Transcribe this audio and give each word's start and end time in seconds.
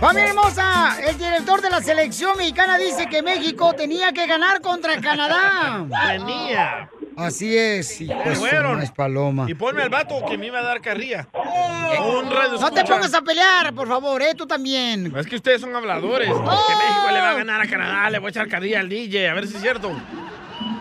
¡Familia 0.00 0.30
hermosa! 0.30 0.96
El 1.06 1.18
director 1.18 1.60
de 1.60 1.70
la 1.70 1.80
selección 1.82 2.36
mexicana 2.36 2.78
dice 2.78 3.06
que 3.06 3.22
México 3.22 3.72
tenía 3.74 4.12
que 4.12 4.26
ganar 4.26 4.60
contra 4.60 5.00
Canadá. 5.00 5.86
Tenía. 6.08 6.90
Así 7.16 7.56
es, 7.56 8.00
hijo 8.00 8.14
de 8.24 8.34
su 8.34 8.40
fueron. 8.40 8.78
maíz 8.78 8.90
paloma. 8.90 9.44
Y 9.48 9.54
ponme 9.54 9.82
al 9.82 9.90
vato 9.90 10.24
que 10.26 10.38
me 10.38 10.46
iba 10.46 10.58
a 10.60 10.62
dar 10.62 10.80
carrilla. 10.80 11.28
Un 11.34 12.30
radio 12.30 12.58
No 12.58 12.70
te 12.70 12.82
pongas 12.84 13.12
a 13.12 13.20
pelear, 13.20 13.74
por 13.74 13.86
favor, 13.88 14.22
¿eh? 14.22 14.34
Tú 14.34 14.46
también. 14.46 15.14
Es 15.16 15.26
que 15.26 15.36
ustedes 15.36 15.60
son 15.60 15.76
habladores. 15.76 16.28
Que 16.28 16.34
México 16.34 17.10
le 17.12 17.20
va 17.20 17.30
a 17.30 17.34
ganar 17.34 17.60
a 17.60 17.68
Canadá, 17.68 18.10
le 18.10 18.18
voy 18.18 18.28
a 18.28 18.30
echar 18.30 18.48
carrilla 18.48 18.80
al 18.80 18.88
DJ, 18.88 19.28
a 19.28 19.34
ver 19.34 19.46
si 19.46 19.56
es 19.56 19.60
cierto. 19.60 19.92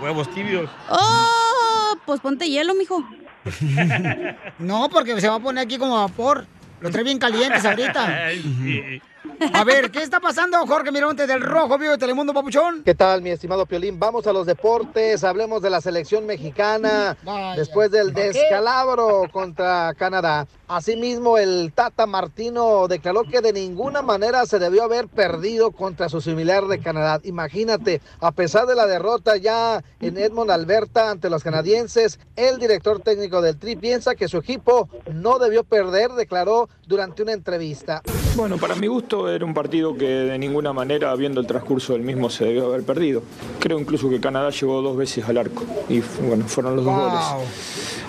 Huevos 0.02 0.30
tibios. 0.34 0.70
¡Oh! 0.90 1.96
Pues 2.06 2.22
ponte 2.22 2.50
hielo, 2.50 2.74
mijo. 2.74 3.04
No, 4.60 4.90
porque 4.90 5.20
se 5.22 5.28
va 5.28 5.36
a 5.36 5.40
poner 5.40 5.64
aquí 5.66 5.78
como 5.78 5.96
vapor. 5.96 6.46
Lo 6.82 6.90
trae 6.92 7.04
bien 7.04 7.20
calientes 7.20 7.66
ahorita. 7.66 8.32
Sí. 8.32 9.02
A 9.54 9.64
ver, 9.64 9.90
¿qué 9.90 10.04
está 10.04 10.20
pasando, 10.20 10.58
Jorge 10.68 10.92
Mironte 10.92 11.26
del 11.26 11.42
Rojo 11.42 11.78
Vivo 11.78 11.92
de 11.92 11.98
Telemundo, 11.98 12.34
papuchón? 12.34 12.84
¿Qué 12.84 12.94
tal, 12.94 13.22
mi 13.22 13.30
estimado 13.30 13.66
Piolín? 13.66 13.98
Vamos 13.98 14.28
a 14.28 14.34
los 14.34 14.46
deportes, 14.46 15.24
hablemos 15.24 15.62
de 15.62 15.70
la 15.70 15.80
selección 15.80 16.26
mexicana 16.26 17.16
Vaya. 17.24 17.56
después 17.56 17.90
del 17.90 18.14
descalabro 18.14 19.24
contra 19.32 19.94
Canadá. 19.98 20.46
Asimismo, 20.68 21.38
el 21.38 21.72
Tata 21.74 22.06
Martino 22.06 22.88
declaró 22.88 23.24
que 23.24 23.42
de 23.42 23.54
ninguna 23.54 24.02
manera 24.02 24.46
se 24.46 24.60
debió 24.60 24.84
haber 24.84 25.08
perdido 25.08 25.72
contra 25.72 26.10
su 26.10 26.22
similar 26.22 26.68
de 26.68 26.80
Canadá. 26.80 27.20
Imagínate, 27.24 28.02
a 28.20 28.32
pesar 28.32 28.68
de 28.68 28.76
la 28.76 28.86
derrota 28.88 29.38
ya 29.38 29.84
en 30.02 30.18
Edmond, 30.18 30.52
Alberta, 30.52 31.10
ante 31.10 31.30
los 31.30 31.44
canadienses, 31.44 32.20
el 32.36 32.60
director 32.60 33.00
técnico 33.02 33.42
del 33.42 33.58
Tri 33.58 33.78
piensa 33.78 34.16
que 34.16 34.28
su 34.28 34.38
equipo 34.38 34.90
no 35.14 35.40
debió 35.40 35.64
perder, 35.64 36.12
declaró 36.12 36.70
durante 36.86 37.24
una 37.24 37.32
entrevista. 37.32 38.02
Bueno, 38.36 38.58
para 38.58 38.76
mi 38.76 38.88
gusto 38.88 39.29
era 39.36 39.46
un 39.46 39.54
partido 39.54 39.96
que 39.98 40.08
de 40.08 40.38
ninguna 40.38 40.74
manera, 40.74 41.16
viendo 41.16 41.40
el 41.42 41.48
transcurso 41.48 41.94
del 41.94 42.02
mismo, 42.04 42.30
se 42.30 42.46
debió 42.46 42.68
haber 42.68 42.84
perdido. 42.84 43.24
Creo 43.60 43.80
incluso 43.80 44.10
que 44.10 44.20
Canadá 44.20 44.50
llegó 44.50 44.82
dos 44.82 44.98
veces 44.98 45.28
al 45.28 45.38
arco 45.38 45.64
y 45.88 46.00
bueno, 46.22 46.46
fueron 46.48 46.76
los 46.76 46.86
dos 46.86 46.94
Wow. 46.96 47.10
goles. 47.10 47.56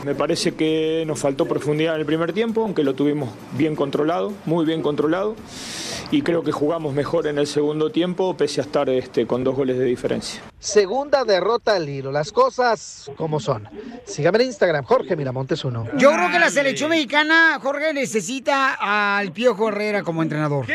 Me 0.05 0.15
parece 0.15 0.53
que 0.55 1.05
nos 1.07 1.19
faltó 1.19 1.47
profundidad 1.47 1.95
en 1.95 2.01
el 2.01 2.07
primer 2.07 2.33
tiempo, 2.33 2.63
aunque 2.63 2.83
lo 2.85 2.95
tuvimos 2.95 3.29
bien 3.53 3.77
controlado, 3.77 4.33
muy 4.47 4.65
bien 4.65 4.81
controlado. 4.83 5.37
Y 6.13 6.23
creo 6.23 6.43
que 6.43 6.51
jugamos 6.51 6.93
mejor 6.93 7.29
en 7.29 7.39
el 7.39 7.47
segundo 7.47 7.91
tiempo, 7.91 8.37
pese 8.37 8.61
a 8.61 8.65
estar 8.65 8.89
este, 8.89 9.29
con 9.29 9.45
dos 9.45 9.55
goles 9.55 9.79
de 9.79 9.85
diferencia. 9.85 10.43
Segunda 10.59 11.23
derrota 11.25 11.77
al 11.77 11.89
hilo, 11.89 12.11
las 12.11 12.33
cosas 12.33 13.09
como 13.17 13.39
son. 13.39 13.69
Sígame 14.07 14.39
en 14.41 14.47
Instagram, 14.47 14.85
Jorge 14.85 15.15
Miramontes 15.15 15.65
uno. 15.65 15.87
Yo 15.99 16.11
creo 16.13 16.31
que 16.33 16.41
la 16.41 16.51
selección 16.51 16.91
mexicana, 16.91 17.61
Jorge, 17.63 17.95
necesita 17.95 18.75
al 19.21 19.31
Piojo 19.31 19.69
Herrera 19.69 20.03
como 20.03 20.23
entrenador. 20.25 20.67
¿Qué? 20.67 20.75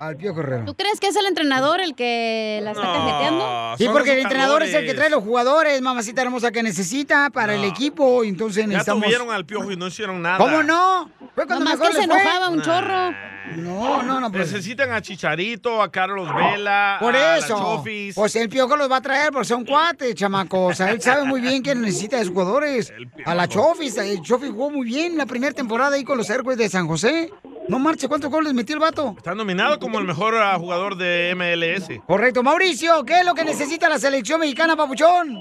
Al 0.00 0.16
Piojo 0.16 0.40
Herrera. 0.40 0.64
¿Tú 0.64 0.74
crees 0.74 1.00
que 1.00 1.08
es 1.08 1.16
el 1.16 1.26
entrenador 1.26 1.80
el 1.80 1.94
que 1.94 2.60
la 2.62 2.70
está 2.70 2.82
cajeteando? 2.82 3.74
Sí, 3.78 3.86
porque 3.92 4.12
el 4.12 4.20
entrenador 4.20 4.62
es 4.62 4.72
el 4.74 4.86
que 4.86 4.94
trae 4.94 5.10
los 5.10 5.24
jugadores, 5.24 5.80
mamacita 5.82 6.22
hermosa, 6.22 6.52
que 6.52 6.62
necesita 6.62 7.30
para 7.30 7.54
el 7.54 7.64
equipo. 7.64 8.22
Entonces 8.24 8.62
Ya 8.64 8.68
necesitamos. 8.68 9.04
tuvieron 9.04 9.30
al 9.32 9.44
piojo 9.44 9.70
y 9.72 9.76
no 9.76 9.88
hicieron 9.88 10.22
nada. 10.22 10.38
¿Cómo 10.38 10.62
no? 10.62 11.10
Fue 11.34 11.46
cuando 11.46 11.64
Nomás 11.64 11.78
mejor 11.78 11.88
que 11.96 12.02
se 12.02 12.06
fue. 12.08 12.20
enojaba 12.20 12.48
un 12.48 12.62
chorro. 12.62 13.14
No, 13.56 14.02
no, 14.02 14.20
no. 14.20 14.30
Pues, 14.30 14.52
Necesitan 14.52 14.92
a 14.92 15.00
Chicharito, 15.00 15.80
a 15.82 15.90
Carlos 15.90 16.28
Vela, 16.34 16.98
por 17.00 17.16
a 17.16 17.18
la 17.18 17.36
eso. 17.38 17.56
Chofis. 17.56 18.14
Pues 18.14 18.36
el 18.36 18.48
piojo 18.50 18.76
los 18.76 18.90
va 18.90 18.96
a 18.96 19.00
traer 19.00 19.32
porque 19.32 19.46
son 19.48 19.64
cuates, 19.64 20.14
chamacos. 20.14 20.72
O 20.72 20.76
sea, 20.76 20.90
él 20.90 21.00
sabe 21.00 21.24
muy 21.24 21.40
bien 21.40 21.62
que 21.62 21.74
necesita 21.74 22.18
de 22.18 22.24
sus 22.24 22.34
jugadores. 22.34 22.92
A 23.24 23.34
la 23.34 23.48
Chofis. 23.48 23.96
El 23.96 24.20
Chofis 24.20 24.50
jugó 24.50 24.70
muy 24.70 24.86
bien 24.86 25.16
la 25.16 25.24
primera 25.26 25.54
temporada 25.54 25.96
ahí 25.96 26.04
con 26.04 26.18
los 26.18 26.28
Hércules 26.28 26.58
de 26.58 26.68
San 26.68 26.86
José. 26.86 27.32
No 27.68 27.78
marche, 27.78 28.06
¿cuántos 28.08 28.30
goles 28.30 28.52
metió 28.54 28.74
el 28.74 28.80
vato? 28.80 29.14
Está 29.16 29.34
nominado 29.34 29.78
como 29.78 29.87
el 29.96 30.04
mejor 30.04 30.34
ah, 30.36 30.56
jugador 30.58 30.96
de 30.96 31.32
MLS. 31.34 31.88
Correcto. 32.06 32.42
Mauricio, 32.42 33.04
¿qué 33.04 33.20
es 33.20 33.24
lo 33.24 33.34
que 33.34 33.44
necesita 33.44 33.88
la 33.88 33.98
selección 33.98 34.40
mexicana, 34.40 34.76
papuchón? 34.76 35.40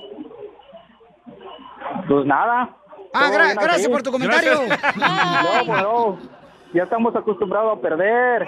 Pues 2.08 2.25
nada. 2.25 2.69
Ah, 3.13 3.30
gra- 3.31 3.53
gracias 3.53 3.86
aquí. 3.86 3.90
por 3.91 4.03
tu 4.03 4.12
comentario. 4.12 4.59
No, 4.97 5.66
bueno, 5.66 6.19
ya 6.74 6.84
estamos 6.84 7.16
acostumbrados 7.16 7.78
a 7.78 7.81
perder. 7.81 8.47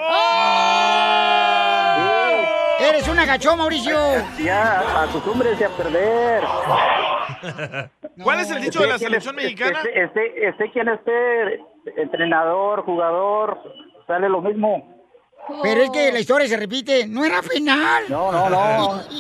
Eres 2.80 3.08
un 3.08 3.20
agachón, 3.20 3.58
Mauricio. 3.58 3.98
Ya 4.44 5.04
acostúmbrense 5.04 5.66
a 5.66 5.70
perder. 5.70 6.44
¿Cuál 8.24 8.40
es 8.40 8.52
el 8.52 8.62
dicho 8.62 8.82
de 8.82 8.88
la 8.88 8.98
selección 8.98 9.36
mexicana? 9.36 9.80
Esté, 9.80 10.04
esté, 10.04 10.48
esté 10.48 10.72
quien 10.72 10.88
esté, 10.90 11.60
entrenador, 11.98 12.84
jugador, 12.84 13.58
sale 14.08 14.30
lo 14.30 14.42
mismo. 14.42 14.99
Pero 15.64 15.82
es 15.84 15.90
que 15.90 16.12
la 16.12 16.20
historia 16.20 16.48
se 16.48 16.58
repite. 16.58 17.08
No 17.08 17.26
era 17.26 17.42
final. 17.42 18.04
No, 18.10 18.32
no, 18.32 18.50
no. 18.50 19.02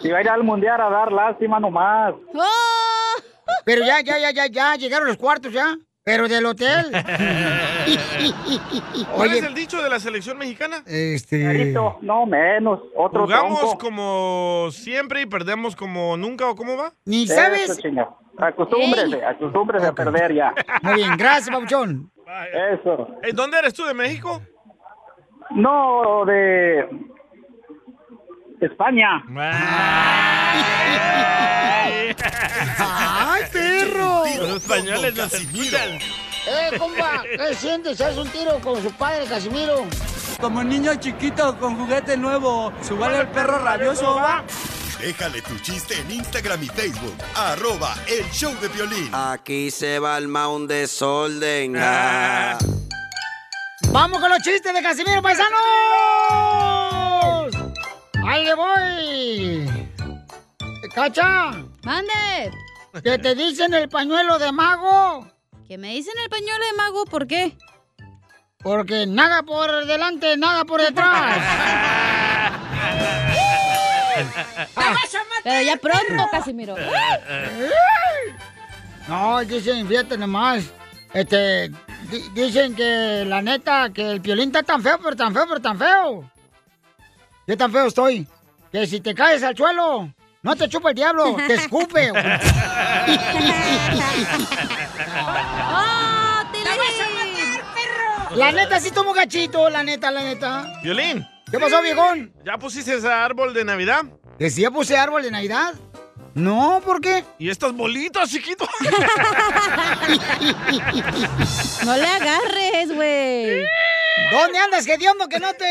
Si 0.00 0.10
va 0.10 0.18
a 0.18 0.20
ir 0.20 0.28
al 0.28 0.42
mundial 0.42 0.78
a 0.82 0.90
dar 0.90 1.10
lástima 1.10 1.58
nomás. 1.58 2.12
¡Oh! 2.34 3.22
Pero 3.64 3.86
ya, 3.86 4.02
ya, 4.02 4.18
ya, 4.18 4.32
ya, 4.32 4.46
ya. 4.48 4.74
Llegaron 4.76 5.08
los 5.08 5.16
cuartos 5.16 5.50
ya. 5.52 5.74
Pero 6.02 6.28
del 6.28 6.44
hotel. 6.44 6.92
¿Cuál 9.16 9.32
es 9.32 9.42
el 9.42 9.54
dicho 9.54 9.82
de 9.82 9.88
la 9.88 9.98
selección 9.98 10.36
mexicana? 10.36 10.82
este. 10.86 11.72
No 12.02 12.26
menos. 12.26 12.80
Otro 12.94 13.22
Jugamos 13.22 13.60
tronco. 13.60 13.78
como 13.78 14.68
siempre 14.70 15.22
y 15.22 15.26
perdemos 15.26 15.74
como 15.74 16.18
nunca, 16.18 16.50
¿o 16.50 16.54
cómo 16.54 16.76
va? 16.76 16.92
Ni 17.06 17.24
Eso, 17.24 17.34
sabes. 17.34 17.80
Acostúmbrese, 18.36 19.24
acostúmbrese 19.24 19.86
a 19.86 19.92
perder 19.94 20.34
ya. 20.34 20.52
Muy 20.82 20.96
bien, 20.96 21.16
gracias, 21.16 21.48
papuchón. 21.48 22.10
Eso. 22.72 23.08
¿Dónde 23.32 23.58
eres 23.58 23.72
tú, 23.72 23.84
de 23.84 23.94
México? 23.94 24.42
No, 25.54 26.24
de 26.26 26.88
España. 28.60 29.24
¡Ay, 32.78 33.42
perro! 33.52 34.24
Los 34.40 34.62
españoles 34.62 35.14
nos 35.14 35.32
escuchan. 35.32 35.98
¡Eh, 36.46 36.76
compa! 36.78 37.22
¿Qué 37.22 37.54
sientes? 37.54 38.00
¿Haz 38.00 38.16
un 38.18 38.28
tiro 38.28 38.58
con 38.60 38.82
su 38.82 38.90
padre, 38.92 39.26
Casimiro? 39.26 39.84
Como 40.40 40.62
niño 40.62 40.94
chiquito 40.96 41.56
con 41.58 41.76
juguete 41.76 42.16
nuevo, 42.16 42.72
¿subale 42.82 43.20
el 43.20 43.28
perro 43.28 43.58
rabioso 43.58 44.16
va? 44.16 44.42
Déjale 45.00 45.40
tu 45.42 45.56
chiste 45.58 45.94
en 46.00 46.10
Instagram 46.10 46.62
y 46.62 46.66
Facebook. 46.66 47.14
Arroba 47.36 47.94
el 48.08 48.24
show 48.30 48.52
de 48.60 48.68
violín. 48.68 49.10
Aquí 49.12 49.70
se 49.70 49.98
va 49.98 50.18
el 50.18 50.26
un 50.26 50.66
desorden. 50.66 51.76
Ah. 51.78 52.58
¡Vamos 53.94 54.18
con 54.18 54.28
los 54.28 54.42
chistes 54.42 54.74
de 54.74 54.82
Casimiro, 54.82 55.22
paisanos! 55.22 55.54
¡Ahí 58.26 58.44
le 58.44 58.54
voy! 58.54 59.70
¡Cacha! 60.92 61.52
¡Mande! 61.84 62.50
¿Que 63.04 63.18
te 63.18 63.36
dicen 63.36 63.72
el 63.72 63.88
pañuelo 63.88 64.40
de 64.40 64.50
mago? 64.50 65.28
¿Que 65.68 65.78
me 65.78 65.94
dicen 65.94 66.14
el 66.24 66.28
pañuelo 66.28 66.64
de 66.64 66.72
mago? 66.72 67.04
¿Por 67.04 67.28
qué? 67.28 67.56
Porque 68.64 69.06
nada 69.06 69.44
por 69.44 69.86
delante, 69.86 70.36
nada 70.36 70.64
por 70.64 70.80
detrás. 70.80 71.36
Pero 75.44 75.62
ya 75.62 75.76
pronto, 75.76 76.28
Casimiro. 76.32 76.74
No, 79.06 79.44
dicen, 79.44 79.86
fíjate 79.86 80.18
nomás. 80.18 80.64
Este, 81.12 81.70
dicen 82.34 82.74
que 82.74 83.24
la 83.26 83.42
neta, 83.42 83.90
que 83.92 84.10
el 84.10 84.20
piolín 84.20 84.48
está 84.48 84.62
tan 84.62 84.82
feo, 84.82 84.98
pero 85.02 85.16
tan 85.16 85.32
feo, 85.32 85.44
pero 85.48 85.60
tan 85.60 85.78
feo. 85.78 86.30
¿Qué 87.46 87.56
tan 87.56 87.70
feo 87.72 87.86
estoy? 87.86 88.26
Que 88.72 88.86
si 88.86 89.00
te 89.00 89.14
caes 89.14 89.42
al 89.42 89.56
suelo, 89.56 90.12
no 90.42 90.56
te 90.56 90.68
chupa 90.68 90.90
el 90.90 90.94
diablo, 90.94 91.36
te 91.46 91.54
escupe. 91.54 92.10
¡Oh, 92.10 92.14
te 96.52 96.64
la 96.64 96.76
vas 96.76 97.00
a 97.00 97.08
matar, 97.14 97.64
perro! 97.74 98.36
La 98.36 98.52
neta, 98.52 98.80
sí 98.80 98.90
tomo 98.90 99.12
gachito, 99.12 99.68
la 99.70 99.82
neta, 99.82 100.10
la 100.10 100.22
neta. 100.22 100.80
Violín. 100.82 101.26
¿Qué 101.50 101.58
pasó, 101.58 101.80
viejón? 101.82 102.32
¿Ya 102.44 102.58
pusiste 102.58 102.94
ese 102.94 103.08
árbol 103.08 103.54
de 103.54 103.64
Navidad? 103.64 104.02
¿Que 104.38 104.50
sí 104.50 104.62
ya 104.62 104.70
puse 104.70 104.96
árbol 104.96 105.22
de 105.22 105.30
Navidad? 105.30 105.74
No, 106.34 106.80
¿por 106.84 107.00
qué? 107.00 107.24
¿Y 107.38 107.48
estas 107.48 107.72
bolitas, 107.72 108.28
chiquito? 108.30 108.66
No 111.84 111.96
le 111.96 112.06
agarres, 112.06 112.92
güey. 112.92 113.64
¿Dónde 114.32 114.58
andas, 114.58 114.86
hediondo, 114.86 115.28
que 115.28 115.38
no 115.38 115.52
te 115.54 115.64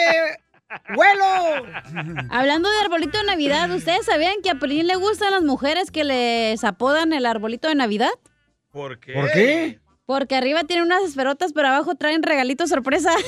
huelo? 0.95 1.65
Hablando 2.30 2.69
de 2.69 2.80
arbolito 2.80 3.18
de 3.18 3.25
Navidad, 3.25 3.69
¿ustedes 3.71 4.06
sabían 4.06 4.36
que 4.42 4.51
a 4.51 4.56
Pelín 4.56 4.88
le 4.88 4.95
gustan 4.95 5.31
las 5.31 5.44
mujeres 5.44 5.92
que 5.92 6.04
les 6.06 6.63
apodan 6.63 7.12
el 7.13 7.25
arbolito 7.25 7.68
de 7.68 7.75
Navidad? 7.75 8.12
¿Por 8.71 9.00
qué? 9.00 9.13
¿Por 9.13 9.31
qué? 9.31 9.80
Porque 10.06 10.36
arriba 10.36 10.63
tiene 10.63 10.83
unas 10.83 11.04
esferotas, 11.04 11.54
pero 11.54 11.69
abajo 11.69 11.95
traen 11.95 12.24
regalitos 12.24 12.69
sorpresa. 12.69 13.12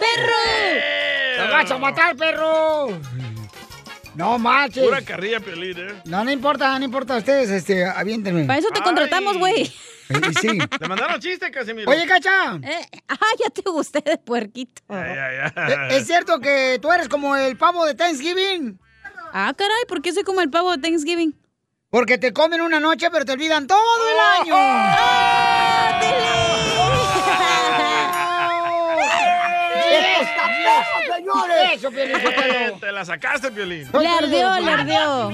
¡Perro! 0.00 0.75
¡Te 1.46 1.52
vas 1.52 1.70
a 1.70 1.78
matar, 1.78 2.16
perro! 2.16 2.88
No 4.14 4.38
manches. 4.38 4.84
Pura 4.84 5.02
carrilla, 5.02 5.40
Piolín, 5.40 5.78
¿eh? 5.78 6.02
No, 6.06 6.24
no 6.24 6.30
importa, 6.30 6.78
no 6.78 6.84
importa. 6.84 7.16
Ustedes, 7.18 7.50
este, 7.50 7.84
aviéntenme. 7.84 8.44
Para 8.44 8.58
eso 8.58 8.68
te 8.72 8.80
contratamos, 8.80 9.36
güey. 9.38 9.62
Y 10.08 10.34
sí. 10.40 10.58
Le 10.80 10.88
mandaron 10.88 11.20
chiste, 11.20 11.50
Casimiro. 11.50 11.90
Oye, 11.90 12.06
Cacha. 12.06 12.56
Eh, 12.62 12.86
ah, 13.08 13.16
ya 13.38 13.50
te 13.50 13.62
gusté 13.68 14.00
de 14.00 14.16
puerquito. 14.16 14.82
Ya, 14.88 15.04
ya, 15.06 15.52
ya. 15.54 15.88
¿e- 15.88 15.96
¿Es 15.98 16.06
cierto 16.06 16.40
que 16.40 16.78
tú 16.80 16.90
eres 16.90 17.08
como 17.08 17.36
el 17.36 17.56
pavo 17.58 17.84
de 17.84 17.94
Thanksgiving? 17.94 18.80
Ah, 19.32 19.52
caray, 19.56 19.84
¿por 19.86 20.00
qué 20.00 20.12
soy 20.14 20.22
como 20.22 20.40
el 20.40 20.48
pavo 20.48 20.74
de 20.74 20.78
Thanksgiving? 20.78 21.38
Porque 21.90 22.16
te 22.18 22.32
comen 22.32 22.62
una 22.62 22.80
noche, 22.80 23.10
pero 23.10 23.24
te 23.24 23.32
olvidan 23.32 23.66
todo 23.66 23.78
el 23.78 24.42
año. 24.42 24.54
¡Ah, 24.56 26.00
¡Está 26.00 26.35
señores! 31.32 31.72
Eso, 31.74 31.90
Piolín. 31.90 32.80
Te 32.80 32.92
la 32.92 33.04
sacaste, 33.04 33.50
Piolín. 33.50 33.88
Le 33.92 34.08
ardió, 34.08 34.60
le 34.60 34.70
ardió. 34.70 35.32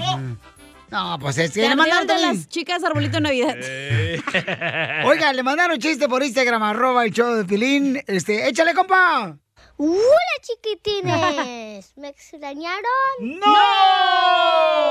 No, 0.90 1.18
pues 1.18 1.38
es 1.38 1.52
que 1.52 1.66
Le 1.66 1.74
mandaron 1.74 2.06
de 2.06 2.18
las 2.18 2.48
chicas 2.48 2.84
arbolito 2.84 3.14
de 3.16 3.22
Navidad. 3.22 3.56
Eh. 3.56 4.20
Oiga, 5.06 5.32
le 5.32 5.42
mandaron 5.42 5.78
chiste 5.78 6.06
por 6.06 6.22
Instagram, 6.22 6.62
arroba 6.62 7.06
el 7.06 7.12
show 7.12 7.32
de 7.34 7.44
Pilín. 7.46 8.02
Este, 8.06 8.46
échale, 8.46 8.74
compa. 8.74 9.38
¡Hola, 9.78 10.32
chiquitines! 10.42 11.92
¿Me 11.96 12.08
extrañaron? 12.08 12.82
¡No! 13.20 13.56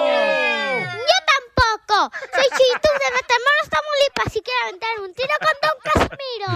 ¡Yo 0.07 1.20
tampoco! 1.91 2.15
Soy 2.33 2.43
Chitu 2.43 2.89
de 2.99 3.11
Matamoros, 3.11 3.69
Tamaulipas 3.69 4.35
y 4.35 4.41
quiero 4.41 4.59
aventar 4.63 4.99
un 5.01 5.13
tiro 5.13 5.35
con 5.39 5.53
Don 5.61 5.77
Casimiro. 5.83 6.51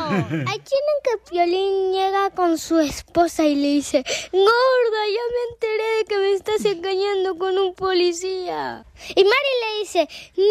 Hay 0.50 0.60
quien 0.60 0.84
en 0.94 1.00
que 1.04 1.18
Piolín 1.30 1.94
llega 1.94 2.32
con 2.32 2.58
su 2.58 2.80
esposa 2.80 3.44
y 3.44 3.56
le 3.56 3.68
dice 3.68 4.04
Gorda, 4.32 5.06
ya 5.08 5.22
me 5.34 5.44
enteré 5.54 5.88
de 5.98 6.06
que 6.06 6.18
me 6.18 6.32
estás 6.34 6.64
engañando 6.66 7.38
con 7.38 7.58
un 7.58 7.74
policía. 7.76 8.86
Y 9.16 9.24
Mari 9.24 9.54
le 9.62 9.78
dice 9.80 10.08
10-4, 10.36 10.44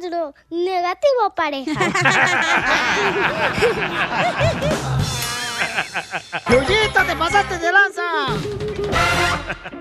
10-4, 0.00 0.34
negativo 0.50 1.34
pareja. 1.34 1.72
¡Chuyita, 6.48 7.06
te 7.06 7.16
pasaste 7.16 7.58
de 7.58 7.72
lanza! 7.72 8.28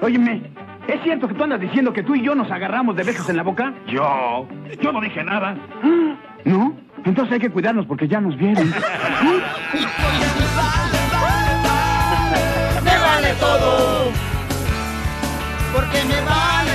Óyeme, 0.01 0.43
¿es 0.87 1.01
cierto 1.03 1.27
que 1.27 1.33
tú 1.33 1.43
andas 1.43 1.59
diciendo 1.59 1.93
que 1.93 2.03
tú 2.03 2.15
y 2.15 2.23
yo 2.23 2.35
nos 2.35 2.49
agarramos 2.51 2.95
de 2.95 3.03
besos 3.03 3.29
en 3.29 3.37
la 3.37 3.43
boca? 3.43 3.73
Yo, 3.87 4.47
yo 4.81 4.91
no 4.91 5.01
dije 5.01 5.23
nada. 5.23 5.55
¿No? 6.45 6.77
Entonces 7.05 7.33
hay 7.33 7.39
que 7.39 7.49
cuidarnos 7.49 7.85
porque 7.85 8.07
ya 8.07 8.19
nos 8.21 8.37
vieron. 8.37 8.67
¡Me 12.83 12.97
vale 12.97 13.33
todo! 13.39 14.11
Porque 15.73 16.03
me 16.05 16.21
vale, 16.21 16.27
vale, 16.27 16.66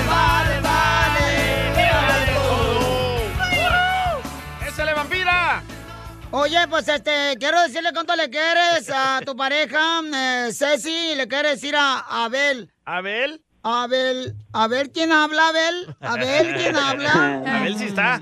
Oye, 6.34 6.67
pues 6.67 6.88
este, 6.88 7.37
quiero 7.38 7.61
decirle 7.62 7.90
cuánto 7.93 8.17
le 8.17 8.31
quieres 8.31 8.88
a 8.88 9.20
tu 9.23 9.37
pareja, 9.37 10.00
eh, 10.14 10.49
Ceci, 10.50 11.14
le 11.14 11.29
quieres 11.29 11.61
decir 11.61 11.76
a 11.76 12.25
Abel. 12.25 12.73
¿Abel? 12.87 13.44
Abel, 13.64 14.35
a 14.53 14.67
ver 14.67 14.91
quién 14.91 15.12
habla, 15.12 15.49
Abel. 15.49 15.97
A 16.00 16.17
ver 16.17 16.55
quién 16.56 16.75
habla. 16.76 17.43
Abel 17.59 17.76
sí 17.79 17.85
está. 17.85 18.20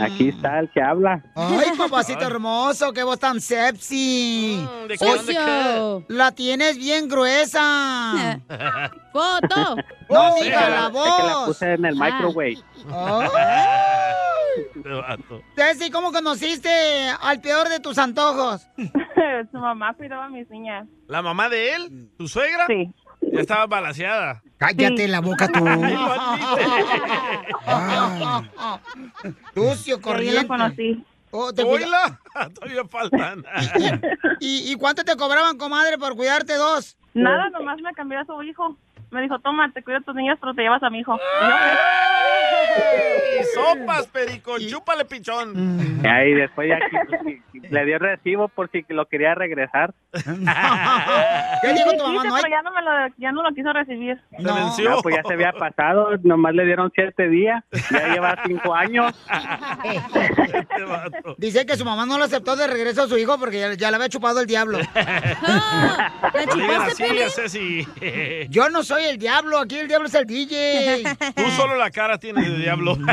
Aquí 0.00 0.28
está 0.30 0.58
el 0.60 0.70
que 0.70 0.82
habla. 0.82 1.22
Ay, 1.36 1.70
papacito 1.78 2.22
hermoso, 2.24 2.92
qué 2.92 3.02
voz 3.04 3.18
tan 3.20 3.40
sexy. 3.40 4.66
¿de 4.88 4.98
qué, 4.98 5.04
dónde 5.04 5.32
qué? 5.34 6.04
La 6.14 6.32
tienes 6.32 6.76
bien 6.76 7.08
gruesa. 7.08 8.40
¡Foto! 9.12 9.76
No, 10.08 10.32
Sí, 10.36 10.44
diga 10.44 10.60
es 10.62 10.68
la 10.68 10.76
que 10.76 10.82
la 10.82 10.88
voz. 10.88 11.46
puse 11.48 11.72
en 11.74 11.84
el 11.84 12.02
Ah. 12.02 12.04
microwave. 12.04 12.58
Este 14.76 14.88
vato. 14.88 15.42
Ceci, 15.56 15.90
¿cómo 15.90 16.12
conociste 16.12 17.08
al 17.20 17.40
peor 17.40 17.68
de 17.68 17.80
tus 17.80 17.96
antojos? 17.98 18.66
Su 19.50 19.58
mamá 19.58 19.94
cuidaba 19.94 20.26
a 20.26 20.28
mis 20.28 20.48
niñas. 20.50 20.86
¿La 21.08 21.22
mamá 21.22 21.48
de 21.48 21.74
él? 21.74 22.10
¿Tu 22.18 22.28
suegra? 22.28 22.66
Sí. 22.66 22.92
Ya 23.32 23.40
estaba 23.40 23.66
balaseada. 23.66 24.42
Cállate 24.58 25.08
la 25.08 25.20
boca 25.20 25.48
tú. 25.48 25.64
Ah. 27.64 28.78
Ahí 29.96 30.00
corriente. 30.00 30.42
lo 30.42 30.48
conocí. 30.48 31.04
Oh, 31.30 31.52
te 31.52 31.62
Oíla, 31.62 32.20
todavía 32.54 32.84
faltan. 32.90 33.44
¿Y, 34.40 34.70
y 34.70 34.74
cuánto 34.76 35.02
te 35.04 35.16
cobraban, 35.16 35.56
comadre, 35.56 35.96
por 35.96 36.14
cuidarte 36.14 36.54
dos? 36.56 36.96
Nada, 37.14 37.48
nomás 37.50 37.80
me 37.80 37.92
cambió 37.94 38.20
a 38.20 38.24
su 38.26 38.42
hijo. 38.42 38.76
Me 39.12 39.22
dijo, 39.22 39.38
toma, 39.40 39.70
te 39.72 39.82
cuido 39.82 39.98
a 39.98 40.02
tus 40.02 40.14
niñas, 40.14 40.38
pero 40.40 40.54
te 40.54 40.62
llevas 40.62 40.82
a 40.82 40.90
mi 40.90 41.00
hijo. 41.00 41.14
Y 41.14 41.18
yo, 41.48 41.54
Y 43.40 43.44
sopas, 43.54 44.06
perico, 44.06 44.56
chúpale, 44.58 45.04
pichón. 45.04 46.00
Y 46.02 46.06
ahí 46.06 46.32
después 46.34 46.68
ya 46.68 46.78
qui- 46.78 47.42
le 47.70 47.84
dio 47.86 47.98
recibo 47.98 48.48
por 48.48 48.70
si 48.70 48.84
lo 48.88 49.06
quería 49.06 49.34
regresar. 49.34 49.92
¿Qué 50.12 51.72
dijo 51.72 51.90
tu 51.96 52.02
mamá? 52.06 52.24
No 52.24 52.34
hay- 52.36 52.42
pero 52.42 52.54
ya 52.54 52.62
no, 52.62 52.72
me 52.72 52.82
lo, 52.82 52.90
ya 53.18 53.32
no 53.32 53.42
lo 53.42 53.50
quiso 53.54 53.72
recibir. 53.72 54.18
No. 54.38 54.54
No, 54.78 55.02
pues 55.02 55.16
ya 55.16 55.22
se 55.26 55.34
había 55.34 55.52
pasado, 55.52 56.10
nomás 56.22 56.54
le 56.54 56.64
dieron 56.64 56.90
siete 56.94 57.28
días, 57.28 57.62
ya 57.90 58.08
lleva 58.14 58.36
cinco 58.46 58.74
años. 58.74 59.12
Este 59.84 60.82
vato. 60.84 61.34
Dice 61.38 61.66
que 61.66 61.76
su 61.76 61.84
mamá 61.84 62.06
no 62.06 62.18
lo 62.18 62.24
aceptó 62.24 62.56
de 62.56 62.66
regreso 62.66 63.02
a 63.02 63.08
su 63.08 63.16
hijo 63.18 63.38
porque 63.38 63.60
ya, 63.60 63.74
ya 63.74 63.90
le 63.90 63.96
había 63.96 64.08
chupado 64.08 64.40
el 64.40 64.46
diablo. 64.46 64.78
Ah, 64.94 66.30
¿La 66.34 66.46
chupaste. 66.46 68.46
Yo 68.50 68.68
no 68.70 68.82
soy 68.82 69.01
el 69.02 69.18
diablo, 69.18 69.58
aquí 69.58 69.76
el 69.78 69.88
diablo 69.88 70.08
es 70.08 70.14
el 70.14 70.24
DJ. 70.26 71.02
Tú 71.36 71.42
solo 71.56 71.76
la 71.76 71.90
cara 71.90 72.18
tienes 72.18 72.48
de 72.50 72.58
diablo. 72.58 72.96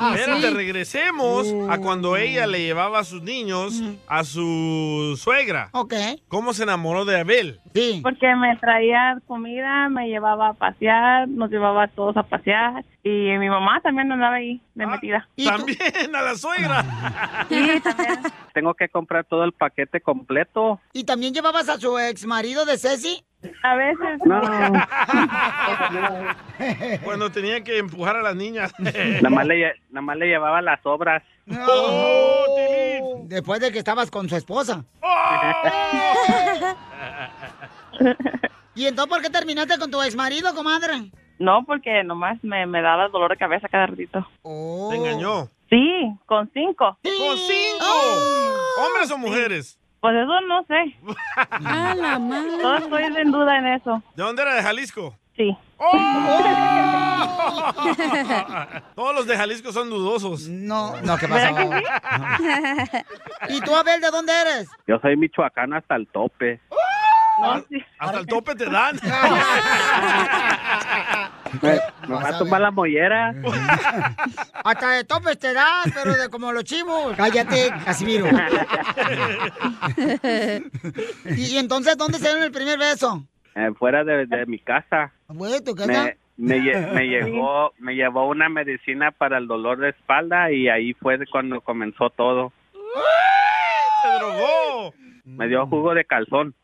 Oh, 0.00 0.14
Espérate, 0.14 0.48
sí. 0.48 0.54
regresemos 0.54 1.46
a 1.70 1.78
cuando 1.78 2.16
ella 2.16 2.46
le 2.46 2.60
llevaba 2.62 2.98
a 3.00 3.04
sus 3.04 3.22
niños 3.22 3.82
a 4.06 4.24
su 4.24 5.18
suegra. 5.20 5.68
Ok. 5.72 5.94
¿Cómo 6.28 6.52
se 6.52 6.64
enamoró 6.64 7.04
de 7.04 7.18
Abel? 7.20 7.60
Sí. 7.74 8.00
Porque 8.02 8.34
me 8.36 8.56
traía 8.56 9.18
comida, 9.26 9.88
me 9.88 10.08
llevaba 10.08 10.48
a 10.50 10.52
pasear, 10.54 11.28
nos 11.28 11.50
llevaba 11.50 11.84
a 11.84 11.88
todos 11.88 12.16
a 12.16 12.22
pasear. 12.22 12.84
Y 13.02 13.08
mi 13.38 13.48
mamá 13.48 13.80
también 13.82 14.10
andaba 14.10 14.36
ahí 14.36 14.60
de 14.74 14.86
metida. 14.86 15.28
¿Y 15.36 15.44
tú? 15.50 15.50
También 15.50 16.14
a 16.16 16.22
la 16.22 16.34
suegra. 16.36 17.46
Sí, 17.48 17.80
también. 17.82 18.18
Tengo 18.52 18.74
que 18.74 18.88
comprar 18.88 19.24
todo 19.24 19.44
el 19.44 19.52
paquete 19.52 20.00
completo. 20.00 20.80
¿Y 20.92 21.04
también 21.04 21.34
llevabas 21.34 21.68
a 21.68 21.78
su 21.78 21.98
ex 21.98 22.24
marido 22.26 22.64
de 22.64 22.78
Ceci? 22.78 23.24
A 23.62 23.74
veces. 23.76 24.20
No, 24.24 24.40
Cuando 27.04 27.30
tenía 27.30 27.62
que 27.64 27.78
empujar 27.78 28.16
a 28.16 28.22
las 28.22 28.34
niñas. 28.36 28.72
nada 28.78 29.30
más 29.30 29.46
le, 29.46 29.54
lle- 29.56 29.74
nada 29.90 30.02
más 30.02 30.16
le 30.16 30.26
llevaba 30.26 30.60
las 30.62 30.80
obras. 30.84 31.22
¡Oh, 31.68 32.44
Tilín! 32.56 33.28
Después 33.28 33.60
de 33.60 33.70
que 33.72 33.78
estabas 33.78 34.10
con 34.10 34.28
su 34.28 34.36
esposa. 34.36 34.84
¿Y 38.74 38.86
entonces 38.86 39.08
por 39.10 39.22
qué 39.22 39.30
terminaste 39.30 39.78
con 39.78 39.90
tu 39.90 40.02
ex 40.02 40.14
marido, 40.16 40.54
comadre? 40.54 41.10
No, 41.38 41.64
porque 41.64 42.02
nomás 42.04 42.38
me, 42.42 42.66
me 42.66 42.82
daba 42.82 43.08
dolor 43.08 43.30
de 43.30 43.36
cabeza 43.36 43.68
cada 43.68 43.86
ratito. 43.86 44.26
Oh. 44.42 44.88
Te 44.90 44.96
engañó. 44.96 45.48
Sí, 45.70 46.10
con 46.26 46.50
cinco. 46.52 46.98
¡Con 47.02 47.38
cinco! 47.38 47.84
Oh. 47.84 48.84
¿Hombres 48.86 49.10
o 49.10 49.18
mujeres? 49.18 49.78
Pues 50.04 50.16
eso 50.16 50.38
no 50.42 50.62
sé. 50.64 50.98
A 51.66 51.94
la 51.94 52.18
madre. 52.18 52.58
Todo 52.60 52.76
estoy 52.76 53.04
en 53.04 53.32
duda 53.32 53.56
en 53.56 53.66
eso. 53.68 54.02
¿De 54.14 54.22
dónde 54.22 54.42
era? 54.42 54.54
¿De 54.54 54.62
Jalisco? 54.62 55.16
Sí. 55.34 55.56
¡Oh! 55.78 55.94
Todos 58.94 59.14
los 59.14 59.26
de 59.26 59.34
Jalisco 59.34 59.72
son 59.72 59.88
dudosos. 59.88 60.46
No, 60.46 61.00
no, 61.00 61.16
¿qué 61.16 61.26
pasó? 61.26 61.54
¿Verdad 61.54 61.80
que 62.36 63.04
¿Y 63.54 63.62
tú, 63.62 63.74
Abel, 63.74 64.02
de 64.02 64.10
dónde 64.10 64.34
eres? 64.38 64.68
Yo 64.86 64.98
soy 64.98 65.16
michoacán 65.16 65.72
hasta 65.72 65.96
el 65.96 66.06
tope. 66.08 66.60
No, 67.40 67.64
sí. 67.70 67.82
Hasta 67.98 68.18
el 68.18 68.26
tope 68.26 68.54
te 68.56 68.66
dan. 68.66 69.00
Me, 71.62 71.70
me 72.08 72.14
va 72.14 72.20
Vas 72.22 72.34
a 72.34 72.38
tomar 72.38 72.60
la 72.60 72.70
mollera. 72.70 73.34
Hasta 74.64 74.90
de 74.90 75.04
topes 75.04 75.38
te 75.38 75.52
dan, 75.52 75.90
pero 75.94 76.14
de 76.16 76.28
como 76.28 76.52
los 76.52 76.64
chivos. 76.64 77.14
Cállate, 77.16 77.70
Casimiro. 77.84 78.26
¿Y, 81.36 81.42
y 81.54 81.58
entonces 81.58 81.96
dónde 81.96 82.18
se 82.18 82.24
dieron 82.28 82.42
el 82.42 82.52
primer 82.52 82.78
beso? 82.78 83.24
eh, 83.54 83.70
fuera 83.78 84.02
de, 84.04 84.26
de 84.26 84.46
mi 84.46 84.58
casa. 84.58 85.12
Güey, 85.28 85.62
¿tu 85.62 85.74
casa? 85.74 85.92
Me, 85.92 86.16
me, 86.36 86.56
lle- 86.58 86.92
me 86.92 87.04
llevó, 87.06 87.72
me 87.78 87.94
llevó 87.94 88.28
una 88.28 88.48
medicina 88.48 89.10
para 89.12 89.38
el 89.38 89.46
dolor 89.46 89.78
de 89.78 89.90
espalda 89.90 90.50
y 90.50 90.68
ahí 90.68 90.92
fue 90.94 91.18
cuando 91.30 91.60
comenzó 91.60 92.10
todo. 92.10 92.52
¡Te 92.72 94.08
drogó! 94.18 94.92
Me 95.24 95.46
dio 95.48 95.66
jugo 95.66 95.94
de 95.94 96.04
calzón. 96.04 96.54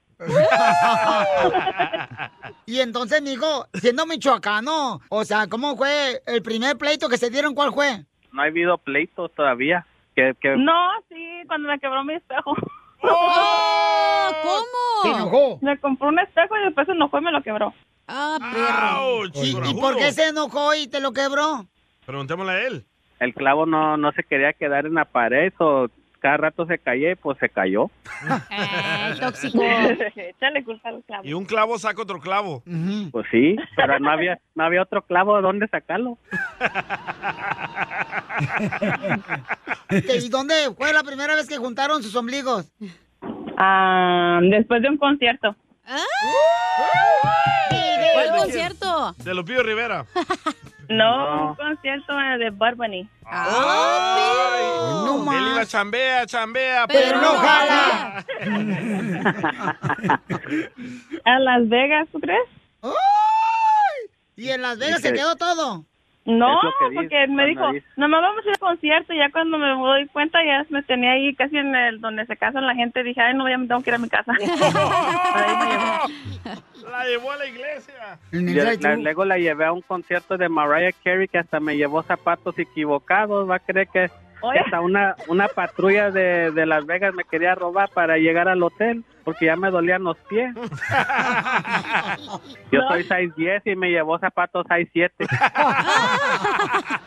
Y 2.67 2.81
entonces, 2.81 3.23
mijo, 3.23 3.67
siendo 3.75 4.07
michoacano, 4.07 5.01
o 5.09 5.25
sea, 5.25 5.47
¿cómo 5.49 5.77
fue 5.77 6.23
el 6.27 6.43
primer 6.43 6.77
pleito 6.77 7.09
que 7.09 7.17
se 7.19 7.31
dieron? 7.31 7.55
¿Cuál 7.55 7.73
fue? 7.73 8.05
No 8.33 8.43
ha 8.43 8.47
habido 8.47 8.79
pleito 8.79 9.29
todavía. 9.31 9.87
Que, 10.15 10.35
que 10.41 10.57
No, 10.57 10.73
sí, 11.09 11.43
cuando 11.47 11.69
me 11.69 11.79
quebró 11.79 12.05
mi 12.05 12.15
espejo. 12.15 12.55
Oh, 13.03 14.31
¿Se 15.03 15.09
¿Cómo? 15.11 15.17
enojó? 15.19 15.59
Me 15.63 15.79
compró 15.79 16.09
un 16.09 16.19
espejo 16.19 16.57
y 16.57 16.65
después 16.65 16.87
se 16.87 16.93
enojó 16.93 17.19
y 17.19 17.23
me 17.23 17.33
lo 17.33 17.43
quebró. 17.43 17.73
Ah, 18.07 18.99
Ouch, 19.03 19.37
¿Y, 19.37 19.51
y 19.71 19.75
por 19.75 19.97
qué 19.97 20.13
se 20.13 20.29
enojó 20.29 20.75
y 20.75 20.89
te 20.89 21.01
lo 21.01 21.13
quebró? 21.13 21.67
Preguntémosle 22.07 22.53
a 22.53 22.67
él. 22.67 22.85
El 23.21 23.35
clavo 23.35 23.67
no, 23.67 23.97
no 23.97 24.13
se 24.13 24.25
quería 24.25 24.53
quedar 24.53 24.87
en 24.87 24.95
la 24.95 25.05
pared, 25.05 25.53
o 25.59 25.89
cada 26.21 26.37
rato 26.37 26.67
se 26.67 26.79
caía 26.79 27.13
y 27.13 27.15
pues 27.17 27.39
se 27.39 27.49
cayó. 27.49 27.91
Eh, 28.51 29.15
tóxico. 29.21 29.63
Échale 30.15 30.63
culpa 30.65 30.91
al 30.91 31.03
clavo. 31.05 31.23
Y 31.25 31.33
un 31.33 31.45
clavo 31.45 31.79
saca 31.79 32.03
otro 32.03 32.21
clavo. 32.21 32.63
Pues 33.11 33.27
sí, 33.31 33.57
pero 33.75 33.99
no 33.99 34.11
había, 34.11 34.39
no 34.55 34.65
había 34.65 34.83
otro 34.83 35.03
clavo 35.03 35.41
donde 35.43 35.67
sacarlo. 35.69 36.19
¿Y 39.91 40.29
dónde 40.29 40.55
fue 40.77 40.93
la 40.93 41.03
primera 41.03 41.35
vez 41.35 41.49
que 41.49 41.57
juntaron 41.57 42.03
sus 42.03 42.15
ombligos? 42.15 42.71
Ah, 43.57 44.41
después 44.43 44.83
de 44.83 44.89
un 44.89 44.97
concierto. 44.97 45.57
¿Cuál 48.15 48.39
concierto? 48.39 49.15
De 49.25 49.35
Lupillo 49.35 49.63
Rivera. 49.63 50.07
No, 50.91 51.51
un 51.51 51.55
concierto 51.55 52.13
de 52.39 52.51
Bad 52.51 52.75
Bunny. 52.75 53.09
Ay, 53.25 54.65
Él 55.37 55.47
iba 55.53 55.65
chambea, 55.65 56.27
chambea, 56.27 56.87
Pero 56.89 57.21
no 57.21 57.29
jala. 57.37 58.25
¿A 61.25 61.39
Las 61.39 61.69
Vegas, 61.69 62.09
tú 62.11 62.19
crees? 62.19 62.43
¿Y 64.35 64.49
en 64.51 64.63
Las 64.63 64.79
Vegas 64.79 65.01
se 65.01 65.13
quedó 65.13 65.37
todo? 65.37 65.85
No, 66.27 66.59
porque 66.95 67.27
me 67.29 67.47
dijo, 67.47 67.73
dice. 67.73 67.87
nomás 67.97 68.23
vamos 68.23 68.45
a 68.45 68.49
ir 68.49 68.53
al 68.55 68.59
concierto. 68.59 69.13
Y 69.13 69.19
ya 69.19 69.31
cuando 69.31 69.59
me 69.59 69.69
doy 69.69 70.07
cuenta, 70.09 70.39
ya 70.45 70.65
me 70.69 70.83
tenía 70.83 71.13
ahí 71.13 71.35
casi 71.35 71.57
en 71.57 71.75
el 71.75 72.01
donde 72.01 72.27
se 72.27 72.37
casan 72.37 72.67
la 72.67 72.75
gente. 72.75 73.03
Dije, 73.03 73.21
ay, 73.21 73.35
no, 73.35 73.49
ya 73.49 73.59
me 73.59 73.67
tengo 73.67 73.83
que 73.83 73.91
ir 73.91 73.95
a 73.95 73.99
mi 73.99 74.09
casa. 74.09 74.33
La 76.91 77.05
llevó 77.05 77.31
a 77.31 77.37
la 77.37 77.47
iglesia. 77.47 78.19
Yo 78.33 78.65
la- 78.65 78.97
luego 78.97 79.25
la 79.25 79.39
llevé 79.39 79.65
a 79.65 79.73
un 79.73 79.83
concierto 79.83 80.37
de 80.37 80.49
Mariah 80.49 80.93
Carey 81.05 81.29
que 81.29 81.39
hasta 81.39 81.61
me 81.61 81.77
llevó 81.77 82.03
zapatos 82.03 82.59
equivocados. 82.59 83.49
Va 83.49 83.57
a 83.57 83.61
creer 83.61 83.87
que, 83.89 84.11
que 84.53 84.59
hasta 84.59 84.81
una, 84.81 85.15
una 85.29 85.49
patrulla 85.49 86.11
de, 86.11 86.51
de 86.51 86.67
Las 86.67 86.87
Vegas 86.87 87.15
me 87.15 87.25
quería 87.25 87.55
robar 87.55 87.91
para 87.91 88.17
llegar 88.17 88.49
al 88.49 88.63
hotel 88.63 89.05
porque 89.25 89.47
ya 89.47 89.57
me 89.57 89.71
dolían 89.71 90.03
los 90.03 90.17
pies. 90.29 90.55
Yo 92.73 92.81
soy 92.89 93.05
6'10 93.05 93.63
y 93.65 93.77
me 93.77 93.91
llevó 93.91 94.19
zapatos 94.19 94.67
6'7. 94.67 95.11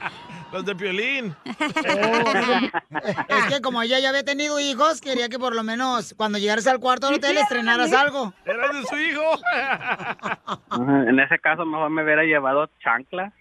Los 0.54 0.66
de 0.66 0.76
Piolín. 0.76 1.36
Es 3.28 3.46
que 3.50 3.60
como 3.62 3.82
ella 3.82 4.00
ya 4.00 4.10
había 4.10 4.24
tenido 4.24 4.60
hijos, 4.60 5.02
quería 5.02 5.28
que 5.28 5.40
por 5.40 5.56
lo 5.56 5.64
menos 5.64 6.14
cuando 6.16 6.38
llegaras 6.38 6.68
al 6.68 6.80
cuarto 6.80 7.08
del 7.08 7.16
hotel 7.16 7.38
estrenaras 7.38 7.92
algo. 7.92 8.34
Era 8.46 8.68
de 8.72 8.84
su 8.84 8.96
hijo. 8.98 9.24
En 11.08 11.20
ese 11.20 11.40
caso 11.40 11.66
mejor 11.66 11.90
me 11.90 12.04
hubiera 12.04 12.24
llevado 12.24 12.70
chanclas. 12.84 13.34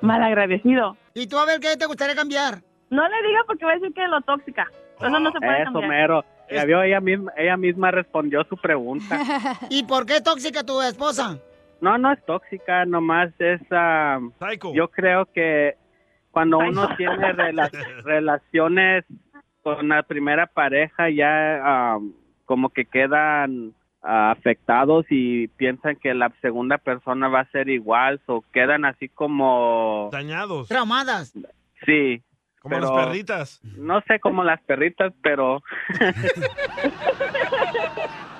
Mal 0.00 0.22
agradecido. 0.22 0.96
¿Y 1.14 1.26
tú 1.26 1.36
a 1.38 1.46
ver 1.46 1.58
qué 1.60 1.76
te 1.76 1.86
gustaría 1.86 2.14
cambiar? 2.14 2.62
No 2.90 3.02
le 3.08 3.28
diga 3.28 3.40
porque 3.46 3.64
va 3.64 3.72
a 3.72 3.74
decir 3.74 3.92
que 3.92 4.04
es 4.04 4.08
lo 4.08 4.20
tóxica. 4.20 4.68
Eso 5.00 5.18
no 5.18 5.32
se 5.32 5.38
puede 5.40 5.62
Eso 5.62 5.72
cambiar. 5.72 5.88
mero. 5.88 6.24
Ya 6.50 6.64
vio, 6.64 6.82
ella 6.82 7.00
misma, 7.00 7.32
ella 7.36 7.56
misma 7.56 7.90
respondió 7.90 8.44
su 8.44 8.56
pregunta. 8.56 9.18
¿Y 9.70 9.82
por 9.84 10.06
qué 10.06 10.20
tóxica 10.20 10.62
tu 10.62 10.80
esposa? 10.82 11.38
No, 11.84 11.98
no 11.98 12.12
es 12.12 12.24
tóxica, 12.24 12.86
nomás 12.86 13.30
es... 13.38 13.60
ah, 13.70 14.18
yo 14.72 14.88
creo 14.88 15.26
que 15.26 15.74
cuando 16.30 16.56
uno 16.56 16.84
Psycho. 16.84 16.96
tiene 16.96 17.34
rela- 17.34 17.70
relaciones 18.04 19.04
con 19.62 19.90
la 19.90 20.02
primera 20.02 20.46
pareja 20.46 21.10
ya 21.10 21.60
ah, 21.62 21.98
como 22.46 22.70
que 22.70 22.86
quedan 22.86 23.74
ah, 24.02 24.30
afectados 24.30 25.04
y 25.10 25.48
piensan 25.48 25.96
que 25.96 26.14
la 26.14 26.32
segunda 26.40 26.78
persona 26.78 27.28
va 27.28 27.40
a 27.40 27.50
ser 27.50 27.68
igual 27.68 28.18
o 28.26 28.42
quedan 28.50 28.86
así 28.86 29.10
como... 29.10 30.08
Dañados. 30.10 30.68
Traumadas. 30.68 31.34
Sí. 31.84 32.22
Como 32.62 32.76
pero- 32.76 32.96
las 32.96 33.06
perritas. 33.06 33.60
No 33.76 34.00
sé, 34.08 34.20
como 34.20 34.42
las 34.42 34.62
perritas, 34.62 35.12
pero... 35.22 35.62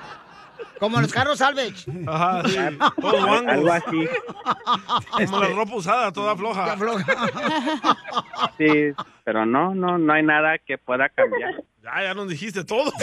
Como 0.85 1.01
los 1.01 1.11
carros 1.11 1.39
salvage. 1.39 1.83
Ajá, 2.05 2.47
sí. 2.47 2.57
Algo 3.47 3.71
así. 3.71 4.07
Como 5.25 5.39
la 5.39 5.47
ropa 5.47 5.75
usada, 5.77 6.11
toda 6.11 6.35
floja. 6.35 6.77
Sí, 8.59 8.93
pero 9.23 9.47
no, 9.47 9.73
no, 9.73 9.97
no 9.97 10.13
hay 10.13 10.21
nada 10.21 10.59
que 10.59 10.77
pueda 10.77 11.09
cambiar. 11.09 11.55
Ya, 11.85 12.01
ya 12.01 12.13
nos 12.15 12.27
dijiste 12.27 12.63
todo. 12.63 12.91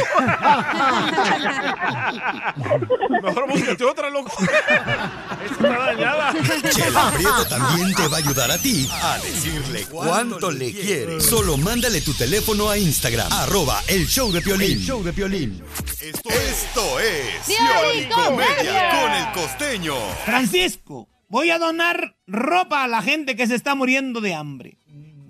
Mejor 3.22 3.48
búscate 3.48 3.84
otra, 3.84 4.10
loco. 4.10 4.32
Esta 4.40 5.44
está 5.44 5.68
dañada. 5.68 6.34
Chela 6.68 7.12
Prieto 7.12 7.44
también 7.48 7.94
te 7.94 8.08
va 8.08 8.16
a 8.16 8.18
ayudar 8.18 8.50
a 8.50 8.58
ti 8.58 8.88
a 8.90 9.18
decirle 9.18 9.86
cuánto 9.88 10.50
le 10.50 10.72
quiere. 10.72 11.20
Solo 11.20 11.56
mándale 11.56 12.00
tu 12.00 12.12
teléfono 12.14 12.68
a 12.70 12.76
Instagram, 12.76 13.32
arroba 13.32 13.80
el 13.86 14.08
show 14.08 14.32
de 14.32 14.42
Piolín. 14.42 14.72
El 14.72 14.80
show 14.84 15.00
de 15.04 15.12
Piolín. 15.12 15.62
Esto, 16.00 16.28
esto 16.30 16.98
es 16.98 17.36
Piolín 17.46 18.10
Comedia. 18.10 18.90
con 19.00 19.12
el 19.12 19.30
costeño. 19.32 19.94
Francisco, 20.24 21.08
voy 21.28 21.50
a 21.50 21.60
donar 21.60 22.16
ropa 22.26 22.82
a 22.82 22.88
la 22.88 23.00
gente 23.00 23.36
que 23.36 23.46
se 23.46 23.54
está 23.54 23.76
muriendo 23.76 24.20
de 24.20 24.34
hambre. 24.34 24.76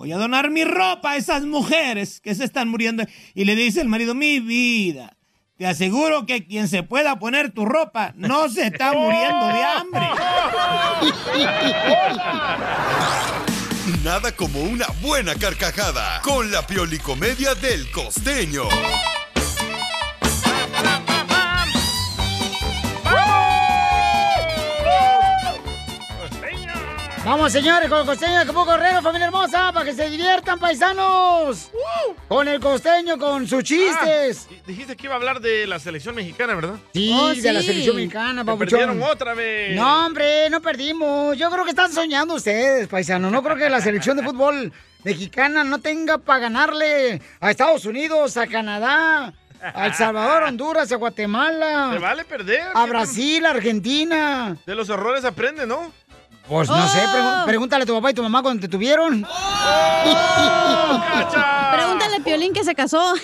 Voy 0.02 0.10
a 0.10 0.16
donar 0.16 0.50
mi 0.50 0.64
ropa 0.64 1.12
a 1.12 1.16
esas 1.16 1.44
mujeres 1.44 2.20
que 2.20 2.34
se 2.34 2.42
están 2.42 2.68
muriendo. 2.68 3.04
Y 3.36 3.44
le 3.44 3.54
dice 3.54 3.80
el 3.80 3.86
marido, 3.86 4.16
mi 4.16 4.40
vida, 4.40 5.16
te 5.56 5.64
aseguro 5.64 6.26
que 6.26 6.44
quien 6.44 6.66
se 6.66 6.82
pueda 6.82 7.20
poner 7.20 7.52
tu 7.52 7.64
ropa 7.64 8.12
no 8.16 8.48
se 8.48 8.66
está 8.66 8.92
muriendo 8.94 9.46
de 9.46 9.62
hambre. 9.62 10.08
Nada 14.02 14.34
como 14.34 14.60
una 14.62 14.86
buena 15.00 15.36
carcajada 15.36 16.20
con 16.22 16.50
la 16.50 16.66
piolicomedia 16.66 17.54
del 17.54 17.88
costeño. 17.92 18.64
Vamos, 27.24 27.52
señores, 27.52 27.88
con 27.88 28.00
el 28.00 28.06
costeño 28.06 28.32
de 28.32 28.38
Acapulco 28.38 28.72
Correo, 28.72 29.00
familia 29.00 29.26
hermosa, 29.26 29.72
para 29.72 29.84
que 29.84 29.92
se 29.92 30.10
diviertan, 30.10 30.58
paisanos. 30.58 31.70
Con 32.26 32.48
el 32.48 32.58
costeño, 32.58 33.16
con 33.16 33.46
sus 33.46 33.62
chistes. 33.62 34.48
Ah, 34.50 34.54
dijiste 34.66 34.96
que 34.96 35.06
iba 35.06 35.14
a 35.14 35.18
hablar 35.18 35.40
de 35.40 35.68
la 35.68 35.78
selección 35.78 36.16
mexicana, 36.16 36.56
¿verdad? 36.56 36.74
Sí, 36.92 37.40
de 37.40 37.52
la 37.52 37.62
selección 37.62 37.94
mexicana, 37.94 38.44
papuchón. 38.44 38.68
perdieron 38.68 39.02
otra 39.04 39.34
vez. 39.34 39.76
No, 39.76 40.06
hombre, 40.06 40.50
no 40.50 40.60
perdimos. 40.60 41.38
Yo 41.38 41.48
creo 41.48 41.62
que 41.62 41.70
están 41.70 41.92
soñando 41.92 42.34
ustedes, 42.34 42.88
paisanos. 42.88 43.30
No 43.30 43.40
creo 43.40 43.56
que 43.56 43.70
la 43.70 43.80
selección 43.80 44.16
de 44.16 44.24
fútbol 44.24 44.72
mexicana 45.04 45.62
no 45.62 45.78
tenga 45.78 46.18
para 46.18 46.40
ganarle 46.40 47.22
a 47.40 47.50
Estados 47.52 47.84
Unidos, 47.84 48.36
a 48.36 48.48
Canadá, 48.48 49.32
a 49.62 49.86
El 49.86 49.94
Salvador, 49.94 50.42
Honduras, 50.42 50.90
a 50.90 50.96
Guatemala. 50.96 51.90
Te 51.92 51.98
vale 52.00 52.24
perder. 52.24 52.62
A 52.74 52.84
Brasil, 52.86 53.46
a 53.46 53.50
Argentina. 53.50 54.56
De 54.66 54.74
los 54.74 54.88
errores 54.88 55.24
aprende, 55.24 55.68
¿no? 55.68 55.92
Pues 56.48 56.68
no 56.68 56.88
sé, 56.88 57.00
Oh. 57.06 57.44
pregúntale 57.46 57.84
a 57.84 57.86
tu 57.86 57.94
papá 57.94 58.10
y 58.10 58.14
tu 58.14 58.22
mamá 58.22 58.42
cuando 58.42 58.60
te 58.60 58.68
tuvieron. 58.68 59.26
Pregúntale 61.72 62.16
a 62.16 62.20
Piolín 62.24 62.52
que 62.52 62.64
se 62.64 62.74
casó. 62.74 63.14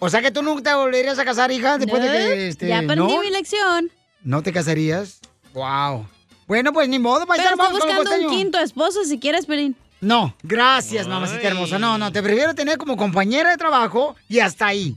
O 0.00 0.08
sea 0.10 0.22
que 0.22 0.30
tú 0.30 0.42
nunca 0.42 0.62
te 0.62 0.74
volverías 0.74 1.18
a 1.18 1.24
casar, 1.24 1.50
hija, 1.50 1.76
después 1.78 2.02
de 2.02 2.08
que 2.08 2.48
este, 2.48 2.68
ya 2.68 2.82
¿no? 2.82 3.20
mi 3.20 3.30
lección. 3.30 3.90
¿No 4.22 4.42
te 4.42 4.52
casarías? 4.52 5.20
Wow. 5.54 6.06
Bueno, 6.46 6.72
pues 6.72 6.88
ni 6.88 6.98
modo, 6.98 7.20
Pero 7.20 7.28
paisano, 7.28 7.50
estoy 7.50 7.66
vamos 7.66 7.80
con 7.80 7.90
el 7.90 7.96
buscando 7.98 8.28
un 8.28 8.36
quinto 8.36 8.58
esposo 8.60 9.04
si 9.04 9.18
quieres, 9.18 9.46
Piolín. 9.46 9.76
No, 10.00 10.34
gracias, 10.42 11.08
mamacita 11.08 11.48
hermosa. 11.48 11.78
No, 11.78 11.98
no, 11.98 12.12
te 12.12 12.22
prefiero 12.22 12.54
tener 12.54 12.78
como 12.78 12.96
compañera 12.96 13.50
de 13.50 13.56
trabajo 13.56 14.14
y 14.28 14.38
hasta 14.38 14.66
ahí. 14.68 14.96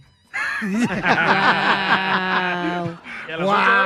Y 3.27 3.33
a 3.33 3.80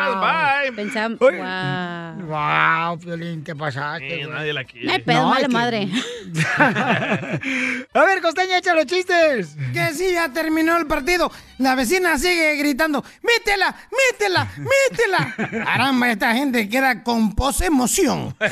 Pensamos, 0.72 1.20
wow. 1.20 2.98
Piolín, 3.00 3.44
te 3.44 3.56
pasaste. 3.56 4.22
Eh, 4.22 4.28
nadie 4.28 4.54
la 4.54 4.64
quiere. 4.64 4.86
No 4.88 4.94
hay 4.94 5.02
pedo, 5.02 5.34
que- 5.38 5.48
madre. 5.48 5.88
A 7.94 8.04
ver, 8.06 8.22
costeña, 8.22 8.58
echa 8.58 8.74
los 8.74 8.86
chistes. 8.86 9.56
Que 9.74 9.94
sí, 9.94 10.12
ya 10.14 10.30
terminó 10.32 10.78
el 10.78 10.88
partido. 10.88 11.32
La 11.58 11.76
vecina 11.76 12.18
sigue 12.18 12.56
gritando, 12.58 13.04
¡métela, 13.24 13.74
métela, 14.12 14.48
métela! 14.58 15.64
Caramba, 15.66 16.12
esta 16.12 16.34
gente 16.34 16.68
queda 16.68 17.02
con 17.04 17.34
pose 17.34 17.68
emoción. 17.68 18.36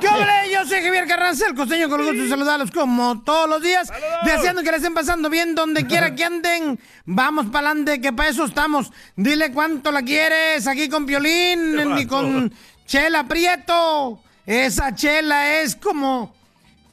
¿Qué 0.00 0.08
hombre? 0.08 0.32
Yo 0.52 0.66
soy 0.66 0.82
Javier 0.82 1.06
Carranza, 1.06 1.46
el 1.46 1.54
costeño 1.54 1.88
con 1.88 2.00
el 2.00 2.06
gusto 2.06 2.22
de 2.24 2.28
saludarlos 2.28 2.70
como 2.72 3.22
todos 3.22 3.48
los 3.48 3.62
días, 3.62 3.92
deseando 4.24 4.62
que 4.62 4.70
la 4.70 4.76
estén 4.78 4.94
pasando 4.94 5.30
bien 5.30 5.54
donde 5.54 5.86
quiera 5.86 6.14
que 6.14 6.24
anden. 6.24 6.78
Vamos 7.04 7.46
para 7.46 7.70
adelante, 7.70 8.00
que 8.00 8.12
para 8.12 8.28
eso 8.28 8.44
estamos. 8.44 8.90
Dile 9.16 9.49
cuánto 9.52 9.92
la 9.92 10.02
quieres 10.02 10.66
aquí 10.66 10.88
con 10.88 11.06
Piolín 11.06 11.98
y 11.98 12.06
con 12.06 12.52
Chela 12.86 13.24
Prieto. 13.24 14.22
Esa 14.46 14.94
chela 14.94 15.60
es 15.60 15.76
como 15.76 16.34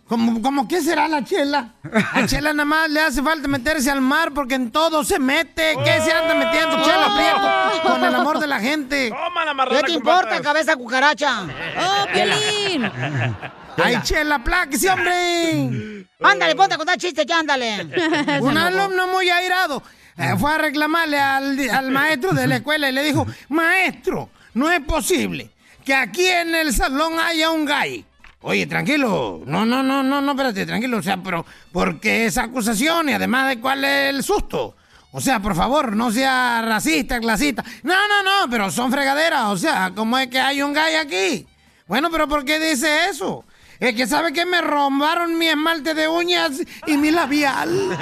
¿Cómo, 0.08 0.42
cómo 0.42 0.68
qué 0.70 0.82
será 0.82 1.08
la 1.10 1.22
chela? 1.24 1.74
A 2.14 2.26
chela 2.26 2.54
nada 2.54 2.64
más 2.64 2.90
le 2.90 3.02
hace 3.02 3.22
falta 3.22 3.48
meterse 3.50 3.92
al 3.92 4.00
mar 4.00 4.32
porque 4.34 4.56
en 4.56 4.72
todo 4.72 5.04
se 5.04 5.20
mete. 5.20 5.76
¿Qué 5.84 6.02
se 6.02 6.14
anda 6.14 6.34
metiendo 6.34 6.82
chela 6.82 7.14
prieto 7.14 7.90
con 7.90 8.04
el 8.06 8.16
amor 8.16 8.40
de 8.40 8.48
la 8.48 8.60
gente? 8.60 9.10
Toma 9.10 9.44
la 9.44 9.54
marrana 9.54 9.82
¿Qué 9.82 9.88
te 9.88 9.92
importa, 9.92 10.30
patas. 10.30 10.42
cabeza 10.42 10.76
cucaracha? 10.78 11.44
¡Oh, 11.44 12.06
Piolín! 12.14 12.90
¡Ay, 13.84 14.00
chela, 14.02 14.42
pláquese, 14.42 14.90
hombre! 14.90 16.08
Ándale, 16.24 16.56
ponte 16.56 16.76
a 16.76 16.78
contar 16.78 16.98
chistes, 16.98 17.26
ya 17.26 17.40
ándale. 17.40 18.40
Un 18.42 18.58
alumno 18.58 19.08
muy 19.08 19.30
airado 19.30 19.84
eh, 20.18 20.36
fue 20.38 20.54
a 20.54 20.58
reclamarle 20.58 21.20
al, 21.20 21.70
al 21.70 21.92
maestro 21.92 22.34
de 22.34 22.48
la 22.48 22.58
escuela 22.58 22.90
y 22.90 22.94
le 22.94 23.04
dijo, 23.04 23.26
maestro, 23.50 24.30
no 24.54 24.72
es 24.72 24.80
posible 24.82 25.52
que 25.86 25.94
aquí 25.94 26.26
en 26.26 26.54
el 26.56 26.74
salón 26.74 27.20
haya 27.20 27.50
un 27.52 27.66
gay. 27.66 28.06
Oye, 28.42 28.68
tranquilo, 28.68 29.42
no, 29.46 29.66
no, 29.66 29.82
no, 29.82 30.04
no, 30.04 30.22
no, 30.22 30.32
espérate, 30.32 30.66
tranquilo, 30.66 30.98
o 30.98 31.02
sea, 31.02 31.18
pero 31.18 31.46
¿por 31.72 32.00
qué 32.00 32.26
esa 32.26 32.44
acusación 32.44 33.10
y 33.10 33.14
además 33.14 33.50
de 33.50 33.60
cuál 33.60 33.84
es 33.84 34.10
el 34.10 34.24
susto? 34.24 34.76
O 35.12 35.22
sea, 35.22 35.40
por 35.40 35.56
favor, 35.56 35.96
no 35.96 36.12
sea 36.12 36.62
racista, 36.62 37.20
clasista. 37.20 37.64
No, 37.84 37.96
no, 38.08 38.24
no, 38.24 38.50
pero 38.52 38.70
son 38.70 38.92
fregaderas, 38.92 39.46
o 39.46 39.58
sea, 39.58 39.92
¿cómo 39.96 40.18
es 40.18 40.28
que 40.28 40.40
hay 40.40 40.62
un 40.62 40.74
gay 40.74 40.96
aquí? 40.96 41.48
Bueno, 41.88 42.10
pero 42.12 42.28
¿por 42.28 42.46
qué 42.46 42.60
dice 42.60 43.10
eso? 43.10 43.44
Es 43.80 43.94
que 43.96 44.08
sabe 44.08 44.34
que 44.34 44.46
me 44.46 44.60
robaron 44.62 45.38
mi 45.38 45.48
esmalte 45.48 45.94
de 45.94 46.08
uñas 46.08 46.54
y 46.88 46.98
mi 46.98 47.12
labial. 47.12 47.96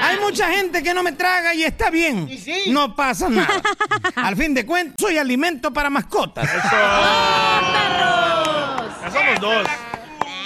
Hay 0.00 0.18
mucha 0.20 0.50
gente 0.50 0.82
que 0.82 0.92
no 0.92 1.02
me 1.02 1.12
traga 1.12 1.54
y 1.54 1.62
está 1.64 1.88
bien. 1.90 2.28
No 2.68 2.96
pasa 2.96 3.28
nada. 3.28 3.62
Al 4.16 4.36
fin 4.36 4.52
de 4.54 4.66
cuentas, 4.66 4.96
soy 4.98 5.18
alimento 5.18 5.72
para 5.72 5.90
mascotas. 5.90 6.48
Ya 9.02 9.10
somos 9.12 9.40
dos. 9.40 9.66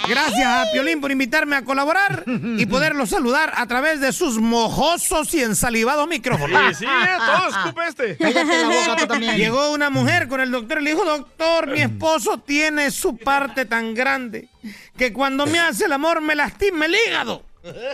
Gracias 0.07 0.45
a 0.45 0.65
Piolín 0.71 0.99
por 0.99 1.11
invitarme 1.11 1.55
a 1.55 1.63
colaborar 1.63 2.23
y 2.57 2.65
poderlo 2.65 3.05
saludar 3.05 3.53
a 3.55 3.65
través 3.67 4.01
de 4.01 4.11
sus 4.11 4.37
mojosos 4.39 5.33
y 5.33 5.41
ensalivados 5.41 6.07
micrófonos. 6.07 6.77
Sí, 6.77 6.79
sí, 6.79 6.85
eh, 6.85 7.17
todo 7.25 7.49
escupe 7.49 7.81
este. 7.87 8.17
Cállate 8.17 8.57
la 8.61 8.67
boca 8.67 8.95
tú 8.97 9.07
también. 9.07 9.37
Llegó 9.37 9.71
una 9.71 9.89
mujer 9.89 10.27
con 10.27 10.41
el 10.41 10.51
doctor 10.51 10.81
y 10.81 10.83
le 10.83 10.89
dijo, 10.91 11.05
doctor, 11.05 11.67
mi 11.67 11.81
esposo 11.81 12.37
tiene 12.37 12.91
su 12.91 13.17
parte 13.17 13.65
tan 13.65 13.93
grande 13.93 14.49
que 14.97 15.13
cuando 15.13 15.45
me 15.45 15.59
hace 15.59 15.85
el 15.85 15.93
amor 15.93 16.21
me 16.21 16.35
lastima 16.35 16.85
el 16.85 16.95
hígado. 17.07 17.43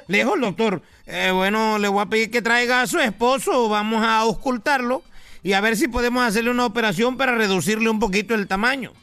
Le 0.07 0.17
dijo 0.17 0.33
el 0.33 0.41
doctor, 0.41 0.81
"Eh, 1.05 1.29
bueno, 1.31 1.77
le 1.77 1.87
voy 1.89 2.01
a 2.01 2.07
pedir 2.07 2.31
que 2.31 2.41
traiga 2.41 2.81
a 2.81 2.87
su 2.87 2.99
esposo, 2.99 3.69
vamos 3.69 4.03
a 4.03 4.17
auscultarlo 4.17 5.03
y 5.43 5.53
a 5.53 5.61
ver 5.61 5.77
si 5.77 5.87
podemos 5.87 6.23
hacerle 6.27 6.49
una 6.49 6.65
operación 6.65 7.17
para 7.17 7.35
reducirle 7.35 7.87
un 7.87 7.99
poquito 7.99 8.33
el 8.33 8.47
tamaño. 8.47 8.93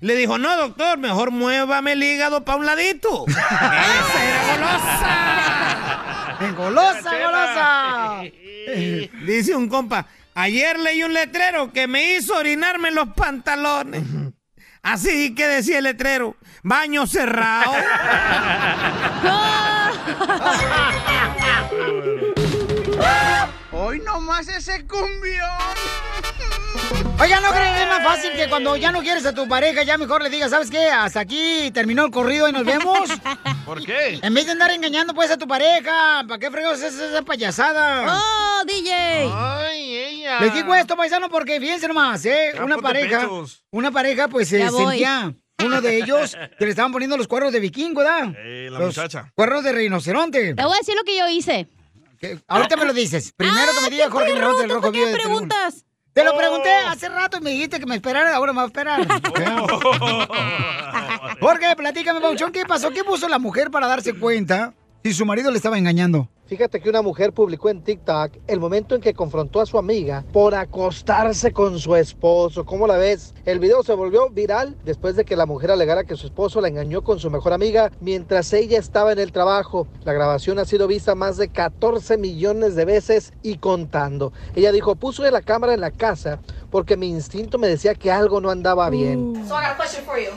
Le 0.00 0.14
dijo, 0.14 0.38
no, 0.38 0.56
doctor, 0.56 0.98
mejor 0.98 1.30
muévame 1.30 1.92
el 1.92 2.02
hígado 2.02 2.44
para 2.44 2.58
un 2.58 2.66
ladito. 2.66 3.24
Esa 3.28 4.24
era 4.24 4.42
golosa. 4.52 5.36
¡Golosa, 6.54 7.10
golosa! 7.18 8.20
Dice 9.24 9.54
un 9.54 9.68
compa, 9.68 10.06
ayer 10.34 10.78
leí 10.78 11.02
un 11.02 11.14
letrero 11.14 11.72
que 11.72 11.86
me 11.86 12.14
hizo 12.14 12.36
orinarme 12.36 12.88
en 12.88 12.94
los 12.94 13.08
pantalones. 13.14 14.02
Así 14.82 15.34
que 15.34 15.46
decía 15.48 15.78
el 15.78 15.84
letrero, 15.84 16.36
baño 16.62 17.06
cerrado. 17.06 17.72
Hoy 23.96 24.02
nomás 24.04 24.46
ese 24.46 24.86
cumbión. 24.86 25.48
Oiga, 27.18 27.40
¿no 27.40 27.48
creen 27.48 27.74
que 27.76 27.82
es 27.82 27.88
más 27.88 28.02
fácil 28.04 28.30
que 28.36 28.46
cuando 28.46 28.76
ya 28.76 28.92
no 28.92 29.00
quieres 29.00 29.24
a 29.24 29.32
tu 29.34 29.48
pareja, 29.48 29.84
ya 29.84 29.96
mejor 29.96 30.22
le 30.22 30.28
digas, 30.28 30.50
¿sabes 30.50 30.70
qué? 30.70 30.90
Hasta 30.90 31.20
aquí 31.20 31.70
terminó 31.72 32.04
el 32.04 32.10
corrido 32.10 32.46
y 32.46 32.52
nos 32.52 32.64
vemos? 32.66 33.08
¿Por 33.64 33.82
qué? 33.82 34.20
En 34.22 34.34
vez 34.34 34.44
de 34.44 34.52
andar 34.52 34.70
engañando 34.70 35.14
pues 35.14 35.30
a 35.30 35.38
tu 35.38 35.48
pareja, 35.48 36.24
¿para 36.28 36.38
qué 36.38 36.50
fregados 36.50 36.82
es 36.82 36.92
esa 36.92 37.22
payasada? 37.22 38.04
¡Oh, 38.60 38.64
DJ! 38.66 39.30
Ay, 39.32 39.96
ella. 39.96 40.40
Les 40.40 40.52
digo 40.52 40.74
esto, 40.74 40.94
paisano, 40.94 41.30
porque 41.30 41.58
fíjense 41.58 41.88
nomás, 41.88 42.22
¿eh? 42.26 42.50
Ya, 42.54 42.64
Una 42.64 42.76
pareja, 42.76 43.20
pechos. 43.20 43.64
una 43.70 43.90
pareja, 43.90 44.28
pues 44.28 44.46
se 44.50 44.68
voy. 44.68 44.88
sentía 44.98 45.32
uno 45.64 45.80
de 45.80 45.96
ellos 45.96 46.36
que 46.58 46.64
le 46.66 46.70
estaban 46.70 46.92
poniendo 46.92 47.16
los 47.16 47.26
cuernos 47.28 47.50
de 47.50 47.60
vikingo, 47.60 48.00
¿verdad? 48.02 48.34
Eh, 48.44 48.68
la 48.70 48.78
los 48.78 48.88
muchacha. 48.88 49.32
cuernos 49.34 49.64
de 49.64 49.72
rinoceronte. 49.72 50.54
Te 50.54 50.64
voy 50.64 50.74
a 50.74 50.78
decir 50.80 50.94
lo 50.94 51.02
que 51.04 51.16
yo 51.16 51.26
hice. 51.30 51.70
Que- 52.18 52.40
Ahorita 52.48 52.76
me 52.76 52.86
lo 52.86 52.92
dices. 52.92 53.32
Primero 53.36 53.72
que 53.72 53.80
me 53.82 53.90
diga 53.90 54.10
Jorge 54.10 54.32
Miramontes 54.32 54.62
del 54.62 54.70
Rojo 54.70 54.82
¿Por 54.82 54.92
Vivo 54.92 55.06
qué 55.06 55.12
preguntas? 55.12 55.84
Te 56.12 56.24
lo 56.24 56.36
pregunté 56.36 56.70
hace 56.88 57.10
rato 57.10 57.36
y 57.36 57.40
me 57.42 57.50
dijiste 57.50 57.78
que 57.78 57.84
me 57.84 57.94
esperara, 57.94 58.34
ahora 58.34 58.54
me 58.54 58.56
va 58.56 58.62
a 58.62 58.66
esperar. 58.66 59.06
Jorge, 61.40 61.76
platícame, 61.76 62.20
Bauchón, 62.20 62.52
¿qué 62.52 62.64
pasó? 62.64 62.90
¿Qué 62.90 63.04
puso 63.04 63.28
la 63.28 63.38
mujer 63.38 63.70
para 63.70 63.86
darse 63.86 64.14
cuenta 64.14 64.72
si 65.04 65.12
su 65.12 65.26
marido 65.26 65.50
le 65.50 65.58
estaba 65.58 65.76
engañando? 65.76 66.30
Fíjate 66.46 66.80
que 66.80 66.88
una 66.88 67.02
mujer 67.02 67.32
publicó 67.32 67.70
en 67.70 67.82
TikTok 67.82 68.34
el 68.46 68.60
momento 68.60 68.94
en 68.94 69.00
que 69.00 69.14
confrontó 69.14 69.60
a 69.60 69.66
su 69.66 69.78
amiga 69.78 70.24
por 70.32 70.54
acostarse 70.54 71.52
con 71.52 71.80
su 71.80 71.96
esposo. 71.96 72.64
¿Cómo 72.64 72.86
la 72.86 72.96
ves? 72.96 73.34
El 73.44 73.58
video 73.58 73.82
se 73.82 73.94
volvió 73.94 74.30
viral 74.30 74.76
después 74.84 75.16
de 75.16 75.24
que 75.24 75.34
la 75.34 75.44
mujer 75.44 75.72
alegara 75.72 76.04
que 76.04 76.14
su 76.14 76.28
esposo 76.28 76.60
la 76.60 76.68
engañó 76.68 77.02
con 77.02 77.18
su 77.18 77.32
mejor 77.32 77.52
amiga 77.52 77.90
mientras 78.00 78.52
ella 78.52 78.78
estaba 78.78 79.10
en 79.10 79.18
el 79.18 79.32
trabajo. 79.32 79.88
La 80.04 80.12
grabación 80.12 80.60
ha 80.60 80.64
sido 80.64 80.86
vista 80.86 81.16
más 81.16 81.36
de 81.36 81.48
14 81.48 82.16
millones 82.16 82.76
de 82.76 82.84
veces 82.84 83.32
y 83.42 83.58
contando. 83.58 84.32
Ella 84.54 84.70
dijo, 84.70 84.94
puse 84.94 85.28
la 85.32 85.42
cámara 85.42 85.74
en 85.74 85.80
la 85.80 85.90
casa 85.90 86.38
porque 86.70 86.96
mi 86.96 87.08
instinto 87.08 87.58
me 87.58 87.66
decía 87.66 87.96
que 87.96 88.12
algo 88.12 88.40
no 88.40 88.50
andaba 88.50 88.88
bien. 88.88 89.34
So 89.48 89.56
I 89.56 89.62
got 89.62 89.72
a 89.72 89.76
question 89.76 90.04
for 90.04 90.16
you. 90.16 90.30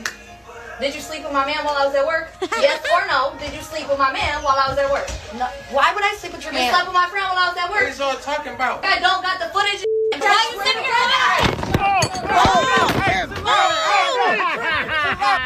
Did 0.79 0.95
you 0.95 1.01
sleep 1.01 1.23
with 1.23 1.33
my 1.33 1.45
man 1.45 1.65
while 1.65 1.75
I 1.75 1.85
was 1.85 1.93
at 1.93 2.07
work? 2.07 2.31
yes 2.61 2.79
or 2.95 3.05
no? 3.07 3.35
Did 3.37 3.53
you 3.53 3.61
sleep 3.61 3.89
with 3.89 3.99
my 3.99 4.13
man 4.13 4.41
while 4.41 4.55
I 4.55 4.69
was 4.69 4.77
at 4.77 4.89
work? 4.89 5.11
No. 5.35 5.45
Why 5.75 5.93
would 5.93 6.03
I 6.05 6.15
sleep 6.15 6.31
with 6.31 6.43
your 6.45 6.53
man? 6.53 6.63
You 6.63 6.71
slept 6.71 6.87
with 6.87 6.93
my 6.93 7.07
friend 7.07 7.25
while 7.27 7.37
I 7.37 7.49
was 7.49 7.57
at 7.57 7.69
work. 7.69 7.83
What 7.83 7.91
is 7.91 7.99
all 7.99 8.15
talking 8.15 8.53
about? 8.53 8.85
I 8.85 8.97
don't 8.99 9.21
got 9.21 9.39
the 9.43 9.51
footage. 9.51 9.83
Why 10.15 10.39
you 10.53 10.63
sitting 10.63 10.89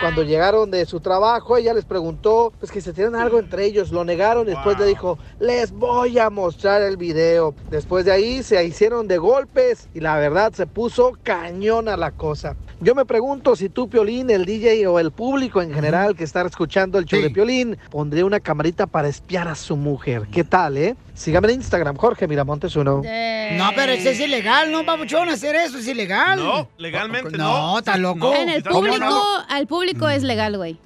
Cuando 0.02 0.22
llegaron 0.24 0.70
de 0.70 0.86
su 0.86 1.00
trabajo, 1.00 1.58
ella 1.58 1.74
les 1.74 1.86
preguntó 1.86 2.54
pues 2.60 2.72
que 2.72 2.82
se 2.82 2.94
tienen 2.94 3.16
algo 3.16 3.40
entre 3.40 3.66
ellos. 3.66 3.92
Lo 3.92 4.04
negaron 4.04 4.48
y 4.48 4.52
después 4.52 4.78
le 4.78 4.86
dijo, 4.86 5.18
les 5.40 5.72
voy 5.72 6.20
a 6.20 6.30
mostrar 6.30 6.84
el 6.84 6.98
video. 6.98 7.56
Después 7.72 8.06
de 8.06 8.12
ahí 8.12 8.44
se 8.44 8.64
hicieron 8.64 9.08
de 9.08 9.18
golpes 9.18 9.90
y 9.94 10.00
la 10.00 10.18
verdad 10.18 10.54
se 10.54 10.68
puso 10.68 11.18
cañona 11.24 11.98
la 11.98 12.12
cosa. 12.12 12.56
Yo 12.84 12.96
me 12.96 13.06
pregunto 13.06 13.56
si 13.56 13.70
tú, 13.70 13.88
Piolín, 13.90 14.30
el 14.30 14.46
DJ 14.46 14.86
o 14.88 15.00
el 15.00 15.12
público 15.12 15.62
en 15.62 15.74
general 15.74 16.16
que 16.18 16.26
está 16.26 16.42
escuchando 16.46 16.98
el 17.00 17.06
show 17.06 17.22
de 17.22 17.30
Piolín, 17.30 17.78
pondría 17.90 18.26
una 18.26 18.42
camarita 18.42 18.88
para 18.88 19.08
espiar 19.08 19.48
a 19.48 19.56
su 19.56 19.78
mujer. 19.78 20.24
¿Qué 20.32 20.44
tal, 20.44 20.76
eh? 20.78 20.96
Sígame 21.14 21.48
en 21.50 21.56
Instagram, 21.62 21.96
Jorge 21.96 22.28
Miramontes 22.28 22.76
uno. 22.76 22.98
No, 22.98 23.70
pero 23.76 23.94
eso 23.94 24.10
es 24.10 24.20
ilegal, 24.20 24.70
¿no, 24.72 24.86
papuchón? 24.86 25.30
Hacer 25.30 25.56
eso 25.56 25.78
es 25.78 25.88
ilegal. 25.88 26.38
No, 26.44 26.68
legalmente 26.78 27.38
no. 27.38 27.72
No, 27.74 27.80
está 27.80 27.96
loco. 27.98 28.34
En 28.36 28.50
el 28.50 28.64
¿Cómo 28.64 28.80
público, 28.82 28.98
no? 29.00 29.24
al 29.48 29.66
público 29.68 30.10
es 30.10 30.24
legal, 30.24 30.58
güey. 30.58 30.78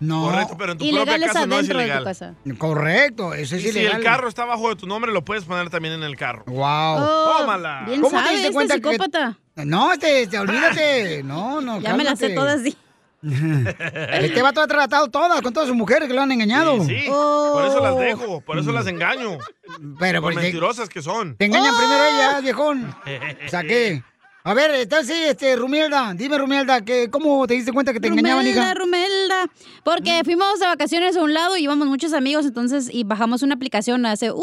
No. 0.00 0.24
Correcto, 0.24 0.56
pero 0.58 0.72
en 0.72 0.78
tu 0.78 0.84
Ilegal 0.84 1.04
propia 1.06 1.26
es 1.26 1.32
casa 1.32 1.46
no 1.46 1.54
es 1.54 1.58
adentro 1.60 1.78
de 1.78 1.84
tu 1.84 1.88
ilegal. 1.90 2.04
casa. 2.04 2.34
Correcto, 2.58 3.34
eso 3.34 3.54
es 3.56 3.64
Y 3.64 3.72
si 3.72 3.78
ilegal. 3.78 3.98
el 3.98 4.02
carro 4.04 4.26
está 4.28 4.44
bajo 4.46 4.68
de 4.70 4.74
tu 4.76 4.86
nombre, 4.86 5.12
lo 5.12 5.22
puedes 5.24 5.44
poner 5.44 5.70
también 5.70 5.94
en 5.94 6.02
el 6.02 6.16
carro. 6.16 6.42
Wow. 6.46 6.64
Oh, 6.98 7.34
Tómala. 7.38 7.84
bien 7.86 8.00
¿Cómo 8.00 8.10
sabe, 8.10 8.24
te 8.28 8.32
diste 8.32 8.46
este 8.48 8.52
cuenta 8.54 8.74
que- 8.80 8.90
psicópata. 8.90 9.38
No, 9.56 9.92
este, 9.92 10.22
este, 10.22 10.38
olvídate. 10.38 11.22
No, 11.22 11.60
no, 11.60 11.80
Ya 11.80 11.94
me 11.94 12.04
las 12.04 12.18
sé 12.18 12.30
todas, 12.30 12.62
sí. 12.62 12.76
Este 13.22 14.42
vato 14.42 14.60
ha 14.60 14.66
tratado 14.66 15.08
todas 15.08 15.40
con 15.42 15.52
todas 15.52 15.68
sus 15.68 15.76
mujeres 15.76 16.08
que 16.08 16.14
lo 16.14 16.22
han 16.22 16.32
engañado. 16.32 16.82
Sí, 16.84 17.04
Oh. 17.08 17.50
por 17.52 17.66
eso 17.66 17.80
las 17.80 17.96
dejo, 17.98 18.40
por 18.40 18.58
eso 18.58 18.72
las 18.72 18.86
engaño. 18.86 19.38
Pero 20.00 20.20
Por 20.20 20.32
pues, 20.32 20.42
mentirosas 20.42 20.88
que 20.88 21.02
son. 21.02 21.36
te 21.36 21.44
engañan 21.44 21.76
primero 21.76 22.04
ellas, 22.04 22.42
viejón. 22.42 22.94
O 23.46 23.48
sea, 23.48 23.62
¿qué? 23.62 24.02
A 24.44 24.54
ver, 24.54 24.72
entonces, 24.74 25.16
sí, 25.16 25.22
este, 25.22 25.54
Rumielda, 25.54 26.14
dime, 26.16 26.36
Rumielda, 26.36 26.80
que, 26.80 27.08
¿cómo 27.10 27.46
te 27.46 27.54
diste 27.54 27.72
cuenta 27.72 27.92
que 27.92 28.00
te 28.00 28.08
engañaban, 28.08 28.44
Rumelda, 28.44 28.60
hija? 28.64 28.74
Rumelda. 28.74 29.46
Porque 29.84 30.22
fuimos 30.24 30.58
de 30.58 30.66
vacaciones 30.66 31.16
a 31.16 31.22
un 31.22 31.32
lado 31.32 31.56
y 31.56 31.62
íbamos 31.62 31.86
muchos 31.86 32.12
amigos, 32.12 32.44
entonces, 32.44 32.88
y 32.92 33.04
bajamos 33.04 33.42
una 33.42 33.54
aplicación 33.54 34.04
hace, 34.04 34.32
¡uh! 34.32 34.42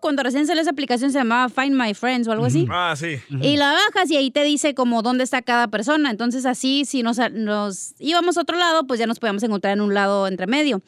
Cuando 0.00 0.22
recién 0.22 0.46
salió 0.46 0.62
esa 0.62 0.70
aplicación 0.70 1.12
se 1.12 1.18
llamaba 1.18 1.48
Find 1.48 1.74
My 1.74 1.94
Friends 1.94 2.28
o 2.28 2.32
algo 2.32 2.44
así. 2.44 2.66
Ah, 2.70 2.94
sí. 2.96 3.18
Y 3.42 3.56
la 3.56 3.72
bajas 3.72 4.10
y 4.10 4.16
ahí 4.16 4.30
te 4.30 4.44
dice 4.44 4.74
como 4.74 5.02
dónde 5.02 5.24
está 5.24 5.42
cada 5.42 5.68
persona. 5.68 6.10
Entonces 6.10 6.46
así, 6.46 6.84
si 6.84 7.02
nos, 7.02 7.18
nos 7.32 7.94
íbamos 7.98 8.36
a 8.36 8.42
otro 8.42 8.56
lado, 8.56 8.86
pues 8.86 9.00
ya 9.00 9.06
nos 9.06 9.18
podíamos 9.18 9.42
encontrar 9.42 9.72
en 9.72 9.80
un 9.80 9.94
lado 9.94 10.26
entre 10.26 10.46
medio. 10.46 10.82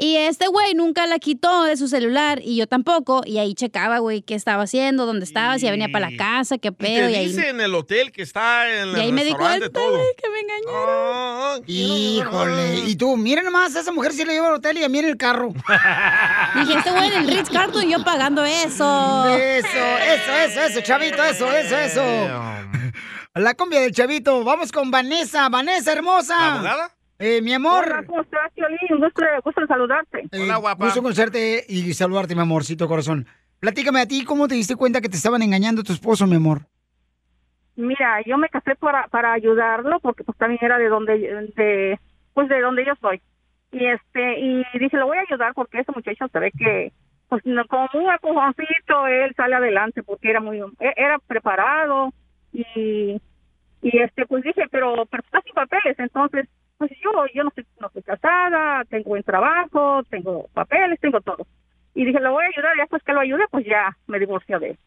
Y 0.00 0.16
este 0.16 0.46
güey 0.48 0.74
nunca 0.74 1.06
la 1.06 1.18
quitó 1.18 1.64
de 1.64 1.76
su 1.76 1.86
celular 1.86 2.40
y 2.42 2.56
yo 2.56 2.66
tampoco. 2.66 3.20
Y 3.26 3.38
ahí 3.38 3.54
checaba, 3.54 3.98
güey, 3.98 4.22
qué 4.22 4.34
estaba 4.34 4.62
haciendo, 4.62 5.04
dónde 5.06 5.24
estaba, 5.24 5.58
si 5.58 5.66
ya 5.66 5.70
venía 5.70 5.88
para 5.92 6.10
la 6.10 6.16
casa, 6.16 6.56
qué 6.58 6.68
Y 6.68 6.70
pedo. 6.72 7.06
te 7.06 7.12
Y, 7.12 7.14
ahí, 7.16 7.26
dice 7.28 7.48
en 7.50 7.60
el 7.60 7.74
hotel 7.74 8.10
que 8.10 8.22
está 8.22 8.68
en 8.70 8.88
el 8.88 8.96
y 8.96 9.00
ahí 9.00 9.12
me 9.12 9.24
di 9.24 9.30
restaurante 9.30 9.70
cuenta, 9.70 9.80
todo. 9.80 9.98
que 10.16 10.30
me 10.30 10.40
engañaron. 10.40 11.64
Híjole, 11.66 12.78
y 12.86 12.96
tú, 12.96 13.16
miren 13.16 13.44
nomás, 13.44 13.74
esa 13.74 13.92
mujer 13.92 14.12
sí 14.12 14.24
le 14.24 14.32
lleva 14.32 14.48
al 14.48 14.54
hotel 14.54 14.78
y 14.78 14.84
a 14.84 14.88
mí 14.88 14.98
en 14.98 15.04
el 15.06 15.16
carro. 15.16 15.48
Dije, 16.54 16.78
este 16.78 16.90
güey 16.90 17.06
en 17.08 17.12
el 17.14 17.28
Ritz 17.28 17.50
Carlton 17.50 17.88
y 17.88 17.92
yo 17.92 18.02
pagando 18.02 18.44
eso. 18.44 19.26
Eso, 19.36 19.68
eso, 19.68 20.32
eso, 20.32 20.60
eso, 20.62 20.80
chavito, 20.80 21.22
eso, 21.22 21.50
eso, 21.52 21.76
eso. 21.76 22.02
La 23.34 23.54
cumbia 23.54 23.80
del 23.80 23.92
chavito. 23.92 24.42
Vamos 24.44 24.72
con 24.72 24.90
Vanessa. 24.90 25.48
Vanessa, 25.48 25.92
hermosa. 25.92 26.36
¿La 26.38 26.54
abogada? 26.54 26.96
Eh, 27.22 27.42
mi 27.42 27.52
amor. 27.52 27.84
Hola, 27.86 28.02
¿cómo 28.06 28.22
estás, 28.22 28.50
Piolín? 28.54 28.78
Gusto, 28.98 29.22
gusto 29.44 29.66
saludarte. 29.66 30.20
Eh, 30.32 30.48
Gusto 30.78 31.02
conocerte 31.02 31.64
y 31.68 31.92
saludarte, 31.92 32.34
mi 32.34 32.40
amorcito 32.40 32.88
corazón. 32.88 33.26
Platícame 33.60 34.00
a 34.00 34.06
ti, 34.06 34.24
¿cómo 34.24 34.48
te 34.48 34.54
diste 34.54 34.74
cuenta 34.74 35.02
que 35.02 35.10
te 35.10 35.16
estaban 35.16 35.42
engañando 35.42 35.82
tu 35.82 35.92
esposo, 35.92 36.26
mi 36.26 36.36
amor? 36.36 36.60
Mira, 37.76 38.22
yo 38.24 38.38
me 38.38 38.48
casé 38.48 38.74
para, 38.74 39.06
para 39.08 39.34
ayudarlo 39.34 40.00
porque 40.00 40.24
pues 40.24 40.36
también 40.38 40.60
era 40.62 40.78
de 40.78 40.88
donde, 40.88 41.18
de, 41.54 42.00
pues 42.32 42.48
de 42.48 42.60
donde 42.62 42.86
yo 42.86 42.94
soy. 43.02 43.20
Y 43.70 43.84
este, 43.84 44.40
y 44.40 44.64
dije, 44.78 44.96
lo 44.96 45.06
voy 45.06 45.18
a 45.18 45.24
ayudar 45.28 45.52
porque 45.54 45.80
ese 45.80 45.92
muchacho 45.92 46.26
se 46.32 46.38
ve 46.38 46.50
que, 46.58 46.92
pues 47.28 47.44
no- 47.44 47.66
como 47.66 47.86
un 47.92 48.10
acojoncito, 48.10 49.06
él 49.06 49.34
sale 49.36 49.56
adelante 49.56 50.02
porque 50.02 50.30
era 50.30 50.40
muy, 50.40 50.58
e- 50.58 50.94
era 50.96 51.18
preparado 51.18 52.14
y, 52.54 53.20
y 53.82 53.98
este, 53.98 54.24
pues 54.24 54.42
dije, 54.42 54.62
pero, 54.70 55.04
pero 55.04 55.22
está 55.22 55.42
sin 55.42 55.52
papeles, 55.54 55.98
entonces, 55.98 56.48
pues 56.80 56.92
yo, 57.04 57.26
yo 57.34 57.42
no 57.42 57.50
estoy, 57.50 57.66
no 57.78 57.88
estoy 57.88 58.02
casada, 58.02 58.82
tengo 58.86 59.10
buen 59.10 59.22
trabajo, 59.22 60.02
tengo 60.04 60.48
papeles, 60.54 60.98
tengo 60.98 61.20
todo. 61.20 61.46
Y 61.94 62.06
dije, 62.06 62.18
lo 62.20 62.32
voy 62.32 62.44
a 62.44 62.48
ayudar, 62.48 62.74
ya 62.78 62.86
pues 62.86 63.02
que 63.02 63.12
lo 63.12 63.20
ayude, 63.20 63.44
pues 63.50 63.66
ya 63.66 63.94
me 64.06 64.18
divorcio 64.18 64.58
de 64.58 64.70
él. 64.70 64.78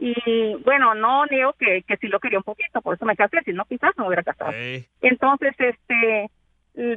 Y 0.00 0.54
bueno, 0.64 0.96
no 0.96 1.24
niego 1.26 1.52
que, 1.52 1.84
que 1.86 1.96
sí 1.98 2.08
lo 2.08 2.18
quería 2.18 2.38
un 2.38 2.42
poquito, 2.42 2.82
por 2.82 2.96
eso 2.96 3.04
me 3.04 3.14
casé, 3.14 3.38
si 3.44 3.52
no 3.52 3.64
quizás 3.64 3.92
no 3.96 4.02
me 4.02 4.08
hubiera 4.08 4.24
casado. 4.24 4.50
Entonces, 5.02 5.54
este, 5.56 6.30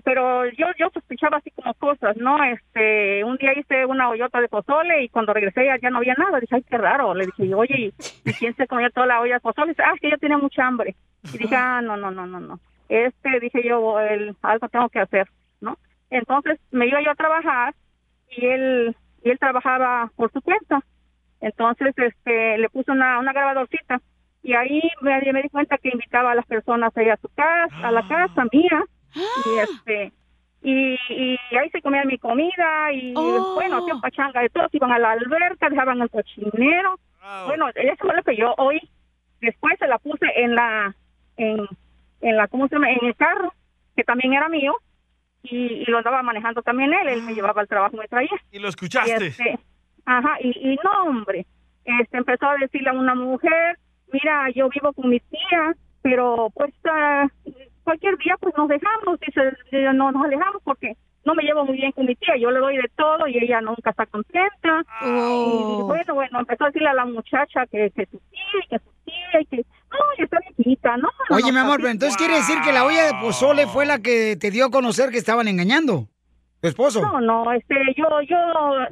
pero 0.03 0.49
yo 0.49 0.65
yo 0.79 0.89
sospechaba 0.95 1.37
así 1.37 1.51
como 1.51 1.75
cosas, 1.75 2.17
¿no? 2.17 2.43
Este, 2.43 3.23
un 3.23 3.37
día 3.37 3.53
hice 3.55 3.85
una 3.85 4.09
hoyota 4.09 4.41
de 4.41 4.47
pozole 4.49 5.03
y 5.03 5.09
cuando 5.09 5.31
regresé 5.31 5.63
ya, 5.63 5.77
ya 5.79 5.91
no 5.91 5.99
había 5.99 6.15
nada. 6.15 6.39
Dije, 6.39 6.55
ay, 6.55 6.63
qué 6.67 6.77
raro. 6.79 7.13
Le 7.13 7.27
dije, 7.27 7.53
oye, 7.53 7.75
¿y, 7.77 7.93
y 8.29 8.33
quién 8.33 8.55
se 8.55 8.65
comió 8.65 8.89
toda 8.89 9.05
la 9.05 9.21
olla 9.21 9.35
de 9.35 9.41
pozole? 9.41 9.73
Dice, 9.73 9.83
ah, 9.85 9.91
es 9.93 10.01
que 10.01 10.09
yo 10.09 10.17
tenía 10.17 10.39
mucha 10.39 10.65
hambre. 10.65 10.95
Y 11.31 11.37
dije, 11.37 11.55
ah, 11.55 11.81
no, 11.83 11.95
no, 11.95 12.09
no, 12.09 12.25
no, 12.25 12.39
no. 12.39 12.59
Este, 12.89 13.39
dije 13.39 13.61
yo, 13.63 13.99
el, 13.99 14.35
algo 14.41 14.67
tengo 14.67 14.89
que 14.89 14.99
hacer, 14.99 15.29
¿no? 15.61 15.77
Entonces 16.09 16.59
me 16.71 16.87
iba 16.87 17.01
yo 17.01 17.11
a 17.11 17.15
trabajar 17.15 17.75
y 18.29 18.45
él, 18.45 18.95
y 19.23 19.29
él 19.29 19.39
trabajaba 19.39 20.11
por 20.15 20.31
su 20.31 20.41
cuenta. 20.41 20.81
Entonces, 21.39 21.93
este, 21.97 22.57
le 22.57 22.69
puse 22.69 22.91
una, 22.91 23.19
una 23.19 23.31
grabadorcita 23.31 24.01
y 24.41 24.53
ahí 24.53 24.81
me, 25.01 25.21
me 25.31 25.43
di 25.43 25.49
cuenta 25.49 25.77
que 25.77 25.89
invitaba 25.89 26.31
a 26.31 26.35
las 26.35 26.45
personas 26.45 26.95
ahí 26.97 27.09
a 27.09 27.17
su 27.17 27.29
casa, 27.29 27.87
a 27.87 27.91
la 27.91 28.07
casa 28.07 28.45
mía, 28.51 28.83
y 29.13 29.59
este, 29.59 30.11
y, 30.61 30.97
y 31.09 31.57
ahí 31.57 31.69
se 31.71 31.81
comía 31.81 32.03
mi 32.03 32.17
comida 32.17 32.91
y 32.91 33.13
bueno, 33.13 33.77
hacían 33.77 34.01
pachanga 34.01 34.41
de 34.41 34.49
todos, 34.49 34.73
iban 34.73 34.91
a 34.91 34.99
la 34.99 35.11
alberca, 35.11 35.69
dejaban 35.69 36.01
el 36.01 36.09
cochinero. 36.09 36.99
Bueno, 37.45 37.67
eso 37.75 37.95
fue 37.99 38.15
lo 38.15 38.23
que 38.23 38.35
yo 38.35 38.53
oí. 38.57 38.79
Después 39.41 39.77
se 39.77 39.87
la 39.87 39.99
puse 39.99 40.25
en 40.35 40.55
la, 40.55 40.95
en, 41.37 41.67
en 42.21 42.37
la, 42.37 42.47
¿cómo 42.47 42.67
se 42.67 42.75
llama? 42.75 42.91
En 42.91 43.05
el 43.05 43.15
carro, 43.15 43.53
que 43.95 44.03
también 44.03 44.33
era 44.33 44.49
mío, 44.49 44.75
y, 45.43 45.57
y 45.57 45.85
lo 45.85 45.99
andaba 45.99 46.21
manejando 46.21 46.61
también 46.61 46.93
él, 46.93 47.07
él 47.07 47.21
me 47.23 47.33
llevaba 47.33 47.61
al 47.61 47.67
trabajo, 47.67 47.97
me 47.97 48.07
traía. 48.07 48.29
Y 48.51 48.59
lo 48.59 48.67
escuchaste. 48.67 49.11
Y 49.11 49.27
este, 49.27 49.59
ajá, 50.05 50.37
y, 50.41 50.49
y 50.73 50.79
no, 50.83 51.03
hombre, 51.03 51.45
este 51.85 52.17
empezó 52.17 52.47
a 52.49 52.57
decirle 52.57 52.89
a 52.89 52.93
una 52.93 53.15
mujer, 53.15 53.77
mira, 54.11 54.49
yo 54.51 54.69
vivo 54.69 54.93
con 54.93 55.09
mi 55.09 55.19
tía, 55.19 55.75
pero 56.01 56.49
pues 56.53 56.73
ah, 56.85 57.27
cualquier 57.83 58.17
día 58.17 58.35
pues 58.39 58.53
nos 58.57 58.67
dejamos, 58.67 59.19
dice, 59.19 59.91
no 59.93 60.11
nos 60.11 60.25
alejamos 60.25 60.61
porque 60.63 60.95
no 61.25 61.35
me 61.35 61.43
llevo 61.43 61.65
muy 61.65 61.77
bien 61.77 61.91
con 61.91 62.05
mi 62.05 62.15
tía, 62.15 62.37
yo 62.37 62.49
le 62.51 62.59
doy 62.59 62.77
de 62.77 62.89
todo 62.95 63.27
y 63.27 63.37
ella 63.37 63.61
nunca 63.61 63.91
está 63.91 64.05
contenta. 64.05 64.83
Y 65.01 65.81
bueno, 65.83 66.15
bueno, 66.15 66.39
empezó 66.39 66.63
a 66.63 66.67
decirle 66.67 66.89
a 66.89 66.93
la 66.93 67.05
muchacha 67.05 67.65
que, 67.67 67.91
que 67.91 68.05
su 68.05 68.19
tía 68.29 68.63
y 68.63 68.67
que 68.67 68.79
su 68.79 68.91
tía 69.05 69.41
y 69.41 69.45
que, 69.45 69.65
no, 69.91 69.97
está 70.17 70.39
no. 70.97 71.03
no, 71.03 71.35
Oye, 71.35 71.47
no, 71.47 71.53
mi 71.53 71.59
amor, 71.59 71.77
pero 71.77 71.89
entonces 71.89 72.17
quiere 72.17 72.35
decir 72.35 72.57
que 72.63 72.71
la 72.71 72.85
olla 72.85 73.05
de 73.05 73.13
pozole 73.21 73.67
fue 73.67 73.85
la 73.85 73.99
que 73.99 74.35
te 74.35 74.51
dio 74.51 74.65
a 74.65 74.71
conocer 74.71 75.09
que 75.09 75.17
estaban 75.17 75.47
engañando. 75.47 76.07
¿Tu 76.61 76.67
esposo? 76.67 77.01
No, 77.01 77.21
no, 77.21 77.53
este, 77.53 77.75
yo, 77.95 78.03
yo, 78.27 78.35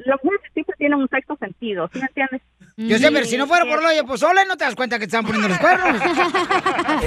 las 0.05 0.23
mujeres 0.23 0.49
siempre 0.53 0.73
tienen 0.77 0.99
un 0.99 1.09
sexto 1.09 1.35
sentido, 1.35 1.89
¿sí 1.91 1.99
me 1.99 2.05
entiendes? 2.05 2.41
Yo 2.77 2.97
sé, 2.97 3.11
pero 3.11 3.25
si 3.25 3.37
no 3.37 3.45
fuera 3.45 3.65
por 3.65 3.81
la 3.81 3.89
olla 3.89 4.01
de 4.01 4.07
pozole, 4.07 4.45
no 4.47 4.55
te 4.55 4.63
das 4.63 4.75
cuenta 4.75 4.97
que 4.97 5.07
te 5.07 5.17
están 5.17 5.25
poniendo 5.25 5.49
los 5.49 5.57
cuernos. 5.57 5.99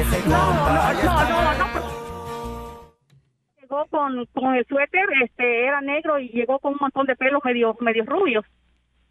Llegó 3.60 3.86
con, 3.86 4.26
con 4.34 4.54
el 4.54 4.66
suéter, 4.66 5.06
este, 5.22 5.64
era 5.64 5.80
negro 5.80 6.18
y 6.18 6.28
llegó 6.28 6.58
con 6.58 6.72
un 6.72 6.78
montón 6.80 7.06
de 7.06 7.16
pelos 7.16 7.40
medio, 7.44 7.74
medio 7.80 8.04
rubios. 8.04 8.44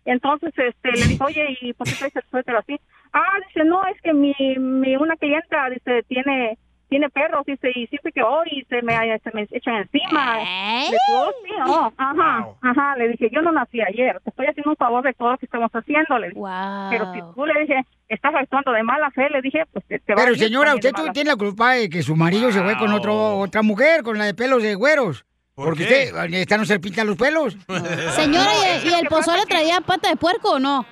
Entonces, 0.06 0.54
este, 0.58 0.92
le 0.92 1.08
dijo, 1.08 1.26
oye, 1.26 1.58
¿y 1.62 1.74
por 1.74 1.88
qué 1.88 1.94
traes 1.94 2.16
el 2.16 2.24
suéter 2.30 2.56
así? 2.58 2.80
Ah, 3.14 3.38
dice, 3.48 3.66
no, 3.66 3.86
es 3.88 4.00
que 4.02 4.14
mi, 4.14 4.34
mi 4.58 4.96
una 4.96 5.16
clienta, 5.16 5.70
dice, 5.70 6.04
tiene, 6.08 6.58
tiene 6.90 7.10
perros, 7.10 7.46
dice, 7.46 7.72
y 7.74 7.88
siempre 7.88 8.12
que 8.12 8.22
hoy 8.22 8.66
se 8.70 8.82
me, 8.82 8.94
se 9.20 9.32
me 9.34 9.48
echan 9.52 9.76
encima. 9.76 10.38
Le 10.38 10.90
digo, 10.90 10.98
"Oh, 11.16 11.32
sí, 11.44 11.52
oh, 11.68 11.94
ajá, 11.98 12.48
ajá, 12.62 12.96
le 12.98 13.10
dije, 13.10 13.30
yo 13.32 13.42
no 13.42 13.52
nací 13.52 13.82
ayer, 13.82 14.20
te 14.24 14.30
estoy 14.30 14.48
haciendo 14.48 14.72
un 14.72 14.78
favor 14.78 15.04
de 15.04 15.14
todo 15.14 15.32
lo 15.32 15.38
que 15.38 15.46
estamos 15.46 15.72
haciendo, 15.72 16.20
le 16.20 16.30
dije. 16.30 16.42
Pero 16.90 17.14
si 17.14 17.20
tú 17.36 17.46
le 17.46 17.62
dije, 17.62 17.82
estás 18.08 18.34
actuando 18.36 18.72
de 18.72 18.84
mala 18.84 19.10
fe, 19.12 19.30
le 19.30 19.42
dije, 19.42 19.64
pues 19.72 19.86
te, 19.86 20.00
te 20.00 20.14
va 20.16 20.22
a 20.22 20.26
Pero 20.26 20.36
señora, 20.36 20.76
usted 20.76 20.92
tú 20.94 21.08
tiene 21.14 21.32
la 21.32 21.36
culpa 21.36 21.74
de 21.74 21.90
que 21.90 22.04
su 22.04 22.16
marido 22.16 22.52
se 22.52 22.62
fue 22.62 22.78
con 22.78 22.92
otro, 22.94 23.38
otra 23.38 23.62
mujer, 23.62 24.04
con 24.04 24.18
la 24.18 24.26
de 24.26 24.34
pelos 24.34 24.62
de 24.64 24.76
güeros. 24.76 25.26
Porque 25.56 25.86
qué? 25.86 26.12
usted, 26.14 26.34
esta 26.36 26.58
no 26.58 26.64
se 26.66 26.80
pinta 26.80 27.04
los 27.04 27.18
pelos. 27.18 27.54
Señora, 28.16 28.52
¿y, 28.84 28.88
y 28.88 28.94
el 28.94 29.08
pozole 29.08 29.44
traía 29.48 29.82
pata 29.82 30.10
de 30.10 30.16
puerco 30.16 30.54
o 30.54 30.60
no? 30.60 30.86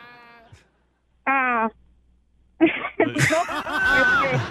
Ah. 1.25 1.69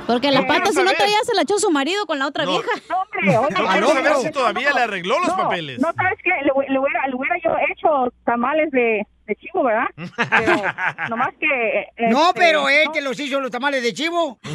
Porque 0.07 0.31
la 0.31 0.41
No, 0.43 0.47
pata, 0.47 0.63
quiero 0.65 0.73
si 0.81 0.85
no 0.85 0.93
traía, 0.93 1.19
se 1.25 1.35
la 1.35 1.43
echó 1.43 1.59
su 1.59 1.71
marido 1.71 2.07
con 2.07 2.19
la 2.19 2.27
otra 2.29 2.45
No. 2.45 2.53
vieja. 2.53 2.71
Hombre, 2.95 3.37
oye, 3.39 3.57
Yo 3.59 3.67
quiero 3.67 3.89
saber 3.89 4.15
si 4.17 4.31
todavía 4.31 4.73
le 4.73 4.81
arregló 4.83 5.19
los 5.19 5.29
No, 5.29 5.37
papeles. 5.37 5.81
No, 5.81 5.93
¿sabes 5.93 6.19
qué? 6.23 6.31
Le, 6.31 6.53
le 6.73 6.79
hubiera, 6.79 7.07
le 7.09 7.15
hubiera 7.15 7.37
yo 7.45 7.51
hecho 7.71 8.13
tamales 8.25 8.71
de, 8.71 9.07
de 9.27 9.35
chivo, 9.37 9.65
¿verdad? 9.65 9.87
Pero 9.97 11.09
nomás 11.09 11.35
que... 11.41 11.87
No, 12.11 12.29
este, 12.29 12.41
pero 12.41 12.69
él 12.69 12.85
no. 12.87 12.93
que 12.93 13.01
los 13.03 13.19
hizo 13.21 13.41
los 13.41 13.51
tamales 13.51 13.83
de 13.83 13.93
chivo. 13.93 14.39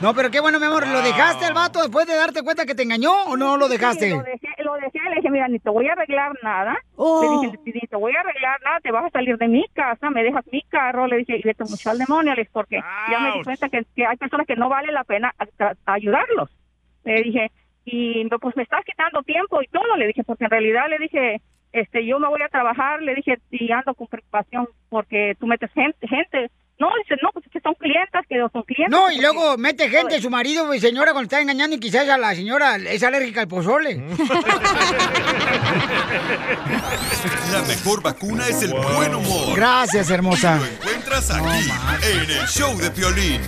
no, 0.00 0.14
pero 0.14 0.30
qué 0.30 0.40
bueno, 0.40 0.58
mi 0.58 0.66
amor. 0.66 0.86
¿Lo 0.86 1.02
dejaste 1.02 1.44
al 1.46 1.54
vato 1.54 1.80
después 1.80 2.06
de 2.06 2.14
darte 2.16 2.42
cuenta 2.42 2.66
que 2.66 2.74
te 2.74 2.82
engañó 2.82 3.12
o 3.24 3.36
no 3.36 3.56
lo 3.56 3.66
Sí, 3.66 3.72
dejaste? 3.72 4.10
lo 4.10 4.22
dejé, 4.22 4.48
lo 4.64 4.74
dejé, 4.74 4.98
le 5.10 5.16
dije, 5.16 5.30
mira, 5.30 5.48
ni 5.48 5.58
te 5.58 5.70
voy 5.70 5.88
a 5.88 5.92
arreglar 5.92 6.32
nada. 6.42 6.76
Oh. 6.96 7.40
Le 7.42 7.48
dije, 7.48 7.58
ni 7.80 7.86
te 7.86 7.96
voy 7.96 8.14
a 8.16 8.20
arreglar 8.20 8.60
nada, 8.64 8.80
te 8.80 8.90
vas 8.92 9.04
a 9.06 9.10
salir 9.10 9.36
de 9.36 9.48
mi 9.48 9.64
casa, 9.74 10.10
me 10.10 10.22
dejas 10.22 10.44
mi 10.52 10.62
carro. 10.62 11.06
Le 11.06 11.18
dije, 11.18 11.38
y 11.38 11.42
vete 11.42 11.64
mucho 11.64 11.90
al 11.90 11.98
demonio, 11.98 12.34
le 12.34 12.42
dije, 12.42 12.50
porque 12.52 12.80
ya 13.10 13.18
me 13.20 13.32
di 13.32 13.42
cuenta 13.42 13.68
que, 13.68 13.84
que 13.94 14.06
hay 14.06 14.16
personas 14.16 14.46
que 14.46 14.56
no 14.56 14.68
vale 14.68 14.92
la 14.92 15.04
pena 15.04 15.34
a- 15.38 15.64
a- 15.64 15.74
ayudarlos. 15.94 16.50
Le 17.04 17.22
dije, 17.22 17.50
y 17.84 18.24
no, 18.30 18.38
pues 18.38 18.56
me 18.56 18.62
estás 18.62 18.84
quitando 18.84 19.22
tiempo 19.22 19.60
y 19.62 19.66
todo, 19.68 19.96
le 19.96 20.06
dije, 20.08 20.22
porque 20.24 20.44
en 20.44 20.50
realidad 20.50 20.84
le 20.88 20.98
dije, 20.98 21.40
este, 21.72 22.04
yo 22.06 22.18
me 22.18 22.28
voy 22.28 22.42
a 22.42 22.48
trabajar, 22.48 23.00
le 23.02 23.14
dije, 23.14 23.38
y 23.50 23.70
ando 23.72 23.94
con 23.94 24.06
preocupación 24.08 24.68
porque 24.88 25.34
tú 25.38 25.46
metes 25.46 25.70
gente, 25.72 26.08
gente. 26.08 26.50
No, 26.78 26.88
dice, 27.02 27.14
no, 27.22 27.28
pues 27.34 27.44
es 27.44 27.52
que 27.52 27.60
son 27.60 27.74
clientas, 27.74 28.24
que 28.26 28.38
son 28.38 28.62
clientes. 28.62 28.90
No, 28.90 29.10
y 29.12 29.20
luego 29.20 29.58
mete 29.58 29.90
gente, 29.90 30.18
su 30.18 30.30
marido, 30.30 30.64
mi 30.66 30.80
señora, 30.80 31.12
cuando 31.12 31.24
está 31.24 31.38
engañando 31.40 31.76
y 31.76 31.78
quizás 31.78 32.08
a 32.08 32.16
la 32.16 32.34
señora 32.34 32.76
es 32.76 33.02
alérgica 33.02 33.42
al 33.42 33.48
pozole. 33.48 33.96
La 37.52 37.62
mejor 37.62 38.02
vacuna 38.02 38.48
es 38.48 38.62
el 38.62 38.72
buen 38.72 39.14
humor. 39.14 39.54
Gracias, 39.54 40.08
hermosa. 40.10 40.56
Lo 40.56 40.64
encuentras 40.64 41.30
aquí, 41.30 41.68
en 42.14 42.30
el 42.30 42.46
show 42.46 42.74
de 42.78 42.90
Piolín. 42.90 43.42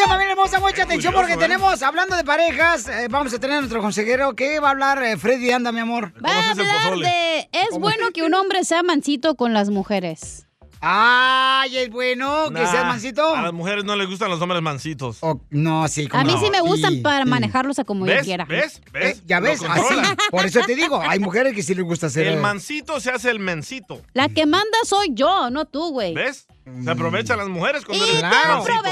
Oiga, 0.00 0.14
familia 0.14 0.32
hermosa, 0.32 0.60
mucha 0.60 0.84
atención 0.84 1.12
porque 1.12 1.34
¿eh? 1.34 1.36
tenemos, 1.36 1.82
hablando 1.82 2.16
de 2.16 2.24
parejas, 2.24 2.88
eh, 2.88 3.08
vamos 3.10 3.34
a 3.34 3.38
tener 3.38 3.58
a 3.58 3.60
nuestro 3.60 3.82
consejero 3.82 4.34
que 4.34 4.58
va 4.58 4.68
a 4.68 4.70
hablar 4.70 5.02
eh, 5.02 5.18
Freddy 5.18 5.50
Anda, 5.50 5.72
mi 5.72 5.80
amor. 5.80 6.14
Va 6.24 6.30
a 6.30 6.50
hablar 6.52 6.96
de... 6.96 7.50
Es 7.52 7.78
bueno 7.78 8.10
que 8.10 8.22
un 8.22 8.32
hombre 8.32 8.64
sea 8.64 8.82
mansito 8.82 9.34
con 9.34 9.52
las 9.52 9.68
mujeres. 9.68 10.46
Ay, 10.82 11.76
es 11.76 11.90
bueno 11.90 12.46
que 12.48 12.60
Nah, 12.60 12.70
seas 12.70 12.86
mansito. 12.86 13.34
A 13.36 13.42
las 13.42 13.52
mujeres 13.52 13.84
no 13.84 13.94
les 13.94 14.08
gustan 14.08 14.30
los 14.30 14.40
hombres 14.40 14.62
mansitos. 14.62 15.20
no, 15.50 15.86
sí, 15.88 16.08
A 16.10 16.24
mí 16.24 16.32
sí 16.40 16.50
me 16.50 16.62
gustan 16.62 17.02
para 17.02 17.26
manejarlos 17.26 17.78
a 17.78 17.84
como 17.84 18.06
yo 18.06 18.18
quiera. 18.22 18.46
¿Ves? 18.46 18.80
¿Ves? 18.90 19.18
Eh, 19.18 19.22
ya 19.26 19.40
ves, 19.40 19.62
así. 19.68 19.94
Por 20.30 20.46
eso 20.46 20.60
te 20.66 20.74
digo, 20.74 20.98
hay 21.02 21.18
mujeres 21.18 21.54
que 21.54 21.62
sí 21.62 21.74
les 21.74 21.84
gusta 21.84 22.06
hacer. 22.06 22.26
El 22.26 22.40
mansito 22.40 22.98
se 23.00 23.10
hace 23.10 23.30
el 23.30 23.38
mencito. 23.38 24.00
La 24.14 24.30
que 24.30 24.46
manda 24.46 24.78
soy 24.84 25.10
yo, 25.12 25.50
no 25.50 25.66
tú, 25.66 25.90
güey. 25.90 26.14
¿Ves? 26.14 26.46
Se 26.84 26.90
aprovechan 26.90 27.38
las 27.38 27.48
mujeres 27.48 27.84
cuando 27.84 28.04
Y 28.06 28.08
eres 28.10 28.20
te 28.20 28.48
mansito. 28.48 28.82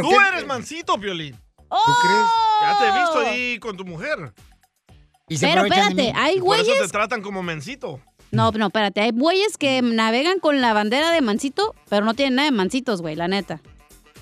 Tú 0.00 0.20
eres 0.20 0.46
mansito, 0.46 0.98
Piolín. 1.00 1.34
¿Tú 1.68 1.92
crees? 2.02 2.26
Ya 2.62 2.78
te 2.78 2.86
he 2.86 3.00
visto 3.00 3.18
ahí 3.18 3.58
con 3.58 3.76
tu 3.76 3.84
mujer. 3.84 4.32
Y 5.28 5.36
se 5.36 5.46
Pero 5.48 5.64
espérate, 5.64 5.94
mí. 5.94 6.12
hay 6.14 6.36
Y 6.36 6.40
Por 6.40 6.56
eso 6.58 6.70
güeyes- 6.70 6.82
te 6.82 6.88
tratan 6.88 7.22
como 7.22 7.42
mencito. 7.42 8.00
No, 8.30 8.50
no, 8.52 8.66
espérate. 8.66 9.00
Hay 9.00 9.12
bueyes 9.12 9.56
que 9.58 9.82
navegan 9.82 10.38
con 10.40 10.60
la 10.60 10.72
bandera 10.72 11.10
de 11.10 11.20
mansito, 11.20 11.74
pero 11.88 12.04
no 12.04 12.14
tienen 12.14 12.36
nada 12.36 12.50
de 12.50 12.56
mansitos, 12.56 13.00
güey, 13.02 13.16
la 13.16 13.28
neta. 13.28 13.60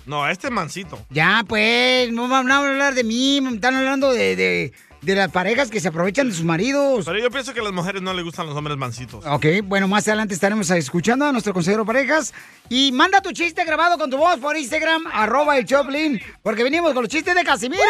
No, 0.07 0.29
este 0.29 0.49
es 0.49 0.53
mansito. 0.53 0.99
Ya, 1.11 1.45
pues, 1.49 2.13
no 2.13 2.29
van 2.29 2.51
a 2.51 2.59
hablar 2.59 2.95
de 2.95 3.05
mí, 3.05 3.41
me 3.41 3.51
están 3.55 3.75
hablando 3.75 4.13
de, 4.13 4.37
de, 4.37 4.73
de 5.05 5.15
las 5.15 5.31
parejas 5.31 5.71
que 5.71 5.81
se 5.81 5.89
aprovechan 5.89 6.29
de 6.29 6.35
sus 6.35 6.45
maridos. 6.45 7.05
Pero 7.05 7.19
yo 7.19 7.31
pienso 7.31 7.53
que 7.55 7.61
a 7.61 7.63
las 7.63 7.73
mujeres 7.73 8.01
no 8.03 8.13
les 8.15 8.25
gustan 8.25 8.47
los 8.47 8.57
hombres 8.57 8.77
mancitos. 8.77 9.25
Ok, 9.27 9.47
bueno, 9.65 9.87
más 9.89 10.07
adelante 10.09 10.35
estaremos 10.35 10.71
escuchando 10.71 11.27
a 11.27 11.33
nuestro 11.33 11.53
consejero 11.53 11.85
parejas. 11.85 12.33
Y 12.69 12.91
manda 12.93 13.21
tu 13.21 13.33
chiste 13.33 13.65
grabado 13.65 13.99
con 13.99 14.11
tu 14.11 14.17
voz 14.17 14.39
por 14.39 14.57
Instagram, 14.57 15.05
arroba 15.13 15.59
el 15.59 15.67
Choplin, 15.67 16.21
porque 16.43 16.63
venimos 16.65 16.93
con 16.95 17.03
los 17.03 17.11
chistes 17.11 17.35
de 17.35 17.45
Casimiro. 17.45 17.83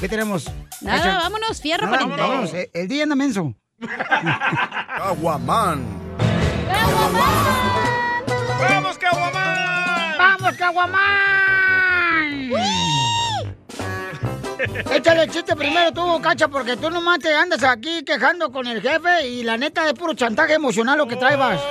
¿Qué 0.00 0.08
tenemos? 0.08 0.50
Nada, 0.80 0.98
Cacha? 0.98 1.18
vámonos, 1.20 1.60
fierro, 1.60 1.84
Nada, 1.86 1.98
pariente. 1.98 2.20
vámonos, 2.22 2.54
eh, 2.54 2.70
El 2.74 2.88
día 2.88 3.02
anda 3.04 3.14
menso. 3.14 3.54
Caguaman. 4.96 5.84
¡Vamos, 8.60 8.98
Caguamán! 8.98 10.18
¡Vamos, 10.18 10.56
Caguamán! 10.56 12.50
Échale 14.92 15.22
el 15.24 15.30
chiste 15.30 15.54
primero 15.56 15.92
tú, 15.92 16.20
Cacha, 16.22 16.48
porque 16.48 16.76
tú 16.76 16.90
nomás 16.90 17.18
te 17.18 17.34
andas 17.34 17.62
aquí 17.64 18.02
quejando 18.04 18.50
con 18.52 18.66
el 18.66 18.80
jefe 18.80 19.26
y 19.28 19.42
la 19.42 19.56
neta 19.56 19.86
es 19.88 19.94
puro 19.94 20.14
chantaje 20.14 20.54
emocional 20.54 20.98
lo 20.98 21.06
que 21.06 21.16
traebas. 21.16 21.60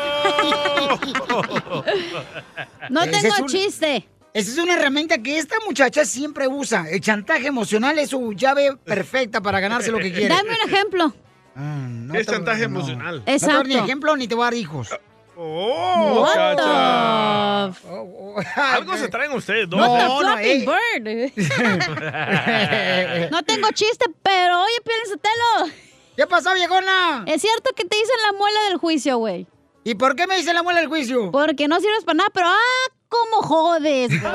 No 2.90 3.02
tengo 3.04 3.18
es 3.18 3.40
un- 3.40 3.48
chiste. 3.48 4.08
Esa 4.34 4.52
es 4.52 4.58
una 4.58 4.76
herramienta 4.76 5.18
que 5.18 5.38
esta 5.38 5.56
muchacha 5.66 6.06
siempre 6.06 6.48
usa. 6.48 6.86
El 6.90 7.02
chantaje 7.02 7.48
emocional 7.48 8.00
es 8.00 8.10
su 8.12 8.32
llave 8.34 8.78
perfecta 8.78 9.42
para 9.42 9.60
ganarse 9.60 9.92
lo 9.92 9.98
que 10.00 10.12
quiere. 10.14 10.30
Dame 10.30 10.52
un 10.64 10.70
ejemplo. 10.72 11.14
no 11.56 12.14
es 12.16 12.28
chantaje 12.28 12.62
no. 12.62 12.80
emocional. 12.80 13.18
No 13.20 13.24
te 13.26 13.32
voy 13.46 13.50
a 13.50 13.54
dar 13.58 13.66
ni 13.66 13.74
Exacto. 13.74 13.86
ejemplo 13.86 14.16
ni 14.18 14.28
te 14.28 14.36
voy 14.36 14.44
a 14.44 14.46
dar 14.46 14.54
hijos. 14.54 14.90
¡Oh, 15.44 16.22
What 16.22 16.36
Cacha! 16.36 17.74
the 17.74 18.62
Algo 18.62 18.96
se 18.96 19.08
traen 19.08 19.32
ustedes 19.32 19.68
dos. 19.68 19.80
No, 19.80 19.98
no, 19.98 20.20
Flapping 20.20 20.70
eh. 20.70 21.34
Bird. 21.34 23.32
no 23.32 23.42
tengo 23.42 23.72
chiste, 23.72 24.06
pero 24.22 24.62
oye, 24.62 24.74
Piolín 24.84 25.06
Sotelo. 25.08 25.74
¿Qué 26.16 26.28
pasó, 26.28 26.54
viejona? 26.54 27.24
Es 27.26 27.42
cierto 27.42 27.72
que 27.76 27.86
te 27.86 27.98
dicen 27.98 28.18
la 28.28 28.34
muela 28.38 28.60
del 28.70 28.78
juicio, 28.78 29.18
güey. 29.18 29.48
¿Y 29.84 29.96
por 29.96 30.16
qué 30.16 30.28
me 30.28 30.38
dicen 30.38 30.54
la 30.54 30.62
muela 30.62 30.80
del 30.80 30.90
juicio? 30.90 31.32
Porque 31.32 31.68
no 31.68 31.80
sirves 31.80 32.04
para 32.04 32.18
nada, 32.18 32.30
pero 32.32 32.46
¡ah! 32.48 32.92
¿Cómo 33.10 33.42
jodes? 33.42 34.10
güey? 34.10 34.22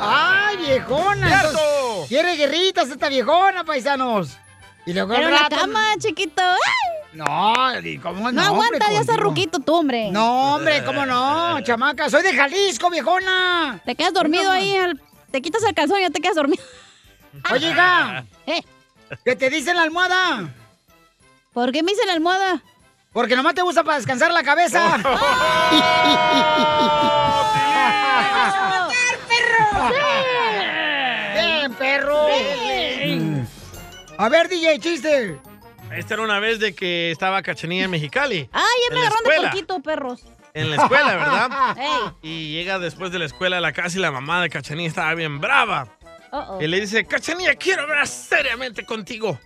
¡Ay, 0.00 0.56
viejona! 0.56 1.28
¡Cierto! 1.28 1.58
Entonces, 1.60 2.08
quiere 2.08 2.34
guerritas 2.34 2.88
esta 2.90 3.08
viejona, 3.08 3.62
paisanos. 3.62 4.36
Y 4.84 4.92
luego 4.92 5.14
Pero 5.14 5.28
en 5.28 5.34
la 5.34 5.48
cama, 5.48 5.94
chiquito. 5.98 6.42
¡ay! 6.42 7.03
No, 7.14 7.80
¿y 7.80 7.98
¿cómo 7.98 8.30
no? 8.30 8.32
No, 8.32 8.42
aguanta, 8.42 8.76
hombre, 8.86 8.94
ya 8.94 9.00
está 9.00 9.12
contigo. 9.12 9.30
ruquito 9.30 9.58
tú, 9.60 9.74
hombre. 9.74 10.10
No, 10.10 10.56
hombre, 10.56 10.84
¿cómo 10.84 11.06
no, 11.06 11.60
chamaca? 11.64 12.10
Soy 12.10 12.22
de 12.22 12.34
Jalisco, 12.34 12.90
viejona. 12.90 13.80
Te 13.84 13.94
quedas 13.94 14.12
dormido 14.12 14.50
ahí, 14.50 14.76
te 15.30 15.40
quitas 15.40 15.62
el 15.62 15.74
calzón 15.74 15.98
y 16.00 16.02
ya 16.02 16.10
te 16.10 16.20
quedas 16.20 16.34
dormido. 16.36 16.62
Oye, 17.52 17.70
hija, 17.70 18.24
Eh, 18.46 18.62
¿qué 19.24 19.36
te 19.36 19.48
dice 19.50 19.72
la 19.74 19.82
almohada? 19.82 20.48
¿Por 21.52 21.70
qué 21.72 21.82
me 21.82 21.92
hice 21.92 22.04
la 22.06 22.14
almohada? 22.14 22.62
Porque 23.12 23.36
nomás 23.36 23.54
te 23.54 23.62
usa 23.62 23.84
para 23.84 23.98
descansar 23.98 24.32
la 24.32 24.42
cabeza. 24.42 24.98
¡Bien, 31.34 31.72
perro! 31.74 32.26
A 34.18 34.28
ver, 34.28 34.48
DJ, 34.48 34.78
chiste. 34.78 35.38
Esta 35.96 36.14
era 36.14 36.22
una 36.22 36.40
vez 36.40 36.58
de 36.60 36.74
que 36.74 37.10
estaba 37.10 37.42
Cachanilla 37.42 37.84
en 37.84 37.90
Mexicali. 37.90 38.48
Ay, 38.52 38.62
ya 38.62 38.88
En 38.88 38.94
me 38.94 39.00
la 39.00 39.06
agarraron 39.06 39.24
de 39.42 39.48
porquito, 39.48 39.82
perros. 39.82 40.22
En 40.54 40.70
la 40.70 40.76
escuela, 40.76 41.14
¿verdad? 41.16 42.14
Y 42.22 42.52
llega 42.52 42.78
después 42.78 43.10
de 43.12 43.18
la 43.18 43.24
escuela 43.24 43.58
a 43.58 43.60
la 43.60 43.72
casa 43.72 43.98
y 43.98 44.00
la 44.00 44.10
mamá 44.10 44.42
de 44.42 44.50
Cachanilla 44.50 44.88
estaba 44.88 45.14
bien 45.14 45.40
brava. 45.40 45.88
Uh-oh. 46.32 46.60
Y 46.60 46.66
le 46.66 46.80
dice, 46.80 47.04
Cachanilla, 47.04 47.54
quiero 47.54 47.82
hablar 47.82 48.06
seriamente 48.06 48.84
contigo. 48.84 49.38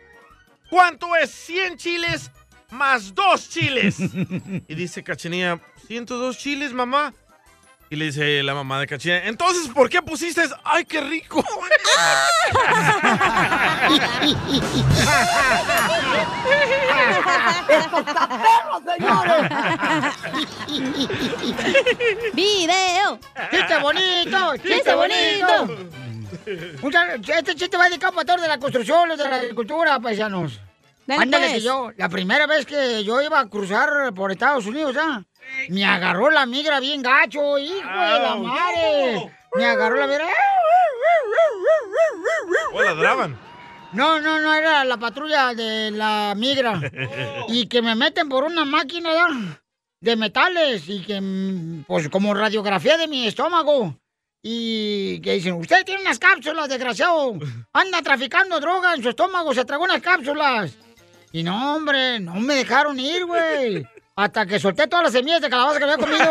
¿Cuánto 0.70 1.14
es 1.16 1.30
100 1.30 1.76
chiles 1.78 2.30
más 2.70 3.14
2 3.14 3.48
chiles? 3.48 3.96
Y 4.68 4.74
dice 4.74 5.02
Cachanilla, 5.02 5.60
102 5.86 6.36
chiles, 6.38 6.72
mamá. 6.72 7.14
Y 7.90 7.96
le 7.96 8.06
dice 8.06 8.42
la 8.42 8.54
mamá 8.54 8.80
de 8.80 8.86
Cachanilla, 8.86 9.26
entonces, 9.26 9.68
¿por 9.72 9.88
qué 9.88 10.02
pusiste? 10.02 10.42
¡Ay, 10.62 10.84
qué 10.84 11.00
rico! 11.00 11.42
¡Video! 22.34 23.18
¡Chiste 23.50 23.78
bonito! 23.80 24.52
¡Chiste 24.56 24.74
¡Chiste 24.74 24.94
bonito! 24.94 25.68
este 27.36 27.54
chiste 27.54 27.76
va 27.76 27.86
para 28.12 28.24
todos 28.24 28.42
de 28.42 28.48
la 28.48 28.58
construcción, 28.58 29.08
los 29.08 29.16
de 29.18 29.28
la 29.28 29.36
agricultura, 29.36 29.98
paisanos. 29.98 30.60
Dale, 31.06 31.22
Ándale, 31.22 31.46
pues. 31.46 31.54
que 31.56 31.60
yo, 31.62 31.90
la 31.96 32.10
primera 32.10 32.46
vez 32.46 32.66
que 32.66 33.02
yo 33.02 33.22
iba 33.22 33.40
a 33.40 33.48
cruzar 33.48 34.12
por 34.14 34.30
Estados 34.30 34.66
Unidos, 34.66 34.94
¿ah? 34.98 35.24
Me 35.68 35.84
agarró 35.84 36.30
la 36.30 36.46
migra 36.46 36.80
bien 36.80 37.02
gacho, 37.02 37.58
hijo 37.58 37.76
de 37.76 38.20
la 38.20 38.36
madre. 38.36 39.32
Me 39.54 39.64
agarró 39.64 39.96
la 39.96 40.06
migra. 40.06 40.26
¿O 42.72 42.82
ladraban? 42.82 43.38
No, 43.92 44.20
no, 44.20 44.38
no, 44.38 44.54
era 44.54 44.84
la 44.84 44.98
patrulla 44.98 45.54
de 45.54 45.90
la 45.90 46.34
migra. 46.36 46.80
Y 47.48 47.66
que 47.66 47.80
me 47.80 47.94
meten 47.94 48.28
por 48.28 48.44
una 48.44 48.64
máquina 48.64 49.10
de 50.00 50.16
metales 50.16 50.84
y 50.88 51.02
que, 51.02 51.82
pues, 51.86 52.08
como 52.08 52.34
radiografía 52.34 52.96
de 52.98 53.08
mi 53.08 53.26
estómago. 53.26 53.96
Y 54.42 55.20
que 55.20 55.32
dicen, 55.32 55.54
usted 55.54 55.84
tiene 55.84 56.02
unas 56.02 56.18
cápsulas, 56.18 56.68
desgraciado. 56.68 57.38
Anda 57.72 58.02
traficando 58.02 58.60
droga 58.60 58.94
en 58.94 59.02
su 59.02 59.08
estómago, 59.08 59.52
se 59.54 59.64
tragó 59.64 59.84
unas 59.84 60.02
cápsulas. 60.02 60.76
Y 61.32 61.42
no, 61.42 61.76
hombre, 61.76 62.20
no 62.20 62.34
me 62.34 62.54
dejaron 62.54 63.00
ir, 63.00 63.24
güey. 63.26 63.86
Hasta 64.18 64.44
que 64.46 64.58
solté 64.58 64.88
todas 64.88 65.04
las 65.04 65.12
semillas 65.12 65.40
de 65.40 65.48
calabaza 65.48 65.78
que 65.78 65.84
había 65.84 65.96
comido. 65.96 66.26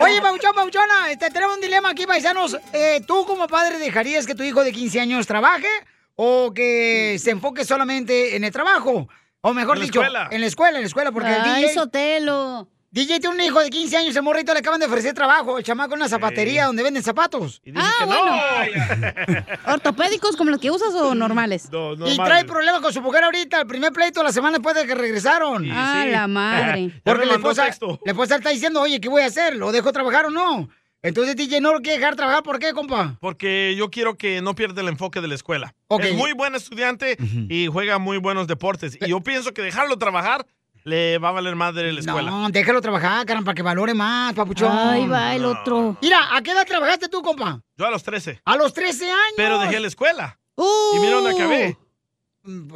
Oye, 0.00 0.20
Pauchón, 0.20 0.54
Pauchona, 0.54 1.10
este, 1.10 1.30
tenemos 1.30 1.56
un 1.56 1.60
dilema 1.62 1.90
aquí, 1.90 2.06
paisanos. 2.06 2.56
Eh, 2.72 3.00
¿Tú 3.06 3.24
como 3.26 3.46
padre 3.46 3.78
dejarías 3.78 4.26
que 4.26 4.34
tu 4.34 4.42
hijo 4.42 4.62
de 4.64 4.72
15 4.72 5.00
años 5.00 5.26
trabaje 5.26 5.68
o 6.16 6.52
que 6.54 7.16
se 7.18 7.30
enfoque 7.30 7.64
solamente 7.64 8.36
en 8.36 8.44
el 8.44 8.52
trabajo? 8.52 9.08
O 9.40 9.52
mejor 9.52 9.76
En 9.76 9.80
la 9.80 9.86
dicho, 9.86 10.00
escuela. 10.02 10.28
en 10.30 10.40
la 10.40 10.46
escuela, 10.46 10.78
en 10.78 10.82
la 10.82 10.86
escuela, 10.86 11.12
porque 11.12 11.28
el 11.34 11.40
Ay, 11.42 11.62
DJ, 11.64 11.74
Sotelo. 11.74 12.68
DJ 12.94 13.18
tiene 13.18 13.34
un 13.34 13.40
hijo 13.40 13.58
de 13.58 13.70
15 13.70 13.96
años, 13.96 14.14
el 14.14 14.22
morrito 14.22 14.52
le 14.52 14.60
acaban 14.60 14.78
de 14.78 14.86
ofrecer 14.86 15.12
trabajo, 15.14 15.58
el 15.58 15.64
chamaco 15.64 15.94
en 15.94 16.00
una 16.00 16.08
zapatería 16.08 16.66
donde 16.66 16.84
venden 16.84 17.02
zapatos. 17.02 17.60
Y 17.64 17.72
dice 17.72 17.84
Ah, 17.84 17.92
que 17.98 18.04
bueno. 18.06 19.44
¿Ortopédicos 19.66 20.36
como 20.36 20.50
los 20.50 20.60
que 20.60 20.70
usas 20.70 20.94
o 20.94 21.12
normales? 21.14 21.68
no. 21.72 21.96
No, 21.96 22.08
Y 22.08 22.14
trae 22.16 22.44
problemas 22.44 22.80
con 22.80 22.92
su 22.92 23.02
mujer 23.02 23.24
ahorita, 23.24 23.60
el 23.62 23.66
primer 23.66 23.92
pleito 23.92 24.20
de 24.20 24.24
la 24.26 24.32
semana 24.32 24.58
después 24.58 24.76
de 24.76 24.86
que 24.86 24.94
regresaron. 24.94 25.64
Sí, 25.64 25.70
Ah, 25.72 26.02
sí. 26.04 26.10
la 26.12 26.28
madre. 26.28 26.90
Porque 27.04 27.26
la 27.26 27.34
esposa, 27.34 27.64
la 28.04 28.12
esposa 28.12 28.36
está 28.36 28.50
diciendo, 28.50 28.80
oye, 28.80 29.00
¿qué 29.00 29.08
voy 29.08 29.22
a 29.22 29.26
hacer? 29.26 29.56
¿Lo 29.56 29.72
dejo 29.72 29.92
trabajar 29.92 30.26
o 30.26 30.30
no? 30.30 30.68
Entonces 31.02 31.34
DJ 31.34 31.60
no 31.60 31.72
lo 31.74 31.80
quiere 31.80 31.98
dejar 31.98 32.14
trabajar, 32.14 32.44
¿por 32.44 32.58
qué, 32.60 32.72
compa? 32.72 33.18
Porque 33.20 33.74
yo 33.76 33.90
quiero 33.90 34.16
que 34.16 34.40
no 34.40 34.54
pierda 34.54 34.80
el 34.82 34.88
enfoque 34.88 35.20
de 35.20 35.26
la 35.28 35.34
escuela. 35.34 35.74
Ok. 35.88 36.04
Es 36.04 36.14
muy 36.14 36.32
buen 36.32 36.54
estudiante 36.54 37.16
y 37.50 37.66
juega 37.66 37.98
muy 37.98 38.18
buenos 38.18 38.46
deportes. 38.46 38.96
Y 39.00 39.08
yo 39.10 39.20
pienso 39.20 39.52
que 39.52 39.62
dejarlo 39.62 39.98
trabajar 39.98 40.46
le 40.84 41.18
va 41.18 41.30
a 41.30 41.32
valer 41.32 41.56
madre 41.56 41.92
la 41.92 42.00
escuela. 42.00 42.30
No, 42.30 42.48
déjalo 42.50 42.80
trabajar, 42.80 43.26
caramba, 43.26 43.46
para 43.46 43.56
que 43.56 43.62
valore 43.62 43.94
más, 43.94 44.34
papuchón. 44.34 44.76
Ay, 44.76 45.06
va 45.06 45.34
el 45.34 45.44
otro. 45.44 45.96
Mira, 46.00 46.36
¿a 46.36 46.42
qué 46.42 46.52
edad 46.52 46.66
trabajaste 46.66 47.08
tú, 47.08 47.22
compa? 47.22 47.60
Yo 47.76 47.86
a 47.86 47.90
los 47.90 48.02
13. 48.02 48.42
A 48.44 48.56
los 48.56 48.72
13 48.72 49.04
años. 49.06 49.34
Pero 49.36 49.58
dejé 49.58 49.80
la 49.80 49.88
escuela. 49.88 50.38
Uh. 50.56 50.96
Y 50.96 50.98
mira 51.00 51.16
dónde 51.16 51.30
acabé. 51.30 51.78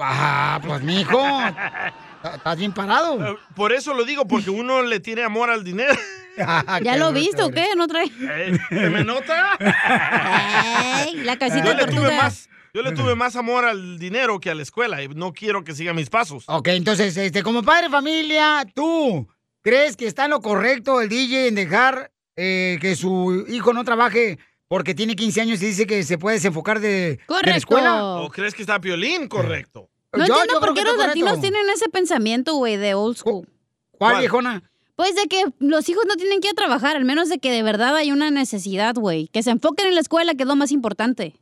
Ah, 0.00 0.60
pues, 0.64 0.82
mijo. 0.82 1.20
Estás 2.34 2.58
bien 2.58 2.72
parado. 2.72 3.24
Eh, 3.24 3.36
Por 3.54 3.72
eso 3.72 3.94
lo 3.94 4.04
digo, 4.04 4.26
porque 4.26 4.50
uno 4.50 4.82
le 4.82 5.00
tiene 5.00 5.22
amor 5.22 5.50
al 5.50 5.62
dinero. 5.62 5.94
¿Ya 6.82 6.96
lo 6.96 7.12
viste 7.12 7.42
o 7.42 7.50
qué? 7.50 7.68
¿No 7.76 7.86
trae? 7.86 8.06
Eh, 8.06 8.58
¿Se 8.68 8.90
me 8.90 9.04
nota? 9.04 9.56
Ay, 9.60 11.16
la 11.16 11.36
casita 11.36 11.68
de 11.70 11.74
le, 11.74 11.84
tuve 11.86 11.94
tortuga. 11.94 12.22
más, 12.22 12.48
yo 12.78 12.90
le 12.90 12.92
tuve 12.96 13.14
más 13.14 13.34
amor 13.36 13.64
al 13.64 13.98
dinero 13.98 14.38
que 14.40 14.50
a 14.50 14.54
la 14.54 14.62
escuela 14.62 15.02
y 15.02 15.08
no 15.08 15.32
quiero 15.32 15.64
que 15.64 15.74
siga 15.74 15.92
mis 15.92 16.10
pasos. 16.10 16.44
Ok, 16.48 16.68
entonces, 16.68 17.16
este, 17.16 17.42
como 17.42 17.62
padre 17.62 17.84
de 17.84 17.90
familia, 17.90 18.64
¿tú 18.74 19.26
crees 19.62 19.96
que 19.96 20.06
está 20.06 20.26
en 20.26 20.30
lo 20.30 20.40
correcto 20.40 21.00
el 21.00 21.08
DJ 21.08 21.48
en 21.48 21.54
dejar 21.56 22.12
eh, 22.36 22.78
que 22.80 22.94
su 22.96 23.44
hijo 23.48 23.72
no 23.72 23.84
trabaje 23.84 24.38
porque 24.68 24.94
tiene 24.94 25.16
15 25.16 25.40
años 25.40 25.62
y 25.62 25.66
dice 25.66 25.86
que 25.86 26.02
se 26.04 26.18
puede 26.18 26.36
desenfocar 26.36 26.78
de, 26.80 26.88
de 26.88 27.18
la 27.18 27.26
Correcto. 27.26 27.56
escuela? 27.58 28.04
¿O 28.20 28.30
crees 28.30 28.54
que 28.54 28.62
está 28.62 28.80
Piolín? 28.80 29.26
Correcto. 29.28 29.88
No 30.12 30.26
Yo- 30.26 30.34
entiendo 30.34 30.54
yo 30.54 30.60
por 30.60 30.74
qué 30.74 30.82
los 30.82 30.92
correcto. 30.94 31.06
latinos 31.08 31.40
tienen 31.40 31.68
ese 31.70 31.88
pensamiento, 31.88 32.54
güey, 32.54 32.76
de 32.76 32.94
old 32.94 33.16
school. 33.16 33.46
¿Cuál, 33.90 34.12
¿Cuál? 34.12 34.18
viejona? 34.20 34.62
Pues 34.94 35.14
de 35.14 35.26
que 35.28 35.44
los 35.58 35.88
hijos 35.88 36.04
no 36.08 36.16
tienen 36.16 36.40
que 36.40 36.48
ir 36.48 36.52
a 36.52 36.56
trabajar, 36.56 36.96
al 36.96 37.04
menos 37.04 37.28
de 37.28 37.38
que 37.38 37.50
de 37.52 37.62
verdad 37.62 37.94
hay 37.96 38.10
una 38.12 38.30
necesidad, 38.30 38.94
güey. 38.94 39.28
Que 39.28 39.42
se 39.42 39.50
enfoquen 39.50 39.86
en 39.88 39.94
la 39.94 40.00
escuela, 40.00 40.34
que 40.34 40.42
es 40.42 40.48
lo 40.48 40.56
más 40.56 40.72
importante. 40.72 41.34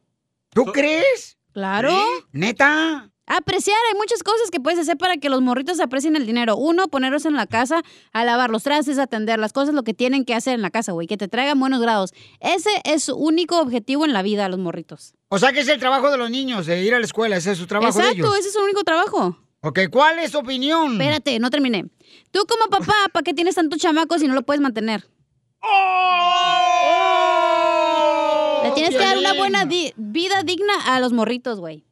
¿Tú 0.57 0.65
crees? 0.73 1.37
Claro. 1.53 1.91
¿Sí? 1.91 2.25
¿Neta? 2.33 3.11
Apreciar, 3.27 3.77
hay 3.93 3.99
muchas 3.99 4.23
cosas 4.23 4.51
que 4.51 4.59
puedes 4.59 4.79
hacer 4.79 4.97
para 4.97 5.19
que 5.19 5.29
los 5.29 5.43
morritos 5.43 5.81
aprecien 5.81 6.17
el 6.17 6.25
dinero. 6.25 6.57
Uno, 6.57 6.89
ponerlos 6.89 7.27
en 7.27 7.35
la 7.35 7.47
casa 7.47 7.83
a 8.15 8.25
lavar 8.25 8.49
los 8.49 8.63
trastes, 8.63 8.99
a 8.99 9.03
atender 9.03 9.39
las 9.39 9.53
cosas, 9.53 9.75
lo 9.75 9.83
que 9.83 9.93
tienen 9.93 10.25
que 10.25 10.33
hacer 10.33 10.55
en 10.55 10.63
la 10.63 10.71
casa, 10.71 10.93
güey, 10.93 11.07
que 11.07 11.19
te 11.19 11.29
traigan 11.29 11.61
buenos 11.61 11.83
grados. 11.83 12.15
Ese 12.41 12.71
es 12.85 13.03
su 13.03 13.17
único 13.17 13.61
objetivo 13.61 14.07
en 14.07 14.15
la 14.15 14.23
vida, 14.23 14.49
los 14.49 14.59
morritos. 14.59 15.13
O 15.29 15.39
sea 15.39 15.53
que 15.53 15.61
es 15.61 15.69
el 15.69 15.79
trabajo 15.79 16.11
de 16.11 16.17
los 16.17 16.31
niños, 16.31 16.65
de 16.65 16.83
ir 16.83 16.95
a 16.95 17.01
la 17.01 17.05
escuela, 17.05 17.37
ese 17.37 17.53
es 17.53 17.59
su 17.59 17.67
trabajo 17.67 17.93
de 17.93 18.05
Exacto, 18.05 18.25
ellos. 18.25 18.39
ese 18.39 18.49
es 18.49 18.55
su 18.55 18.63
único 18.63 18.83
trabajo. 18.83 19.37
Ok, 19.61 19.81
¿cuál 19.91 20.21
es 20.21 20.31
tu 20.33 20.39
opinión? 20.39 20.93
Espérate, 20.93 21.39
no 21.39 21.51
terminé. 21.51 21.85
Tú 22.31 22.47
como 22.49 22.71
papá, 22.71 22.95
¿para 23.13 23.25
qué 23.25 23.35
tienes 23.35 23.57
tantos 23.57 23.79
chamacos 23.79 24.21
si 24.23 24.29
no 24.29 24.33
lo 24.33 24.43
puedes 24.43 24.63
mantener? 24.63 25.05
Le 25.63 25.69
tienes 28.77 28.95
que 28.97 29.05
dar 29.05 29.19
una 29.19 29.33
buena 29.35 29.65
di- 29.65 29.93
vida 29.97 30.45
digna 30.45 30.95
a 30.95 31.01
los 31.01 31.13
morritos, 31.13 31.59
güey. 31.59 31.83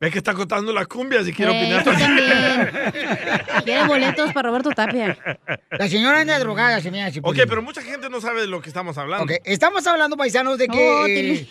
Ve 0.00 0.12
que 0.12 0.18
está 0.18 0.32
contando 0.32 0.72
las 0.72 0.86
cumbias 0.86 1.26
y 1.26 1.32
quiero 1.32 1.50
Eh, 1.52 1.74
opinar. 1.82 2.92
Quiere 3.64 3.84
boletos 3.88 4.32
para 4.32 4.48
Roberto 4.48 4.70
Tapia. 4.70 5.18
La 5.72 5.88
señora 5.88 6.20
anda 6.20 6.38
drogada, 6.38 6.80
se 6.80 6.92
me 6.92 7.02
hace. 7.02 7.18
Ok, 7.20 7.34
pero 7.48 7.62
mucha 7.62 7.82
gente 7.82 8.08
no 8.08 8.20
sabe 8.20 8.42
de 8.42 8.46
lo 8.46 8.60
que 8.62 8.68
estamos 8.68 8.96
hablando. 8.96 9.24
Ok, 9.24 9.32
estamos 9.44 9.84
hablando, 9.88 10.16
paisanos, 10.16 10.56
de 10.56 10.66
Oh, 10.70 10.72
que... 10.72 11.32
eh, 11.32 11.48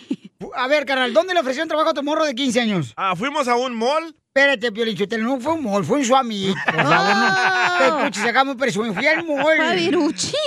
a 0.56 0.66
ver, 0.66 0.86
carnal, 0.86 1.12
¿dónde 1.12 1.34
le 1.34 1.40
ofrecieron 1.40 1.68
trabajo 1.68 1.90
a 1.90 1.92
tu 1.94 2.02
morro 2.02 2.24
de 2.24 2.34
15 2.34 2.58
años? 2.62 2.94
Ah, 2.96 3.14
fuimos 3.16 3.48
a 3.48 3.56
un 3.56 3.74
mall. 3.76 4.16
Espérate, 4.38 4.70
Piolín, 4.70 4.96
Sotelo, 4.96 5.24
no 5.24 5.40
fue 5.40 5.54
un 5.54 5.64
mall, 5.64 5.84
fue 5.84 5.98
un 5.98 6.04
Suami. 6.04 6.54
Por 6.64 6.74
favor, 6.76 7.16
no. 7.16 7.78
Te 7.78 7.86
escuches, 7.88 8.22
sacamos 8.22 8.54
presumido. 8.54 8.94
Fui 8.94 9.04
al 9.04 9.24
mall. 9.24 9.42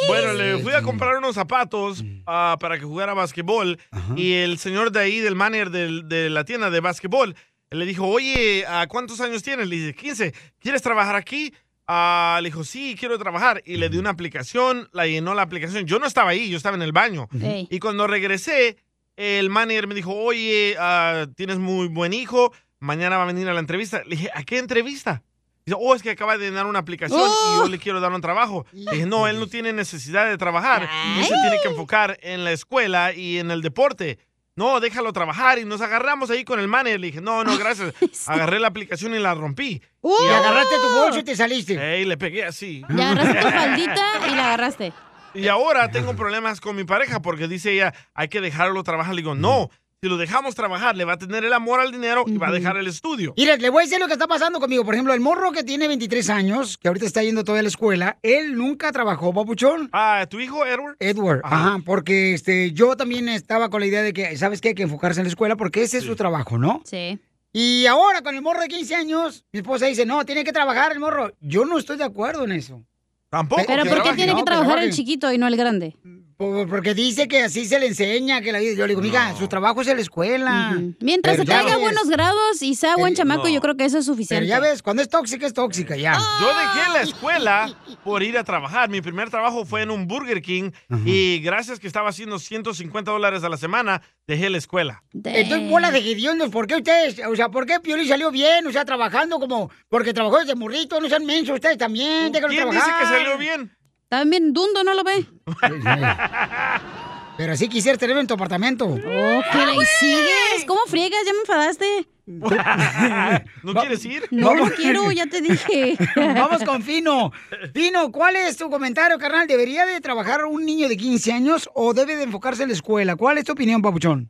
Bueno, 0.07 0.31
le 0.33 0.57
fui 0.59 0.71
a 0.71 0.81
comprar 0.81 1.17
unos 1.17 1.35
zapatos 1.35 2.01
ah, 2.25 2.55
para 2.61 2.79
que 2.79 2.85
jugara 2.85 3.13
basquetbol 3.13 3.77
y 4.15 4.31
el 4.33 4.57
señor 4.59 4.93
de 4.93 5.01
ahí, 5.01 5.19
del 5.19 5.35
manager 5.35 5.71
del- 5.71 6.07
de 6.07 6.29
la 6.29 6.45
tienda 6.45 6.69
de 6.69 6.79
basquetbol, 6.79 7.35
le 7.69 7.85
dijo, 7.85 8.07
oye, 8.07 8.65
¿a 8.65 8.87
¿cuántos 8.87 9.19
años 9.19 9.43
tienes? 9.43 9.67
Le 9.67 9.75
dice, 9.75 9.93
15. 9.93 10.33
¿Quieres 10.59 10.81
trabajar 10.81 11.17
aquí? 11.17 11.53
Ah, 11.85 12.39
le 12.41 12.47
dijo, 12.47 12.63
sí, 12.63 12.95
quiero 12.97 13.19
trabajar. 13.19 13.61
Y 13.65 13.75
le 13.75 13.89
di 13.89 13.97
una 13.97 14.11
aplicación, 14.11 14.87
la 14.93 15.05
llenó 15.05 15.33
la 15.33 15.41
aplicación. 15.41 15.85
Yo 15.85 15.99
no 15.99 16.05
estaba 16.05 16.29
ahí, 16.29 16.49
yo 16.49 16.55
estaba 16.55 16.77
en 16.77 16.81
el 16.81 16.93
baño. 16.93 17.27
Y 17.69 17.79
cuando 17.79 18.07
regresé, 18.07 18.77
el 19.17 19.49
manager 19.49 19.87
me 19.87 19.95
dijo, 19.95 20.13
oye, 20.15 20.77
ah, 20.79 21.25
tienes 21.35 21.59
muy 21.59 21.87
buen 21.89 22.13
hijo, 22.13 22.53
mañana 22.81 23.15
va 23.15 23.23
a 23.23 23.27
venir 23.27 23.47
a 23.47 23.53
la 23.53 23.61
entrevista. 23.61 24.03
Le 24.03 24.17
dije, 24.17 24.29
¿a 24.33 24.43
qué 24.43 24.57
entrevista? 24.57 25.23
Dice, 25.65 25.77
oh, 25.79 25.95
es 25.95 26.01
que 26.01 26.09
acaba 26.09 26.37
de 26.37 26.49
llenar 26.49 26.65
una 26.65 26.79
aplicación 26.79 27.21
y 27.21 27.57
yo 27.57 27.67
le 27.67 27.77
quiero 27.77 28.01
dar 28.01 28.11
un 28.11 28.19
trabajo. 28.19 28.65
Le 28.73 28.91
dije, 28.91 29.05
no, 29.05 29.27
él 29.27 29.39
no 29.39 29.47
tiene 29.47 29.71
necesidad 29.71 30.27
de 30.27 30.37
trabajar. 30.37 30.89
Él 31.17 31.23
se 31.23 31.35
tiene 31.35 31.57
que 31.61 31.69
enfocar 31.69 32.17
en 32.21 32.43
la 32.43 32.51
escuela 32.51 33.13
y 33.13 33.37
en 33.37 33.51
el 33.51 33.61
deporte. 33.61 34.19
No, 34.55 34.79
déjalo 34.79 35.13
trabajar 35.13 35.59
y 35.59 35.65
nos 35.65 35.79
agarramos 35.81 36.29
ahí 36.29 36.43
con 36.43 36.59
el 36.59 36.67
manager. 36.67 36.99
Le 36.99 37.07
dije, 37.07 37.21
no, 37.21 37.43
no, 37.43 37.57
gracias. 37.57 37.93
Agarré 38.27 38.59
la 38.59 38.67
aplicación 38.67 39.15
y 39.15 39.19
la 39.19 39.33
rompí. 39.33 39.81
Y 40.03 40.27
agarraste 40.27 40.75
tu 40.75 40.95
bolso 40.95 41.19
y 41.19 41.23
te 41.23 41.35
saliste. 41.35 41.95
Ey, 41.95 42.05
le 42.05 42.17
pegué 42.17 42.43
así. 42.43 42.83
Le 42.89 43.03
agarraste 43.03 43.41
tu 43.41 43.49
faldita 43.49 44.27
y 44.27 44.35
la 44.35 44.45
agarraste. 44.47 44.93
Y 45.33 45.47
ahora 45.47 45.89
tengo 45.91 46.15
problemas 46.15 46.59
con 46.59 46.75
mi 46.75 46.83
pareja 46.83 47.21
porque 47.21 47.47
dice 47.47 47.71
ella, 47.71 47.93
hay 48.13 48.27
que 48.27 48.41
dejarlo 48.41 48.83
trabajar. 48.83 49.15
Le 49.15 49.21
digo, 49.21 49.35
no, 49.35 49.69
si 50.03 50.09
lo 50.09 50.17
dejamos 50.17 50.55
trabajar, 50.55 50.97
le 50.97 51.05
va 51.05 51.13
a 51.13 51.17
tener 51.19 51.45
el 51.45 51.53
amor 51.53 51.79
al 51.79 51.91
dinero 51.91 52.23
y 52.25 52.35
va 52.35 52.47
a 52.47 52.51
dejar 52.51 52.75
el 52.75 52.87
estudio. 52.87 53.35
Mira, 53.37 53.55
le 53.57 53.69
voy 53.69 53.83
a 53.83 53.85
decir 53.85 53.99
lo 53.99 54.07
que 54.07 54.13
está 54.13 54.25
pasando 54.25 54.59
conmigo. 54.59 54.83
Por 54.83 54.95
ejemplo, 54.95 55.13
el 55.13 55.19
morro 55.19 55.51
que 55.51 55.63
tiene 55.63 55.87
23 55.87 56.27
años, 56.31 56.79
que 56.79 56.87
ahorita 56.87 57.05
está 57.05 57.21
yendo 57.21 57.43
todavía 57.43 57.59
a 57.59 57.63
la 57.63 57.69
escuela, 57.69 58.17
él 58.23 58.57
nunca 58.57 58.91
trabajó, 58.91 59.31
papuchón. 59.31 59.89
Ah, 59.93 60.25
¿tu 60.27 60.39
hijo, 60.39 60.65
Edward? 60.65 60.95
Edward, 60.99 61.41
ajá, 61.43 61.77
porque 61.85 62.33
este, 62.33 62.71
yo 62.71 62.97
también 62.97 63.29
estaba 63.29 63.69
con 63.69 63.81
la 63.81 63.85
idea 63.85 64.01
de 64.01 64.11
que, 64.11 64.35
¿sabes 64.37 64.59
qué? 64.59 64.69
Hay 64.69 64.73
que 64.73 64.81
enfocarse 64.81 65.19
en 65.19 65.25
la 65.25 65.29
escuela 65.29 65.55
porque 65.55 65.83
ese 65.83 65.99
es 65.99 66.03
su 66.03 66.15
trabajo, 66.15 66.57
¿no? 66.57 66.81
Sí. 66.83 67.19
Y 67.53 67.85
ahora 67.85 68.23
con 68.23 68.33
el 68.33 68.41
morro 68.41 68.61
de 68.61 68.69
15 68.69 68.95
años, 68.95 69.45
mi 69.51 69.59
esposa 69.59 69.85
dice, 69.85 70.07
no, 70.07 70.25
tiene 70.25 70.43
que 70.43 70.51
trabajar 70.51 70.93
el 70.93 70.99
morro. 70.99 71.31
Yo 71.41 71.63
no 71.65 71.77
estoy 71.77 71.97
de 71.97 72.05
acuerdo 72.05 72.45
en 72.45 72.53
eso. 72.53 72.83
Tampoco. 73.29 73.61
Pero 73.67 73.85
¿por 73.85 74.01
qué 74.01 74.13
tiene 74.13 74.33
que 74.33 74.41
trabajar 74.41 74.79
el 74.79 74.91
chiquito 74.91 75.31
y 75.31 75.37
no 75.37 75.45
el 75.45 75.57
grande? 75.57 75.95
Por- 76.41 76.67
Porque 76.67 76.95
dice 76.95 77.27
que 77.27 77.43
así 77.43 77.65
se 77.65 77.79
le 77.79 77.85
enseña 77.85 78.41
que 78.41 78.51
la 78.51 78.57
vida. 78.57 78.73
Yo 78.73 78.87
le 78.87 78.93
digo, 78.95 79.01
mija, 79.01 79.35
su 79.37 79.47
trabajo 79.47 79.81
es 79.81 79.87
en 79.89 79.97
la 79.97 80.01
escuela. 80.01 80.75
Mientras 80.99 81.35
Pero 81.37 81.43
se 81.43 81.45
traiga 81.45 81.75
ves, 81.75 81.81
buenos 81.83 82.09
grados 82.09 82.63
y 82.63 82.73
sea 82.73 82.95
buen 82.95 83.13
chamaco, 83.13 83.43
no. 83.43 83.49
yo 83.49 83.61
creo 83.61 83.77
que 83.77 83.85
eso 83.85 83.99
es 83.99 84.05
Pero 84.05 84.15
suficiente. 84.15 84.47
ya 84.47 84.59
ves, 84.59 84.81
cuando 84.81 85.03
es 85.03 85.09
tóxica, 85.09 85.45
es 85.45 85.53
tóxica, 85.53 85.95
ya. 85.95 86.13
Yo 86.41 86.47
dejé 86.47 86.89
la 86.93 87.01
escuela 87.03 87.77
por 88.03 88.23
ir 88.23 88.39
a 88.39 88.43
trabajar. 88.43 88.89
Mi 88.89 89.01
primer 89.01 89.29
trabajo 89.29 89.65
fue 89.65 89.83
en 89.83 89.91
un 89.91 90.07
Burger 90.07 90.41
King 90.41 90.71
y 91.05 91.39
gracias 91.41 91.79
que 91.79 91.85
estaba 91.85 92.09
haciendo 92.09 92.39
150 92.39 93.11
dólares 93.11 93.43
a 93.43 93.49
la 93.49 93.57
semana, 93.57 94.01
dejé 94.25 94.49
la 94.49 94.57
escuela. 94.57 95.03
Entonces, 95.13 95.69
bola 95.69 95.91
de 95.91 95.99
hediondos, 95.99 96.49
¿por 96.49 96.65
qué 96.65 96.77
ustedes, 96.77 97.21
o 97.27 97.35
sea, 97.35 97.49
por 97.49 97.67
qué 97.67 97.79
Piolín 97.79 98.07
salió 98.07 98.31
bien, 98.31 98.65
o 98.65 98.71
sea, 98.71 98.83
trabajando 98.83 99.39
como, 99.39 99.69
porque 99.89 100.11
trabajó 100.11 100.39
desde 100.39 100.55
morrito, 100.55 100.99
no 100.99 101.07
sean 101.07 101.23
mensos 101.23 101.53
ustedes 101.53 101.77
también, 101.77 102.31
¿Quién 102.31 102.69
dice 102.71 102.89
que 102.99 103.05
salió 103.05 103.37
bien? 103.37 103.71
También 104.11 104.51
Dundo 104.51 104.83
no 104.83 104.93
lo 104.93 105.05
ve. 105.05 105.25
Pero 107.37 107.53
así 107.53 107.69
quisiera 107.69 107.97
tenerlo 107.97 108.19
en 108.19 108.27
tu 108.27 108.33
apartamento. 108.33 108.85
Oh, 108.85 108.97
¿qué 108.99 109.65
le- 109.65 109.75
y 109.75 109.85
sigues? 109.85 110.65
¿Cómo 110.67 110.81
friegas? 110.85 111.21
Ya 111.25 111.31
me 111.31 111.39
enfadaste. 111.39 111.85
¿No 113.63 113.73
quieres 113.73 114.03
ir? 114.03 114.23
No, 114.31 114.53
no 114.53 114.69
quiero, 114.69 115.09
ya 115.13 115.27
te 115.27 115.39
dije. 115.41 115.95
Vamos 116.17 116.61
con 116.65 116.83
Fino. 116.83 117.31
Fino, 117.73 118.11
¿cuál 118.11 118.35
es 118.35 118.57
tu 118.57 118.69
comentario, 118.69 119.17
carnal? 119.17 119.47
¿Debería 119.47 119.85
de 119.85 120.01
trabajar 120.01 120.43
un 120.43 120.65
niño 120.65 120.89
de 120.89 120.97
15 120.97 121.31
años 121.31 121.69
o 121.73 121.93
debe 121.93 122.17
de 122.17 122.23
enfocarse 122.23 122.63
en 122.63 122.69
la 122.69 122.75
escuela? 122.75 123.15
¿Cuál 123.15 123.37
es 123.37 123.45
tu 123.45 123.53
opinión, 123.53 123.81
papuchón? 123.81 124.29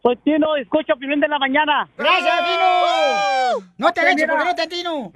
Soy 0.00 0.16
Tino, 0.24 0.54
escucho 0.56 0.94
Piolín 0.96 1.18
de 1.18 1.26
la 1.28 1.40
mañana. 1.40 1.88
¡Gracias, 1.98 2.34
Fino! 2.38 3.66
No 3.78 3.92
te 3.92 4.14
mira. 4.14 4.28
porque 4.28 4.44
no 4.44 4.54
te 4.54 4.62
atino. 4.62 5.12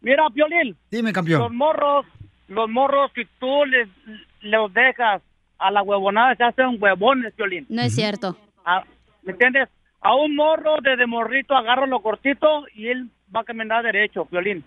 Mira, 0.00 0.22
Piolín. 0.32 0.76
Dime, 0.88 1.08
Los 1.10 1.14
campeón. 1.14 1.56
morros, 1.56 2.06
los 2.48 2.68
morros, 2.68 3.10
si 3.14 3.24
tú 3.38 3.64
les 3.66 3.88
los 4.40 4.72
dejas 4.72 5.22
a 5.58 5.70
la 5.70 5.82
huevonada, 5.82 6.34
se 6.34 6.44
hacen 6.44 6.76
huevones, 6.80 7.32
Piolín. 7.34 7.66
No 7.68 7.82
es 7.82 7.94
cierto. 7.94 8.36
Ah, 8.64 8.82
¿Me 9.22 9.32
entiendes? 9.32 9.68
A 10.00 10.14
un 10.16 10.34
morro 10.34 10.78
desde 10.82 11.06
morrito 11.06 11.54
agarro 11.54 11.86
lo 11.86 12.00
cortito 12.00 12.66
y 12.74 12.88
él 12.88 13.08
va 13.34 13.40
a 13.40 13.44
caminar 13.44 13.84
derecho, 13.84 14.24
Piolín. 14.24 14.64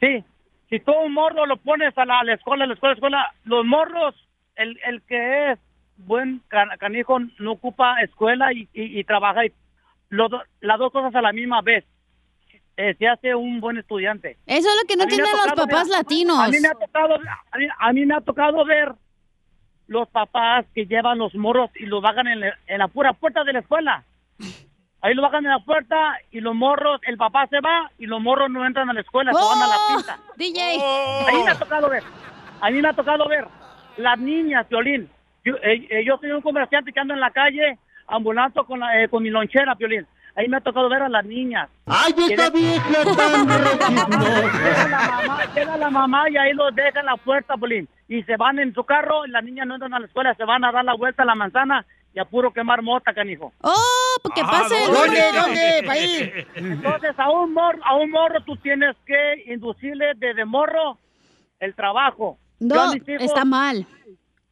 Sí. 0.00 0.24
Si 0.68 0.78
tú 0.78 0.92
un 0.92 1.12
morro 1.12 1.46
lo 1.46 1.56
pones 1.56 1.96
a 1.98 2.04
la, 2.04 2.20
a 2.20 2.24
la 2.24 2.34
escuela, 2.34 2.62
a 2.64 2.66
la 2.68 2.74
escuela, 2.74 2.92
a 2.92 2.94
la 2.94 2.98
escuela, 2.98 3.34
los 3.44 3.66
morros, 3.66 4.14
el, 4.54 4.78
el 4.86 5.02
que 5.02 5.50
es 5.52 5.58
buen 5.96 6.40
can- 6.48 6.70
canijo 6.78 7.18
no 7.40 7.52
ocupa 7.52 8.00
escuela 8.02 8.52
y, 8.52 8.68
y, 8.72 9.00
y 9.00 9.04
trabaja 9.04 9.44
y 9.46 9.52
los 10.10 10.30
do- 10.30 10.42
las 10.60 10.78
dos 10.78 10.92
cosas 10.92 11.12
a 11.16 11.20
la 11.22 11.32
misma 11.32 11.60
vez. 11.62 11.84
Eh, 12.76 12.94
se 12.98 13.06
hace 13.08 13.34
un 13.34 13.60
buen 13.60 13.76
estudiante. 13.76 14.38
Eso 14.46 14.68
es 14.68 14.74
lo 14.82 14.86
que 14.88 14.96
no 14.96 15.02
entienden 15.02 15.30
los 15.32 15.46
papás 15.66 15.88
ver- 15.88 15.98
latinos. 15.98 16.38
A 16.38 16.48
mí 16.48 16.60
me 16.60 16.68
ha 16.68 16.72
tocado, 16.74 17.14
a 17.50 17.58
mí, 17.58 17.66
a 17.78 17.92
mí 17.92 18.06
me 18.06 18.14
ha 18.14 18.20
tocado 18.20 18.64
ver 18.64 18.92
los 19.86 20.08
papás 20.08 20.64
que 20.74 20.86
llevan 20.86 21.18
los 21.18 21.34
morros 21.34 21.70
y 21.76 21.86
los 21.86 22.00
bajan 22.00 22.26
en, 22.28 22.40
la- 22.40 22.58
en 22.66 22.78
la 22.78 22.88
pura 22.88 23.12
puerta 23.12 23.44
de 23.44 23.52
la 23.52 23.58
escuela. 23.58 24.04
Ahí 25.02 25.14
lo 25.14 25.22
bajan 25.22 25.44
en 25.44 25.50
la 25.50 25.58
puerta 25.60 26.18
y 26.30 26.40
los 26.40 26.54
morros, 26.54 27.00
el 27.06 27.16
papá 27.16 27.46
se 27.48 27.60
va 27.60 27.90
y 27.98 28.06
los 28.06 28.20
morros 28.20 28.50
no 28.50 28.64
entran 28.66 28.88
a 28.88 28.92
la 28.92 29.00
escuela, 29.00 29.32
se 29.32 29.38
van 29.44 29.62
a 29.62 29.66
la 29.66 29.76
pinta. 29.96 30.18
DJ. 30.36 30.60
Ahí 31.28 31.42
me 31.44 31.50
ha 31.50 31.58
tocado 31.58 31.88
ver. 31.88 32.02
A 32.60 32.70
mí 32.70 32.80
me 32.82 32.88
ha 32.88 32.92
tocado 32.92 33.26
ver 33.28 33.46
las 33.96 34.18
niñas, 34.18 34.68
Violín, 34.68 35.08
Yo, 35.44 35.54
eh, 35.56 35.86
eh, 35.90 36.04
yo 36.06 36.18
soy 36.18 36.30
un 36.32 36.42
comerciante 36.42 36.92
que 36.92 37.00
ando 37.00 37.14
en 37.14 37.20
la 37.20 37.30
calle 37.30 37.78
ambulando 38.06 38.64
con, 38.66 38.80
la- 38.80 39.02
eh, 39.02 39.08
con 39.08 39.22
mi 39.22 39.30
lonchera, 39.30 39.74
Piolín. 39.74 40.06
Ahí 40.40 40.48
me 40.48 40.56
ha 40.56 40.60
tocado 40.62 40.88
ver 40.88 41.02
a 41.02 41.08
las 41.10 41.22
niñas. 41.26 41.68
¡Ay, 41.84 42.14
esta 42.16 42.48
vieja 42.48 43.04
tan 43.14 43.46
Llega 43.94 44.86
la 44.88 45.10
mamá, 45.20 45.44
llega 45.54 45.76
la 45.76 45.90
mamá 45.90 46.30
y 46.30 46.36
ahí 46.38 46.54
los 46.54 46.74
deja 46.74 47.00
en 47.00 47.06
la 47.06 47.16
puerta, 47.18 47.58
Piolín. 47.58 47.86
Y 48.08 48.22
se 48.22 48.38
van 48.38 48.58
en 48.58 48.72
su 48.72 48.82
carro, 48.84 49.26
y 49.26 49.30
las 49.30 49.44
niñas 49.44 49.66
no 49.66 49.74
entran 49.74 49.92
a 49.92 50.00
la 50.00 50.06
escuela, 50.06 50.34
se 50.34 50.44
van 50.46 50.64
a 50.64 50.72
dar 50.72 50.82
la 50.82 50.94
vuelta 50.94 51.24
a 51.24 51.26
la 51.26 51.34
manzana 51.34 51.84
y 52.14 52.20
a 52.20 52.24
puro 52.24 52.54
quemar 52.54 52.80
mota, 52.80 53.12
canijo. 53.12 53.52
¡Oh! 53.60 54.30
¿Qué 54.34 54.40
pasa? 54.40 54.74
¿Dónde? 54.90 55.20
¿Dónde? 55.34 55.82
¿Pa' 55.86 55.98
ir? 55.98 56.46
Entonces, 56.54 57.18
a 57.18 57.30
un, 57.30 57.52
morro, 57.52 57.78
a 57.84 57.96
un 57.96 58.10
morro 58.10 58.40
tú 58.46 58.56
tienes 58.56 58.96
que 59.04 59.44
inducirle 59.52 60.14
desde 60.16 60.46
morro 60.46 60.96
el 61.58 61.74
trabajo. 61.74 62.38
No, 62.60 62.94
hijos- 62.94 63.06
está 63.20 63.44
mal. 63.44 63.86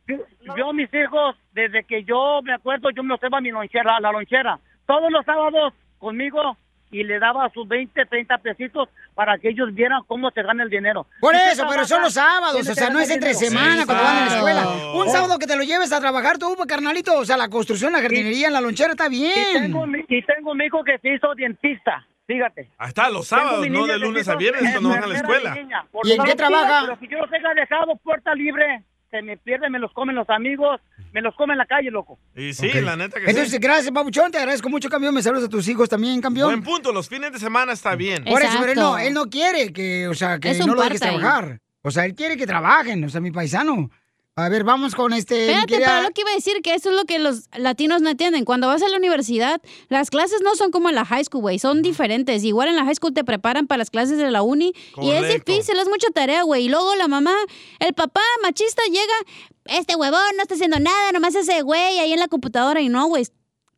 Yo, 0.06 0.16
yo 0.54 0.72
mis 0.74 0.92
hijos, 0.92 1.34
desde 1.52 1.82
que 1.84 2.04
yo 2.04 2.40
me 2.42 2.52
acuerdo, 2.52 2.90
yo 2.90 3.02
me 3.02 3.14
observa 3.14 3.40
mi 3.40 3.50
lonchera, 3.50 3.98
la 4.00 4.12
lonchera, 4.12 4.58
todos 4.88 5.12
los 5.12 5.24
sábados 5.24 5.72
conmigo 5.98 6.56
y 6.90 7.04
le 7.04 7.18
daba 7.18 7.50
sus 7.50 7.68
20, 7.68 8.06
30 8.06 8.38
pesitos 8.38 8.88
para 9.14 9.36
que 9.36 9.50
ellos 9.50 9.74
vieran 9.74 10.00
cómo 10.06 10.30
se 10.30 10.42
gana 10.42 10.62
el 10.62 10.70
dinero. 10.70 11.06
Por 11.20 11.34
eso, 11.34 11.66
pero 11.68 11.84
son 11.84 12.00
los 12.00 12.14
sábados, 12.14 12.66
o 12.66 12.74
sea, 12.74 12.88
no 12.88 12.98
es 12.98 13.10
entre 13.10 13.34
semana 13.34 13.84
cuando 13.84 14.02
van 14.02 14.16
a 14.16 14.24
la 14.24 14.34
escuela. 14.36 14.68
Un 14.94 15.06
Oh. 15.06 15.10
sábado 15.10 15.38
que 15.38 15.46
te 15.46 15.54
lo 15.56 15.64
lleves 15.64 15.92
a 15.92 16.00
trabajar 16.00 16.38
tú, 16.38 16.54
pues, 16.56 16.66
carnalito, 16.66 17.14
o 17.18 17.24
sea, 17.26 17.36
la 17.36 17.48
construcción, 17.50 17.92
la 17.92 18.00
jardinería, 18.00 18.48
la 18.50 18.62
lonchera 18.62 18.92
está 18.92 19.06
Y 19.08 19.10
bien. 19.10 19.62
tengo, 19.64 19.84
y 20.08 20.22
tengo 20.24 20.52
un 20.52 20.62
hijo 20.62 20.82
que 20.82 20.98
se 20.98 21.14
hizo 21.14 21.34
dentista, 21.34 22.06
fíjate. 22.26 22.70
Ahí 22.78 22.88
está, 22.88 23.10
los 23.10 23.26
sábados, 23.28 23.68
no 23.68 23.86
de 23.86 23.98
lunes 23.98 24.26
a 24.26 24.36
viernes 24.36 24.70
cuando 24.72 24.88
van 24.88 25.04
a 25.04 25.06
la 25.08 25.16
escuela. 25.16 25.54
niña. 25.54 25.84
¿Y 26.04 26.12
en 26.12 26.24
qué 26.24 26.34
trabaja? 26.34 26.80
Pero 26.86 26.98
si 27.00 27.08
yo 27.08 27.18
los 27.18 27.30
dejo 27.30 27.48
dejado 27.54 27.96
puerta 27.96 28.34
libre, 28.34 28.82
se 29.10 29.22
me 29.22 29.36
pierde, 29.36 29.70
me 29.70 29.78
los 29.78 29.92
comen 29.92 30.14
los 30.14 30.28
amigos, 30.28 30.80
me 31.12 31.22
los 31.22 31.34
comen 31.34 31.52
en 31.54 31.58
la 31.58 31.66
calle, 31.66 31.90
loco. 31.90 32.18
Y 32.36 32.52
sí, 32.52 32.70
la 32.80 32.96
neta 32.96 33.18
que 33.18 33.26
Entonces, 33.26 33.52
sí. 33.52 33.58
gracias, 33.58 33.92
Pabuchón, 33.92 34.30
te 34.30 34.38
agradezco 34.38 34.68
mucho, 34.68 34.88
campeón. 34.88 35.14
Me 35.14 35.22
saludas 35.22 35.44
a 35.44 35.48
tus 35.48 35.66
hijos 35.68 35.88
también, 35.88 36.20
campeón. 36.20 36.48
Buen 36.48 36.62
punto, 36.62 36.92
los 36.92 37.08
fines 37.08 37.32
de 37.32 37.38
semana 37.38 37.72
está 37.72 37.94
bien. 37.94 38.24
Por 38.24 38.42
eso, 38.42 38.58
pero 38.60 38.72
él 38.72 38.78
no, 38.78 38.98
él 38.98 39.14
no 39.14 39.26
quiere 39.26 39.72
que, 39.72 40.08
o 40.08 40.14
sea, 40.14 40.38
que 40.38 40.54
no 40.58 40.74
lo 40.74 40.82
dejes 40.82 41.00
trabajar. 41.00 41.60
O 41.82 41.90
sea, 41.90 42.04
él 42.04 42.14
quiere 42.14 42.36
que 42.36 42.46
trabajen, 42.46 43.02
o 43.04 43.08
sea, 43.08 43.20
mi 43.20 43.30
paisano. 43.30 43.90
A 44.38 44.48
ver, 44.48 44.62
vamos 44.62 44.94
con 44.94 45.12
este. 45.12 45.50
Espérate, 45.50 45.84
pero 45.84 46.02
lo 46.02 46.10
que 46.12 46.20
iba 46.20 46.30
a 46.30 46.34
decir, 46.34 46.62
que 46.62 46.72
eso 46.72 46.90
es 46.90 46.96
lo 46.96 47.06
que 47.06 47.18
los 47.18 47.48
latinos 47.56 48.02
no 48.02 48.08
entienden. 48.08 48.44
Cuando 48.44 48.68
vas 48.68 48.80
a 48.82 48.88
la 48.88 48.96
universidad, 48.96 49.60
las 49.88 50.10
clases 50.10 50.42
no 50.44 50.54
son 50.54 50.70
como 50.70 50.88
en 50.88 50.94
la 50.94 51.04
high 51.04 51.24
school, 51.24 51.40
güey, 51.40 51.58
son 51.58 51.82
diferentes. 51.82 52.44
Igual 52.44 52.68
en 52.68 52.76
la 52.76 52.84
high 52.84 52.94
school 52.94 53.12
te 53.12 53.24
preparan 53.24 53.66
para 53.66 53.78
las 53.78 53.90
clases 53.90 54.16
de 54.16 54.30
la 54.30 54.42
uni 54.42 54.74
y 55.02 55.10
es 55.10 55.26
difícil, 55.26 55.76
es 55.76 55.88
mucha 55.88 56.06
tarea, 56.10 56.44
güey. 56.44 56.66
Y 56.66 56.68
luego 56.68 56.94
la 56.94 57.08
mamá, 57.08 57.34
el 57.80 57.94
papá 57.94 58.20
machista 58.40 58.80
llega, 58.84 59.76
este 59.76 59.96
huevón 59.96 60.20
no 60.36 60.42
está 60.42 60.54
haciendo 60.54 60.78
nada, 60.78 61.10
nomás 61.10 61.34
ese 61.34 61.62
güey 61.62 61.98
ahí 61.98 62.12
en 62.12 62.20
la 62.20 62.28
computadora 62.28 62.80
y 62.80 62.88
no, 62.88 63.06
güey. 63.06 63.26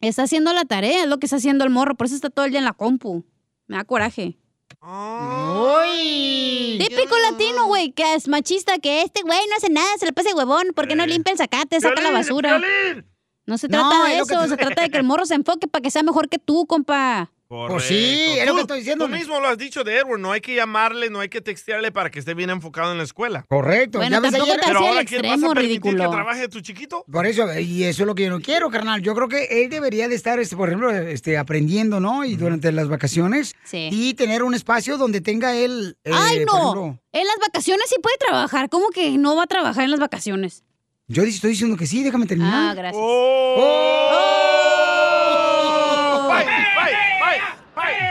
Está 0.03 0.25
haciendo 0.25 0.53
la 0.53 0.67
tarea, 0.67 1.05
es 1.05 1.09
lo 1.09 1.19
que 1.19 1.25
está 1.25 1.37
haciendo 1.37 1.65
el 1.65 1.71
morro, 1.71 1.95
por 1.95 2.05
eso 2.05 2.17
está 2.17 2.29
todo 2.29 2.45
el 2.45 2.51
día 2.51 2.59
en 2.59 2.67
la 2.67 2.75
compu. 2.75 3.25
Me 3.67 3.77
da 3.79 3.85
coraje. 3.85 4.37
¡Uy! 4.83 6.79
Típico 6.79 7.17
latino, 7.31 7.67
güey, 7.67 7.93
que 7.93 8.15
es 8.15 8.29
machista, 8.29 8.79
que 8.79 9.03
este 9.03 9.23
güey 9.23 9.39
no 9.49 9.57
hace 9.57 9.69
nada, 9.71 9.87
se 9.99 10.07
le 10.07 10.13
pasa 10.13 10.31
el 10.31 10.37
huevón, 10.37 10.69
¿por 10.75 10.89
qué 10.89 10.95
no 10.95 11.07
limpia 11.07 11.33
el 11.33 11.39
zacate, 11.39 11.81
saca 11.81 12.01
la 12.01 12.11
basura? 12.11 12.61
No 13.47 13.59
se 13.59 13.69
No, 13.69 13.89
trata 13.89 14.05
de 14.05 14.19
eso, 14.19 14.49
se 14.49 14.57
trata 14.57 14.83
de 14.83 14.91
que 14.91 14.99
el 14.99 15.05
morro 15.05 15.27
se 15.27 15.35
enfoque 15.35 15.67
para 15.69 15.83
que 15.83 15.91
sea 15.91 16.03
mejor 16.03 16.29
que 16.29 16.39
tú, 16.39 16.67
compa. 16.67 17.31
Pues 17.51 17.83
sí, 17.83 18.37
es 18.39 18.47
lo 18.47 18.55
que 18.55 18.61
estoy 18.61 18.79
diciendo. 18.79 19.07
Tú 19.07 19.11
mismo 19.11 19.41
lo 19.41 19.49
has 19.49 19.59
dicho 19.59 19.83
de 19.83 19.97
Edward, 19.99 20.21
no 20.21 20.31
hay 20.31 20.41
que 20.41 20.55
llamarle, 20.55 21.11
no 21.11 21.19
hay 21.19 21.29
que 21.29 21.41
textearle 21.41 21.91
para 21.91 22.09
que 22.09 22.21
esté 22.21 22.33
bien 22.35 22.49
enfocado 22.49 22.93
en 22.93 22.99
la 22.99 23.03
escuela. 23.03 23.45
Correcto. 23.49 23.99
Bueno, 23.99 24.13
ya 24.17 24.21
ves 24.21 24.31
tampoco 24.31 24.53
ayer. 24.53 24.61
te 24.61 24.67
Pero 24.69 24.79
ahora, 24.79 25.05
¿quién 25.05 25.23
vas 25.23 25.31
a 25.31 25.35
extremo, 25.35 25.55
permitir 25.55 25.69
ridículo. 25.83 26.05
que 26.11 26.17
trabaje 26.17 26.49
tu 26.49 26.61
chiquito? 26.61 27.05
Por 27.11 27.27
eso, 27.27 27.53
y 27.59 27.83
eso 27.83 28.05
es 28.05 28.07
lo 28.07 28.15
que 28.15 28.23
yo 28.23 28.31
no 28.31 28.41
quiero, 28.41 28.71
carnal. 28.71 29.03
Yo 29.03 29.17
creo 29.17 29.27
que 29.27 29.65
él 29.65 29.69
debería 29.69 30.07
de 30.09 30.15
estar, 30.15 30.39
este, 30.39 30.55
por 30.57 30.69
ejemplo, 30.69 30.91
este, 30.93 31.37
aprendiendo, 31.39 31.99
¿no? 31.99 32.25
Y 32.25 32.37
durante 32.37 32.71
las 32.71 32.87
vacaciones. 32.89 33.57
Sí. 33.65 33.89
Y 33.91 34.15
tener 34.15 34.45
un 34.45 34.55
espacio 34.55 34.97
donde 34.97 35.21
tenga 35.21 35.57
él. 35.57 35.97
eh, 36.05 36.13
¡Ay, 36.15 36.45
no! 36.47 36.53
ejemplo- 36.53 36.99
En 37.11 37.27
las 37.27 37.37
vacaciones 37.41 37.87
sí 37.89 37.97
puede 38.01 38.17
trabajar. 38.19 38.69
¿Cómo 38.69 38.91
que 38.91 39.11
no 39.19 39.35
va 39.35 39.43
a 39.43 39.47
trabajar 39.49 39.83
en 39.83 39.91
las 39.91 39.99
vacaciones? 40.01 40.63
yo 41.09 41.25
estoy 41.25 41.51
diciendo 41.51 41.77
que 41.77 41.89
sí, 41.89 42.05
déjame 42.05 42.27
terminar. 42.27 42.71
Ah, 42.71 42.75
gracias. 42.75 43.03
Bye, 43.03 44.40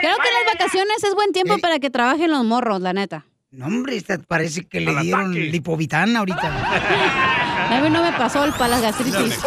Creo 0.00 0.16
que 0.16 0.28
en 0.28 0.34
las 0.34 0.54
vacaciones 0.54 1.04
es 1.04 1.14
buen 1.14 1.32
tiempo 1.32 1.58
para 1.58 1.78
que 1.78 1.90
trabajen 1.90 2.30
los 2.30 2.44
morros, 2.44 2.80
la 2.80 2.92
neta. 2.92 3.26
No, 3.52 3.66
hombre, 3.66 3.96
esta 3.96 4.16
parece 4.18 4.64
que 4.64 4.80
le 4.80 4.94
dieron 5.02 5.32
ataque. 5.32 5.40
lipovitán 5.40 6.16
ahorita. 6.16 7.68
A 7.70 7.80
mí 7.80 7.90
no 7.90 8.02
me 8.02 8.12
pasó 8.12 8.44
el 8.44 8.52
La 8.58 8.78
gastritis. 8.78 9.38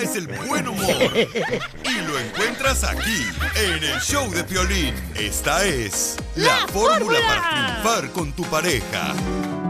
es 0.00 0.16
el 0.16 0.28
buen 0.28 0.68
humor. 0.68 0.88
Y 0.88 2.06
lo 2.06 2.18
encuentras 2.18 2.84
aquí, 2.84 3.26
en 3.56 3.82
el 3.82 4.00
show 4.00 4.30
de 4.30 4.44
Piolín. 4.44 4.94
Esta 5.16 5.64
es 5.64 6.16
la, 6.36 6.68
fórmula 6.68 7.18
para 7.26 7.82
triunfar 7.82 8.12
con 8.12 8.32
tu 8.32 8.44
pareja. 8.44 9.14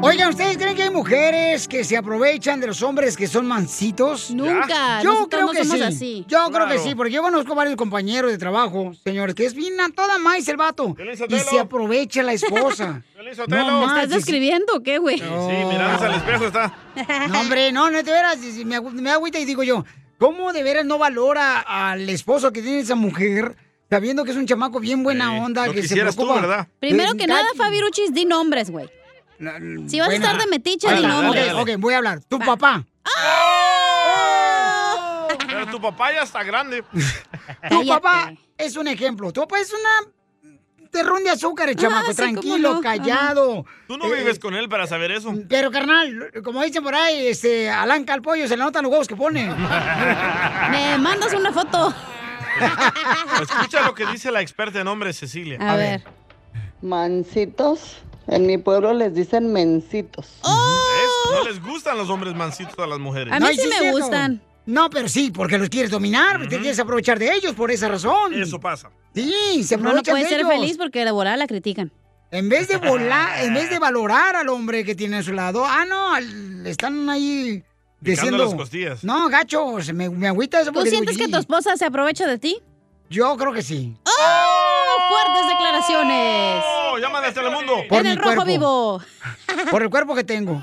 Oigan, 0.05 0.31
¿ustedes 0.31 0.59
creen 0.59 0.75
que 0.75 0.83
hay 0.83 0.91
mujeres 0.91 1.69
que 1.69 1.85
se 1.85 1.97
aprovechan 1.97 2.59
de 2.61 2.67
los 2.67 2.83
hombres 2.83 3.17
que 3.17 3.29
son 3.29 3.47
mansitos? 3.47 4.33
Nunca. 4.33 5.01
Yo 5.01 5.13
Nosotros 5.13 5.29
creo 5.31 5.47
no 5.47 5.53
que 5.53 5.65
somos 5.65 5.77
sí. 5.77 5.83
así. 5.85 6.25
Yo 6.27 6.51
creo 6.51 6.67
que 6.67 6.79
sí, 6.81 6.95
porque 6.97 7.13
yo 7.13 7.23
conozco 7.23 7.55
varios 7.55 7.77
compañeros 7.77 8.33
de 8.33 8.37
trabajo, 8.39 8.93
señores, 9.05 9.37
que 9.37 9.47
es 9.47 9.55
bien 9.55 9.81
a 9.81 9.91
toda 9.91 10.19
maíz 10.19 10.49
el 10.49 10.57
vato. 10.57 10.97
Y 11.29 11.39
se 11.39 11.59
aprovecha 11.61 12.23
la 12.23 12.33
esposa. 12.33 13.03
No 13.49 13.87
¿Estás 13.87 14.09
describiendo 14.11 14.75
o 14.75 14.83
qué, 14.83 14.99
güey? 14.99 15.19
Sí, 15.19 15.25
mirándose 15.25 16.07
al 16.07 16.15
espejo 16.15 16.47
está. 16.47 16.75
No, 17.29 17.41
hombre, 17.41 17.71
no, 17.71 17.89
no, 17.89 17.99
si- 18.41 18.51
si 18.53 18.65
me, 18.65 18.77
agu- 18.77 18.91
me 18.91 19.11
agüita 19.11 19.39
y 19.39 19.45
digo 19.45 19.63
yo, 19.63 19.85
¿cómo 20.19 20.53
de 20.53 20.65
veras 20.65 20.85
no 20.85 20.99
valora 20.99 21.61
al 21.61 22.09
esposo 22.11 22.53
que 22.53 22.61
tiene 22.63 22.81
esa 22.81 22.97
mujer, 22.97 23.55
sabiendo 23.89 24.25
que 24.25 24.33
es 24.33 24.37
un 24.37 24.47
chamaco 24.47 24.81
bien 24.81 25.05
buena 25.05 25.33
onda, 25.35 25.67
que 25.69 25.75
se 25.77 25.81
quisieras 25.83 26.17
tú, 26.17 26.23
preocupa? 26.23 26.41
¿verdad? 26.47 26.69
Primero 26.81 27.15
que 27.15 27.29
nada, 27.29 27.45
Cachi. 27.45 27.59
Fabiruchis, 27.59 28.13
di 28.13 28.25
nombres, 28.25 28.69
güey. 28.71 28.91
Si 29.89 29.99
vas 30.01 30.09
a 30.11 30.15
estar 30.15 30.39
de 30.39 30.47
metiche, 30.47 30.89
di 30.89 30.95
está, 30.97 31.09
nombres. 31.09 31.53
ok, 31.55 31.61
ok, 31.63 31.71
voy 31.79 31.95
a 31.95 31.99
hablar. 31.99 32.21
Tu 32.29 32.39
papá. 32.39 32.85
Pero 35.47 35.67
tu 35.67 35.81
papá 35.81 36.13
ya 36.13 36.23
está 36.23 36.43
grande. 36.43 36.85
Tu 37.69 37.87
papá 37.87 38.33
es 38.59 38.77
un 38.77 38.87
ejemplo. 38.89 39.33
Tu 39.33 39.41
papá 39.41 39.59
es 39.61 39.73
una 39.73 40.11
terrón 40.91 41.25
de 41.25 41.31
azúcar, 41.31 41.69
el 41.71 41.77
chamaco, 41.77 42.13
sí, 42.13 42.17
cómo 42.17 42.31
tranquilo, 42.33 42.75
no. 42.75 42.81
callado. 42.81 43.65
Tú 43.89 43.97
no 43.97 44.07
Eh, 44.13 44.19
vives 44.19 44.39
con 44.39 44.55
él 44.55 44.69
para 44.69 44.87
saber 44.87 45.11
eso. 45.11 45.33
Pero, 45.49 45.71
carnal, 45.71 46.31
como 46.45 46.63
dicen 46.63 46.83
por 46.83 46.95
ahí, 46.95 47.27
este, 47.29 47.71
Alanca 47.71 48.13
al 48.15 48.21
pollo, 48.23 48.47
se 48.47 48.57
le 48.57 48.63
notan 48.63 48.83
los 48.85 48.93
huevos 48.93 49.09
que 49.09 49.17
pone. 49.17 49.47
Me 50.71 50.99
mandas 50.99 51.33
una 51.33 51.53
foto. 51.53 51.95
Escucha 53.41 53.83
lo 53.87 53.95
que 53.95 54.07
dice 54.07 54.31
la 54.31 54.41
experta 54.43 54.81
en 54.81 54.89
hombres, 54.89 55.17
Cecilia. 55.19 55.59
A, 55.61 55.77
ver. 55.77 56.03
Mancitos. 56.83 58.03
En 58.29 58.47
mi 58.47 58.59
pueblo 58.59 58.93
les 58.95 59.15
dicen 59.15 59.53
mencitos. 59.53 60.27
¿Ves? 60.45 61.35
No 61.35 61.45
les 61.45 61.63
gustan 61.63 61.99
los 61.99 62.09
hombres 62.09 62.35
mansitos 62.35 62.79
a 62.79 62.87
las 62.87 62.99
mujeres. 62.99 63.33
A 63.33 63.41
mí 63.41 63.47
No, 63.47 63.53
sí 63.53 63.69
me 63.69 63.77
cierto. 63.79 63.99
gustan. 63.99 64.43
No, 64.65 64.89
pero 64.91 65.09
sí, 65.09 65.33
porque 65.35 65.59
los 65.59 65.69
quieres 65.69 65.91
dominar, 65.91 66.41
te 66.49 66.59
quieres 66.61 66.79
aprovechar 66.79 67.19
de 67.19 67.35
ellos 67.35 67.53
por 67.55 67.71
esa 67.73 67.89
razón. 67.89 68.33
Eso 68.41 68.61
pasa. 68.61 68.91
Sí, 69.15 69.65
se 69.65 69.77
No, 69.77 69.83
no 69.83 69.89
aprovechan 69.91 70.13
puede 70.13 70.25
de 70.25 70.31
ser 70.31 70.41
ellos. 70.41 70.53
feliz 70.53 70.77
porque 70.79 71.05
de 71.05 71.11
volada 71.11 71.37
la 71.37 71.47
critican. 71.49 71.91
En 72.31 72.49
vez 72.49 72.69
de 72.69 72.77
volar, 72.77 73.41
en 73.45 73.55
vez 73.55 73.69
de 73.71 73.79
valorar 73.81 74.37
al 74.37 74.49
hombre 74.49 74.85
que 74.85 74.95
tiene 74.95 75.17
a 75.19 75.23
su 75.23 75.33
lado, 75.33 75.65
ah, 75.67 75.85
no, 75.85 76.15
al- 76.15 76.65
están 76.67 77.11
ahí 77.11 77.63
Picando 78.03 78.23
diciendo... 78.23 78.45
las 78.45 78.55
costillas. 78.55 79.03
No, 79.05 79.29
gacho, 79.29 79.83
se 79.83 79.93
me, 79.93 80.09
me 80.09 80.29
agüita 80.29 80.61
eso 80.61 80.71
¿Tú 80.71 80.75
porque 80.75 80.91
digo, 80.91 81.03
sientes 81.03 81.19
que 81.19 81.31
tu 81.31 81.39
esposa 81.39 81.77
se 81.77 81.85
aprovecha 81.85 82.27
de 82.29 82.39
ti? 82.39 82.63
Yo 83.11 83.37
creo 83.37 83.53
que 83.53 83.63
sí. 83.63 83.95
¡Oh! 84.07 85.09
¡Fuertes 85.11 85.47
declaraciones! 85.49 86.65
¡Oh! 86.93 86.99
¡Llaman 86.99 87.25
a 87.25 87.33
Telemundo! 87.33 87.85
Por 87.89 87.99
en 87.99 88.05
mi 88.05 88.11
el 88.11 88.17
rojo 88.17 88.35
cuerpo. 88.35 88.45
vivo. 88.45 89.01
Por 89.71 89.83
el 89.83 89.89
cuerpo 89.89 90.15
que 90.15 90.25
tengo. 90.25 90.63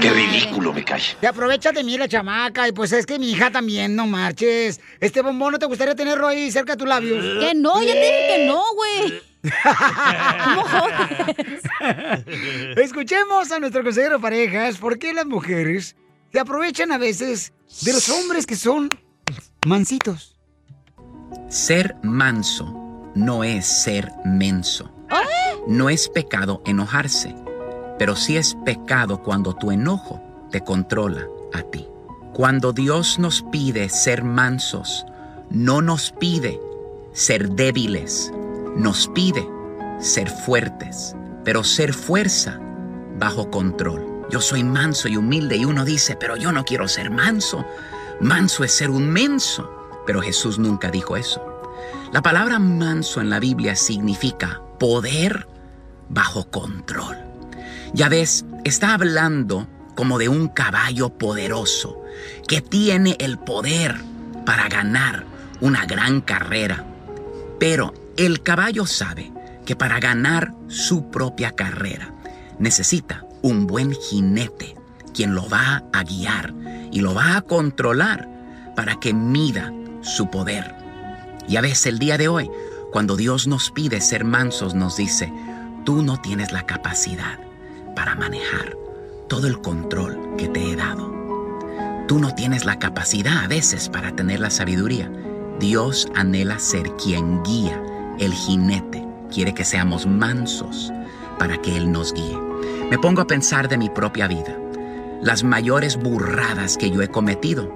Qué 0.00 0.10
ridículo 0.10 0.74
me 0.74 0.84
cae. 0.84 1.00
Se 1.20 1.26
aprovecha 1.26 1.72
de 1.72 1.82
mí 1.82 1.96
la 1.96 2.06
chamaca 2.06 2.68
y 2.68 2.72
pues 2.72 2.92
es 2.92 3.06
que 3.06 3.18
mi 3.18 3.30
hija 3.30 3.50
también, 3.50 3.96
no 3.96 4.06
marches. 4.06 4.80
Este 5.00 5.22
bombón 5.22 5.52
no 5.52 5.58
te 5.58 5.64
gustaría 5.66 5.94
tenerlo 5.94 6.28
ahí 6.28 6.50
cerca 6.50 6.72
de 6.72 6.78
tus 6.78 6.88
labios. 6.88 7.24
Que 7.40 7.54
no, 7.54 7.82
ya 7.82 7.94
te 7.94 7.98
dije 7.98 8.36
que 8.36 8.46
no, 8.46 8.62
güey. 8.74 9.22
Escuchemos 12.76 13.50
a 13.52 13.60
nuestro 13.60 13.82
consejero 13.82 14.16
de 14.16 14.22
parejas 14.22 14.76
por 14.76 14.98
qué 14.98 15.14
las 15.14 15.26
mujeres 15.26 15.96
se 16.30 16.40
aprovechan 16.40 16.92
a 16.92 16.98
veces 16.98 17.54
de 17.82 17.92
los 17.94 18.08
hombres 18.10 18.46
que 18.46 18.56
son 18.56 18.90
mansitos. 19.66 20.36
Ser 21.48 21.96
manso 22.02 22.83
no 23.14 23.44
es 23.44 23.66
ser 23.66 24.12
menso. 24.24 24.90
No 25.66 25.88
es 25.88 26.08
pecado 26.08 26.60
enojarse, 26.66 27.34
pero 27.98 28.16
sí 28.16 28.36
es 28.36 28.54
pecado 28.64 29.22
cuando 29.22 29.54
tu 29.54 29.70
enojo 29.70 30.20
te 30.50 30.60
controla 30.60 31.26
a 31.52 31.62
ti. 31.62 31.88
Cuando 32.34 32.72
Dios 32.72 33.18
nos 33.18 33.42
pide 33.42 33.88
ser 33.88 34.24
mansos, 34.24 35.06
no 35.50 35.80
nos 35.80 36.10
pide 36.10 36.60
ser 37.12 37.50
débiles, 37.50 38.32
nos 38.76 39.08
pide 39.08 39.48
ser 40.00 40.28
fuertes, 40.28 41.14
pero 41.44 41.64
ser 41.64 41.94
fuerza 41.94 42.60
bajo 43.18 43.50
control. 43.50 44.26
yo 44.30 44.40
soy 44.40 44.64
manso 44.64 45.06
y 45.06 45.16
humilde 45.16 45.56
y 45.56 45.64
uno 45.64 45.84
dice, 45.84 46.16
pero 46.16 46.36
yo 46.36 46.50
no 46.50 46.64
quiero 46.64 46.88
ser 46.88 47.10
manso. 47.10 47.64
Manso 48.20 48.64
es 48.64 48.72
ser 48.72 48.90
un 48.90 49.08
menso. 49.08 49.70
Pero 50.06 50.20
Jesús 50.20 50.58
nunca 50.58 50.90
dijo 50.90 51.16
eso. 51.16 51.53
La 52.14 52.22
palabra 52.22 52.60
manso 52.60 53.20
en 53.20 53.28
la 53.28 53.40
Biblia 53.40 53.74
significa 53.74 54.62
poder 54.78 55.48
bajo 56.08 56.48
control. 56.48 57.16
Ya 57.92 58.08
ves, 58.08 58.44
está 58.62 58.94
hablando 58.94 59.66
como 59.96 60.20
de 60.20 60.28
un 60.28 60.46
caballo 60.46 61.18
poderoso 61.18 62.04
que 62.46 62.60
tiene 62.60 63.16
el 63.18 63.36
poder 63.36 63.96
para 64.46 64.68
ganar 64.68 65.24
una 65.60 65.86
gran 65.86 66.20
carrera. 66.20 66.84
Pero 67.58 67.92
el 68.16 68.44
caballo 68.44 68.86
sabe 68.86 69.32
que 69.66 69.74
para 69.74 69.98
ganar 69.98 70.54
su 70.68 71.10
propia 71.10 71.50
carrera 71.50 72.14
necesita 72.60 73.24
un 73.42 73.66
buen 73.66 73.92
jinete 73.92 74.76
quien 75.12 75.34
lo 75.34 75.48
va 75.48 75.82
a 75.92 76.04
guiar 76.04 76.54
y 76.92 77.00
lo 77.00 77.12
va 77.12 77.38
a 77.38 77.42
controlar 77.42 78.28
para 78.76 79.00
que 79.00 79.12
mida 79.12 79.72
su 80.02 80.30
poder. 80.30 80.83
Y 81.48 81.56
a 81.56 81.60
veces 81.60 81.86
el 81.86 81.98
día 81.98 82.18
de 82.18 82.28
hoy, 82.28 82.50
cuando 82.90 83.16
Dios 83.16 83.46
nos 83.46 83.70
pide 83.70 84.00
ser 84.00 84.24
mansos, 84.24 84.74
nos 84.74 84.96
dice, 84.96 85.32
tú 85.84 86.02
no 86.02 86.20
tienes 86.20 86.52
la 86.52 86.64
capacidad 86.64 87.38
para 87.94 88.14
manejar 88.14 88.76
todo 89.28 89.46
el 89.46 89.60
control 89.60 90.36
que 90.38 90.48
te 90.48 90.70
he 90.70 90.76
dado. 90.76 91.12
Tú 92.06 92.18
no 92.18 92.34
tienes 92.34 92.64
la 92.64 92.78
capacidad 92.78 93.44
a 93.44 93.48
veces 93.48 93.88
para 93.88 94.14
tener 94.14 94.40
la 94.40 94.50
sabiduría. 94.50 95.10
Dios 95.58 96.08
anhela 96.14 96.58
ser 96.58 96.90
quien 96.92 97.42
guía, 97.42 97.82
el 98.18 98.32
jinete. 98.32 99.06
Quiere 99.30 99.54
que 99.54 99.64
seamos 99.64 100.06
mansos 100.06 100.92
para 101.38 101.56
que 101.58 101.76
Él 101.76 101.90
nos 101.90 102.12
guíe. 102.12 102.38
Me 102.90 102.98
pongo 102.98 103.22
a 103.22 103.26
pensar 103.26 103.68
de 103.68 103.78
mi 103.78 103.88
propia 103.88 104.28
vida. 104.28 104.56
Las 105.22 105.42
mayores 105.42 105.96
burradas 105.96 106.76
que 106.76 106.90
yo 106.90 107.02
he 107.02 107.08
cometido 107.08 107.72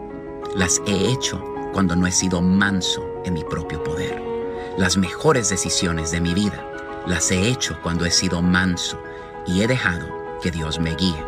las 0.54 0.80
he 0.86 1.10
hecho 1.10 1.42
cuando 1.72 1.96
no 1.96 2.06
he 2.06 2.12
sido 2.12 2.42
manso 2.42 3.07
en 3.24 3.34
mi 3.34 3.44
propio 3.44 3.82
poder. 3.82 4.22
Las 4.76 4.96
mejores 4.96 5.48
decisiones 5.48 6.10
de 6.10 6.20
mi 6.20 6.34
vida 6.34 6.64
las 7.06 7.30
he 7.30 7.48
hecho 7.48 7.78
cuando 7.82 8.04
he 8.04 8.10
sido 8.10 8.42
manso 8.42 9.00
y 9.46 9.62
he 9.62 9.66
dejado 9.66 10.06
que 10.42 10.50
Dios 10.50 10.78
me 10.78 10.94
guíe. 10.94 11.24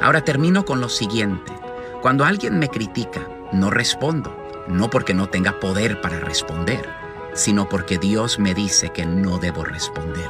Ahora 0.00 0.24
termino 0.24 0.64
con 0.64 0.80
lo 0.80 0.88
siguiente. 0.88 1.52
Cuando 2.00 2.24
alguien 2.24 2.58
me 2.58 2.68
critica, 2.68 3.26
no 3.52 3.70
respondo, 3.70 4.36
no 4.66 4.90
porque 4.90 5.14
no 5.14 5.28
tenga 5.28 5.60
poder 5.60 6.00
para 6.00 6.18
responder, 6.18 6.88
sino 7.34 7.68
porque 7.68 7.98
Dios 7.98 8.38
me 8.38 8.54
dice 8.54 8.90
que 8.90 9.06
no 9.06 9.38
debo 9.38 9.64
responder, 9.64 10.28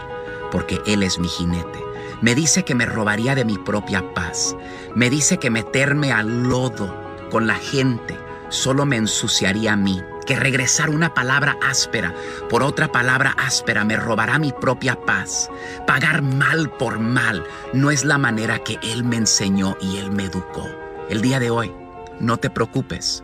porque 0.51 0.81
Él 0.87 1.03
es 1.03 1.19
mi 1.19 1.29
jinete. 1.29 1.81
Me 2.21 2.35
dice 2.35 2.65
que 2.65 2.75
me 2.75 2.87
robaría 2.87 3.35
de 3.35 3.45
mi 3.45 3.59
propia 3.59 4.15
paz. 4.15 4.55
Me 4.95 5.11
dice 5.11 5.39
que 5.39 5.51
meterme 5.51 6.13
al 6.13 6.45
lodo 6.45 6.95
con 7.31 7.47
la 7.47 7.57
gente 7.57 8.17
solo 8.53 8.85
me 8.85 8.97
ensuciaría 8.97 9.73
a 9.73 9.77
mí, 9.77 10.03
que 10.33 10.41
regresar 10.41 10.89
una 10.89 11.12
palabra 11.12 11.59
áspera 11.62 12.14
por 12.49 12.62
otra 12.62 12.91
palabra 12.91 13.35
áspera 13.37 13.85
me 13.85 13.99
robará 13.99 14.39
mi 14.39 14.51
propia 14.51 14.99
paz. 15.05 15.51
Pagar 15.87 16.22
mal 16.22 16.70
por 16.70 16.99
mal 16.99 17.45
no 17.74 17.91
es 17.91 18.07
la 18.07 18.16
manera 18.16 18.61
que 18.61 18.78
Él 18.83 19.05
me 19.05 19.16
enseñó 19.16 19.76
y 19.83 19.99
Él 19.99 20.11
me 20.11 20.24
educó. 20.24 20.66
El 21.11 21.20
día 21.20 21.39
de 21.39 21.51
hoy, 21.51 21.70
no 22.18 22.39
te 22.39 22.49
preocupes. 22.49 23.22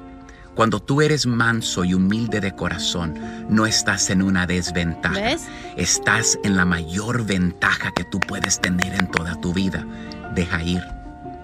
Cuando 0.54 0.80
tú 0.80 1.00
eres 1.00 1.24
manso 1.24 1.82
y 1.82 1.94
humilde 1.94 2.42
de 2.42 2.54
corazón, 2.54 3.18
no 3.48 3.64
estás 3.64 4.11
en 4.11 4.20
una 4.20 4.46
desventaja. 4.46 5.18
¿Ves? 5.18 5.48
Estás 5.78 6.38
en 6.44 6.59
la 6.59 6.66
mayor 6.66 7.24
ventaja 7.24 7.90
que 7.92 8.04
tú 8.04 8.20
puedes 8.20 8.61
tener 8.61 8.94
en 8.94 9.11
toda 9.11 9.40
tu 9.40 9.54
vida. 9.54 9.82
Deja 10.34 10.62
ir, 10.62 10.82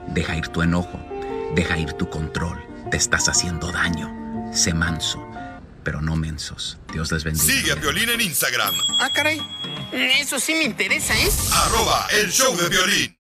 deja 0.08 0.36
ir 0.36 0.48
tu 0.48 0.60
enojo, 0.60 1.00
deja 1.54 1.78
ir 1.78 1.94
tu 1.94 2.10
control. 2.10 2.62
Te 2.90 2.98
estás 2.98 3.30
haciendo 3.30 3.72
daño. 3.72 4.12
Sé 4.52 4.74
manso, 4.74 5.26
pero 5.85 6.01
no 6.01 6.16
mensos. 6.16 6.78
Dios 6.93 7.12
les 7.12 7.22
bendiga. 7.24 7.45
Sigue 7.45 7.72
a 7.72 7.74
Violín 7.76 8.09
en 8.09 8.20
Instagram, 8.20 8.74
Ah, 8.99 9.11
caray. 9.14 9.41
Eso 9.93 10.41
sí 10.41 10.55
me 10.55 10.64
interesa, 10.64 11.14
¿eh? 11.16 11.28
arroba 11.53 12.09
el 12.11 12.30
show 12.32 12.57
de 12.57 12.68
violín. 12.68 13.16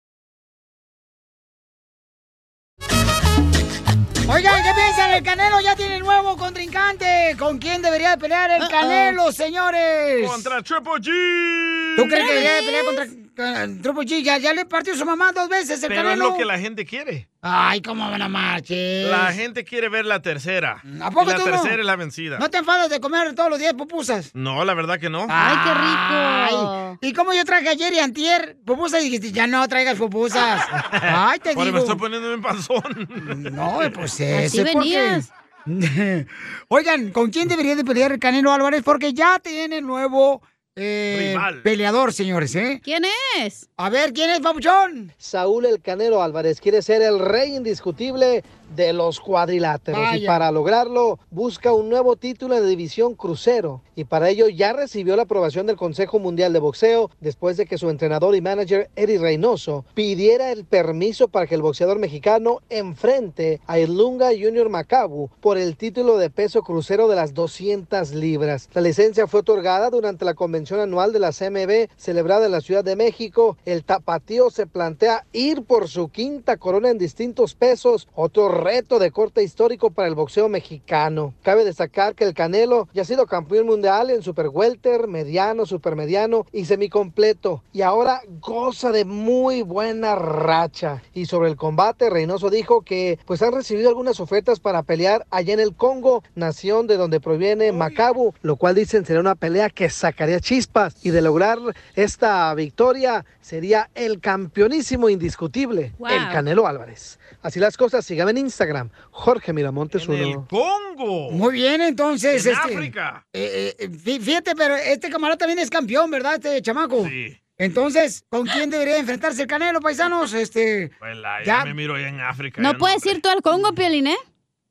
Oigan, 4.27 4.63
¿qué 4.63 4.71
piensan? 4.73 5.11
El 5.11 5.23
Canelo 5.23 5.59
ya 5.59 5.75
tiene 5.75 5.99
nuevo 5.99 6.35
contrincante. 6.37 7.35
¿Con 7.37 7.59
quién 7.59 7.81
debería 7.81 8.11
de 8.11 8.17
pelear 8.17 8.49
el 8.51 8.67
Canelo, 8.69 9.31
señores? 9.31 10.27
Contra 10.27 10.61
Triple 10.63 10.93
G. 10.93 11.95
¿Tú 11.97 12.07
crees 12.07 12.25
que 12.27 12.33
debería 12.33 12.53
de 12.55 12.61
pelear 12.63 12.85
contra? 12.85 13.22
Ya, 13.35 14.37
ya 14.37 14.53
le 14.53 14.65
partió 14.65 14.95
su 14.95 15.05
mamá 15.05 15.31
dos 15.31 15.49
veces 15.49 15.81
el 15.83 15.89
Pero 15.89 16.01
es 16.01 16.07
Canelo. 16.07 16.29
lo 16.29 16.37
que 16.37 16.45
la 16.45 16.59
gente 16.59 16.85
quiere. 16.85 17.29
Ay, 17.41 17.81
cómo 17.81 18.09
van 18.09 18.21
a 18.21 18.29
marches. 18.29 19.09
La 19.09 19.31
gente 19.33 19.63
quiere 19.63 19.89
ver 19.89 20.05
la 20.05 20.21
tercera. 20.21 20.81
¿A 21.01 21.11
poco 21.11 21.25
y 21.25 21.33
la 21.33 21.35
tú 21.39 21.45
no? 21.45 21.51
tercera 21.51 21.79
es 21.81 21.85
la 21.85 21.95
vencida. 21.95 22.37
¿No 22.39 22.49
te 22.49 22.57
enfadas 22.57 22.89
de 22.89 22.99
comer 22.99 23.33
todos 23.35 23.49
los 23.49 23.59
días 23.59 23.73
pupusas? 23.73 24.31
No, 24.33 24.63
la 24.63 24.73
verdad 24.73 24.99
que 24.99 25.09
no. 25.09 25.25
Ay, 25.29 25.57
qué 25.63 25.73
rico. 25.73 26.97
¿Y 27.01 27.13
cómo 27.13 27.33
yo 27.33 27.43
traje 27.43 27.69
ayer 27.69 27.93
y 27.93 27.99
antier 27.99 28.57
pupusas 28.65 29.01
y 29.01 29.05
dijiste, 29.05 29.31
ya 29.31 29.47
no 29.47 29.67
traigas 29.67 29.97
pupusas? 29.97 30.61
Ay, 30.91 31.39
te 31.39 31.49
Ahora 31.49 31.63
digo. 31.65 31.73
me 31.73 31.79
estoy 31.79 31.95
poniendo 31.97 32.33
en 32.33 32.41
panzón. 32.41 33.07
No, 33.51 33.79
pues 33.93 34.13
Así 34.13 34.23
ese 34.23 34.57
porque- 34.71 34.79
venías. 34.79 35.31
Oigan, 36.67 37.11
¿con 37.11 37.31
quién 37.31 37.47
debería 37.47 37.75
de 37.75 37.85
pelear 37.85 38.11
el 38.11 38.19
Canelo 38.19 38.51
Álvarez? 38.51 38.83
Porque 38.83 39.13
ya 39.13 39.39
tiene 39.39 39.81
nuevo 39.81 40.41
eh, 40.75 41.27
Rival. 41.33 41.61
peleador, 41.61 42.13
señores, 42.13 42.55
¿eh? 42.55 42.81
¿Quién 42.83 43.03
es? 43.39 43.69
A 43.77 43.89
ver, 43.89 44.11
¿quién 44.11 44.29
es, 44.31 44.39
Papuchón? 44.39 45.11
Saúl 45.17 45.65
El 45.65 45.81
Canelo 45.81 46.23
Álvarez 46.23 46.59
quiere 46.59 46.81
ser 46.81 47.01
el 47.01 47.19
rey 47.19 47.55
indiscutible 47.55 48.43
de 48.75 48.93
los 48.93 49.19
cuadriláteros 49.19 50.15
y 50.15 50.25
para 50.25 50.51
lograrlo 50.51 51.19
busca 51.31 51.73
un 51.73 51.89
nuevo 51.89 52.15
título 52.15 52.55
en 52.55 52.63
la 52.63 52.69
división 52.69 53.15
crucero 53.15 53.81
y 53.95 54.05
para 54.05 54.29
ello 54.29 54.47
ya 54.49 54.73
recibió 54.73 55.15
la 55.15 55.23
aprobación 55.23 55.67
del 55.67 55.75
Consejo 55.75 56.19
Mundial 56.19 56.53
de 56.53 56.59
Boxeo 56.59 57.09
después 57.19 57.57
de 57.57 57.65
que 57.65 57.77
su 57.77 57.89
entrenador 57.89 58.35
y 58.35 58.41
manager 58.41 58.89
Eddie 58.95 59.19
Reynoso 59.19 59.85
pidiera 59.93 60.51
el 60.51 60.65
permiso 60.65 61.27
para 61.27 61.47
que 61.47 61.55
el 61.55 61.61
boxeador 61.61 61.99
mexicano 61.99 62.59
enfrente 62.69 63.61
a 63.67 63.79
Ilunga 63.79 64.29
Junior 64.29 64.69
Macabu 64.69 65.29
por 65.39 65.57
el 65.57 65.77
título 65.77 66.17
de 66.17 66.29
peso 66.29 66.63
crucero 66.63 67.07
de 67.07 67.15
las 67.15 67.33
200 67.33 68.13
libras. 68.13 68.69
La 68.73 68.81
licencia 68.81 69.27
fue 69.27 69.41
otorgada 69.41 69.89
durante 69.89 70.25
la 70.25 70.33
convención 70.33 70.79
anual 70.79 71.13
de 71.13 71.19
la 71.19 71.31
CMB 71.31 71.89
celebrada 71.97 72.45
en 72.45 72.51
la 72.51 72.61
Ciudad 72.61 72.83
de 72.83 72.95
México. 72.95 73.57
El 73.65 73.83
tapatío 73.83 74.49
se 74.49 74.67
plantea 74.67 75.25
ir 75.33 75.63
por 75.63 75.87
su 75.87 76.09
quinta 76.09 76.57
corona 76.57 76.89
en 76.89 76.97
distintos 76.97 77.55
pesos, 77.55 78.07
otro 78.15 78.49
reto 78.63 78.99
de 78.99 79.11
corte 79.11 79.43
histórico 79.43 79.91
para 79.91 80.07
el 80.07 80.15
boxeo 80.15 80.49
mexicano. 80.49 81.33
Cabe 81.43 81.65
destacar 81.65 82.15
que 82.15 82.23
el 82.23 82.33
Canelo 82.33 82.87
ya 82.93 83.01
ha 83.01 83.05
sido 83.05 83.25
campeón 83.27 83.65
mundial 83.67 84.09
en 84.09 84.21
super 84.21 84.47
welter, 84.49 85.07
mediano, 85.07 85.65
supermediano 85.65 86.45
y 86.51 86.65
semicompleto 86.65 87.63
y 87.73 87.81
ahora 87.81 88.21
goza 88.39 88.91
de 88.91 89.05
muy 89.05 89.61
buena 89.61 90.15
racha. 90.15 91.01
Y 91.13 91.25
sobre 91.25 91.49
el 91.49 91.55
combate, 91.57 92.09
Reynoso 92.09 92.49
dijo 92.49 92.81
que 92.81 93.19
pues 93.25 93.41
han 93.41 93.53
recibido 93.53 93.89
algunas 93.89 94.19
ofertas 94.19 94.59
para 94.59 94.83
pelear 94.83 95.25
allá 95.29 95.53
en 95.53 95.59
el 95.59 95.75
Congo, 95.75 96.23
nación 96.35 96.87
de 96.87 96.97
donde 96.97 97.19
proviene 97.19 97.71
Macabu, 97.71 98.33
lo 98.41 98.55
cual 98.55 98.75
dicen 98.75 99.05
sería 99.05 99.19
una 99.19 99.35
pelea 99.35 99.69
que 99.69 99.89
sacaría 99.89 100.39
chispas 100.39 100.95
y 101.03 101.09
de 101.09 101.21
lograr 101.21 101.59
esta 101.95 102.53
victoria 102.53 103.25
sería 103.41 103.89
el 103.95 104.19
campeonísimo 104.19 105.09
indiscutible, 105.09 105.93
Wow. 105.97 106.09
el 106.09 106.29
Canelo 106.31 106.67
Álvarez. 106.67 107.19
Así 107.41 107.59
las 107.59 107.75
cosas, 107.77 108.05
síganme 108.05 108.31
en 108.31 108.37
Instagram, 108.45 108.89
Jorge 109.11 109.53
Miramontes 109.53 110.07
uno. 110.07 110.47
Congo. 110.49 111.31
Muy 111.31 111.53
bien, 111.53 111.81
entonces. 111.81 112.45
En 112.45 112.53
este, 112.53 112.73
África. 112.75 113.25
eh, 113.33 113.75
eh, 113.79 113.89
fí- 113.89 114.19
fíjate, 114.21 114.55
pero 114.55 114.75
este 114.75 115.09
camarada 115.09 115.37
también 115.37 115.59
es 115.59 115.69
campeón, 115.69 116.09
¿verdad? 116.11 116.35
Este 116.35 116.61
chamaco. 116.61 117.05
Sí. 117.07 117.37
Entonces, 117.57 118.25
¿con 118.29 118.45
quién 118.47 118.69
debería 118.69 118.97
enfrentarse 118.97 119.41
el 119.43 119.47
Canelo, 119.47 119.79
paisanos? 119.79 120.33
Este. 120.33 120.91
Pues 120.99 121.15
la- 121.17 121.39
Ya. 121.43 121.59
ya 121.59 121.65
me 121.65 121.73
miro 121.73 121.95
allá 121.95 122.07
en 122.09 122.19
África. 122.19 122.61
No 122.61 122.77
puedes 122.77 123.05
ir 123.05 123.21
tú 123.21 123.29
al 123.29 123.41
Congo, 123.41 123.73
Piolín, 123.73 124.07
¿eh? 124.07 124.17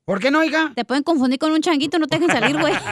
¿Por 0.05 0.19
qué 0.19 0.31
no, 0.31 0.43
hija? 0.43 0.73
Te 0.75 0.83
pueden 0.83 1.01
confundir 1.03 1.39
con 1.39 1.51
un 1.53 1.61
changuito, 1.61 1.97
no 1.97 2.07
te 2.07 2.19
dejen 2.19 2.35
salir, 2.37 2.57
güey. 2.59 2.73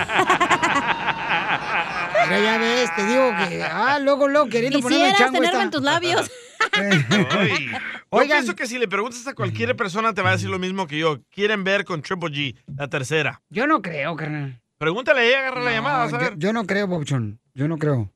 Ya 2.30 2.58
ves, 2.58 2.96
te 2.96 3.06
digo 3.06 3.30
que. 3.38 3.64
Ah, 3.64 4.00
luego, 4.00 4.28
luego, 4.28 4.48
queriendo 4.48 4.80
ponerme 4.80 5.06
el 5.08 5.12
Quisieras 5.12 5.20
chango. 5.32 5.34
tenerme 5.42 5.58
esta. 5.58 5.64
en 5.64 5.72
tus 5.72 5.82
labios. 5.82 6.32
Ay. 7.32 7.68
Yo 8.12 8.20
pienso 8.28 8.56
que 8.56 8.68
si 8.68 8.78
le 8.78 8.88
preguntas 8.88 9.26
a 9.28 9.34
cualquier 9.34 9.76
persona 9.76 10.14
te 10.14 10.22
va 10.22 10.30
a 10.30 10.34
decir 10.34 10.50
lo 10.50 10.60
mismo 10.60 10.88
que 10.88 10.98
yo. 10.98 11.20
Quieren 11.30 11.64
ver 11.64 11.86
con 11.86 12.02
Triple 12.02 12.30
G, 12.30 12.56
la 12.78 12.88
tercera. 12.88 13.42
Yo 13.50 13.68
no 13.68 13.82
creo, 13.82 14.16
carnal. 14.16 14.62
Pregúntale 14.78 15.22
a 15.22 15.24
ella, 15.26 15.40
agarra 15.40 15.62
la 15.64 15.72
llamada, 15.72 15.98
vas 16.06 16.14
a 16.14 16.18
yo, 16.18 16.24
ver. 16.26 16.38
yo 16.38 16.54
no 16.54 16.66
creo, 16.66 16.88
Bobchón. 16.88 17.40
Yo 17.54 17.68
no 17.68 17.78
creo. 17.78 18.12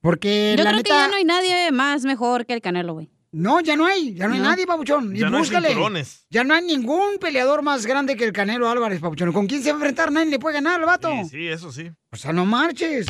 Porque 0.00 0.54
Yo 0.58 0.64
la 0.64 0.70
creo 0.70 0.76
neta. 0.78 0.88
que 0.94 0.98
ya 1.00 1.08
no 1.08 1.14
hay 1.16 1.24
nadie 1.24 1.70
más 1.72 2.04
mejor 2.04 2.44
que 2.44 2.52
el 2.54 2.60
Canelo, 2.60 2.94
güey. 2.94 3.10
No, 3.30 3.60
ya 3.62 3.76
no 3.76 3.86
hay, 3.86 4.12
ya 4.14 4.28
no, 4.28 4.34
hay 4.34 4.40
No. 4.40 4.44
nadie, 4.50 4.66
Papuchón. 4.66 5.16
Y 5.16 5.20
Ya 5.20 5.30
no 5.30 5.38
hay 5.38 5.42
búscale. 5.42 5.68
cinturones. 5.68 6.26
ya 6.28 6.44
no 6.44 6.52
hay 6.54 6.62
ningún 6.64 7.16
peleador 7.18 7.62
más 7.62 7.86
grande 7.86 8.14
que 8.14 8.24
el 8.24 8.32
Canelo 8.32 8.68
Álvarez, 8.68 9.00
Papuchón. 9.00 9.32
¿Con 9.32 9.46
quién 9.46 9.62
se 9.62 9.70
va 9.70 9.76
a 9.76 9.78
enfrentar? 9.78 10.12
Nadie 10.12 10.30
le 10.32 10.38
puede 10.38 10.54
ganar 10.56 10.78
al 10.80 10.86
vato. 10.86 11.08
Sí, 11.24 11.28
sí, 11.30 11.48
eso 11.48 11.72
sí. 11.72 11.90
O 12.10 12.16
sea, 12.16 12.32
no 12.34 12.44
marches. 12.44 13.06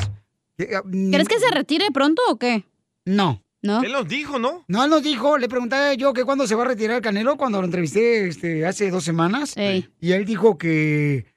¿Crees 0.55 1.27
que 1.27 1.39
se 1.39 1.51
retire 1.51 1.91
pronto 1.91 2.21
o 2.29 2.37
qué? 2.37 2.63
No, 3.05 3.42
¿No? 3.63 3.81
Él 3.81 3.93
nos 3.93 4.07
dijo, 4.07 4.37
¿no? 4.39 4.65
No, 4.67 4.83
él 4.83 4.89
nos 4.89 5.01
dijo, 5.01 5.37
le 5.37 5.47
pregunté 5.47 5.95
yo 5.97 6.13
que 6.13 6.25
cuándo 6.25 6.45
se 6.45 6.53
va 6.53 6.63
a 6.63 6.67
retirar 6.67 6.97
el 6.97 7.01
Canelo, 7.01 7.37
cuando 7.37 7.61
lo 7.61 7.65
entrevisté 7.65 8.27
este, 8.27 8.65
hace 8.65 8.91
dos 8.91 9.05
semanas. 9.05 9.55
Y 9.57 10.11
él 10.11 10.25
dijo 10.25 10.57
que... 10.57 11.32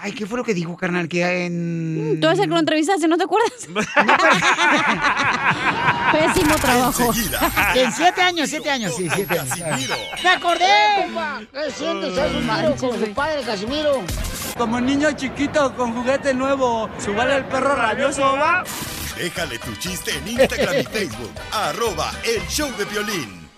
Ay, 0.00 0.12
¿qué 0.12 0.26
fue 0.26 0.38
lo 0.38 0.44
que 0.44 0.54
dijo, 0.54 0.76
carnal? 0.76 1.08
Que 1.08 1.46
en... 1.46 2.18
Tú 2.20 2.28
eres 2.28 2.38
el 2.38 2.44
que 2.44 2.50
lo 2.50 2.58
entrevistaste, 2.60 3.08
¿no 3.08 3.16
te 3.16 3.24
acuerdas? 3.24 3.66
Pésimo 6.12 6.54
trabajo. 6.56 7.12
En 7.74 7.92
siete 7.92 8.22
años, 8.22 8.48
siete 8.48 8.70
años, 8.70 8.94
sí, 8.96 9.08
siete 9.12 9.38
años. 9.38 9.58
¡Me 10.22 10.28
acordé! 10.30 10.66
pa! 11.14 11.40
¿Qué 11.52 11.70
sientes? 11.72 12.16
¿Haz 12.16 12.32
un 12.32 12.48
tiro 12.48 12.76
con 12.76 12.98
su 13.00 13.12
padre, 13.12 13.42
Casimiro? 13.42 14.02
Como 14.56 14.80
niño 14.80 15.10
chiquito 15.12 15.74
con 15.74 15.92
juguete 15.94 16.32
nuevo, 16.32 16.88
¿subale 17.04 17.36
el 17.36 17.44
perro 17.46 17.74
rabioso, 17.74 18.22
va? 18.22 18.62
Déjale 19.16 19.58
tu 19.58 19.74
chiste 19.76 20.12
en 20.16 20.28
Instagram 20.28 20.76
y 20.78 20.84
Facebook. 20.84 21.32
Arroba 21.52 22.12
el 22.24 22.40
show 22.48 22.70
de 22.78 22.84
violín. 22.86 23.48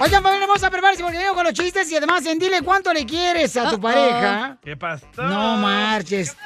Oigan, 0.00 0.22
familia, 0.22 0.46
vamos 0.46 0.62
a 0.64 0.70
prepararse 0.70 1.02
porque 1.02 1.16
venimos 1.16 1.36
con 1.36 1.44
los 1.44 1.52
chistes 1.52 1.90
y 1.90 1.96
además 1.96 2.26
en 2.26 2.38
dile 2.38 2.62
cuánto 2.62 2.92
le 2.92 3.06
quieres 3.06 3.56
a 3.56 3.70
tu 3.70 3.80
pareja. 3.80 4.58
¿Qué 4.62 4.76
pasó? 4.76 5.06
No 5.16 5.56
marches. 5.58 6.36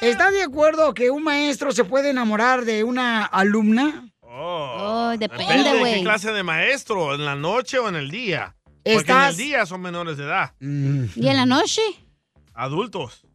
¿Estás 0.00 0.32
de 0.32 0.42
acuerdo 0.42 0.94
que 0.94 1.10
un 1.10 1.22
maestro 1.22 1.72
se 1.72 1.84
puede 1.84 2.10
enamorar 2.10 2.64
de 2.64 2.84
una 2.84 3.24
alumna? 3.24 4.08
Oh, 4.20 5.14
depende, 5.18 5.62
de 5.62 5.78
güey. 5.78 5.94
qué 5.96 6.02
clase 6.02 6.32
de 6.32 6.42
maestro, 6.42 7.14
en 7.14 7.24
la 7.24 7.36
noche 7.36 7.78
o 7.78 7.88
en 7.88 7.96
el 7.96 8.10
día. 8.10 8.56
Porque 8.82 9.12
en 9.12 9.20
el 9.20 9.36
día 9.36 9.66
son 9.66 9.80
menores 9.80 10.16
de 10.16 10.24
edad. 10.24 10.54
¿Y 10.60 11.28
en 11.28 11.36
la 11.36 11.46
noche? 11.46 11.82
Adultos. 12.54 13.26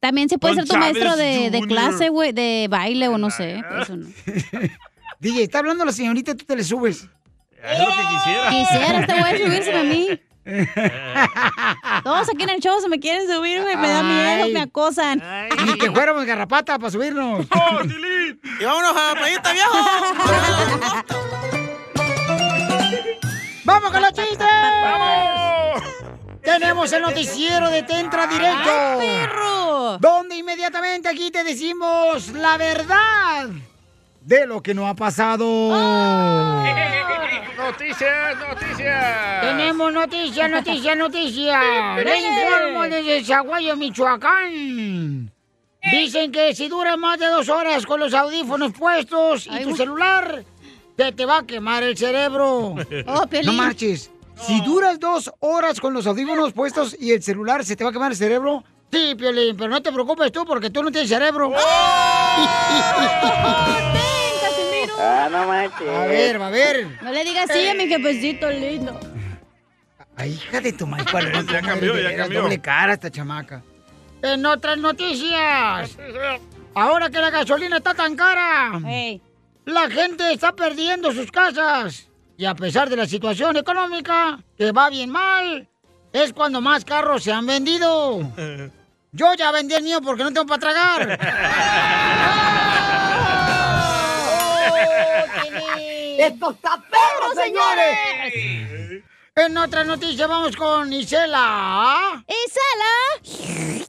También 0.00 0.28
se 0.28 0.38
puede 0.38 0.54
Don 0.54 0.66
ser 0.66 0.74
tu 0.74 0.80
maestro 0.80 1.16
de, 1.16 1.64
clase, 1.66 2.08
güey, 2.10 2.32
de 2.32 2.68
baile 2.70 3.08
o 3.08 3.18
no 3.18 3.30
sé. 3.30 3.62
pero 3.68 3.82
eso 3.82 3.96
no. 3.96 4.06
DJ, 5.20 5.42
está 5.42 5.58
hablando 5.58 5.84
la 5.84 5.92
señorita, 5.92 6.34
tú 6.34 6.44
te 6.44 6.54
le 6.54 6.62
subes. 6.62 7.08
Es 7.66 7.78
lo 7.78 7.86
que 7.86 8.02
quisiera. 8.08 8.50
Quisiera 8.50 9.00
este 9.00 9.18
güey 9.18 9.42
subirse 9.42 9.78
a 9.78 9.82
mí. 9.82 10.20
Todos 12.04 12.28
aquí 12.28 12.44
en 12.44 12.50
el 12.50 12.60
show 12.60 12.80
se 12.80 12.88
me 12.88 13.00
quieren 13.00 13.26
subir, 13.26 13.62
güey. 13.62 13.76
Me 13.76 13.88
da 13.88 14.02
miedo, 14.02 14.48
me 14.52 14.60
acosan. 14.60 15.20
Ni 15.64 15.76
que 15.76 15.90
fuéramos 15.90 16.24
garrapata 16.24 16.78
para 16.78 16.90
subirnos. 16.90 17.46
Y 18.58 18.64
vámonos 18.64 18.96
a 18.96 19.12
la 19.12 19.14
playita, 19.20 19.52
viejo. 19.52 19.76
¡Vamos 23.64 23.90
con 23.90 24.00
los 24.00 24.12
chistes! 24.12 24.46
¡Vamos! 24.82 25.82
Tenemos 26.42 26.92
el 26.92 27.02
noticiero 27.02 27.68
de 27.68 27.82
Tentra 27.82 28.26
Directo. 28.26 28.70
¡Ay, 28.70 28.98
perro! 28.98 29.98
Donde 29.98 30.36
inmediatamente 30.36 31.08
aquí 31.08 31.30
te 31.30 31.44
decimos 31.44 32.28
la 32.28 32.56
verdad 32.56 33.50
de 34.26 34.46
lo 34.46 34.62
que 34.62 34.74
no 34.74 34.86
ha 34.88 34.94
pasado. 34.94 35.46
Noticias, 37.56 38.36
noticias. 38.48 39.40
Tenemos 39.40 39.92
noticias, 39.92 40.50
noticias, 40.50 40.96
noticias. 40.96 42.04
Le 42.04 42.20
informo 42.20 42.82
desde 42.82 43.24
Zaguayo, 43.24 43.76
Michoacán. 43.76 45.32
Dicen 45.92 46.32
que 46.32 46.54
si 46.54 46.68
duras 46.68 46.98
más 46.98 47.18
de 47.20 47.26
dos 47.26 47.48
horas 47.48 47.86
con 47.86 48.00
los 48.00 48.12
audífonos 48.14 48.72
puestos 48.72 49.46
y 49.46 49.62
tu 49.62 49.76
celular, 49.76 50.42
te, 50.96 51.12
te 51.12 51.24
va 51.24 51.38
a 51.38 51.46
quemar 51.46 51.84
el 51.84 51.96
cerebro. 51.96 52.74
Oh, 53.06 53.26
Piolín. 53.28 53.56
no 53.56 53.62
marches. 53.62 54.10
Si 54.40 54.60
duras 54.62 54.98
dos 54.98 55.32
horas 55.38 55.80
con 55.80 55.94
los 55.94 56.06
audífonos 56.06 56.52
puestos 56.52 56.96
y 56.98 57.12
el 57.12 57.22
celular, 57.22 57.64
¿se 57.64 57.76
te 57.76 57.84
va 57.84 57.90
a 57.90 57.92
quemar 57.92 58.10
el 58.10 58.16
cerebro? 58.18 58.64
Sí, 58.92 59.14
Piolín, 59.16 59.56
pero 59.56 59.70
no 59.70 59.80
te 59.80 59.92
preocupes 59.92 60.32
tú 60.32 60.44
porque 60.44 60.70
tú 60.70 60.82
no 60.82 60.90
tienes 60.90 61.08
cerebro. 61.08 61.52
Ah, 64.98 65.28
no 65.30 65.46
manches. 65.46 65.88
A 65.88 66.06
ver, 66.06 66.40
va 66.40 66.48
a 66.48 66.50
ver. 66.50 66.98
No 67.02 67.12
le 67.12 67.24
digas 67.24 67.50
así 67.50 67.68
a 67.68 67.74
mi 67.74 67.86
jefecito 67.86 68.50
lindo. 68.50 68.98
Ay, 70.16 70.32
hija 70.32 70.60
de 70.60 70.72
tu 70.72 70.86
madre. 70.86 71.04
¿cuál 71.10 71.26
es? 71.28 71.46
Ya 71.46 71.62
cambió, 71.62 71.98
ya 71.98 72.16
cambió. 72.16 72.42
Doble 72.42 72.60
cara 72.60 72.94
esta 72.94 73.10
chamaca. 73.10 73.62
En 74.22 74.44
otras 74.46 74.78
noticias. 74.78 75.96
Ahora 76.74 77.10
que 77.10 77.18
la 77.18 77.30
gasolina 77.30 77.78
está 77.78 77.94
tan 77.94 78.16
cara, 78.16 78.80
la 79.64 79.90
gente 79.90 80.32
está 80.32 80.52
perdiendo 80.52 81.12
sus 81.12 81.30
casas. 81.30 82.08
Y 82.38 82.44
a 82.44 82.54
pesar 82.54 82.90
de 82.90 82.96
la 82.96 83.06
situación 83.06 83.56
económica, 83.56 84.38
que 84.58 84.72
va 84.72 84.90
bien 84.90 85.08
mal, 85.10 85.66
es 86.12 86.32
cuando 86.32 86.60
más 86.60 86.84
carros 86.84 87.22
se 87.22 87.32
han 87.32 87.46
vendido. 87.46 88.20
Yo 89.12 89.34
ya 89.34 89.50
vendí 89.52 89.74
el 89.74 89.82
mío 89.82 90.00
porque 90.02 90.22
no 90.22 90.32
tengo 90.32 90.46
para 90.46 90.60
tragar. 90.60 91.18
¡Esto 96.18 96.50
está 96.50 96.76
perro, 96.76 97.34
señores! 97.34 99.02
En 99.34 99.56
otra 99.58 99.84
noticia 99.84 100.26
vamos 100.26 100.56
con 100.56 100.92
Isela. 100.92 102.24
¡Isela! 102.26 103.84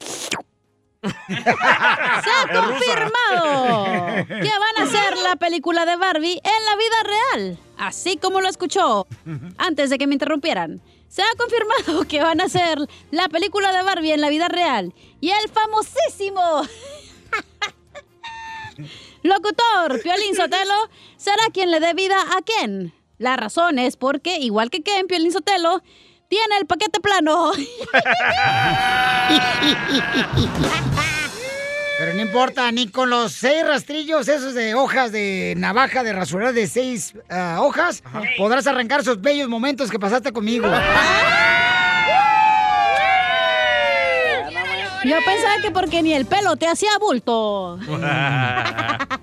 Se 1.28 2.30
ha 2.30 2.48
confirmado 2.52 4.26
que 4.26 4.50
van 4.50 4.78
a 4.78 4.82
hacer 4.82 5.16
la 5.18 5.36
película 5.36 5.86
de 5.86 5.96
Barbie 5.96 6.40
en 6.42 6.64
la 6.64 6.76
vida 6.76 7.02
real, 7.04 7.58
así 7.78 8.16
como 8.16 8.40
lo 8.40 8.48
escuchó 8.48 9.06
antes 9.56 9.90
de 9.90 9.98
que 9.98 10.06
me 10.06 10.14
interrumpieran. 10.14 10.82
Se 11.08 11.22
ha 11.22 11.34
confirmado 11.38 12.04
que 12.08 12.20
van 12.20 12.40
a 12.40 12.44
hacer 12.44 12.78
la 13.10 13.28
película 13.28 13.72
de 13.72 13.82
Barbie 13.82 14.12
en 14.12 14.20
la 14.20 14.28
vida 14.28 14.48
real 14.48 14.92
y 15.20 15.30
el 15.30 15.48
famosísimo 15.48 16.62
locutor 19.28 20.02
Piolín 20.02 20.34
Sotelo 20.36 20.90
será 21.16 21.42
quien 21.52 21.70
le 21.70 21.80
dé 21.80 21.94
vida 21.94 22.16
a 22.36 22.42
Ken. 22.42 22.92
La 23.18 23.36
razón 23.36 23.78
es 23.78 23.96
porque, 23.96 24.38
igual 24.38 24.70
que 24.70 24.82
Ken, 24.82 25.06
Piolín 25.06 25.32
Sotelo 25.32 25.82
tiene 26.28 26.56
el 26.58 26.66
paquete 26.66 27.00
plano. 27.00 27.52
Pero 31.98 32.14
no 32.14 32.20
importa, 32.22 32.70
ni 32.70 32.86
con 32.88 33.10
los 33.10 33.32
seis 33.32 33.66
rastrillos 33.66 34.28
esos 34.28 34.54
de 34.54 34.74
hojas 34.74 35.10
de 35.10 35.54
navaja 35.56 36.04
de 36.04 36.12
rasurar 36.12 36.54
de 36.54 36.68
seis 36.68 37.14
ah, 37.28 37.58
hojas, 37.60 38.04
podrás 38.36 38.68
arrancar 38.68 39.00
esos 39.00 39.20
bellos 39.20 39.48
momentos 39.48 39.90
que 39.90 39.98
pasaste 39.98 40.32
conmigo. 40.32 40.68
Yo 45.04 45.16
pensaba 45.24 45.60
que 45.62 45.70
porque 45.70 46.02
ni 46.02 46.12
el 46.12 46.26
pelo 46.26 46.56
te 46.56 46.66
hacía 46.66 46.90
bulto. 46.98 47.78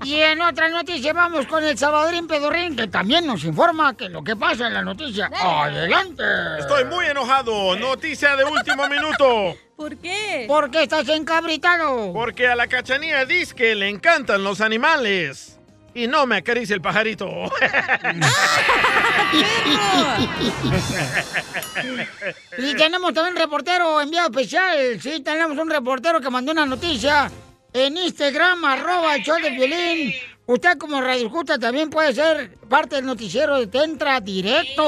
Y 0.04 0.22
en 0.22 0.40
otra 0.40 0.70
noticia 0.70 1.14
vamos 1.14 1.48
con 1.48 1.64
el 1.64 1.76
Salvadorín 1.80 2.28
Pedorrín, 2.28 2.76
que 2.76 2.88
también 2.88 3.26
nos 3.26 3.44
informa 3.44 3.98
que 3.98 4.08
lo 4.08 4.24
que 4.24 4.36
pasa 4.36 4.68
en 4.68 4.76
la 4.76 4.84
noticia. 4.84 5.32
¡Adelante! 5.34 6.24
Estoy 6.60 6.86
muy 6.86 7.06
enojado. 7.08 7.76
Noticia 7.76 8.36
de 8.36 8.44
último 8.46 8.88
minuto. 8.90 9.56
¿Por 9.76 9.98
qué? 9.98 10.46
¿Por 10.48 10.70
qué 10.70 10.84
estás 10.84 11.10
encabritado? 11.10 12.14
Porque 12.14 12.48
a 12.48 12.56
la 12.56 12.68
cachanía 12.68 13.26
dice 13.26 13.56
que 13.56 13.74
le 13.74 13.90
encantan 13.90 14.44
los 14.44 14.62
animales. 14.62 15.55
Y 15.96 16.08
no 16.08 16.28
me 16.28 16.36
acaricia 16.38 16.76
el 16.76 16.82
pajarito. 16.82 17.28
Y 22.58 22.74
tenemos 22.76 23.14
también 23.14 23.36
un 23.36 23.41
reportero 23.41 24.00
enviado 24.02 24.30
especial. 24.30 25.00
Sí, 25.02 25.22
tenemos 25.22 25.58
un 25.58 25.70
reportero 25.70 26.22
que 26.22 26.30
mandó 26.30 26.52
una 26.52 26.66
noticia 26.66 27.30
en 27.74 27.98
Instagram, 27.98 28.64
arroba 28.64 29.16
el 29.16 29.24
show 29.24 29.38
de 29.41 29.50
violín. 29.50 30.14
Usted 30.46 30.78
como 30.78 31.02
Radio 31.02 31.26
Escucha 31.26 31.58
también 31.58 31.89
puede 31.89 32.14
ser 32.14 32.56
parte 32.70 32.98
del 32.98 33.06
noticiero 33.06 33.58
de 33.60 33.68
Tentra 33.68 34.20
Directo. 34.22 34.84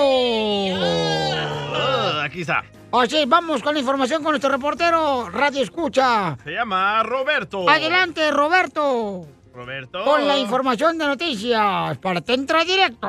Ah, 1.74 2.24
Aquí 2.26 2.42
está. 2.42 2.64
Así, 2.92 3.26
vamos 3.28 3.62
con 3.62 3.74
la 3.74 3.80
información 3.80 4.24
con 4.24 4.32
nuestro 4.32 4.50
reportero 4.50 5.30
Radio 5.30 5.62
Escucha. 5.62 6.38
Se 6.44 6.52
llama 6.52 7.04
Roberto. 7.04 7.70
Adelante, 7.70 8.32
Roberto. 8.32 9.28
Roberto. 9.58 10.04
Con 10.04 10.28
la 10.28 10.38
información 10.38 11.00
de 11.00 11.08
noticias 11.08 11.98
para 11.98 12.22
Tentra 12.22 12.64
Directo. 12.64 13.08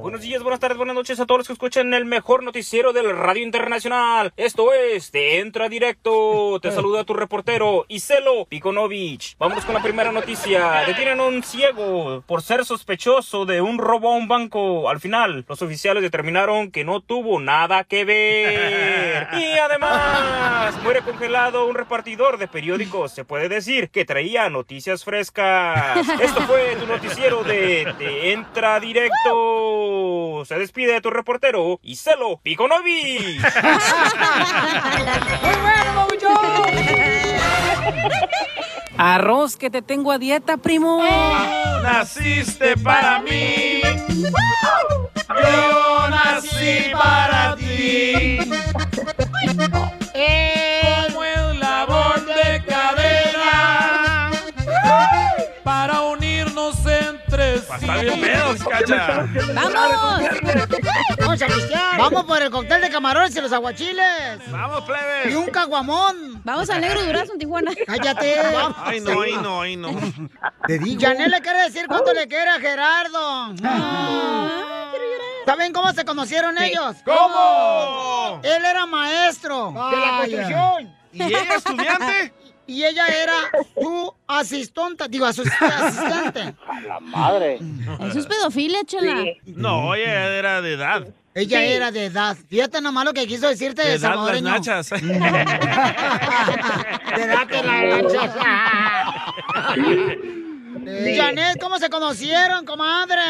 Buenos 0.00 0.22
días, 0.22 0.42
buenas 0.42 0.58
tardes, 0.58 0.78
buenas 0.78 0.96
noches 0.96 1.20
a 1.20 1.26
todos 1.26 1.40
los 1.40 1.46
que 1.48 1.52
escuchan 1.52 1.92
el 1.92 2.06
mejor 2.06 2.42
noticiero 2.42 2.94
del 2.94 3.14
Radio 3.14 3.42
Internacional. 3.42 4.32
Esto 4.38 4.72
es 4.72 5.10
Te 5.10 5.38
Entra 5.38 5.68
Directo. 5.68 6.58
Te 6.62 6.70
saluda 6.70 7.04
tu 7.04 7.12
reportero, 7.12 7.84
Iselo 7.88 8.46
Pikonovich. 8.46 9.36
Vámonos 9.36 9.66
con 9.66 9.74
la 9.74 9.82
primera 9.82 10.12
noticia. 10.12 10.82
Detienen 10.86 11.20
a 11.20 11.24
un 11.24 11.42
ciego 11.42 12.24
por 12.26 12.40
ser 12.40 12.64
sospechoso 12.64 13.44
de 13.44 13.60
un 13.60 13.76
robo 13.76 14.12
a 14.12 14.16
un 14.16 14.28
banco. 14.28 14.88
Al 14.88 14.98
final, 14.98 15.44
los 15.46 15.60
oficiales 15.60 16.02
determinaron 16.02 16.70
que 16.70 16.84
no 16.84 17.02
tuvo 17.02 17.38
nada 17.38 17.84
que 17.84 18.06
ver. 18.06 19.28
Y 19.36 19.58
además, 19.58 20.74
muere 20.82 21.02
congelado 21.02 21.66
un 21.66 21.74
repartidor 21.74 22.38
de 22.38 22.48
periódicos. 22.48 23.12
Se 23.12 23.24
puede 23.24 23.50
decir 23.50 23.90
que 23.90 24.06
traía 24.06 24.48
noticias 24.48 25.04
frescas. 25.04 25.65
Esto 26.20 26.42
fue 26.42 26.76
tu 26.76 26.86
noticiero 26.86 27.42
de 27.44 27.94
Te 27.98 28.32
Entra 28.32 28.80
Directo. 28.80 30.44
Se 30.44 30.58
despide 30.58 31.00
tu 31.00 31.10
reportero, 31.10 31.78
Iselo 31.82 32.38
Piconovi. 32.42 33.38
¡Muy 35.42 35.54
bueno, 35.62 36.06
Arroz 38.98 39.56
que 39.56 39.68
te 39.68 39.82
tengo 39.82 40.10
a 40.10 40.18
dieta, 40.18 40.56
primo. 40.56 41.02
Naciste 41.82 42.76
para 42.78 43.20
mí. 43.20 43.82
Yo 45.28 46.08
nací 46.08 46.90
para 46.92 47.56
ti. 47.56 48.38
Como 49.70 49.92
Está 57.80 57.96
bien 57.96 58.20
pedos, 58.20 58.64
cacha. 58.64 59.28
¡Vamos! 59.54 60.28
¡Vamos 61.18 61.42
a 61.42 61.46
pistear! 61.46 61.98
¡Vamos 61.98 62.24
por 62.24 62.42
el 62.42 62.50
cóctel 62.50 62.80
de 62.80 62.90
camarones 62.90 63.36
y 63.36 63.40
los 63.40 63.52
aguachiles! 63.52 64.50
¡Vamos, 64.50 64.82
plebes! 64.84 65.32
¡Y 65.32 65.34
un 65.34 65.46
caguamón! 65.46 66.42
Vamos 66.44 66.70
al 66.70 66.80
Negro 66.80 67.04
Durazo 67.04 67.32
en 67.32 67.38
Tijuana. 67.38 67.72
¡Cállate! 67.86 68.36
Ay, 68.84 69.00
no, 69.00 69.20
ay, 69.20 69.32
no, 69.42 69.60
ay, 69.60 69.76
no. 69.76 69.90
Te 70.66 70.78
digo. 70.78 71.00
Janel 71.00 71.30
le 71.30 71.40
quiere 71.40 71.62
decir 71.62 71.86
cuánto 71.86 72.12
le 72.12 72.26
quiere 72.26 72.50
a 72.50 72.60
Gerardo. 72.60 73.54
Ah. 73.64 74.92
¿Saben 75.44 75.72
cómo 75.72 75.92
se 75.92 76.04
conocieron 76.04 76.58
ellos? 76.58 76.96
¿Cómo? 77.04 78.40
Él 78.42 78.64
era 78.64 78.86
maestro 78.86 79.68
de 79.68 79.96
la 79.96 80.18
construcción. 80.18 80.96
¿Y 81.12 81.22
ella 81.22 81.54
estudiante? 81.56 82.34
Y 82.66 82.84
ella 82.84 83.06
era 83.06 83.34
su 83.80 84.12
asistente, 84.28 85.04
digo, 85.10 85.24
asistente. 85.26 86.54
La 86.86 87.00
madre. 87.00 87.58
Eso 88.08 88.18
es 88.18 88.26
pedofilia, 88.26 88.84
chela. 88.84 89.24
No, 89.46 89.94
ella 89.94 90.36
era 90.38 90.60
de 90.62 90.72
edad. 90.74 91.06
Ella 91.34 91.58
Sí. 91.60 91.64
era 91.72 91.90
de 91.90 92.06
edad. 92.06 92.34
Fíjate 92.48 92.80
nomás 92.80 93.04
lo 93.04 93.12
que 93.12 93.26
quiso 93.26 93.46
decirte 93.48 93.82
De 93.82 93.88
de 93.90 93.94
edad 93.96 94.14
las 94.16 94.40
nachas. 94.42 94.88
De 94.90 94.96
edad 97.22 97.46
de 97.46 97.62
las 97.62 98.02
nachas. 98.02 98.36
Eh, 100.86 101.14
Janet, 101.16 101.58
¿cómo 101.60 101.78
se 101.78 101.88
conocieron, 101.90 102.64
comadre? 102.64 103.20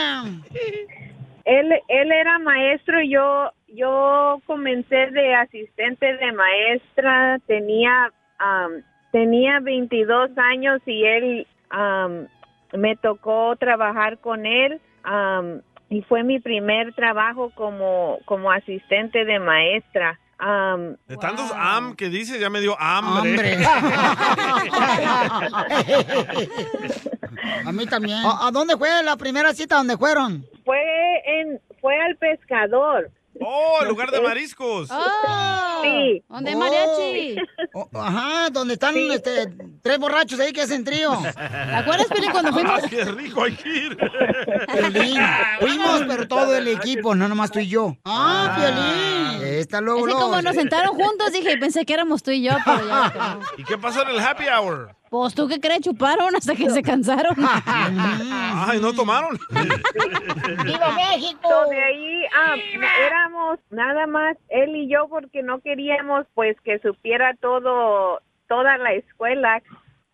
Él, 1.44 1.72
él 1.88 2.12
era 2.12 2.38
maestro 2.38 3.00
y 3.00 3.10
yo, 3.12 3.50
yo 3.68 4.40
comencé 4.46 5.10
de 5.12 5.34
asistente 5.34 6.06
de 6.16 6.32
maestra, 6.32 7.38
tenía, 7.46 8.10
am, 8.38 8.82
tenía 9.16 9.60
22 9.60 10.30
años 10.36 10.82
y 10.84 11.02
él, 11.04 11.46
am, 11.70 12.26
me 12.74 12.96
tocó 12.96 13.56
trabajar 13.56 14.18
con 14.18 14.44
él 14.44 14.78
y 15.88 16.02
fue 16.02 16.22
mi 16.22 16.38
primer 16.38 16.92
trabajo 16.92 17.50
como, 17.54 18.18
como 18.26 18.52
asistente 18.52 19.24
de 19.24 19.38
maestra. 19.38 20.20
De 21.08 21.16
tantos 21.16 21.50
am 21.54 21.96
que 21.96 22.10
dice, 22.10 22.38
ya 22.38 22.50
me 22.50 22.60
dio 22.60 22.76
hambre. 22.78 23.56
A 27.64 27.72
mí 27.72 27.86
también. 27.86 28.18
¿A, 28.18 28.48
a 28.48 28.50
dónde 28.50 28.76
fue 28.76 29.02
la 29.02 29.16
primera 29.16 29.54
cita 29.54 29.76
donde 29.76 29.96
fueron? 29.96 30.44
fue 30.66 30.78
en, 31.24 31.58
fue 31.80 31.98
al 31.98 32.16
pescador. 32.16 33.10
Oh, 33.40 33.78
el 33.82 33.88
lugar 33.88 34.10
de 34.10 34.20
mariscos. 34.20 34.88
Oh, 34.90 35.82
Sí. 35.82 36.22
¿Dónde 36.28 36.50
hay 36.50 36.56
mariachi? 36.56 37.36
Oh, 37.74 37.88
ajá, 38.00 38.48
donde 38.50 38.74
están 38.74 38.96
este, 38.96 39.46
tres 39.82 39.98
borrachos 39.98 40.40
ahí 40.40 40.52
que 40.52 40.62
hacen 40.62 40.84
trío. 40.84 41.12
¿Te 41.22 41.28
acuerdas, 41.74 42.06
Piolín, 42.08 42.30
cuando 42.32 42.52
fuimos? 42.52 42.80
Ah, 42.82 42.86
qué 42.88 43.04
rico, 43.04 43.44
hay 43.44 43.52
que 43.54 43.68
ir. 43.68 43.96
Piolín, 44.66 45.20
fuimos, 45.60 46.02
pero 46.08 46.26
todo 46.26 46.56
el 46.56 46.66
equipo, 46.68 47.14
no 47.14 47.28
nomás 47.28 47.50
tú 47.52 47.58
y 47.60 47.68
yo. 47.68 47.96
Ah, 48.04 48.56
Piolín. 48.56 49.46
Está 49.58 49.80
luego, 49.80 50.00
Es 50.00 50.04
que 50.06 50.10
luego. 50.12 50.30
como 50.30 50.42
nos 50.42 50.54
sentaron 50.56 50.94
juntos, 50.96 51.32
dije, 51.32 51.56
pensé 51.58 51.84
que 51.84 51.94
éramos 51.94 52.22
tú 52.22 52.30
y 52.32 52.42
yo, 52.42 52.52
pero 52.64 52.86
ya. 52.88 53.38
¿Y 53.58 53.64
qué 53.64 53.78
pasó 53.78 54.02
en 54.02 54.08
el 54.08 54.18
happy 54.18 54.44
hour? 54.48 54.95
Pues 55.10 55.34
tú 55.34 55.46
qué 55.46 55.60
crees, 55.60 55.82
chuparon 55.82 56.34
hasta 56.34 56.54
que 56.54 56.68
se 56.70 56.82
cansaron. 56.82 57.34
Ay, 57.66 58.80
¿no 58.80 58.92
tomaron? 58.92 59.38
¡Viva 60.64 60.90
México! 60.92 61.48
de 61.70 61.82
ahí 61.82 62.24
ah, 62.34 62.54
éramos 63.06 63.58
nada 63.70 64.06
más 64.06 64.36
él 64.48 64.74
y 64.74 64.88
yo 64.88 65.08
porque 65.08 65.42
no 65.42 65.60
queríamos 65.60 66.26
pues 66.34 66.56
que 66.62 66.78
supiera 66.80 67.34
todo, 67.40 68.20
toda 68.48 68.78
la 68.78 68.92
escuela. 68.94 69.62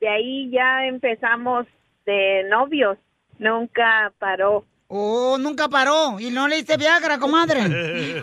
De 0.01 0.09
ahí 0.09 0.51
ya 0.51 0.87
empezamos 0.87 1.67
de 2.05 2.45
novios. 2.51 2.99
Nunca 3.39 4.13
paró. 4.19 4.65
Oh, 4.89 5.39
nunca 5.39 5.69
paró. 5.69 6.21
Y 6.21 6.31
no 6.31 6.49
le 6.49 6.57
diste 6.57 6.77
Viagra, 6.77 7.19
comadre. 7.19 7.63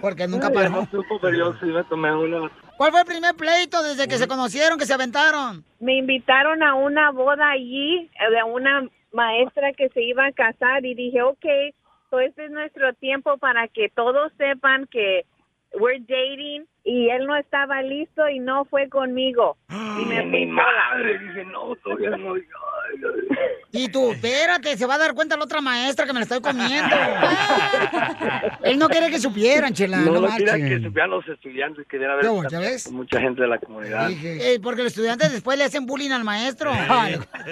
Porque 0.00 0.26
nunca 0.26 0.50
paró. 0.50 0.70
No 0.70 0.86
supo, 0.90 1.18
pero 1.20 1.36
yo 1.36 1.52
sí 1.60 1.66
me 1.66 1.84
tomé 1.84 2.14
una. 2.14 2.50
¿Cuál 2.76 2.90
fue 2.90 3.00
el 3.00 3.06
primer 3.06 3.34
pleito 3.34 3.82
desde 3.82 4.06
que 4.06 4.18
se 4.18 4.28
conocieron, 4.28 4.78
que 4.78 4.84
se 4.84 4.92
aventaron? 4.92 5.64
Me 5.80 5.96
invitaron 5.96 6.62
a 6.62 6.74
una 6.74 7.10
boda 7.10 7.50
allí 7.50 7.96
eh, 7.96 8.30
de 8.30 8.42
una 8.42 8.86
maestra 9.12 9.72
que 9.72 9.88
se 9.90 10.02
iba 10.02 10.26
a 10.26 10.32
casar 10.32 10.84
y 10.84 10.94
dije, 10.94 11.22
ok, 11.22 11.46
so 12.10 12.20
este 12.20 12.44
es 12.44 12.50
nuestro 12.50 12.92
tiempo 12.94 13.38
para 13.38 13.66
que 13.68 13.88
todos 13.88 14.30
sepan 14.36 14.86
que 14.88 15.24
we're 15.74 15.98
dating 16.00 16.66
y 16.84 17.10
él 17.10 17.26
no 17.26 17.36
estaba 17.36 17.82
listo 17.82 18.28
y 18.28 18.38
no 18.38 18.64
fue 18.66 18.88
conmigo. 18.88 19.56
Y 19.68 20.04
me 20.04 20.24
Mi 20.24 20.46
madre 20.46 21.18
dice, 21.18 21.44
no, 21.46 21.74
todavía 21.82 22.10
no. 22.10 22.34
Y 23.72 23.88
tú, 23.88 24.12
espérate, 24.12 24.76
se 24.76 24.86
va 24.86 24.94
a 24.94 24.98
dar 24.98 25.14
cuenta 25.14 25.36
la 25.36 25.44
otra 25.44 25.60
maestra 25.60 26.06
que 26.06 26.12
me 26.12 26.20
la 26.20 26.22
estoy 26.22 26.40
comiendo. 26.40 26.94
Él 28.62 28.78
no 28.78 28.88
quiere 28.88 29.10
que 29.10 29.18
supieran, 29.18 29.74
chela. 29.74 29.98
No, 29.98 30.12
No, 30.12 30.20
no 30.20 30.36
quería 30.36 30.54
que 30.54 30.80
supieran 30.80 31.10
los 31.10 31.28
estudiantes, 31.28 31.86
querían 31.88 32.12
ver 32.12 32.20
¿Qué 32.20 32.28
hubo, 32.28 32.48
ya 32.48 32.60
ves? 32.60 32.90
mucha 32.92 33.20
gente 33.20 33.42
de 33.42 33.48
la 33.48 33.58
comunidad. 33.58 34.10
Eh, 34.10 34.60
porque 34.62 34.82
los 34.84 34.92
estudiantes 34.92 35.32
después 35.32 35.58
le 35.58 35.64
hacen 35.64 35.84
bullying 35.84 36.12
al 36.12 36.24
maestro. 36.24 36.70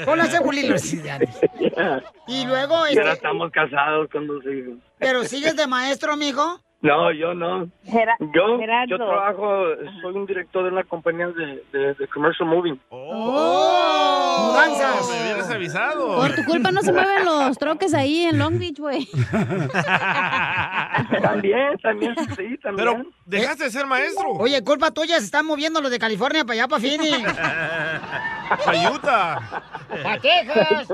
¿Cómo 0.04 0.16
le 0.16 0.22
hacen 0.22 0.42
bullying 0.44 0.70
los 0.70 0.84
estudiantes? 0.84 1.30
Y 2.26 2.46
luego, 2.46 2.74
Y 2.88 2.96
ahora 2.96 3.12
este, 3.12 3.12
estamos 3.12 3.50
casados 3.50 4.08
con 4.10 4.26
dos 4.26 4.42
hijos. 4.46 4.78
¿pero 4.98 5.24
sigues 5.24 5.56
de 5.56 5.66
maestro, 5.66 6.16
mijo? 6.16 6.60
No, 6.84 7.10
yo 7.12 7.32
no. 7.32 7.66
Gera- 7.84 8.14
Yo, 8.20 8.58
Gerardo. 8.58 8.86
yo 8.90 8.96
trabajo, 8.98 9.64
soy 10.02 10.14
un 10.16 10.26
director 10.26 10.64
de 10.64 10.68
una 10.70 10.84
compañía 10.84 11.28
de, 11.28 11.64
de, 11.72 11.94
de 11.94 12.08
commercial 12.08 12.46
moving. 12.46 12.78
¡Oh! 12.90 14.50
¡Mudanzas! 14.52 15.08
Me 15.08 15.22
hubieras 15.22 15.50
avisado. 15.50 16.16
Por 16.16 16.34
tu 16.34 16.44
culpa 16.44 16.70
no 16.72 16.82
se 16.82 16.92
mueven 16.92 17.24
los 17.24 17.56
troques 17.56 17.94
ahí 17.94 18.24
en 18.26 18.38
Long 18.38 18.58
Beach, 18.58 18.78
güey. 18.78 19.08
También, 21.22 21.78
también, 21.82 22.14
sí, 22.36 22.58
también. 22.62 22.76
Pero 22.76 23.02
dejaste 23.24 23.64
de 23.64 23.70
ser 23.70 23.86
maestro. 23.86 24.28
Oye, 24.32 24.62
culpa 24.62 24.90
tuya, 24.90 25.18
se 25.18 25.24
están 25.24 25.46
moviendo 25.46 25.80
los 25.80 25.90
de 25.90 25.98
California 25.98 26.44
para 26.44 26.52
allá, 26.52 26.68
para 26.68 26.82
Phoenix. 26.82 27.34
¡Para 30.02 30.20
Texas! 30.20 30.88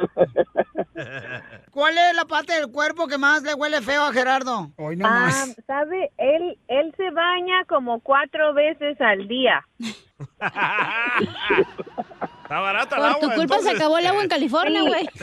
¿Cuál 1.71 1.97
es 1.97 2.15
la 2.17 2.25
parte 2.25 2.53
del 2.55 2.71
cuerpo 2.71 3.07
que 3.07 3.19
más 3.19 3.43
le 3.43 3.55
huele 3.55 3.81
feo 3.81 4.03
a 4.05 4.13
Gerardo? 4.13 4.71
Hoy 4.77 4.97
no 4.97 5.07
Ah, 5.07 5.21
más. 5.27 5.57
¿sabe? 5.67 6.11
Él, 6.19 6.59
él 6.69 6.93
se 6.97 7.11
baña 7.11 7.65
como 7.69 8.01
cuatro 8.01 8.53
veces 8.55 9.01
al 9.01 9.29
día. 9.29 9.65
Está 12.43 12.61
barata 12.61 12.97
el 12.97 13.03
Por 13.03 13.11
agua. 13.11 13.21
tu 13.21 13.31
culpa 13.37 13.59
se 13.61 13.71
acabó 13.71 13.99
el 13.99 14.07
agua 14.07 14.23
en 14.25 14.29
California, 14.29 14.83
güey. 14.83 15.09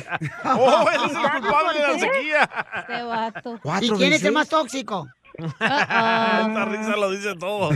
Oh, 0.46 0.86
él 0.94 1.02
es 1.06 1.16
el 1.16 1.32
culpable 1.42 1.80
de 1.80 1.88
la 1.88 2.00
sequía. 2.00 2.50
Este 2.78 3.04
vato. 3.04 3.60
¿Y 3.82 3.90
quién 3.92 4.14
es 4.14 4.24
el 4.24 4.32
más 4.32 4.48
tóxico? 4.50 5.08
Esta 5.38 6.66
risa 6.66 6.96
lo 6.96 7.12
dice 7.12 7.36
todo. 7.36 7.70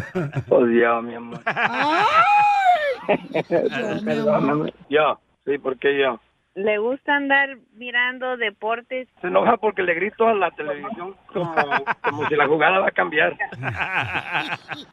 Oh, 0.49 0.65
Dios, 0.65 1.03
mi 1.03 1.15
amor. 1.15 1.41
Perdóname. 4.05 4.73
Yo, 4.89 5.19
sí, 5.45 5.57
¿por 5.57 5.77
qué 5.77 5.99
yo? 5.99 6.19
Le 6.53 6.77
gusta 6.79 7.15
andar 7.15 7.57
mirando 7.73 8.35
deportes. 8.35 9.07
Se 9.21 9.27
enoja 9.27 9.55
porque 9.57 9.83
le 9.83 9.93
grito 9.93 10.27
a 10.27 10.33
la 10.33 10.51
televisión 10.51 11.15
como, 11.31 11.55
como 12.03 12.27
si 12.27 12.35
la 12.35 12.47
jugada 12.47 12.79
va 12.79 12.87
a 12.87 12.91
cambiar. 12.91 13.37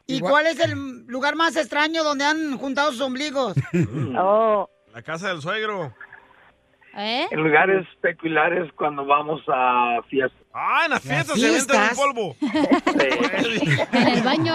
¿Y 0.06 0.20
cuál 0.20 0.46
es 0.46 0.60
el 0.60 1.06
lugar 1.08 1.34
más 1.34 1.56
extraño 1.56 2.04
donde 2.04 2.24
han 2.24 2.56
juntado 2.58 2.92
sus 2.92 3.00
ombligos? 3.00 3.54
Oh, 4.16 4.68
La 4.94 5.02
casa 5.02 5.28
del 5.28 5.40
suegro. 5.40 5.92
¿Eh? 6.96 7.26
En 7.30 7.42
lugares 7.42 7.86
peculiares 8.00 8.72
cuando 8.72 9.04
vamos 9.04 9.42
a 9.48 10.00
fiestas. 10.08 10.47
Ah, 10.60 10.82
en 10.86 10.90
las 10.90 11.02
fiestas 11.02 11.38
se 11.38 11.46
avientan 11.46 11.90
un 11.90 11.96
polvo. 11.96 12.36
En 13.92 14.08
el 14.08 14.22
baño. 14.22 14.54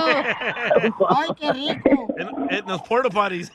¡Ay, 1.09 1.29
qué 1.39 1.53
rico! 1.53 2.07
En, 2.17 2.27
en 2.57 2.65
los 2.67 2.81
porta 2.81 3.09
potties. 3.09 3.53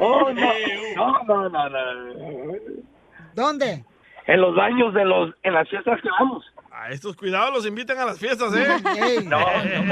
Oh, 0.00 0.32
no, 0.32 0.52
no, 0.96 1.22
no, 1.48 1.48
no, 1.48 1.68
no. 1.70 1.78
¿Dónde? 3.34 3.84
En 4.26 4.40
los 4.40 4.56
baños 4.56 4.92
de 4.94 5.04
los, 5.04 5.32
en 5.44 5.54
las 5.54 5.68
fiestas 5.68 6.00
que 6.02 6.08
vamos. 6.18 6.44
A 6.72 6.90
estos 6.90 7.14
cuidados 7.16 7.52
los 7.54 7.64
invitan 7.66 7.98
a 7.98 8.04
las 8.04 8.18
fiestas, 8.18 8.52
¿eh? 8.56 8.66
Ey. 9.00 9.24
No, 9.24 9.38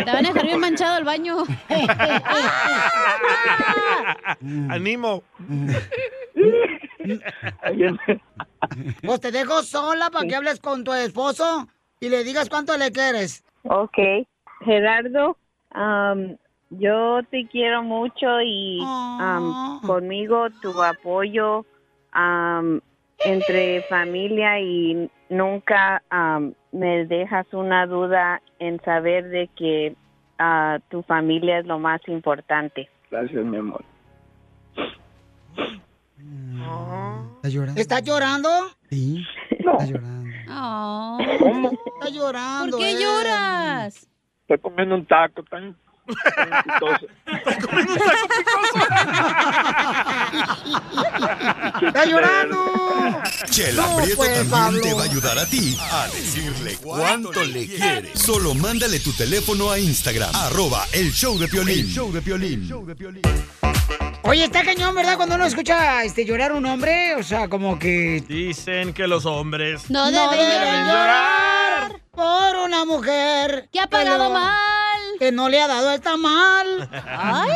Te 0.04 0.12
van 0.12 0.26
a 0.26 0.28
dejar 0.28 0.46
bien 0.46 0.58
manchado 0.60 0.98
el 0.98 1.04
baño. 1.04 1.44
Animo. 4.70 5.22
Pues 9.04 9.20
te 9.20 9.30
dejo 9.30 9.62
sola 9.62 10.10
para 10.10 10.26
que 10.26 10.34
hables 10.34 10.60
con 10.60 10.84
tu 10.84 10.92
esposo 10.92 11.68
y 12.00 12.08
le 12.08 12.24
digas 12.24 12.48
cuánto 12.48 12.76
le 12.76 12.90
quieres. 12.90 13.44
ok. 13.64 14.26
Gerardo, 14.64 15.36
yo 16.70 17.20
te 17.30 17.46
quiero 17.46 17.82
mucho 17.82 18.40
y 18.42 18.80
am, 18.82 19.80
conmigo 19.86 20.48
tu 20.62 20.82
apoyo 20.82 21.64
am, 22.12 22.80
entre 23.24 23.82
familia 23.82 24.60
y 24.60 25.10
nunca 25.28 26.02
me 26.72 27.06
dejas 27.06 27.46
una 27.52 27.86
duda 27.86 28.42
en 28.58 28.80
saber 28.82 29.28
de 29.28 29.48
que 29.56 29.94
ah, 30.38 30.78
tu 30.90 31.02
familia 31.02 31.58
es 31.58 31.66
lo 31.66 31.78
más 31.78 32.00
importante. 32.08 32.88
Gracias, 33.10 33.44
mi 33.44 33.56
amor. 33.58 33.84
¿Está 36.18 37.48
llorando? 37.48 37.80
¿Está 37.80 38.00
llorando? 38.00 38.48
Sí. 38.90 39.24
Está 39.50 39.84
llorando. 39.84 40.26
¿Cómo? 41.38 41.70
Está 42.00 42.08
llorando. 42.10 42.76
¿Por 42.76 42.86
qué 42.86 42.90
él. 42.92 42.98
lloras? 43.02 44.08
Estoy 44.42 44.58
comiendo 44.58 44.94
un 44.94 45.06
taco 45.06 45.42
tan... 45.44 45.76
tan 46.36 46.52
exitoso. 46.52 47.06
¡Está 51.82 52.04
llorando! 52.06 52.56
Chela 53.50 53.82
No, 53.86 53.96
Prieto 53.96 54.16
pues, 54.16 54.30
también 54.30 54.50
Pablo. 54.50 54.80
te 54.80 54.94
va 54.94 55.02
a 55.02 55.04
ayudar 55.04 55.38
a 55.38 55.46
ti 55.46 55.76
a 55.78 56.06
decirle 56.08 56.76
cuánto 56.82 57.44
le 57.44 57.66
quieres. 57.66 58.18
Solo 58.18 58.54
mándale 58.54 59.00
tu 59.00 59.12
teléfono 59.12 59.70
a 59.70 59.78
Instagram, 59.78 60.30
arroba 60.34 60.86
el 60.92 61.12
show 61.12 61.38
de 61.38 61.48
Piolín. 61.48 61.80
El 61.80 61.88
show 61.88 62.12
de 62.12 62.22
Piolín. 62.22 62.68
Oye, 64.28 64.44
está 64.44 64.64
cañón, 64.64 64.94
¿verdad? 64.94 65.16
Cuando 65.16 65.36
uno 65.36 65.44
escucha 65.46 66.02
este, 66.02 66.24
llorar 66.24 66.50
a 66.50 66.54
un 66.54 66.66
hombre, 66.66 67.14
o 67.14 67.22
sea, 67.22 67.48
como 67.48 67.78
que... 67.78 68.24
Dicen 68.26 68.92
que 68.92 69.06
los 69.06 69.24
hombres 69.24 69.88
No 69.88 70.06
deben 70.10 70.86
llorar. 70.86 72.00
por 72.10 72.56
una 72.64 72.84
mujer 72.84 73.68
que 73.72 73.78
ha 73.80 73.86
pagado 73.86 74.24
lo- 74.24 74.30
mal. 74.30 74.52
Que 75.20 75.30
no 75.30 75.48
le 75.48 75.60
ha 75.62 75.68
dado 75.68 75.92
el 75.92 76.00
tamal. 76.00 76.88
Ay. 77.06 77.50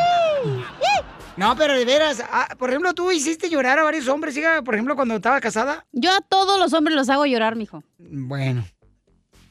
No, 1.35 1.55
pero 1.57 1.73
de 1.73 1.83
veras, 1.85 2.23
ah, 2.31 2.47
por 2.57 2.69
ejemplo, 2.69 2.93
tú 2.93 3.11
hiciste 3.11 3.49
llorar 3.49 3.77
a 3.79 3.83
varios 3.83 4.07
hombres, 4.07 4.35
hija, 4.37 4.61
por 4.61 4.75
ejemplo, 4.75 4.95
cuando 4.95 5.15
estaba 5.15 5.41
casada. 5.41 5.85
Yo 5.91 6.11
a 6.15 6.21
todos 6.21 6.57
los 6.59 6.71
hombres 6.73 6.95
los 6.95 7.09
hago 7.09 7.25
llorar, 7.25 7.55
mijo. 7.57 7.83
Bueno, 7.97 8.63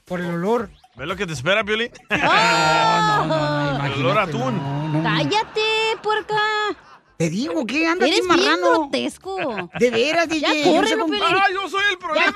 por 0.07 0.21
el 0.21 0.31
olor. 0.31 0.71
¿Ves 0.97 1.07
lo 1.07 1.17
que 1.17 1.27
te 1.27 1.35
espera, 1.35 1.65
Piolín? 1.65 1.91
No, 2.11 3.27
no, 3.27 3.79
no, 3.79 3.87
El 3.87 3.93
olor 4.05 4.19
a 4.19 4.23
atún. 4.23 5.03
Cállate, 5.03 5.61
puerca. 6.03 6.37
Te 7.21 7.29
digo, 7.29 7.67
¿qué 7.67 7.87
andas 7.87 8.09
Eres 8.09 8.27
bien 8.27 8.29
marrano? 8.29 8.71
grotesco. 8.89 9.69
De 9.79 9.91
veras, 9.91 10.27
DJ. 10.27 10.41
Ya 10.41 10.49
no 10.49 10.55
sé 10.55 10.65
córrelo, 10.75 11.03
cómo- 11.03 11.13
Piolín. 11.19 11.37
¡Ah, 11.37 11.47
yo 11.53 11.69
soy 11.69 11.83
el 11.91 11.99
problema! 11.99 12.35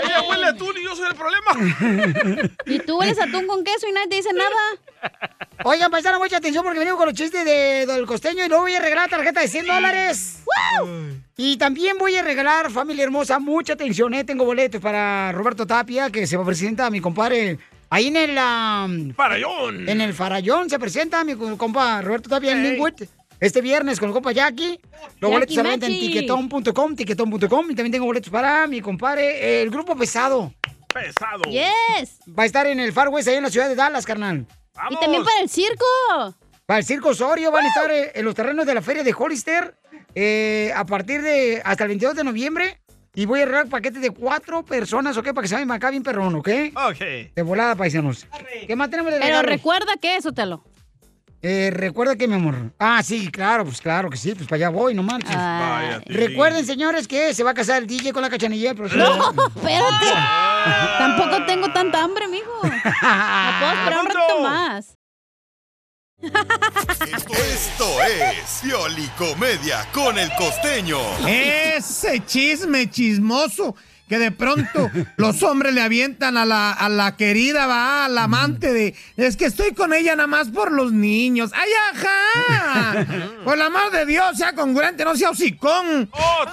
Ella 0.00 0.22
huele 0.28 0.44
a 0.44 0.48
atún 0.50 0.74
y 0.80 0.84
yo 0.84 0.94
soy 0.94 1.06
el 1.08 1.14
problema. 1.16 2.52
Y 2.66 2.78
tú 2.78 2.98
hueles 3.00 3.20
atún 3.20 3.48
con 3.48 3.64
queso 3.64 3.88
y 3.88 3.92
nadie 3.92 4.06
te 4.10 4.14
dice 4.16 4.28
nada. 4.32 5.10
Oigan, 5.64 5.90
paisano, 5.90 6.20
mucha 6.20 6.36
atención 6.36 6.62
porque 6.62 6.78
venimos 6.78 6.98
con 7.00 7.08
los 7.08 7.16
chistes 7.16 7.44
de, 7.44 7.84
del 7.84 8.06
costeño 8.06 8.44
y 8.44 8.48
luego 8.48 8.62
voy 8.62 8.74
a 8.76 8.80
regalar 8.80 9.10
tarjeta 9.10 9.40
de 9.40 9.48
100 9.48 9.66
dólares. 9.66 10.38
Y 11.36 11.56
también 11.56 11.98
voy 11.98 12.14
a 12.14 12.22
regalar, 12.22 12.70
familia 12.70 13.02
hermosa, 13.02 13.40
mucha 13.40 13.72
atención, 13.72 14.14
¿eh? 14.14 14.22
Tengo 14.22 14.44
boletos 14.44 14.80
para 14.80 15.32
Roberto 15.32 15.66
Tapia, 15.66 16.10
que 16.10 16.28
se 16.28 16.36
va 16.36 16.44
a 16.44 16.46
presentar 16.46 16.86
a 16.86 16.90
mi 16.90 17.00
compadre 17.00 17.58
ahí 17.90 18.06
en 18.06 18.16
el... 18.16 18.38
am, 18.38 19.12
Farallón. 19.14 19.88
En 19.88 20.00
el 20.00 20.14
Farallón 20.14 20.70
se 20.70 20.78
presenta 20.78 21.24
mi 21.24 21.34
co- 21.34 21.58
compa 21.58 22.00
Roberto 22.02 22.28
Tapia 22.30 22.52
en 22.52 22.62
Linwood. 22.62 22.92
Este 23.42 23.60
viernes 23.60 23.98
con 23.98 24.08
el 24.08 24.12
compa 24.12 24.30
Jackie. 24.30 24.78
Los 25.18 25.28
boletos 25.28 25.52
se 25.52 25.62
venden 25.64 25.90
en 25.90 25.98
tiquetón.com, 25.98 26.94
tiquetón.com. 26.94 27.70
Y 27.72 27.74
también 27.74 27.90
tengo 27.90 28.06
boletos 28.06 28.30
para 28.30 28.68
mi 28.68 28.80
compadre, 28.80 29.62
el 29.62 29.68
grupo 29.68 29.96
pesado. 29.96 30.54
Pesado. 30.94 31.42
Yes. 31.50 32.20
Va 32.38 32.44
a 32.44 32.46
estar 32.46 32.68
en 32.68 32.78
el 32.78 32.92
Far 32.92 33.08
West, 33.08 33.26
ahí 33.26 33.34
en 33.34 33.42
la 33.42 33.50
ciudad 33.50 33.68
de 33.68 33.74
Dallas, 33.74 34.06
carnal. 34.06 34.46
Y 34.90 34.94
también 34.94 35.24
para 35.24 35.40
el 35.40 35.48
circo. 35.48 35.84
Para 36.66 36.78
el 36.78 36.84
Circo 36.84 37.08
Osorio 37.08 37.50
van 37.50 37.64
a 37.64 37.68
estar 37.68 37.90
eh, 37.90 38.12
en 38.14 38.24
los 38.24 38.36
terrenos 38.36 38.64
de 38.64 38.74
la 38.74 38.80
feria 38.80 39.02
de 39.02 39.12
Hollister 39.12 39.74
eh, 40.14 40.72
a 40.76 40.86
partir 40.86 41.20
de 41.20 41.60
hasta 41.64 41.82
el 41.82 41.88
22 41.88 42.14
de 42.14 42.22
noviembre. 42.22 42.80
Y 43.12 43.26
voy 43.26 43.40
a 43.40 43.46
regalar 43.46 43.66
paquetes 43.66 44.00
de 44.00 44.12
cuatro 44.12 44.64
personas, 44.64 45.16
¿ok? 45.16 45.32
Para 45.34 45.42
que 45.42 45.48
se 45.48 45.56
vayan 45.56 45.70
acá 45.72 45.90
bien 45.90 46.04
perrón, 46.04 46.36
¿ok? 46.36 46.48
Ok. 46.76 47.34
De 47.34 47.42
volada, 47.42 47.74
paisanos. 47.74 48.24
¿Qué 48.68 48.76
más 48.76 48.88
tenemos 48.88 49.12
de 49.12 49.18
Pero 49.18 49.42
recuerda 49.42 49.96
que 50.00 50.14
eso 50.14 50.30
te 50.32 50.46
lo. 50.46 50.64
Eh, 51.44 51.70
recuerda 51.72 52.14
que, 52.14 52.28
mi 52.28 52.34
amor. 52.34 52.72
Ah, 52.78 53.02
sí, 53.02 53.28
claro, 53.30 53.64
pues 53.64 53.80
claro 53.80 54.08
que 54.08 54.16
sí, 54.16 54.32
pues 54.34 54.46
para 54.46 54.56
allá 54.58 54.68
voy, 54.68 54.94
no 54.94 55.02
marches. 55.02 55.34
Vaya, 55.34 56.00
Recuerden, 56.06 56.64
señores, 56.64 57.08
que 57.08 57.34
se 57.34 57.42
va 57.42 57.50
a 57.50 57.54
casar 57.54 57.82
el 57.82 57.88
DJ 57.88 58.12
con 58.12 58.22
la 58.22 58.30
cachanilla. 58.30 58.70
el 58.70 58.76
próximo- 58.76 59.02
No, 59.04 59.30
espérate. 59.56 60.06
Tampoco 60.98 61.44
tengo 61.44 61.72
tanta 61.72 62.04
hambre, 62.04 62.28
mijo. 62.28 62.52
Me 62.62 62.70
puedo 62.70 63.72
esperar 63.72 63.98
un 64.00 64.06
ratito 64.06 64.40
más. 64.42 64.96
Esto 66.22 68.02
es 68.04 68.60
Piolicomedia 68.62 69.84
con 69.92 70.16
el 70.18 70.30
costeño. 70.38 70.98
Ese 71.26 72.24
chisme 72.24 72.88
chismoso 72.88 73.74
que 74.12 74.18
de 74.18 74.30
pronto 74.30 74.90
los 75.16 75.42
hombres 75.42 75.72
le 75.72 75.80
avientan 75.80 76.36
a 76.36 76.44
la, 76.44 76.70
a 76.70 76.90
la 76.90 77.16
querida, 77.16 77.66
va, 77.66 78.04
al 78.04 78.18
amante 78.18 78.70
de, 78.70 78.94
es 79.16 79.38
que 79.38 79.46
estoy 79.46 79.72
con 79.72 79.94
ella 79.94 80.14
nada 80.14 80.26
más 80.26 80.50
por 80.50 80.70
los 80.70 80.92
niños. 80.92 81.50
¡Ay, 81.54 81.70
ajá! 81.94 83.06
Por 83.42 83.56
la 83.56 83.70
mano 83.70 83.88
de 83.88 84.04
Dios, 84.04 84.36
sea 84.36 84.52
congruente, 84.52 85.02
no 85.06 85.16
sea 85.16 85.30
hocicón. 85.30 86.10
¡Oh, 86.12 86.44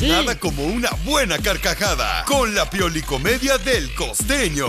Nada 0.00 0.34
como 0.38 0.64
una 0.64 0.88
buena 1.04 1.36
carcajada 1.40 2.24
con 2.24 2.54
la 2.54 2.70
Piolicomedia 2.70 3.58
del 3.58 3.94
costeño. 3.94 4.66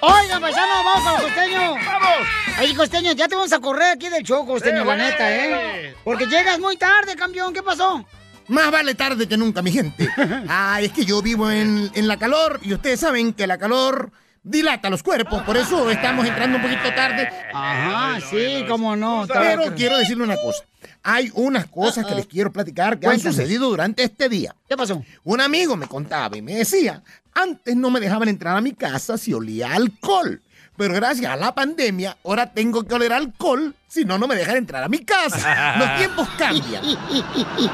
Oigan, 0.00 0.40
paisanos, 0.40 0.84
vamos 0.84 1.04
con 1.04 1.20
el 1.20 1.32
costeño. 1.32 1.74
¡Vamos! 1.86 2.28
Ay, 2.58 2.74
costeño, 2.74 3.12
ya 3.12 3.28
te 3.28 3.36
vamos 3.36 3.52
a 3.52 3.60
correr 3.60 3.92
aquí 3.92 4.08
del 4.08 4.24
show, 4.24 4.44
costeño, 4.44 4.82
Eh, 4.82 4.84
la 4.84 4.96
neta, 4.96 5.36
¿eh? 5.36 5.94
Porque 6.02 6.26
llegas 6.26 6.58
muy 6.58 6.76
tarde, 6.76 7.14
campeón. 7.14 7.54
¿Qué 7.54 7.62
pasó? 7.62 8.04
Más 8.48 8.70
vale 8.70 8.94
tarde 8.94 9.26
que 9.26 9.36
nunca, 9.36 9.62
mi 9.62 9.72
gente. 9.72 10.08
Ah, 10.48 10.80
es 10.80 10.92
que 10.92 11.04
yo 11.04 11.22
vivo 11.22 11.50
en, 11.50 11.90
en 11.94 12.08
la 12.08 12.18
calor 12.18 12.60
y 12.62 12.72
ustedes 12.72 13.00
saben 13.00 13.32
que 13.32 13.46
la 13.46 13.58
calor 13.58 14.12
dilata 14.42 14.88
los 14.88 15.02
cuerpos, 15.02 15.42
por 15.42 15.56
eso 15.56 15.90
estamos 15.90 16.24
entrando 16.24 16.56
un 16.58 16.62
poquito 16.62 16.94
tarde. 16.94 17.28
Ajá, 17.52 18.20
sí, 18.30 18.64
cómo 18.68 18.94
no. 18.94 19.26
Pero 19.26 19.74
quiero 19.74 19.98
decirle 19.98 20.22
una 20.24 20.36
cosa. 20.36 20.64
Hay 21.02 21.30
unas 21.34 21.66
cosas 21.66 22.06
que 22.06 22.14
les 22.14 22.26
quiero 22.26 22.52
platicar 22.52 22.98
que 22.98 23.06
han 23.06 23.18
sucedido 23.20 23.68
durante 23.68 24.02
este 24.04 24.28
día. 24.28 24.54
¿Qué 24.68 24.76
pasó? 24.76 25.04
Un 25.24 25.40
amigo 25.40 25.76
me 25.76 25.86
contaba 25.86 26.36
y 26.36 26.42
me 26.42 26.54
decía, 26.56 27.02
antes 27.34 27.76
no 27.76 27.90
me 27.90 28.00
dejaban 28.00 28.28
entrar 28.28 28.56
a 28.56 28.60
mi 28.60 28.72
casa 28.72 29.18
si 29.18 29.32
olía 29.32 29.72
alcohol. 29.74 30.40
Pero 30.76 30.94
gracias 30.94 31.30
a 31.30 31.36
la 31.36 31.54
pandemia, 31.54 32.16
ahora 32.24 32.52
tengo 32.52 32.84
que 32.84 32.94
oler 32.94 33.12
alcohol, 33.12 33.74
si 33.88 34.04
no, 34.04 34.18
no 34.18 34.26
me 34.28 34.34
dejan 34.36 34.56
entrar 34.56 34.82
a 34.82 34.88
mi 34.88 34.98
casa. 34.98 35.76
Los 35.78 35.96
tiempos 35.98 36.28
cambian. 36.36 36.82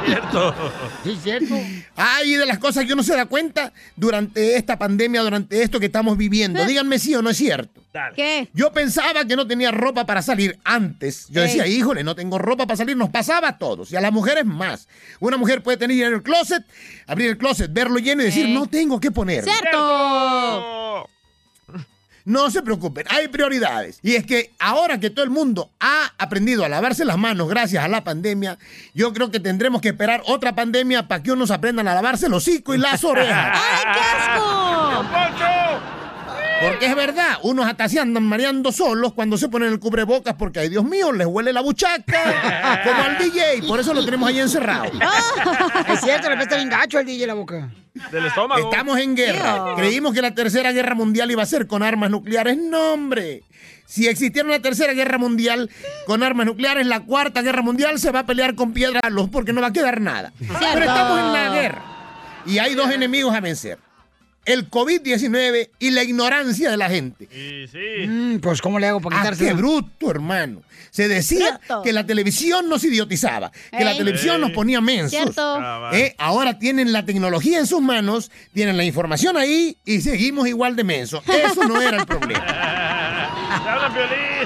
Cierto. 0.05 0.55
Sí, 1.03 1.19
cierto. 1.23 1.55
Ay, 1.97 2.35
de 2.35 2.47
las 2.47 2.59
cosas 2.59 2.85
que 2.85 2.93
uno 2.93 3.03
se 3.03 3.17
da 3.17 3.27
cuenta 3.27 3.73
durante 3.97 4.57
esta 4.57 4.79
pandemia, 4.79 5.23
durante 5.23 5.63
esto 5.63 5.81
que 5.81 5.87
estamos 5.87 6.17
viviendo. 6.17 6.65
Díganme 6.65 6.99
si 6.99 7.15
o 7.15 7.23
no 7.23 7.31
es 7.31 7.37
cierto. 7.37 7.83
¿Qué? 8.15 8.49
Yo 8.55 8.73
pensaba 8.73 9.25
que 9.25 9.37
no 9.37 9.47
tenía 9.47 9.71
ropa 9.71 10.07
para 10.07 10.23
salir 10.23 10.59
antes. 10.65 11.27
Yo 11.29 11.43
Ey. 11.43 11.49
decía, 11.49 11.67
híjole, 11.67 12.05
no 12.05 12.15
tengo 12.15 12.39
ropa 12.39 12.67
para 12.67 12.77
salir. 12.77 12.97
Nos 12.97 13.11
pasaba 13.11 13.49
a 13.49 13.59
todos. 13.59 13.91
Y 13.93 13.97
a 13.97 14.01
las 14.01 14.13
mujeres 14.13 14.47
más. 14.47 14.89
Una 15.21 15.37
mujer 15.37 15.63
puede 15.63 15.77
tener 15.77 16.01
en 16.07 16.15
el 16.15 16.23
closet, 16.23 16.65
abrir 17.07 17.31
el 17.31 17.39
closet, 17.39 17.71
verlo 17.73 17.99
lleno 17.99 18.23
y 18.23 18.27
decir, 18.27 18.47
Ey. 18.47 18.55
no 18.55 18.67
tengo 18.67 19.01
que 19.01 19.11
poner. 19.11 19.45
¡Cierto! 19.45 20.82
No 22.25 22.51
se 22.51 22.63
preocupen, 22.63 23.07
hay 23.11 23.29
prioridades. 23.29 23.99
Y 24.03 24.15
es 24.15 24.25
que 24.27 24.53
ahora 24.59 25.01
que 25.01 25.11
todo 25.11 25.25
el 25.25 25.31
mundo 25.31 25.71
ha 25.81 26.13
aprendido 26.19 26.65
a 26.65 26.69
lavarse 26.69 27.05
las 27.05 27.19
manos 27.19 27.49
gracias 27.49 27.85
a 27.85 27.89
la 27.89 28.05
pandemia, 28.05 28.59
yo 28.95 29.13
creo 29.13 29.31
que 29.31 29.41
tendremos 29.41 29.81
que 29.81 29.89
esperar 29.89 30.23
otra 30.27 30.55
pandemia 30.55 31.09
para 31.09 31.23
que 31.23 31.33
unos 31.33 31.51
aprendan 31.51 31.89
a 31.89 31.95
lavarse 31.95 32.27
el 32.27 32.35
hocico 32.35 32.75
y 32.75 32.79
las 32.79 33.05
orejas. 33.05 33.59
¡Ay, 33.61 33.95
qué 33.95 34.01
asco! 34.01 35.62
Porque 36.63 36.87
es 36.87 36.97
verdad, 36.97 37.39
unos 37.43 37.67
hasta 37.67 37.89
se 37.89 38.01
andan 38.01 38.23
mareando 38.23 38.73
solos 38.73 39.13
cuando 39.13 39.37
se 39.37 39.49
ponen 39.49 39.73
el 39.73 39.81
cubrebocas 39.81 40.35
porque, 40.35 40.61
ay 40.61 40.69
Dios 40.69 40.85
mío, 40.85 41.13
les 41.13 41.27
huele 41.27 41.53
la 41.53 41.61
buchaca, 41.61 42.83
como 42.85 43.03
al 43.03 43.19
DJ, 43.19 43.67
por 43.67 43.81
eso 43.81 43.93
lo 43.95 44.05
tenemos 44.05 44.29
ahí 44.29 44.41
encerrado. 44.41 44.85
Es 45.89 46.01
cierto, 46.01 46.31
le 46.31 46.43
está 46.43 46.57
bien 46.57 46.71
gacho 46.71 46.99
el 46.99 47.07
DJ 47.07 47.27
la 47.27 47.35
boca. 47.35 47.71
Del 48.11 48.27
estómago. 48.27 48.71
Estamos 48.71 48.99
en 48.99 49.15
guerra. 49.15 49.75
Creímos 49.77 50.15
que 50.15 50.23
la 50.23 50.35
tercera 50.35 50.73
guerra 50.73 50.95
mundial 50.95 51.31
iba 51.31 51.43
a 51.43 51.47
ser 51.47 51.67
con 51.67 51.83
armas 51.83 52.11
nucleares. 52.11 52.57
No, 52.57 52.95
hombre. 52.95 53.43
Si 53.87 54.09
existiera 54.09 54.49
una 54.49 54.61
tercera 54.63 54.95
guerra 54.95 55.19
mundial 55.19 55.69
con 56.07 56.23
armas 56.23 56.47
nucleares, 56.47 56.87
la 56.87 57.01
cuarta 57.01 57.43
guerra 57.43 57.61
mundial 57.61 57.99
se 57.99 58.11
va 58.11 58.21
a 58.21 58.27
pelear 58.27 58.55
con 58.55 58.73
piedras 58.73 59.03
porque 59.31 59.53
no 59.53 59.61
va 59.61 59.67
a 59.67 59.73
quedar 59.73 60.01
nada. 60.01 60.33
Pero 60.39 60.81
estamos 60.81 61.19
en 61.21 61.33
la 61.33 61.49
guerra. 61.51 61.83
Y 62.47 62.59
hay 62.59 62.75
dos 62.75 62.91
enemigos 62.91 63.35
a 63.35 63.41
vencer. 63.41 63.79
El 64.45 64.69
COVID-19 64.71 65.71
y 65.79 65.91
la 65.91 66.03
ignorancia 66.03 66.71
de 66.71 66.77
la 66.77 66.89
gente. 66.89 67.29
Sí, 67.33 67.67
sí. 67.71 68.07
Mm, 68.09 68.39
pues, 68.41 68.61
¿cómo 68.61 68.79
le 68.79 68.89
hago 68.89 69.01
para 69.01 69.17
Ah, 69.17 69.21
quitarse? 69.21 69.45
qué 69.47 69.53
bruto, 69.53 70.11
hermano. 70.11 70.63
Se 70.91 71.09
decía 71.09 71.59
que 71.83 71.93
la 71.93 72.05
televisión 72.05 72.69
nos 72.69 72.85
idiotizaba, 72.85 73.51
que 73.71 73.83
la 73.85 73.93
Ey. 73.93 73.99
televisión 73.99 74.41
nos 74.43 74.51
ponía 74.51 74.81
mensos. 74.83 75.13
Cierto. 75.13 75.59
Eh, 75.93 76.15
ahora 76.19 76.59
tienen 76.59 76.93
la 76.93 77.05
tecnología 77.07 77.59
en 77.61 77.67
sus 77.67 77.81
manos, 77.81 78.31
tienen 78.53 78.77
la 78.77 78.85
información 78.85 79.37
ahí 79.39 79.77
y 79.87 80.03
seguimos 80.03 80.49
igual 80.49 80.77
de 80.77 80.85
mensos. 80.85 81.23
Eso 81.29 81.65
no 81.67 81.81
era 81.81 81.97
el 81.99 82.07
problema. 82.07 82.45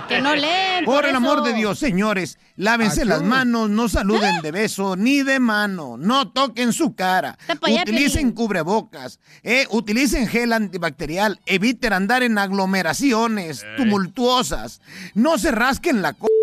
Que 0.09 0.20
no 0.20 0.34
leen. 0.34 0.84
Por 0.84 1.04
el 1.04 1.11
eso. 1.11 1.16
amor 1.16 1.42
de 1.42 1.52
Dios, 1.52 1.78
señores, 1.78 2.38
lávense 2.57 3.04
las 3.04 3.22
manos, 3.22 3.70
no 3.70 3.88
saluden 3.88 4.40
de 4.42 4.50
beso 4.50 4.96
ni 4.96 5.22
de 5.22 5.40
mano, 5.40 5.96
no 5.96 6.28
toquen 6.32 6.72
su 6.72 6.94
cara, 6.94 7.38
utilicen 7.62 8.32
cubrebocas, 8.32 9.18
eh, 9.42 9.66
utilicen 9.70 10.28
gel 10.28 10.52
antibacterial, 10.52 11.40
eviten 11.46 11.92
andar 11.92 12.22
en 12.22 12.38
aglomeraciones 12.38 13.64
tumultuosas, 13.76 14.80
no 15.14 15.38
se 15.38 15.50
rasquen 15.50 16.02
la 16.02 16.12
cola. 16.12 16.36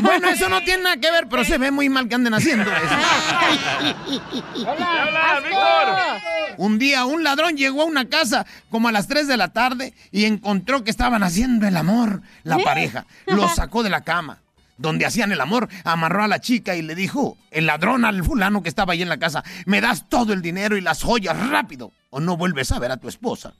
Bueno, 0.00 0.28
eso 0.28 0.48
no 0.48 0.62
tiene 0.62 0.82
nada 0.84 0.96
que 0.96 1.10
ver, 1.10 1.26
pero 1.28 1.44
se 1.44 1.58
ve 1.58 1.70
muy 1.70 1.88
mal 1.88 2.08
que 2.08 2.14
anden 2.14 2.34
haciendo 2.34 2.70
eso. 2.70 2.94
¡Hola, 4.66 5.40
Víctor! 5.42 6.22
Un 6.58 6.78
día 6.78 7.04
un 7.04 7.22
ladrón 7.22 7.56
llegó 7.56 7.82
a 7.82 7.86
una 7.86 8.08
casa 8.08 8.46
como 8.70 8.88
a 8.88 8.92
las 8.92 9.08
3 9.08 9.28
de 9.28 9.36
la 9.36 9.48
tarde 9.48 9.92
y 10.10 10.24
encontró 10.24 10.84
que 10.84 10.90
estaban 10.90 11.22
haciendo 11.22 11.66
el 11.66 11.76
amor 11.76 12.22
la 12.44 12.56
¿Eh? 12.56 12.64
pareja. 12.64 13.06
Lo 13.26 13.48
sacó 13.48 13.82
de 13.82 13.90
la 13.90 14.02
cama. 14.02 14.38
Donde 14.78 15.06
hacían 15.06 15.32
el 15.32 15.40
amor, 15.40 15.70
amarró 15.84 16.22
a 16.22 16.28
la 16.28 16.40
chica 16.40 16.76
y 16.76 16.82
le 16.82 16.94
dijo, 16.94 17.38
el 17.50 17.64
ladrón 17.64 18.04
al 18.04 18.22
fulano 18.22 18.62
que 18.62 18.68
estaba 18.68 18.92
ahí 18.92 19.00
en 19.00 19.08
la 19.08 19.16
casa, 19.16 19.42
me 19.64 19.80
das 19.80 20.06
todo 20.10 20.34
el 20.34 20.42
dinero 20.42 20.76
y 20.76 20.82
las 20.82 21.02
joyas 21.02 21.48
rápido 21.48 21.92
o 22.10 22.20
no 22.20 22.36
vuelves 22.36 22.72
a 22.72 22.78
ver 22.78 22.92
a 22.92 22.98
tu 22.98 23.08
esposa. 23.08 23.54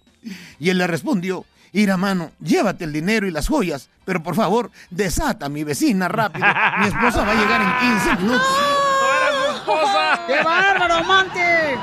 Y 0.59 0.69
él 0.69 0.77
le 0.77 0.87
respondió, 0.87 1.47
Ira 1.77 1.99
mano, 1.99 2.33
llévate 2.41 2.85
el 2.85 2.93
dinero 2.95 3.27
y 3.27 3.31
las 3.31 3.49
joyas, 3.49 3.91
pero 4.07 4.23
por 4.23 4.35
favor, 4.35 4.71
desata 4.89 5.45
a 5.45 5.49
mi 5.51 5.63
vecina 5.63 6.09
rápido. 6.09 6.47
Mi 6.79 6.87
esposa 6.87 7.23
va 7.23 7.33
a 7.33 7.35
llegar 7.35 7.61
en 7.61 7.91
15 7.93 8.17
minutos. 8.23 8.49
¡Qué 10.27 10.43
bárbaro, 10.43 10.95
amante! 10.95 11.79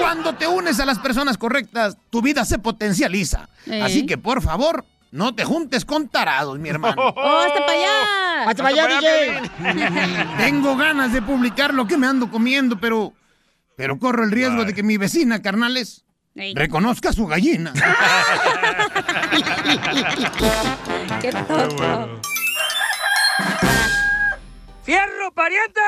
Cuando 0.00 0.34
te 0.34 0.46
unes 0.48 0.80
a 0.80 0.86
las 0.86 0.98
personas 0.98 1.36
correctas, 1.36 1.98
tu 2.08 2.22
vida 2.22 2.46
se 2.46 2.58
potencializa. 2.58 3.50
Así 3.82 4.06
que, 4.06 4.16
por 4.16 4.40
favor, 4.40 4.86
no 5.10 5.34
te 5.34 5.44
juntes 5.44 5.84
con 5.84 6.08
tarados, 6.08 6.58
mi 6.58 6.70
hermano. 6.70 7.02
¡Oh, 7.02 7.38
hasta 7.40 7.60
para 7.66 7.72
allá! 7.72 8.48
¡Hasta 8.48 8.62
para 8.62 8.86
allá, 8.86 8.98
DJ! 8.98 10.30
Tengo 10.38 10.74
ganas 10.74 11.12
de 11.12 11.20
publicar 11.20 11.74
lo 11.74 11.86
que 11.86 11.98
me 11.98 12.06
ando 12.06 12.30
comiendo, 12.30 12.80
pero... 12.80 13.12
Pero 13.76 13.98
corro 13.98 14.24
el 14.24 14.30
riesgo 14.30 14.64
de 14.64 14.72
que 14.72 14.82
mi 14.82 14.96
vecina, 14.96 15.42
carnales. 15.42 16.03
Reconozca 16.34 17.12
su 17.12 17.26
gallina. 17.26 17.72
¡Qué 21.20 21.30
tonto! 21.32 22.20
¡Fierro, 24.82 25.32
pariente! 25.32 25.80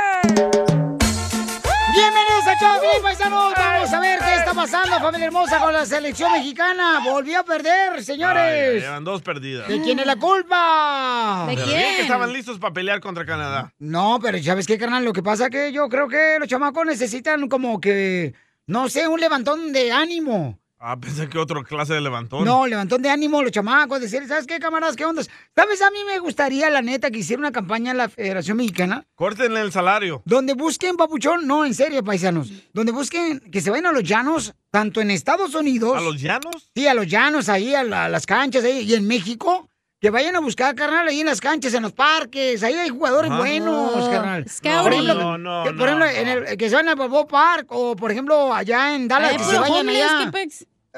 Bienvenidos 1.92 2.46
a 2.46 2.58
Choplin, 2.58 3.02
paisanos. 3.02 3.54
Vamos 3.56 3.92
a 3.92 4.00
ver 4.00 4.18
qué 4.20 4.34
está 4.34 4.52
pasando, 4.54 4.98
familia 5.00 5.26
hermosa, 5.26 5.58
con 5.60 5.72
la 5.72 5.84
selección 5.86 6.30
mexicana. 6.32 7.00
Volvió 7.04 7.40
a 7.40 7.42
perder, 7.44 7.92
Ay, 7.96 8.04
señores. 8.04 8.82
llevan 8.82 9.04
dos 9.04 9.22
perdidas. 9.22 9.66
¿De 9.68 9.80
quién 9.80 9.98
es 9.98 10.06
la 10.06 10.16
culpa? 10.16 11.46
¿De 11.48 11.54
Pero 11.54 11.66
quién? 11.66 11.78
bien 11.78 11.96
que 11.96 12.02
estaban 12.02 12.32
listos 12.32 12.58
para 12.58 12.72
pelear 12.74 13.00
contra 13.00 13.24
Canadá. 13.24 13.72
No, 13.78 14.18
pero 14.20 14.38
¿sabes 14.42 14.66
qué, 14.66 14.78
carnal? 14.78 15.04
Lo 15.04 15.12
que 15.12 15.22
pasa 15.22 15.48
que 15.50 15.72
yo 15.72 15.88
creo 15.88 16.06
que 16.08 16.36
los 16.38 16.48
chamacos 16.48 16.84
necesitan 16.86 17.48
como 17.48 17.80
que, 17.80 18.34
no 18.66 18.88
sé, 18.88 19.06
un 19.08 19.20
levantón 19.20 19.72
de 19.72 19.92
ánimo. 19.92 20.58
Ah, 20.78 20.94
pensé 21.00 21.26
que 21.28 21.38
otro 21.38 21.64
clase 21.64 21.94
de 21.94 22.02
levantón. 22.02 22.44
No, 22.44 22.66
levantón 22.66 23.00
de 23.00 23.08
ánimo 23.08 23.42
los 23.42 23.50
chamacos, 23.50 23.98
decir, 23.98 24.26
¿sabes 24.28 24.46
qué, 24.46 24.58
camaradas? 24.58 24.94
¿Qué 24.94 25.06
onda? 25.06 25.22
¿Sabes? 25.54 25.80
A 25.80 25.90
mí 25.90 25.98
me 26.06 26.18
gustaría, 26.18 26.68
la 26.68 26.82
neta, 26.82 27.10
que 27.10 27.20
hiciera 27.20 27.40
una 27.40 27.50
campaña 27.50 27.92
en 27.92 27.96
la 27.96 28.10
Federación 28.10 28.58
Mexicana 28.58 29.06
Córtenle 29.14 29.62
el 29.62 29.72
salario. 29.72 30.22
donde 30.26 30.52
busquen, 30.52 30.96
papuchón, 30.98 31.46
no, 31.46 31.64
en 31.64 31.72
serio, 31.74 32.04
paisanos, 32.04 32.50
donde 32.74 32.92
busquen 32.92 33.40
que 33.40 33.62
se 33.62 33.70
vayan 33.70 33.86
a 33.86 33.92
los 33.92 34.02
llanos, 34.04 34.54
tanto 34.70 35.00
en 35.00 35.10
Estados 35.10 35.54
Unidos. 35.54 35.96
¿A 35.96 36.02
los 36.02 36.20
llanos? 36.20 36.70
Sí, 36.74 36.86
a 36.86 36.92
los 36.92 37.06
llanos, 37.06 37.48
ahí, 37.48 37.74
a, 37.74 37.82
la- 37.82 38.04
a 38.04 38.08
las 38.10 38.26
canchas, 38.26 38.62
ahí, 38.62 38.80
y 38.80 38.94
en 38.94 39.06
México, 39.08 39.70
que 40.00 40.10
vayan 40.10 40.36
a 40.36 40.40
buscar, 40.40 40.74
carnal, 40.74 41.08
ahí 41.08 41.20
en 41.20 41.26
las 41.26 41.40
canchas, 41.40 41.72
en 41.74 41.82
los 41.82 41.92
parques, 41.92 42.62
ahí 42.62 42.74
hay 42.74 42.90
jugadores 42.90 43.30
Ah. 43.32 43.38
buenos, 43.38 43.96
No, 43.96 44.10
carnal. 44.10 44.48
scouting. 44.48 44.82
Por 44.82 44.92
ejemplo, 44.92 45.14
No, 45.14 45.38
no, 45.38 45.64
que, 45.64 45.72
no, 45.72 45.78
por 45.78 45.88
ejemplo, 45.88 46.06
no. 46.06 46.12
en 46.12 46.28
el- 46.28 46.56
que 46.58 46.68
se 46.68 46.74
vayan 46.74 46.90
a 46.90 46.94
Balboa 46.94 47.26
Park, 47.26 47.66
o 47.70 47.96
por 47.96 48.10
ejemplo, 48.12 48.52
allá 48.52 48.94
en 48.94 49.08
Dallas, 49.08 49.30
Ay, 49.32 49.36
que 49.38 49.44
se 49.44 49.58
vayan 49.58 49.80
homeless, 49.80 50.10
allá. 50.12 50.30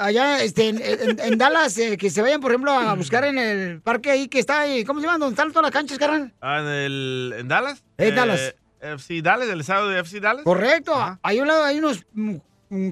Allá, 0.01 0.43
este, 0.45 0.69
en, 0.69 0.81
en- 0.81 1.19
en 1.21 1.39
Dallas, 1.39 1.77
eh, 1.79 1.97
que 1.97 2.09
se 2.11 2.23
vayan, 2.23 2.41
por 2.41 2.53
ejemplo, 2.53 2.73
a 2.73 2.95
buscar 2.95 3.25
en 3.25 3.37
el 3.39 3.81
parque 3.83 4.11
ahí 4.13 4.29
que 4.29 4.39
está 4.39 4.61
ahí, 4.61 4.85
¿cómo 4.85 5.01
se 5.01 5.07
llama? 5.07 5.19
¿Dónde 5.19 5.33
están 5.35 5.49
todas 5.51 5.63
las 5.65 5.73
canchas, 5.73 5.99
carnal? 5.99 6.33
Ah, 6.41 6.59
¿En, 6.61 6.67
el, 6.69 7.35
¿En 7.39 7.49
Dallas? 7.49 7.83
En 7.99 8.15
Dallas. 8.15 8.55
FC 8.81 9.23
Dallas, 9.23 9.49
el 9.49 9.61
estado 9.61 9.89
de 9.89 9.99
FC 10.01 10.21
Dallas. 10.21 10.45
Correcto. 10.45 10.95
Ajá. 10.95 11.19
Hay 11.25 11.41
un 11.41 11.49
lado, 11.49 11.65
hay 11.65 11.79
unos 11.79 12.05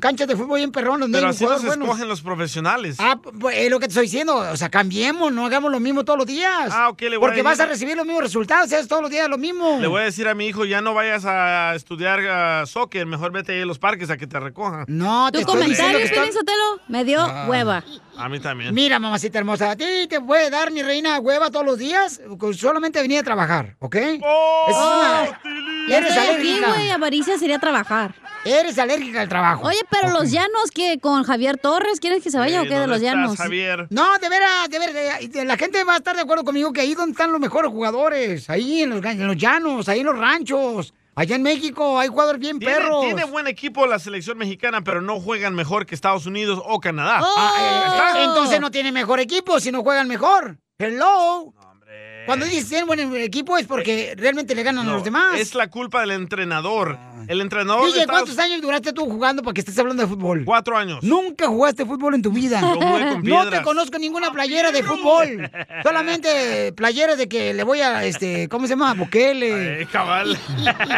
canchas 0.01 0.27
de 0.29 0.37
fútbol 0.37 0.59
bien 0.59 0.72
perrón 0.72 1.01
donde 1.01 1.18
Pero 1.18 1.29
así 1.31 1.45
los 1.45 1.62
buenos. 1.64 1.85
escogen 1.87 2.09
los 2.09 2.22
profesionales. 2.22 2.97
Ah, 2.99 3.18
pues 3.41 3.57
es 3.59 3.70
lo 3.70 3.79
que 3.79 3.87
te 3.87 3.91
estoy 3.91 4.05
diciendo. 4.05 4.37
O 4.37 4.57
sea, 4.57 4.68
cambiemos, 4.70 5.33
no 5.33 5.45
hagamos 5.47 5.70
lo 5.70 5.81
mismo 5.81 6.05
todos 6.05 6.18
los 6.18 6.27
días. 6.27 6.70
Ah, 6.72 6.89
ok, 6.89 7.01
le 7.03 7.09
voy 7.11 7.16
a 7.16 7.20
Porque 7.20 7.37
decir- 7.37 7.45
vas 7.45 7.61
a 7.61 7.66
recibir 7.66 7.97
los 7.97 8.07
mismos 8.07 8.22
resultados, 8.22 8.72
es 8.72 8.89
todos 8.89 9.03
los 9.03 9.11
días 9.11 9.29
lo 9.29 9.39
mismo. 9.39 9.79
Le 9.81 9.87
voy 9.87 10.01
a 10.03 10.05
decir 10.05 10.29
a 10.29 10.35
mi 10.35 10.47
hijo, 10.47 10.64
ya 10.64 10.81
no 10.81 10.95
vayas 10.95 11.24
a 11.27 11.74
estudiar 11.74 12.20
ah, 12.29 12.64
soccer, 12.66 13.07
mejor 13.07 13.33
vete 13.33 13.53
ahí 13.53 13.62
a 13.62 13.66
los 13.66 13.79
parques 13.79 14.09
a 14.11 14.16
que 14.16 14.27
te 14.27 14.41
recojan. 14.41 14.85
No, 14.89 15.31
te 15.31 15.41
Tu 15.41 15.47
comentario, 15.47 15.99
Piolín 16.09 16.33
Sotelo, 16.33 16.81
me 16.89 17.05
dio 17.05 17.20
Ah. 17.20 17.47
hueva. 17.49 17.85
A 18.18 18.29
mí 18.31 18.41
también. 18.41 18.72
Mira, 18.74 18.99
mamacita 18.99 19.39
hermosa, 19.39 19.72
a 19.72 19.77
ti 19.77 19.85
te 20.09 20.20
puede 20.22 20.49
dar 20.49 20.70
mi 20.70 20.83
reina 20.83 21.18
hueva 21.20 21.51
todos 21.51 21.66
los 21.66 21.77
días 21.79 22.20
solamente 22.57 23.03
venir 23.03 23.18
a 23.18 23.22
trabajar, 23.22 23.77
¿ok? 23.79 23.97
¡Oh! 24.22 24.64
Es 24.68 24.77
una- 24.77 25.41
Ya 25.89 25.99
Eres 25.99 26.16
estoy 26.16 26.34
aquí, 26.37 26.61
güey. 26.64 26.91
Avaricia 26.91 27.39
sería 27.39 27.59
trabajar. 27.59 28.14
Eres 28.45 28.78
alérgica 28.78 29.20
al 29.22 29.28
trabajo. 29.28 29.66
Oye, 29.66 29.78
pero 29.91 30.12
los 30.12 30.30
llanos 30.30 30.70
que 30.72 30.99
con 31.01 31.24
Javier 31.24 31.59
Torres, 31.59 31.99
¿quieres 32.01 32.22
que 32.22 32.30
se 32.30 32.39
vaya 32.39 32.61
o 32.61 32.62
Ey, 32.62 32.68
qué 32.68 32.74
de 32.74 32.80
¿dónde 32.80 32.95
los 32.95 33.03
estás, 33.03 33.14
llanos? 33.16 33.37
Javier? 33.37 33.87
No, 33.91 34.18
de 34.18 34.28
veras, 34.28 34.68
de 34.70 34.78
veras, 34.78 34.95
de- 35.20 35.28
de- 35.28 35.45
la 35.45 35.57
gente 35.57 35.82
va 35.84 35.95
a 35.95 35.97
estar 35.97 36.14
de 36.14 36.22
acuerdo 36.22 36.45
conmigo 36.45 36.72
que 36.72 36.80
ahí 36.80 36.95
donde 36.95 37.12
están 37.12 37.32
los 37.32 37.41
mejores 37.41 37.70
jugadores, 37.72 38.49
ahí 38.51 38.82
en 38.82 38.91
los, 38.91 39.01
ga- 39.01 39.12
en 39.12 39.26
los 39.26 39.37
llanos, 39.37 39.89
ahí 39.89 40.01
en 40.01 40.07
los 40.07 40.16
ranchos, 40.18 40.95
allá 41.16 41.34
en 41.37 41.43
México 41.43 41.99
hay 41.99 42.07
jugadores 42.09 42.41
bien 42.41 42.59
Tiene, 42.61 42.74
perros. 42.76 43.05
tiene 43.05 43.24
buen 43.24 43.47
equipo 43.49 43.87
la 43.87 43.99
selección 43.99 44.39
mexicana, 44.39 44.82
pero 44.84 45.01
no 45.03 45.18
juegan 45.20 45.55
mejor 45.55 45.84
que 45.87 45.95
Estados 45.97 46.26
Unidos 46.26 46.61
o 46.64 46.78
Canadá. 46.78 47.20
Oh. 47.22 47.34
Ah, 47.37 48.12
eh, 48.18 48.24
entonces 48.24 48.61
no 48.61 48.70
tiene 48.70 48.93
mejor 48.93 49.18
equipo 49.18 49.59
si 49.59 49.72
no 49.72 49.82
juegan 49.82 50.07
mejor. 50.09 50.59
Hello. 50.78 51.53
Cuando 52.27 52.45
dices 52.47 52.68
tienen 52.68 52.87
buen 52.87 53.14
equipo 53.16 53.57
es 53.57 53.66
porque 53.66 54.14
realmente 54.16 54.55
le 54.55 54.62
ganan 54.62 54.89
a 54.89 54.93
los 54.93 55.05
demás. 55.05 55.39
Es 55.39 55.55
la 55.55 55.68
culpa 55.68 56.01
del 56.01 56.11
entrenador. 56.11 56.99
El 57.29 57.41
entrenador 57.41 57.89
Estados- 57.89 58.07
¿cuántos 58.07 58.39
años 58.39 58.61
duraste 58.61 58.93
tú 58.93 59.05
jugando 59.07 59.43
para 59.43 59.53
que 59.55 59.61
estés 59.61 59.77
hablando 59.79 60.03
de 60.03 60.09
fútbol? 60.09 60.45
Cuatro 60.45 60.77
años. 60.77 61.03
Nunca 61.03 61.49
jugaste 61.49 61.85
fútbol 61.85 62.14
en 62.14 62.22
tu 62.22 62.31
vida. 62.31 62.61
Yo 62.61 62.74
jugué 62.74 63.09
con 63.09 63.22
no 63.24 63.51
te 63.51 63.62
conozco 63.62 63.99
ninguna 63.99 64.31
playera 64.31 64.70
de 64.70 64.83
fútbol. 64.83 65.51
Solamente 65.83 66.72
playeras 66.72 67.18
de 67.18 67.29
que 67.29 67.53
le 67.55 67.64
voy 67.64 67.81
a, 67.81 68.05
este, 68.05 68.49
¿cómo 68.49 68.66
se 68.66 68.70
llama? 68.74 68.95
Bukele. 68.95 69.83
Eh, 69.83 69.87
cabal. 69.91 70.39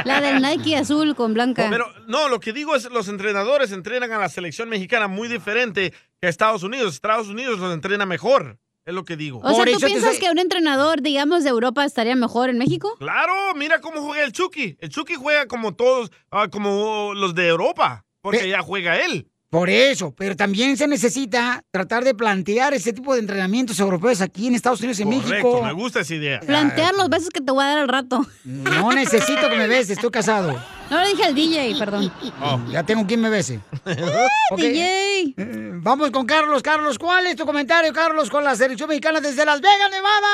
La 0.05 0.20
del 0.20 0.43
Nike 0.43 0.76
azul 0.76 1.14
con 1.14 1.35
blanca. 1.35 1.66
Pero 1.70 1.87
no, 2.07 2.29
lo 2.29 2.41
que 2.41 2.53
digo 2.53 2.74
es 2.74 2.91
los 2.91 3.09
entrenadores 3.09 3.72
entrenan 3.72 4.12
a 4.12 4.18
la 4.18 4.29
selección 4.29 4.68
mexicana 4.68 5.09
muy 5.09 5.29
diferente 5.29 5.93
que 6.20 6.26
a 6.26 6.31
Estados 6.31 6.62
Unidos. 6.62 6.95
Estados 6.95 7.29
Unidos 7.29 7.59
los 7.59 7.72
entrena 7.72 8.05
mejor. 8.07 8.59
Es 8.89 8.95
lo 8.95 9.05
que 9.05 9.16
digo. 9.18 9.41
o 9.45 9.55
sea, 9.55 9.66
¿tú 9.66 9.80
piensas 9.80 10.18
que 10.18 10.30
un 10.30 10.39
entrenador, 10.39 11.03
digamos, 11.03 11.45
de 11.45 11.51
Europa 11.51 11.84
estaría 11.84 12.16
mejor 12.16 12.49
en 12.49 12.57
México? 12.57 12.97
Claro, 12.99 13.34
mira 13.55 13.82
cómo 13.82 14.01
juega 14.01 14.24
el 14.24 14.32
Chucky. 14.32 14.78
El 14.80 14.89
Chucky 14.89 15.14
juega 15.14 15.47
como 15.47 15.74
todos, 15.74 16.11
ah, 16.30 16.49
como 16.49 17.12
los 17.12 17.34
de 17.34 17.49
Europa, 17.49 18.07
porque 18.22 18.49
ya 18.49 18.62
juega 18.62 18.99
él. 18.99 19.28
Por 19.51 19.68
eso, 19.68 20.14
pero 20.16 20.36
también 20.36 20.78
se 20.78 20.89
necesita 20.89 21.62
tratar 21.70 22.03
de 22.03 22.14
plantear 22.14 22.72
ese 22.72 22.95
tipo 22.95 23.12
de 23.12 23.20
entrenamientos 23.20 23.78
europeos 23.78 24.22
aquí 24.22 24.47
en 24.47 24.55
Estados 24.55 24.80
Unidos 24.80 25.01
y 25.01 25.05
Correcto, 25.05 25.26
México. 25.28 25.62
me 25.62 25.72
gusta 25.72 26.01
esa 26.01 26.14
idea. 26.14 26.41
Plantear 26.41 26.95
los 26.95 27.11
besos 27.11 27.28
que 27.28 27.43
te 27.43 27.53
voy 27.53 27.64
a 27.64 27.68
dar 27.68 27.78
al 27.80 27.89
rato. 27.89 28.24
No 28.45 28.91
necesito 28.93 29.51
que 29.51 29.57
me 29.57 29.66
beses, 29.66 29.91
estoy 29.91 30.11
casado. 30.11 30.59
No 30.91 31.01
le 31.03 31.09
dije 31.11 31.24
al 31.24 31.34
DJ, 31.34 31.74
perdón. 31.78 32.11
Oh. 32.41 32.61
Ya 32.70 32.82
tengo 32.82 33.07
quien 33.07 33.20
me 33.20 33.30
bese. 33.30 33.61
Ok. 34.51 34.59
DJ. 34.61 35.34
Eh, 35.36 35.70
Vamos 35.82 36.11
con 36.11 36.24
Carlos. 36.24 36.62
Carlos, 36.62 36.99
¿cuál 36.99 37.26
es 37.26 37.36
tu 37.36 37.45
comentario, 37.45 37.93
Carlos, 37.93 38.30
con 38.30 38.43
la 38.45 38.55
selección 38.55 38.89
mexicana 38.89 39.20
desde 39.20 39.45
Las 39.45 39.61
Vegas, 39.61 39.91
Nevada? 39.91 40.26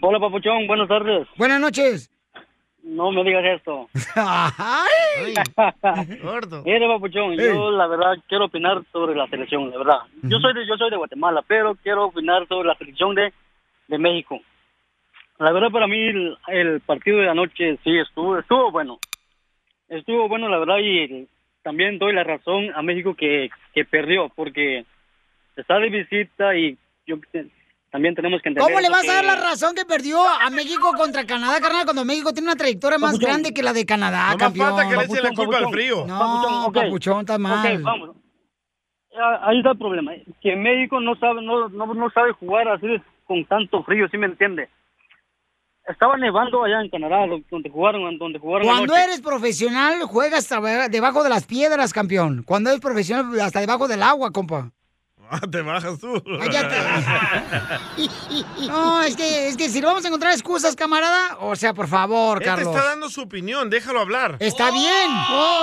Hola, 0.00 0.18
papuchón, 0.18 0.66
buenas 0.66 0.88
tardes. 0.88 1.28
Buenas 1.36 1.60
noches. 1.60 2.10
No 2.82 3.12
me 3.12 3.22
digas 3.24 3.44
esto. 3.56 3.88
Ay. 4.16 5.34
Gordo. 6.22 6.62
Mire, 6.64 6.88
papuchón, 6.88 7.36
yo 7.36 7.70
la 7.72 7.86
verdad 7.86 8.14
quiero 8.26 8.46
opinar 8.46 8.82
sobre 8.90 9.14
la 9.14 9.26
selección, 9.28 9.70
la 9.70 9.76
verdad. 9.76 9.98
Yo 10.22 10.38
soy 10.38 10.54
de, 10.54 10.66
yo 10.66 10.76
soy 10.78 10.88
de 10.90 10.96
Guatemala, 10.96 11.44
pero 11.46 11.74
quiero 11.82 12.06
opinar 12.06 12.48
sobre 12.48 12.68
la 12.68 12.74
selección 12.76 13.14
de, 13.14 13.34
de 13.88 13.98
México. 13.98 14.40
La 15.40 15.52
verdad 15.52 15.70
para 15.70 15.86
mí 15.86 15.96
el, 15.98 16.36
el 16.48 16.80
partido 16.80 17.18
de 17.18 17.30
anoche 17.30 17.78
sí 17.82 17.98
estuvo 17.98 18.38
estuvo 18.38 18.70
bueno. 18.70 18.98
Estuvo 19.88 20.28
bueno, 20.28 20.48
la 20.50 20.58
verdad, 20.58 20.76
y 20.78 21.26
también 21.62 21.98
doy 21.98 22.12
la 22.12 22.24
razón 22.24 22.70
a 22.74 22.82
México 22.82 23.14
que, 23.14 23.50
que 23.74 23.84
perdió, 23.86 24.28
porque 24.36 24.84
está 25.56 25.78
de 25.78 25.88
visita 25.88 26.54
y 26.54 26.76
yo 27.06 27.16
también 27.90 28.14
tenemos 28.14 28.40
que 28.42 28.50
entender 28.50 28.70
¿Cómo 28.70 28.80
le 28.80 28.90
vas 28.90 29.08
a 29.08 29.14
dar 29.14 29.24
la 29.24 29.34
razón 29.34 29.74
que 29.74 29.86
perdió 29.86 30.20
a 30.20 30.48
México 30.50 30.92
contra 30.94 31.24
Canadá, 31.24 31.58
carnal, 31.58 31.84
cuando 31.84 32.04
México 32.04 32.32
tiene 32.32 32.48
una 32.48 32.56
trayectoria 32.56 32.98
más 32.98 33.12
Papuchón. 33.12 33.30
grande 33.30 33.54
que 33.54 33.62
la 33.62 33.72
de 33.72 33.86
Canadá, 33.86 34.32
No 34.32 34.38
campeón? 34.38 34.76
falta 34.76 34.88
que 34.88 35.14
le 35.16 35.22
la 35.22 35.30
culpa 35.30 35.56
al 35.56 35.68
frío. 35.70 36.06
No, 36.06 36.70
Papuchón, 36.72 37.20
está 37.20 37.38
mal. 37.38 37.82
Vamos. 37.82 38.10
ah, 39.18 39.40
ahí 39.44 39.58
está 39.58 39.70
el 39.70 39.78
problema, 39.78 40.12
que 40.42 40.54
México 40.54 41.00
no 41.00 41.16
sabe, 41.16 41.40
no, 41.42 41.70
no, 41.70 41.86
no 41.94 42.10
sabe 42.10 42.32
jugar 42.32 42.68
así 42.68 42.86
con 43.24 43.42
tanto 43.46 43.82
frío, 43.82 44.06
¿sí 44.10 44.18
me 44.18 44.26
entiende? 44.26 44.68
Estaba 45.90 46.16
nevando 46.16 46.62
allá 46.64 46.80
en 46.82 46.88
Canadá, 46.90 47.26
donde 47.50 47.68
jugaron, 47.70 48.16
donde 48.18 48.38
jugaron 48.38 48.66
Cuando 48.66 48.94
anoche. 48.94 49.04
eres 49.04 49.20
profesional, 49.20 50.02
juegas 50.04 50.48
debajo 50.90 51.22
de 51.22 51.28
las 51.30 51.44
piedras, 51.46 51.92
campeón. 51.92 52.42
Cuando 52.46 52.70
eres 52.70 52.80
profesional, 52.80 53.38
hasta 53.40 53.60
debajo 53.60 53.88
del 53.88 54.02
agua, 54.02 54.30
compa. 54.30 54.70
Ah, 55.32 55.40
te 55.48 55.62
bajas 55.62 55.98
tú. 56.00 56.20
No, 58.66 59.02
es 59.02 59.16
que, 59.16 59.48
es 59.48 59.56
que 59.56 59.68
si 59.68 59.80
no 59.80 59.88
vamos 59.88 60.04
a 60.04 60.08
encontrar 60.08 60.32
excusas, 60.32 60.74
camarada, 60.76 61.38
o 61.40 61.54
sea, 61.56 61.72
por 61.74 61.86
favor, 61.88 62.38
Él 62.38 62.42
te 62.42 62.48
Carlos. 62.50 62.74
está 62.74 62.88
dando 62.88 63.08
su 63.08 63.20
opinión, 63.22 63.70
déjalo 63.70 64.00
hablar. 64.00 64.36
Está 64.40 64.70
bien, 64.70 65.10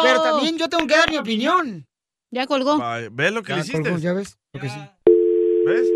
pero 0.04 0.22
también 0.22 0.58
yo 0.58 0.70
tengo 0.70 0.88
que 0.88 0.96
dar 0.96 1.10
mi 1.10 1.18
opinión. 1.18 1.86
Ya 2.32 2.46
colgó. 2.48 2.80
¿Ves 3.12 3.32
lo 3.32 3.44
que 3.44 3.50
Ya 3.50 3.56
le 3.56 3.62
hiciste? 3.62 3.82
colgó, 3.84 3.98
ya 3.98 4.14
ves, 4.14 4.38
lo 4.54 4.60
que 4.62 4.70
sí. 4.70 4.80
¿Ves? 5.66 5.88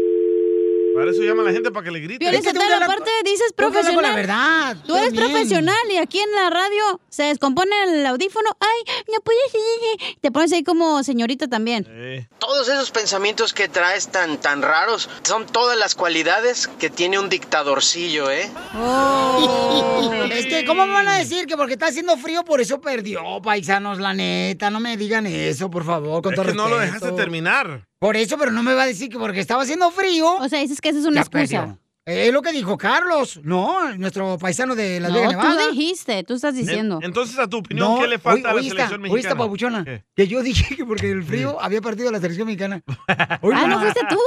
Para 0.96 1.12
eso 1.12 1.22
llama 1.24 1.42
a 1.44 1.46
la 1.46 1.52
gente 1.52 1.72
para 1.72 1.84
que 1.86 1.92
le 1.92 2.00
grite. 2.00 2.20
Piolín 2.20 2.44
Sotelo, 2.44 2.76
aparte 2.76 3.10
dices 3.24 3.54
tengo 3.56 3.72
que 3.72 3.78
hablar 3.80 3.94
profesional. 3.94 4.12
la 4.12 4.16
verdad, 4.16 4.78
Tú 4.86 4.96
eres 4.96 5.14
también. 5.14 5.32
profesional 5.32 5.78
y 5.92 5.98
aquí 5.98 6.20
en 6.20 6.32
la 6.34 6.50
radio 6.50 7.00
se 7.10 7.24
descompone 7.24 7.72
el 7.84 8.06
audífono. 8.06 8.50
Ay, 8.60 8.94
no 9.14 9.22
puedes. 9.22 9.42
Te 10.22 10.32
pones 10.32 10.52
ahí 10.54 10.64
como 10.64 11.04
señorita 11.04 11.48
también. 11.48 12.30
Todos 12.40 12.68
esos 12.68 12.92
pensamientos 12.92 13.54
que 13.54 13.68
traes 13.68 14.10
tan, 14.10 14.38
tan 14.38 14.62
raros 14.62 15.10
son 15.24 15.46
todas 15.46 15.78
las 15.78 15.96
cualidades 15.96 16.68
que 16.68 16.90
tiene 16.90 17.20
un 17.20 17.30
dictadorcillo, 17.30 18.30
¿eh? 18.30 18.50
Es 20.32 20.46
que, 20.46 20.66
¿cómo 20.66 20.86
me 20.86 20.94
van 20.94 21.08
a 21.08 21.18
decir 21.18 21.46
que 21.46 21.56
porque 21.58 21.74
está 21.74 21.88
haciendo 21.88 22.18
frío 22.18 22.44
por 22.44 22.62
eso 22.62 22.82
perdió, 22.82 23.22
paisanos? 23.44 24.00
La 24.00 24.14
neta, 24.14 24.70
no 24.70 24.80
me 24.80 24.98
digan 24.98 25.26
eso, 25.26 25.70
por 25.70 25.86
favor, 25.86 26.22
con 26.22 26.34
Es 26.34 26.38
todo 26.38 26.48
que 26.48 26.54
no 26.54 26.68
lo 26.70 26.80
dejaste 26.80 27.12
terminar. 27.14 27.88
Por 28.02 28.18
eso, 28.18 28.36
pero 28.40 28.50
no 28.52 28.64
me 28.64 28.74
va 28.74 28.82
a 28.82 28.88
decir 28.88 29.10
que 29.10 29.20
porque 29.20 29.40
estaba 29.40 29.62
haciendo 29.62 29.92
frío. 29.92 30.38
O 30.38 30.50
sea, 30.50 30.60
dices 30.60 30.82
que 30.82 30.90
esa 30.90 30.98
es 30.98 31.06
una 31.06 31.22
excusa. 31.22 31.78
Eh, 32.04 32.26
Es 32.28 32.34
lo 32.34 32.42
que 32.42 32.52
dijo 32.52 32.80
Carlos, 32.80 33.40
no, 33.44 33.96
nuestro 33.96 34.40
paisano 34.40 34.74
de 34.76 35.00
Las 35.00 35.12
No, 35.12 35.18
Vegas, 35.20 35.34
tú 35.34 35.38
Nevada. 35.50 35.68
dijiste, 35.70 36.24
tú 36.24 36.34
estás 36.34 36.56
diciendo. 36.56 36.98
En- 36.98 37.04
entonces, 37.06 37.38
a 37.38 37.48
tu 37.48 37.58
opinión, 37.58 38.00
¿qué 38.00 38.08
le 38.08 38.18
falta 38.18 38.50
a 38.50 38.54
la 38.54 38.58
oíste, 38.58 38.72
selección 38.72 39.02
oíste, 39.04 39.14
mexicana? 39.14 39.38
papuchona, 39.38 39.86
¿Qué? 39.86 40.04
que 40.16 40.28
yo 40.28 40.42
dije 40.42 40.76
que 40.76 40.84
porque 40.84 41.12
el 41.12 41.24
frío 41.24 41.62
había 41.62 41.80
partido 41.80 42.12
la 42.12 42.20
selección 42.20 42.48
mexicana. 42.48 42.82
Ah, 43.54 43.68
¿no 43.68 43.80
fuiste 43.80 44.00
tú? 44.10 44.18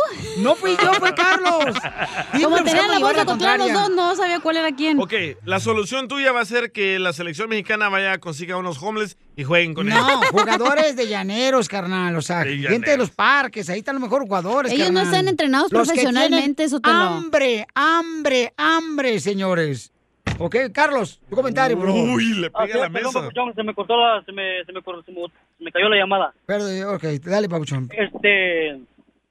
No 0.42 0.54
fui 0.54 0.76
yo, 0.80 0.92
fue 0.94 1.12
Carlos. 1.16 1.74
Como 2.44 2.56
tenían 2.62 2.86
la 2.88 3.08
de 3.12 3.24
contra 3.26 3.56
los 3.56 3.72
dos, 3.72 3.90
no 3.90 4.14
sabía 4.14 4.38
cuál 4.38 4.58
era 4.58 4.70
quién. 4.72 5.00
Ok, 5.00 5.12
la 5.44 5.58
solución 5.58 6.06
tuya 6.06 6.30
va 6.30 6.42
a 6.42 6.44
ser 6.44 6.70
que 6.70 7.00
la 7.00 7.12
selección 7.12 7.48
mexicana 7.48 7.88
vaya, 7.88 8.18
consiga 8.18 8.56
unos 8.56 8.80
homeless 8.80 9.16
y 9.36 9.44
jueguen 9.44 9.74
con 9.74 9.86
No, 9.88 9.96
ellos. 9.96 10.20
jugadores 10.30 10.96
de 10.96 11.08
llaneros, 11.08 11.68
carnal. 11.68 12.16
O 12.16 12.22
sea, 12.22 12.40
De 12.44 12.50
gente 12.56 12.62
llaneros. 12.68 12.86
de 12.90 12.96
los 12.98 13.10
parques. 13.10 13.68
Ahí 13.70 13.80
están 13.80 13.96
los 13.96 14.02
mejores 14.02 14.26
jugadores. 14.28 14.72
Ellos 14.72 14.90
no 14.92 15.00
están 15.00 15.26
entrenados 15.28 15.72
Los 15.72 15.86
profesionalmente, 15.88 16.54
tienen 16.54 16.70
Sotelo. 16.70 16.94
Hambre, 16.96 17.66
hambre, 17.74 18.52
hambre, 18.56 19.18
señores. 19.20 19.90
Ok, 20.38 20.56
Carlos, 20.72 21.20
tu 21.28 21.36
comentario, 21.36 21.76
bro. 21.76 21.92
le 21.94 22.50
Ah, 22.54 22.66
sí, 22.66 22.72
perdón, 22.92 23.12
papuchón, 23.12 23.54
se 23.54 23.62
me 23.62 23.72
cortó 23.74 23.96
la, 23.96 24.22
se 24.24 24.32
me, 24.32 24.64
se 24.64 24.72
me, 24.72 24.82
cortó- 24.82 25.04
se 25.04 25.12
me, 25.12 25.20
se 25.58 25.64
me 25.64 25.70
cayó 25.70 25.88
la 25.88 25.96
llamada. 25.96 26.32
Perdón, 26.46 26.94
ok, 26.94 27.02
dale, 27.22 27.48
papuchón. 27.48 27.88
Este, 27.92 28.80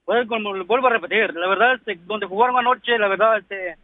pues, 0.05 0.25
como 0.27 0.53
lo 0.53 0.65
vuelvo 0.65 0.87
a 0.87 0.91
repetir, 0.91 1.33
la 1.33 1.47
verdad, 1.49 1.75
este, 1.75 1.99
donde 2.05 2.25
jugaron 2.27 2.57
anoche, 2.57 2.97
la 2.97 3.07
verdad, 3.09 3.37
este, 3.39 3.75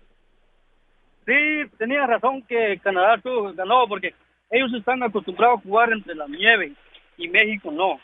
sí, 1.25 1.69
tenía 1.77 2.05
razón 2.07 2.41
que 2.43 2.79
Canadá 2.83 3.17
tuvo- 3.21 3.53
ganó, 3.53 3.85
porque 3.87 4.13
ellos 4.51 4.73
están 4.73 5.01
acostumbrados 5.03 5.59
a 5.59 5.63
jugar 5.63 5.91
entre 5.91 6.15
la 6.15 6.27
nieve 6.27 6.73
y 7.17 7.27
México 7.27 7.71
no. 7.71 7.99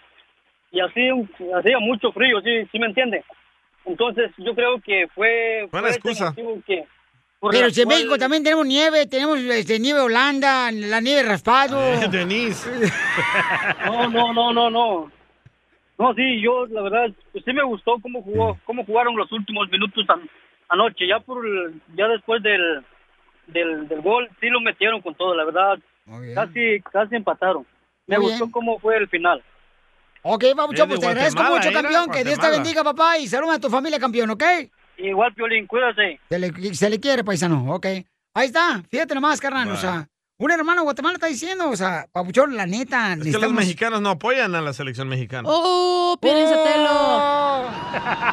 Y 0.72 0.80
así 0.80 1.08
hacía 1.58 1.80
mucho 1.80 2.12
frío, 2.12 2.41
¿sí, 2.41 2.66
sí 2.72 2.80
me 2.80 2.88
entiende? 2.88 3.24
Entonces, 3.86 4.32
yo 4.38 4.54
creo 4.56 4.80
que 4.82 5.08
fue... 5.14 5.68
Buena 5.72 5.88
fue 5.89 5.96
excusa. 5.96 6.34
que, 6.66 6.86
Pero 7.52 7.70
si 7.70 7.82
en 7.82 7.88
cual- 7.88 7.98
México 7.98 8.18
también 8.18 8.43
tenemos 8.43 8.66
nieve, 8.66 9.06
tenemos 9.06 9.39
este, 9.39 9.80
nieve 9.80 10.00
Holanda, 10.02 10.72
la 10.72 11.00
nieve 11.02 11.24
raspado. 11.24 11.78
Eh, 12.04 12.08
Denise. 12.12 12.68
No, 13.86 14.10
no, 14.10 14.34
no, 14.34 14.54
no, 14.54 14.70
no. 14.70 15.12
No, 15.98 16.14
sí, 16.14 16.41
yo 16.41 16.66
la 16.68 16.82
verdad, 16.82 17.10
pues 17.32 17.46
sí 17.46 17.54
me 17.54 17.64
gustó 17.64 17.98
cómo 18.02 18.22
jugó, 18.22 18.58
cómo 18.66 18.84
jugaron 18.84 19.16
los 19.16 19.32
últimos 19.32 19.70
minutos 19.70 20.04
an- 20.10 20.30
anoche. 20.68 21.08
Ya 21.08 21.20
por 21.20 21.46
el- 21.46 21.80
ya 21.96 22.08
después 22.10 22.43
del, 22.43 22.84
del, 23.48 23.88
del 23.88 24.02
gol, 24.02 24.28
sí 24.41 24.48
lo 24.50 24.60
metieron 24.60 25.02
con 25.02 25.16
todo, 25.16 25.34
la 25.36 25.46
verdad. 25.46 25.80
Casi, 26.36 26.82
casi 26.91 27.16
empataron. 27.16 27.66
Me 28.08 28.18
Muy 28.18 28.28
gustó 28.28 28.45
bien. 28.45 28.51
cómo 28.51 28.80
fue 28.80 28.97
el 28.97 29.08
final. 29.10 29.43
Ok, 30.22 30.43
papuchón, 30.56 30.88
pues 30.88 30.99
te 30.99 31.08
agradezco 31.08 31.38
Guatemala, 31.39 31.56
mucho, 31.58 31.70
era 31.70 31.82
campeón. 31.82 32.10
Que 32.12 32.24
Dios 32.24 32.36
te 32.36 32.41
Guatemala. 32.47 32.58
bendiga, 32.64 32.84
papá, 32.84 33.18
y 33.18 33.28
saluda 33.28 33.56
a 33.56 33.60
tu 33.60 33.70
familia, 33.70 33.99
campeón, 33.99 34.30
¿ok? 34.32 34.43
Igual, 34.97 35.34
Piolín, 35.34 35.68
cuídate. 35.68 36.20
Se 36.30 36.39
le, 36.39 36.74
se 36.74 36.89
le 36.89 36.99
quiere, 36.99 37.24
paisano, 37.24 37.74
ok. 37.74 37.86
Ahí 38.34 38.47
está, 38.47 38.82
fíjate 38.89 39.14
nomás, 39.16 39.39
carnal, 39.39 39.70
o 39.72 39.78
sea, 39.78 40.08
un 40.38 40.51
hermano 40.51 40.82
de 40.82 40.86
Guatemala 40.86 41.16
está 41.16 41.28
diciendo, 41.28 41.70
o 41.70 41.76
sea, 41.76 42.06
papuchón, 42.12 42.56
la 42.56 42.66
neta, 42.66 43.14
Es 43.14 43.14
que 43.14 43.16
los 43.18 43.26
necesitamos... 43.26 43.56
mexicanos 43.56 44.01
no 44.01 44.10
apoyan 44.12 44.56
a 44.56 44.62
la 44.62 44.74
selección 44.74 45.08
mexicana. 45.08 45.47
¡Oh, 45.51 46.18
Piolín 46.22 46.47
Sotelo! 46.47 47.66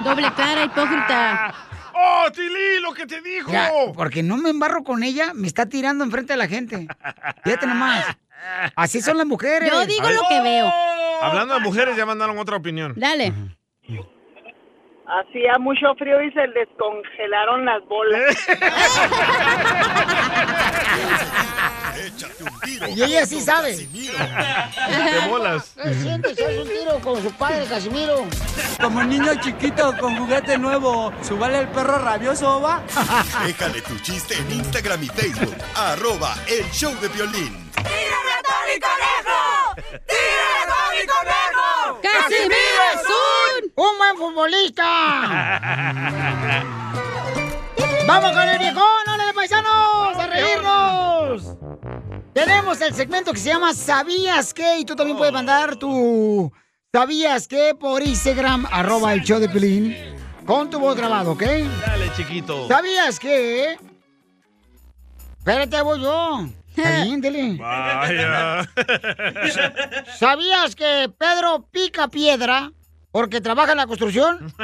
Doble 0.04 0.32
cara, 0.36 0.64
hipócrita. 0.64 1.54
¡Oh, 1.94 2.30
Tili, 2.32 2.80
lo 2.80 2.92
que 2.92 3.06
te 3.06 3.20
dijo! 3.20 3.50
Ya, 3.50 3.70
porque 3.94 4.22
no 4.22 4.36
me 4.36 4.50
embarro 4.50 4.82
con 4.84 5.02
ella, 5.02 5.32
me 5.34 5.46
está 5.46 5.66
tirando 5.66 6.04
enfrente 6.04 6.32
de 6.32 6.36
la 6.36 6.48
gente. 6.48 6.86
Fíjate 7.44 7.66
nomás. 7.66 8.16
Así 8.74 9.00
son 9.00 9.18
las 9.18 9.26
mujeres. 9.26 9.70
Yo 9.70 9.86
digo 9.86 10.10
lo 10.10 10.22
que 10.28 10.40
veo. 10.42 10.70
Hablando 11.20 11.54
de 11.54 11.60
mujeres, 11.60 11.96
ya 11.96 12.06
mandaron 12.06 12.38
otra 12.38 12.56
opinión. 12.56 12.94
Dale. 12.96 13.32
Hacía 15.06 15.58
mucho 15.58 15.94
frío 15.98 16.22
y 16.22 16.32
se 16.32 16.46
descongelaron 16.48 17.66
las 17.66 17.84
bolas. 17.84 18.34
Y 22.88 23.02
ella 23.02 23.26
sí 23.26 23.40
sabe. 23.40 23.76
De 23.76 25.28
bolas. 25.28 25.72
¿Qué 25.82 25.94
sientes? 25.94 26.38
¿Haz 26.40 26.58
un 26.58 26.68
tiro 26.68 27.00
con 27.00 27.22
su 27.22 27.30
padre, 27.32 27.66
Casimiro? 27.66 28.26
Como 28.80 29.02
niño 29.04 29.34
chiquito 29.40 29.96
con 29.98 30.16
juguete 30.16 30.58
nuevo, 30.58 31.12
¿subale 31.22 31.58
el 31.60 31.68
perro 31.68 31.98
rabioso, 31.98 32.60
va? 32.60 32.82
Déjale 33.46 33.82
tu 33.82 33.98
chiste 33.98 34.36
en 34.36 34.52
Instagram 34.52 35.02
y 35.02 35.08
Facebook. 35.08 35.56
arroba 35.74 36.34
el 36.46 36.68
show 36.70 36.94
de 37.00 37.08
violín. 37.08 37.70
mi 37.76 38.80
conejo! 38.80 39.74
¡Tírame 40.06 41.00
mi 41.00 41.06
conejo! 41.06 42.00
¡Casimiro 42.02 42.82
es 42.94 43.02
un... 43.06 43.72
¡Un 43.74 43.98
buen 43.98 44.16
futbolista! 44.16 44.82
¡Vamos 48.06 48.32
con 48.32 48.48
el 48.48 48.58
viejón! 48.58 49.08
¡Hola 49.14 49.26
de 49.26 49.32
paisanos! 49.32 50.16
¡A 50.16 50.26
reírnos! 50.26 51.61
Tenemos 52.32 52.80
el 52.80 52.94
segmento 52.94 53.32
que 53.32 53.38
se 53.38 53.50
llama 53.50 53.74
¿Sabías 53.74 54.54
qué? 54.54 54.78
Y 54.78 54.84
tú 54.84 54.96
también 54.96 55.16
puedes 55.18 55.32
mandar 55.34 55.76
tu 55.76 56.50
¿Sabías 56.94 57.48
qué? 57.48 57.74
por 57.78 58.02
Instagram, 58.02 58.66
arroba 58.70 59.14
el 59.14 59.22
show 59.22 59.38
de 59.40 59.48
Pelín, 59.48 59.96
con 60.44 60.68
tu 60.68 60.78
voz 60.78 60.94
grabado, 60.94 61.32
¿ok? 61.32 61.42
Dale, 61.42 62.12
chiquito. 62.14 62.68
¿Sabías 62.68 63.18
qué? 63.18 63.78
Espérate, 65.38 65.80
voy 65.82 66.00
yo. 66.02 66.46
Está 66.76 67.04
bien, 67.04 67.20
dele. 67.20 67.56
Vaya. 67.58 68.68
¿Sabías 70.18 70.74
que 70.74 71.10
Pedro 71.18 71.66
pica 71.70 72.08
piedra 72.08 72.72
porque 73.10 73.40
trabaja 73.40 73.72
en 73.72 73.78
la 73.78 73.86
construcción? 73.86 74.52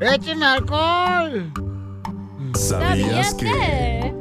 ¡Écheme 0.00 0.46
alcohol! 0.46 1.52
¿Sabías 2.54 3.34
que? 3.34 4.14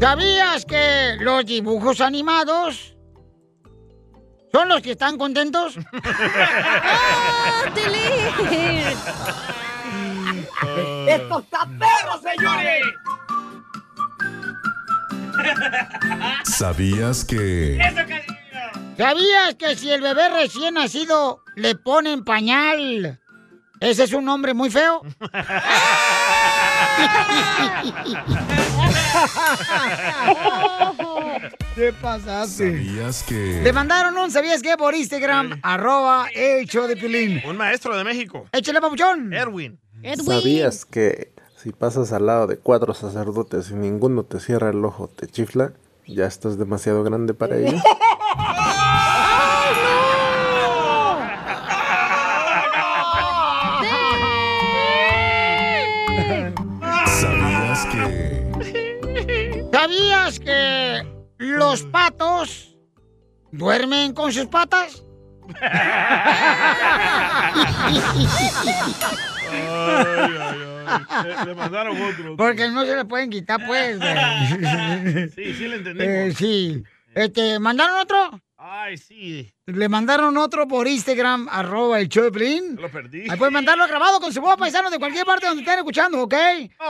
¿Sabías 0.00 0.64
que 0.64 1.16
los 1.20 1.44
dibujos 1.44 2.00
animados 2.00 2.96
son 4.50 4.68
los 4.68 4.80
que 4.80 4.92
están 4.92 5.18
contentos? 5.18 5.74
¡Esto 11.06 11.40
está 11.40 11.68
perro, 11.78 12.18
señores! 12.22 12.82
¿Sabías 16.44 17.24
que... 17.24 17.78
¿Sabías 18.96 19.54
que 19.54 19.76
si 19.76 19.90
el 19.90 20.02
bebé 20.02 20.28
recién 20.28 20.74
nacido 20.74 21.42
le 21.56 21.74
ponen 21.74 22.24
pañal, 22.24 23.20
ese 23.80 24.04
es 24.04 24.12
un 24.12 24.28
hombre 24.28 24.54
muy 24.54 24.70
feo? 24.70 25.02
¿Qué 31.74 31.92
pasaste? 31.92 32.72
¿Sabías 32.72 33.22
que... 33.22 33.60
Le 33.62 33.72
mandaron 33.72 34.16
un 34.16 34.30
¿sabías 34.30 34.62
qué? 34.62 34.76
por 34.76 34.94
Instagram, 34.94 35.60
arroba 35.62 36.28
el 36.34 36.66
show 36.66 36.86
de 36.86 36.96
Pilín. 36.96 37.40
Un 37.46 37.56
maestro 37.56 37.96
de 37.96 38.04
México. 38.04 38.46
Échale, 38.52 38.80
papuchón. 38.80 39.32
Erwin. 39.32 39.78
¿Sabías 40.24 40.84
que 40.84 41.32
si 41.56 41.72
pasas 41.72 42.12
al 42.12 42.26
lado 42.26 42.46
de 42.46 42.56
cuatro 42.56 42.94
sacerdotes 42.94 43.70
y 43.70 43.74
ninguno 43.74 44.24
te 44.24 44.40
cierra 44.40 44.70
el 44.70 44.84
ojo, 44.84 45.08
te 45.08 45.26
chifla? 45.26 45.72
ya 46.06 46.26
estás 46.26 46.58
demasiado 46.58 47.04
grande 47.04 47.34
para 47.34 47.56
ella. 47.58 47.82
Los 61.70 61.82
patos 61.84 62.76
duermen 63.52 64.12
con 64.12 64.32
sus 64.32 64.46
patas? 64.46 65.04
Le- 71.24 71.44
le 71.46 71.54
mandaron 71.54 72.00
otro. 72.02 72.36
Porque 72.36 72.68
no 72.68 72.84
se 72.84 72.96
le 72.96 73.04
pueden 73.04 73.30
quitar, 73.30 73.64
pues. 73.66 73.98
güey. 73.98 75.28
Sí, 75.34 75.54
sí 75.54 75.68
le 75.68 75.76
entendimos. 75.76 76.12
Eh, 76.14 76.34
sí. 76.36 76.82
Este, 77.14 77.58
¿mandaron 77.58 78.00
otro? 78.00 78.40
Ay, 78.62 78.98
sí. 78.98 79.50
Le 79.64 79.88
mandaron 79.88 80.36
otro 80.36 80.68
por 80.68 80.86
Instagram, 80.86 81.48
arroba 81.50 81.98
el 81.98 82.10
show 82.10 82.24
de 82.24 82.30
Piolín. 82.30 82.76
Lo 82.76 82.90
perdí. 82.90 83.22
Ahí 83.30 83.38
pueden 83.38 83.54
mandarlo 83.54 83.86
grabado 83.88 84.20
con 84.20 84.34
su 84.34 84.42
voz 84.42 84.54
paisano 84.58 84.90
de 84.90 84.98
cualquier 84.98 85.24
parte 85.24 85.46
donde 85.46 85.62
estén 85.62 85.78
escuchando, 85.78 86.20
¿ok? 86.22 86.34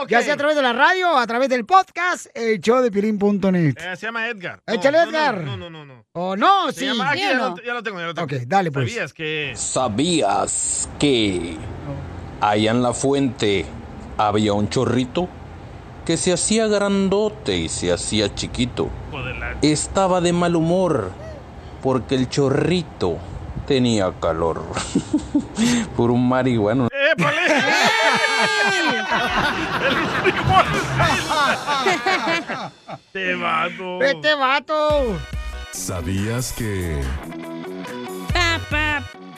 Ya 0.09 0.21
sea 0.21 0.33
a 0.33 0.37
través 0.37 0.57
de 0.57 0.61
la 0.63 0.73
radio 0.73 1.11
o 1.13 1.17
a 1.17 1.25
través 1.25 1.47
del 1.47 1.65
podcast, 1.65 2.25
el 2.33 2.59
show 2.59 2.81
de. 2.81 2.87
Eh, 2.91 3.73
se 3.95 4.05
llama 4.05 4.27
Edgar. 4.27 4.61
Échale, 4.67 4.97
no, 4.97 5.03
no, 5.05 5.09
Edgar. 5.11 5.41
No, 5.45 5.55
no, 5.55 5.69
no. 5.69 5.85
no. 5.85 6.05
¿O 6.11 6.35
no? 6.35 6.73
Se 6.73 6.81
Sí. 6.81 6.85
llama- 6.87 7.09
aquí 7.09 7.19
¿Sí 7.21 7.25
o 7.27 7.29
ya, 7.31 7.37
no? 7.37 7.49
lo, 7.55 7.63
ya 7.63 7.73
lo 7.73 7.83
tengo, 7.83 7.99
ya 7.99 8.05
lo 8.07 8.13
tengo. 8.15 8.25
Ok, 8.25 8.33
dale, 8.47 8.71
pues. 8.73 8.89
¿Sabías 8.91 9.13
que 9.13 9.53
¿Sabías 9.55 10.89
que 10.99 11.55
allá 12.41 12.71
en 12.71 12.81
la 12.83 12.93
fuente 12.93 13.65
había 14.17 14.51
un 14.51 14.67
chorrito 14.67 15.29
que 16.05 16.17
se 16.17 16.33
hacía 16.33 16.67
grandote 16.67 17.55
y 17.55 17.69
se 17.69 17.93
hacía 17.93 18.35
chiquito? 18.35 18.89
Estaba 19.61 20.19
de 20.19 20.33
mal 20.33 20.57
humor 20.57 21.11
porque 21.81 22.15
el 22.15 22.29
chorrito 22.29 23.17
tenía 23.67 24.11
calor. 24.19 24.63
Por 25.95 26.11
un 26.11 26.27
marihuano. 26.27 26.89
Te 33.11 33.35
vato. 33.35 33.99
¡Vete, 33.99 34.33
vato! 34.35 35.19
¿Sabías 35.71 36.53
que... 36.53 37.03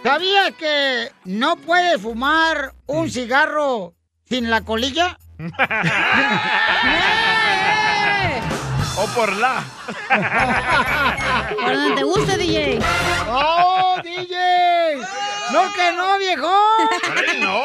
¿Sabías 0.04 0.52
que 0.60 1.12
no 1.24 1.56
puedes 1.56 2.02
fumar 2.02 2.74
un 2.88 3.10
cigarro 3.10 3.94
sin 4.26 4.50
la 4.50 4.60
colilla? 4.62 5.18
O 8.96 9.08
por 9.08 9.36
la. 9.38 9.64
Por 11.56 11.74
donde 11.74 11.96
te 11.96 12.04
guste, 12.04 12.38
DJ. 12.38 12.80
¡Oh, 13.28 13.96
DJ! 14.04 14.98
¡No 15.52 15.74
que 15.74 15.92
no, 15.94 16.18
viejo! 16.20 16.52
no. 17.42 17.62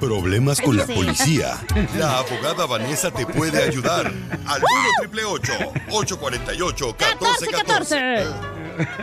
Problemas 0.00 0.60
con 0.60 0.76
la 0.76 0.86
policía. 0.86 1.58
La 1.96 2.18
abogada 2.18 2.66
Vanessa 2.66 3.10
te 3.10 3.24
puede 3.24 3.62
ayudar. 3.62 4.12
Al 4.46 4.62
1 5.10 5.30
848 5.90 6.86
1414 6.98 8.26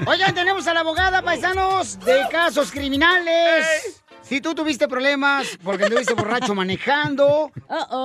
Oigan, 0.06 0.36
tenemos 0.36 0.68
a 0.68 0.74
la 0.76 0.82
abogada, 0.82 1.24
paisanos, 1.24 2.00
de 2.02 2.28
casos 2.30 2.72
criminales. 2.72 4.03
Si 4.24 4.40
tú 4.42 4.56
tuviste 4.56 4.88
problemas 4.88 5.58
porque 5.64 5.84
anduviste 5.86 6.14
borracho 6.14 6.56
manejando, 6.56 7.52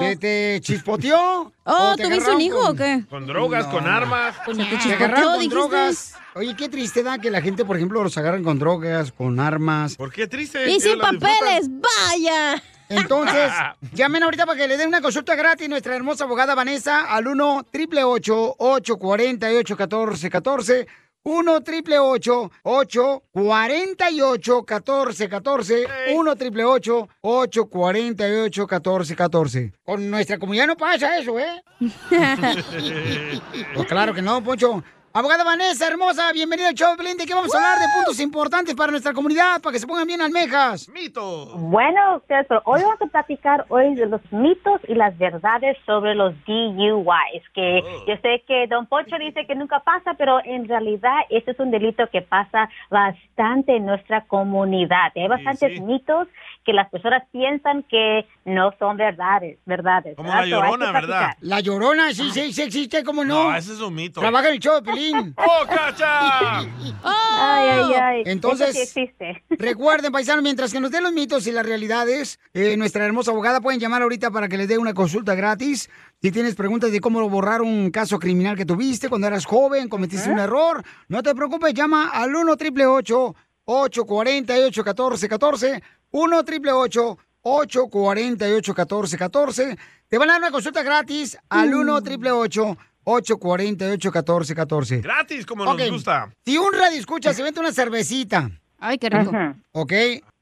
te, 0.00 0.16
te 0.16 0.60
chispoteó. 0.60 1.52
Oh, 1.64 1.94
te 1.96 2.04
¿tuviste 2.04 2.30
un 2.30 2.40
hijo 2.40 2.58
con- 2.60 2.70
o 2.72 2.76
qué? 2.76 3.04
Con 3.08 3.26
drogas, 3.26 3.66
con 3.66 3.86
armas. 3.86 4.34
Te 4.44 4.94
agarraron 4.94 5.38
con 5.38 5.48
drogas. 5.48 6.14
Oye, 6.34 6.54
qué 6.56 6.68
triste 6.68 7.02
da 7.02 7.18
que 7.18 7.30
la 7.30 7.40
gente, 7.40 7.64
por 7.64 7.76
ejemplo, 7.76 8.02
los 8.02 8.16
agarran 8.18 8.42
con 8.44 8.58
drogas, 8.58 9.12
con 9.12 9.40
armas. 9.40 9.96
¿Por 9.96 10.12
qué 10.12 10.26
triste? 10.26 10.68
Y 10.70 10.80
sin 10.80 10.98
papeles, 10.98 11.68
vaya. 11.68 12.62
Entonces, 12.88 13.52
llamen 13.92 14.22
ahorita 14.22 14.46
para 14.46 14.58
que 14.58 14.68
le 14.68 14.76
den 14.76 14.88
una 14.88 15.00
consulta 15.00 15.34
gratis 15.34 15.68
nuestra 15.68 15.94
hermosa 15.94 16.24
abogada 16.24 16.54
Vanessa 16.54 17.02
al 17.12 17.26
1 17.28 17.56
888 17.72 18.56
848 18.58 19.74
1414 19.76 20.86
1 21.28 21.56
888 21.56 22.50
848 22.62 24.64
1414 24.66 25.86
1 26.14 26.30
888 26.30 27.08
848 27.20 28.62
1414 28.62 29.72
Con 29.84 30.10
nuestra 30.10 30.38
comunidad 30.38 30.68
no 30.68 30.76
pasa 30.76 31.18
eso, 31.18 31.38
¿eh? 31.38 31.62
Pues 33.74 33.86
claro 33.86 34.14
que 34.14 34.22
no, 34.22 34.42
Poncho. 34.42 34.82
Abogada 35.14 35.42
Vanessa, 35.42 35.88
hermosa, 35.88 36.30
bienvenida 36.34 36.68
al 36.68 36.74
show, 36.74 36.94
Pelín. 36.94 37.16
¿De 37.16 37.24
qué 37.24 37.32
vamos 37.32 37.52
a 37.54 37.56
hablar? 37.56 37.78
De 37.78 37.86
puntos 37.96 38.20
importantes 38.20 38.74
para 38.74 38.90
nuestra 38.90 39.14
comunidad, 39.14 39.60
para 39.62 39.72
que 39.72 39.78
se 39.78 39.86
pongan 39.86 40.06
bien 40.06 40.20
almejas. 40.20 40.86
Mito. 40.90 41.56
Bueno, 41.56 42.22
pero 42.28 42.60
hoy 42.66 42.82
vamos 42.82 43.00
a 43.00 43.06
platicar 43.06 43.64
hoy 43.70 43.94
de 43.94 44.04
los 44.04 44.20
mitos 44.30 44.82
y 44.86 44.94
las 44.94 45.16
verdades 45.16 45.78
sobre 45.86 46.14
los 46.14 46.34
DUIs, 46.44 47.42
que 47.54 47.82
yo 48.06 48.16
sé 48.20 48.44
que 48.46 48.66
Don 48.68 48.84
Pocho 48.84 49.16
dice 49.18 49.46
que 49.46 49.54
nunca 49.54 49.80
pasa, 49.80 50.12
pero 50.12 50.44
en 50.44 50.68
realidad 50.68 51.16
este 51.30 51.52
es 51.52 51.58
un 51.58 51.70
delito 51.70 52.06
que 52.12 52.20
pasa 52.20 52.68
bastante 52.90 53.76
en 53.76 53.86
nuestra 53.86 54.26
comunidad. 54.26 55.10
Hay 55.16 55.26
bastantes 55.26 55.80
mitos 55.80 56.28
que 56.68 56.74
las 56.74 56.90
personas 56.90 57.22
piensan 57.32 57.82
que 57.84 58.26
no 58.44 58.74
son 58.78 58.98
verdades, 58.98 59.58
verdades. 59.64 60.14
Como 60.16 60.28
¿verdad? 60.28 60.44
la 60.44 60.50
llorona, 60.50 60.92
¿verdad? 60.92 61.30
La 61.40 61.60
llorona, 61.60 62.12
sí, 62.12 62.30
sí, 62.30 62.52
sí 62.52 62.60
existe, 62.60 63.02
¿cómo 63.04 63.24
no? 63.24 63.44
No, 63.44 63.56
ese 63.56 63.72
es 63.72 63.80
un 63.80 63.94
mito. 63.94 64.20
Trabaja 64.20 64.48
en 64.48 64.52
el 64.52 64.60
show 64.60 64.74
de 64.74 64.82
Pelín. 64.82 65.34
¡Oh, 65.38 65.66
cacha! 65.66 66.58
Ay, 67.40 67.68
ay, 67.68 67.94
ay. 67.94 68.22
Entonces, 68.26 68.76
Eso 68.76 68.92
sí 68.92 69.00
existe. 69.00 69.42
recuerden, 69.58 70.12
paisanos, 70.12 70.42
mientras 70.42 70.70
que 70.70 70.78
nos 70.78 70.90
den 70.90 71.04
los 71.04 71.12
mitos 71.12 71.46
y 71.46 71.52
las 71.52 71.64
realidades, 71.64 72.38
eh, 72.52 72.76
nuestra 72.76 73.06
hermosa 73.06 73.30
abogada 73.30 73.62
pueden 73.62 73.80
llamar 73.80 74.02
ahorita 74.02 74.30
para 74.30 74.48
que 74.48 74.58
les 74.58 74.68
dé 74.68 74.76
una 74.76 74.92
consulta 74.92 75.34
gratis. 75.34 75.88
Si 76.20 76.30
tienes 76.30 76.54
preguntas 76.54 76.92
de 76.92 77.00
cómo 77.00 77.26
borrar 77.30 77.62
un 77.62 77.90
caso 77.90 78.18
criminal 78.18 78.58
que 78.58 78.66
tuviste 78.66 79.08
cuando 79.08 79.26
eras 79.26 79.46
joven, 79.46 79.88
cometiste 79.88 80.30
un 80.30 80.38
error, 80.38 80.82
no 81.08 81.22
te 81.22 81.34
preocupes, 81.34 81.72
llama 81.72 82.10
al 82.12 82.34
1 82.34 82.52
888 82.52 83.34
848 83.70 84.82
1414 84.82 85.82
1 86.10 86.36
888 86.38 87.18
848 87.42 88.72
1414 88.74 89.78
Te 90.08 90.18
van 90.18 90.28
a 90.30 90.32
dar 90.34 90.42
una 90.42 90.50
consulta 90.50 90.82
gratis 90.82 91.38
al 91.48 91.74
1 91.74 91.94
888 91.94 92.76
848 93.04 94.10
1414 94.12 95.00
Gratis, 95.00 95.46
como 95.46 95.64
Ok. 95.64 95.78
nos 95.78 95.90
gusta. 95.90 96.34
Si 96.44 96.58
un 96.58 96.72
radio 96.72 96.98
escucha, 96.98 97.32
se 97.32 97.42
vende 97.42 97.60
una 97.60 97.72
cervecita. 97.72 98.50
Ay, 98.78 98.98
qué 98.98 99.08
rico. 99.08 99.32
¿Ok? 99.72 99.92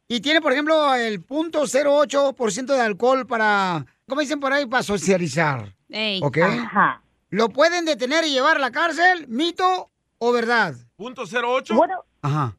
Y 0.09 0.21
tiene, 0.21 0.41
por 0.41 0.53
ejemplo, 0.53 0.95
el 0.95 1.23
punto 1.23 1.63
08% 1.63 2.67
de 2.67 2.81
alcohol 2.81 3.27
para, 3.27 3.85
¿cómo 4.09 4.21
dicen 4.21 4.41
por 4.41 4.53
ahí? 4.53 4.67
Para 4.67 4.83
socializar. 4.83 5.75
Ey. 5.89 6.21
¿Ok? 6.23 6.39
Ajá. 6.39 7.03
¿Lo 7.31 7.49
pueden 7.49 7.85
detener 7.85 8.25
y 8.25 8.31
llevar 8.33 8.57
a 8.57 8.61
la 8.61 8.71
cárcel? 8.71 9.27
¿Mito 9.29 9.91
o 10.19 10.33
verdad? 10.33 10.75
¿Punto 10.97 11.23
08? 11.25 11.75
Bueno, 11.75 12.05
Ajá. 12.23 12.57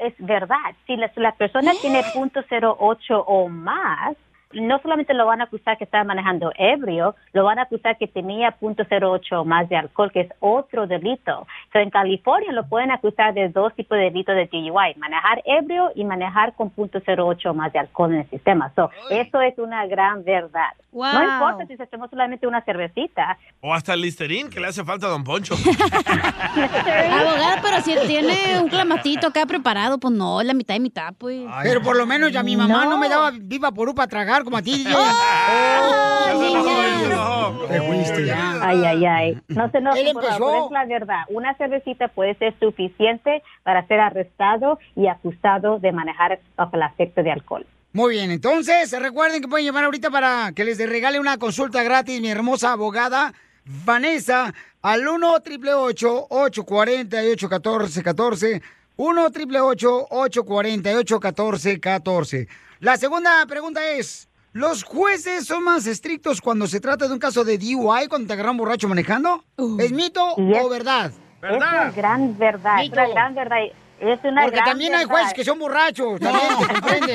Es 0.00 0.14
verdad. 0.18 0.56
Si 0.86 0.96
la, 0.96 1.10
la 1.16 1.32
persona 1.32 1.74
tiene 1.80 2.02
punto 2.12 2.40
.08 2.40 3.24
o 3.26 3.48
más, 3.48 4.16
no 4.52 4.80
solamente 4.80 5.14
lo 5.14 5.26
van 5.26 5.40
a 5.40 5.44
acusar 5.44 5.78
que 5.78 5.84
estaba 5.84 6.04
manejando 6.04 6.52
ebrio, 6.56 7.14
lo 7.32 7.44
van 7.44 7.58
a 7.58 7.62
acusar 7.62 7.96
que 7.98 8.08
tenía 8.08 8.50
punto 8.52 8.82
.08 8.84 9.40
o 9.40 9.44
más 9.44 9.68
de 9.68 9.76
alcohol, 9.76 10.10
que 10.10 10.22
es 10.22 10.32
otro 10.40 10.86
delito. 10.86 11.46
So, 11.72 11.78
en 11.78 11.90
California 11.90 12.52
lo 12.52 12.66
pueden 12.68 12.90
acusar 12.90 13.34
de 13.34 13.48
dos 13.48 13.74
tipos 13.74 13.96
de 13.96 14.04
delitos 14.04 14.34
de 14.34 14.46
DUI, 14.46 14.94
manejar 14.96 15.42
ebrio 15.44 15.90
y 15.94 16.04
manejar 16.04 16.54
con 16.54 16.70
punto 16.70 17.00
.08 17.00 17.50
o 17.50 17.54
más 17.54 17.72
de 17.72 17.78
alcohol 17.78 18.12
en 18.12 18.20
el 18.20 18.30
sistema. 18.30 18.72
So, 18.74 18.90
eso 19.10 19.40
es 19.40 19.58
una 19.58 19.86
gran 19.86 20.24
verdad. 20.24 20.70
Wow. 20.92 21.12
No 21.12 21.22
importa 21.22 21.66
si 21.66 21.76
se 21.76 21.86
tomó 21.86 22.08
solamente 22.08 22.46
una 22.48 22.62
cervecita. 22.62 23.38
O 23.60 23.72
hasta 23.72 23.94
el 23.94 24.00
Listerine 24.00 24.50
que 24.50 24.58
le 24.58 24.66
hace 24.66 24.84
falta 24.84 25.06
a 25.06 25.10
Don 25.10 25.22
Poncho. 25.22 25.54
Abogada, 26.54 27.60
pero 27.62 27.80
si 27.82 27.94
tiene 28.08 28.58
un 28.60 28.68
clamatito 28.68 29.28
acá 29.28 29.46
preparado, 29.46 29.98
pues 29.98 30.12
no, 30.12 30.42
la 30.42 30.54
mitad 30.54 30.74
y 30.74 30.80
mitad, 30.80 31.14
pues. 31.16 31.42
Pero 31.62 31.82
por 31.82 31.96
lo 31.96 32.06
menos 32.06 32.32
ya 32.32 32.42
mi 32.42 32.56
mamá 32.56 32.84
no, 32.84 32.90
No. 32.90 32.98
me 32.98 33.08
daba 33.08 33.30
viva 33.30 33.70
por 33.70 33.90
para 33.94 34.08
tragar 34.08 34.39
como 34.44 34.56
a 34.56 34.62
ti. 34.62 34.84
DJ. 34.84 34.94
Te 37.68 37.80
fuiste 37.82 38.26
ya. 38.26 38.58
Ay, 38.62 38.84
ay, 38.84 39.06
ay. 39.06 39.38
No 39.48 39.70
se 39.70 39.80
nos 39.80 39.96
Él 39.96 40.12
por 40.12 40.24
favor, 40.24 40.66
es 40.66 40.70
la 40.72 40.84
verdad. 40.86 41.22
Una 41.28 41.54
cervecita 41.54 42.08
puede 42.08 42.34
ser 42.34 42.54
suficiente 42.58 43.42
para 43.62 43.86
ser 43.86 44.00
arrestado 44.00 44.78
y 44.96 45.06
acusado 45.06 45.78
de 45.78 45.92
manejar 45.92 46.40
bajo 46.56 46.76
el 46.76 46.82
afecto 46.82 47.22
de 47.22 47.32
alcohol. 47.32 47.66
Muy 47.92 48.14
bien, 48.14 48.30
entonces 48.30 48.92
recuerden 49.00 49.42
que 49.42 49.48
pueden 49.48 49.66
llamar 49.66 49.84
ahorita 49.84 50.10
para 50.10 50.52
que 50.54 50.64
les 50.64 50.78
regale 50.78 51.18
una 51.18 51.38
consulta 51.38 51.82
gratis 51.82 52.20
mi 52.20 52.30
hermosa 52.30 52.72
abogada 52.72 53.34
Vanessa 53.64 54.54
al 54.80 55.08
1 55.08 55.32
888 55.34 56.26
848 56.30 57.48
1414 57.48 58.62
1 58.96 59.24
888 59.26 60.06
848 60.08 61.14
1414 61.16 62.48
La 62.78 62.96
segunda 62.96 63.44
pregunta 63.46 63.84
es, 63.90 64.28
¿Los 64.52 64.82
jueces 64.82 65.46
son 65.46 65.62
más 65.62 65.86
estrictos 65.86 66.40
cuando 66.40 66.66
se 66.66 66.80
trata 66.80 67.06
de 67.06 67.12
un 67.12 67.20
caso 67.20 67.44
de 67.44 67.56
DUI, 67.56 68.08
cuando 68.08 68.26
te 68.26 68.32
agarran 68.32 68.56
borracho 68.56 68.88
manejando? 68.88 69.44
¿Es 69.78 69.92
mito 69.92 70.34
es- 70.36 70.58
o 70.60 70.68
verdad? 70.68 71.12
Es 71.42 71.56
una 71.56 71.90
gran 71.92 72.36
verdad, 72.36 72.82
es 72.82 72.90
una 72.90 73.08
gran 73.08 73.34
verdad. 73.34 73.56
Es 74.00 74.18
una 74.24 74.42
Porque 74.42 74.56
gran 74.56 74.64
también 74.70 74.94
hay 74.94 75.00
verdad. 75.04 75.10
jueces 75.14 75.34
que 75.34 75.44
son 75.44 75.58
borrachos, 75.58 76.18
también, 76.18 76.48
¿te 76.58 76.66
comprende? 76.74 77.14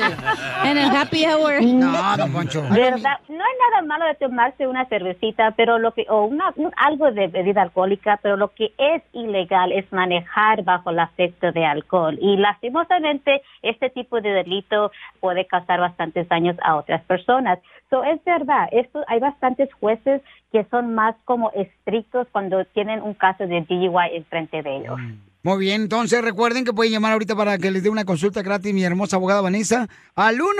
En 0.64 0.78
el 0.78 0.96
happy 0.96 1.24
hour. 1.26 1.60
No, 1.62 2.16
don 2.16 2.32
Poncho. 2.32 2.62
¿Verdad? 2.70 3.18
No 3.28 3.34
hay 3.44 3.54
nada 3.70 3.82
malo 3.86 4.04
de 4.06 4.14
tomarse 4.14 4.66
una 4.68 4.84
cervecita, 4.86 5.50
pero 5.56 5.78
lo 5.78 5.92
que 5.92 6.06
o 6.08 6.24
una, 6.26 6.52
un- 6.56 6.72
algo 6.76 7.10
de 7.10 7.26
bebida 7.26 7.62
alcohólica, 7.62 8.20
pero 8.22 8.36
lo 8.36 8.48
que 8.54 8.72
es 8.78 9.02
ilegal 9.12 9.72
es 9.72 9.90
manejar 9.92 10.62
bajo 10.62 10.90
el 10.90 11.00
afecto 11.00 11.50
de 11.50 11.66
alcohol 11.66 12.16
y 12.20 12.36
lastimosamente 12.36 13.42
este 13.62 13.90
tipo 13.90 14.20
de 14.20 14.30
delito 14.30 14.92
puede 15.20 15.46
causar 15.46 15.80
bastantes 15.80 16.28
daños 16.28 16.56
a 16.62 16.76
otras 16.76 17.02
personas. 17.04 17.58
So, 17.90 18.04
es 18.04 18.22
verdad, 18.24 18.68
esto 18.72 19.04
hay 19.08 19.18
bastantes 19.20 19.72
jueces 19.74 20.22
que 20.52 20.64
son 20.70 20.94
más 20.94 21.14
como 21.24 21.50
estrictos 21.52 22.26
cuando 22.32 22.64
tienen 22.66 23.02
un 23.02 23.14
caso 23.14 23.46
de 23.46 23.60
DUI 23.62 24.14
enfrente 24.16 24.62
de 24.62 24.76
ellos. 24.76 24.98
Muy 25.46 25.58
bien, 25.58 25.82
entonces 25.82 26.22
recuerden 26.22 26.64
que 26.64 26.72
pueden 26.72 26.92
llamar 26.92 27.12
ahorita 27.12 27.36
para 27.36 27.56
que 27.56 27.70
les 27.70 27.84
dé 27.84 27.88
una 27.88 28.04
consulta 28.04 28.42
gratis 28.42 28.74
mi 28.74 28.82
hermosa 28.82 29.14
abogada 29.14 29.40
Vanessa 29.42 29.86
al 30.16 30.40
1 30.40 30.50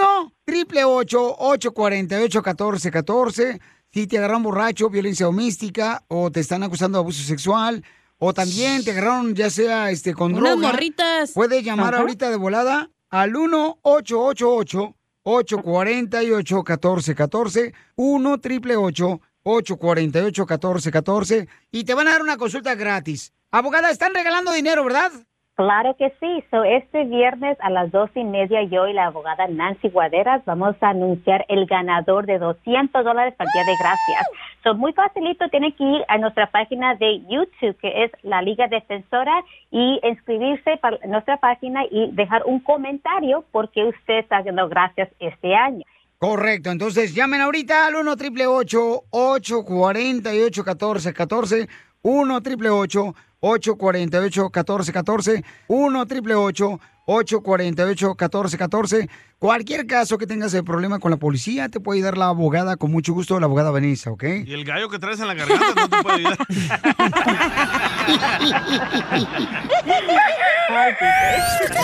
888 0.47 1.37
848 1.41 2.39
1414 2.41 3.61
Si 3.93 4.07
te 4.07 4.19
agarraron 4.19 4.45
borracho, 4.45 4.89
violencia 4.89 5.27
doméstica 5.27 6.05
o 6.07 6.31
te 6.31 6.39
están 6.39 6.63
acusando 6.63 6.99
de 6.99 7.03
abuso 7.03 7.25
sexual 7.25 7.83
o 8.19 8.33
también 8.33 8.85
te 8.85 8.93
agarraron 8.93 9.35
ya 9.35 9.51
sea 9.51 9.91
este 9.91 10.15
con 10.15 10.33
Unas 10.37 10.53
droga. 10.53 10.69
morritas. 10.71 11.33
Puedes 11.33 11.65
llamar 11.65 11.95
Ajá. 11.95 12.03
ahorita 12.03 12.31
de 12.31 12.37
volada 12.37 12.89
al 13.11 13.35
1 13.35 13.81
888 13.83 14.95
848 15.25 16.55
1414 16.59 17.75
1 17.97 18.33
888 18.35 19.21
848 19.43 20.43
1414 20.47 21.49
y 21.73 21.83
te 21.83 21.93
van 21.95 22.07
a 22.07 22.13
dar 22.13 22.23
una 22.23 22.37
consulta 22.37 22.77
gratis. 22.77 23.33
Abogada, 23.57 23.91
están 23.91 24.13
regalando 24.13 24.53
dinero, 24.53 24.85
¿verdad? 24.85 25.11
Claro 25.55 25.97
que 25.97 26.13
sí. 26.21 26.45
So, 26.51 26.63
este 26.63 27.05
viernes 27.05 27.57
a 27.63 27.71
las 27.71 27.91
dos 27.91 28.11
y 28.15 28.23
media 28.23 28.63
yo 28.65 28.87
y 28.87 28.93
la 28.93 29.07
abogada 29.07 29.47
Nancy 29.49 29.89
Guaderas 29.89 30.45
vamos 30.45 30.77
a 30.83 30.91
anunciar 30.91 31.47
el 31.49 31.65
ganador 31.65 32.27
de 32.27 32.39
200 32.39 33.03
dólares 33.03 33.33
para 33.35 33.49
el 33.49 33.53
Día 33.55 33.73
de 33.73 33.79
Gracias. 33.81 34.27
So, 34.63 34.75
muy 34.75 34.93
facilito, 34.93 35.49
tiene 35.49 35.75
que 35.75 35.85
ir 35.85 36.05
a 36.09 36.19
nuestra 36.19 36.51
página 36.51 36.97
de 36.97 37.23
YouTube, 37.31 37.79
que 37.81 38.05
es 38.05 38.11
la 38.23 38.43
Liga 38.43 38.69
Defensora, 38.69 39.43
y 39.71 40.01
inscribirse 40.03 40.77
para 40.77 40.99
nuestra 41.07 41.39
página 41.39 41.81
y 41.91 42.11
dejar 42.13 42.43
un 42.45 42.61
comentario 42.61 43.43
porque 43.53 43.87
usted 43.87 44.19
está 44.19 44.43
dando 44.43 44.69
gracias 44.69 45.09
este 45.19 45.55
año. 45.55 45.83
Correcto, 46.19 46.71
entonces 46.71 47.15
llamen 47.15 47.41
ahorita 47.41 47.87
al 47.87 47.97
1 47.97 48.11
888 48.11 49.05
848 49.11 50.63
1414 50.63 51.86
1 52.07 52.37
888 52.37 53.15
848 53.41 54.43
1414 54.45 55.45
1 55.69 56.01
888 56.01 56.81
848 57.07 58.07
1414 58.09 59.09
Cualquier 59.39 59.87
caso 59.87 60.17
que 60.17 60.27
tengas 60.27 60.55
el 60.55 60.65
problema 60.65 60.99
con 60.99 61.11
la 61.11 61.19
policía, 61.19 61.69
te 61.69 61.79
puede 61.79 61.99
ayudar 61.99 62.17
la 62.17 62.29
abogada 62.29 62.77
con 62.79 62.91
mucho 62.91 63.13
gusto, 63.13 63.39
la 63.39 63.45
abogada 63.45 63.71
Vanessa, 63.71 64.11
¿ok? 64.11 64.25
Y 64.47 64.55
el 64.55 64.65
gallo 64.65 64.89
que 64.89 64.99
traes 64.99 65.21
en 65.21 65.27
la 65.27 65.35
garganta 65.35 65.75
no 65.77 65.89
te 65.91 66.03
puede 66.03 66.17
ayudar. 66.17 66.39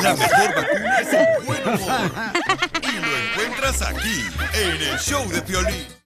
La 0.03 0.15
mejor 0.15 0.55
vacuna 0.55 0.99
es 1.01 1.13
el 1.13 1.27
buen 1.47 1.63
humor. 1.63 2.11
Y 2.83 2.97
lo 2.97 3.43
encuentras 3.43 3.83
aquí, 3.83 4.25
en 4.55 4.83
el 4.83 4.99
show 4.99 5.29
de 5.31 5.43
Piolín. 5.43 5.93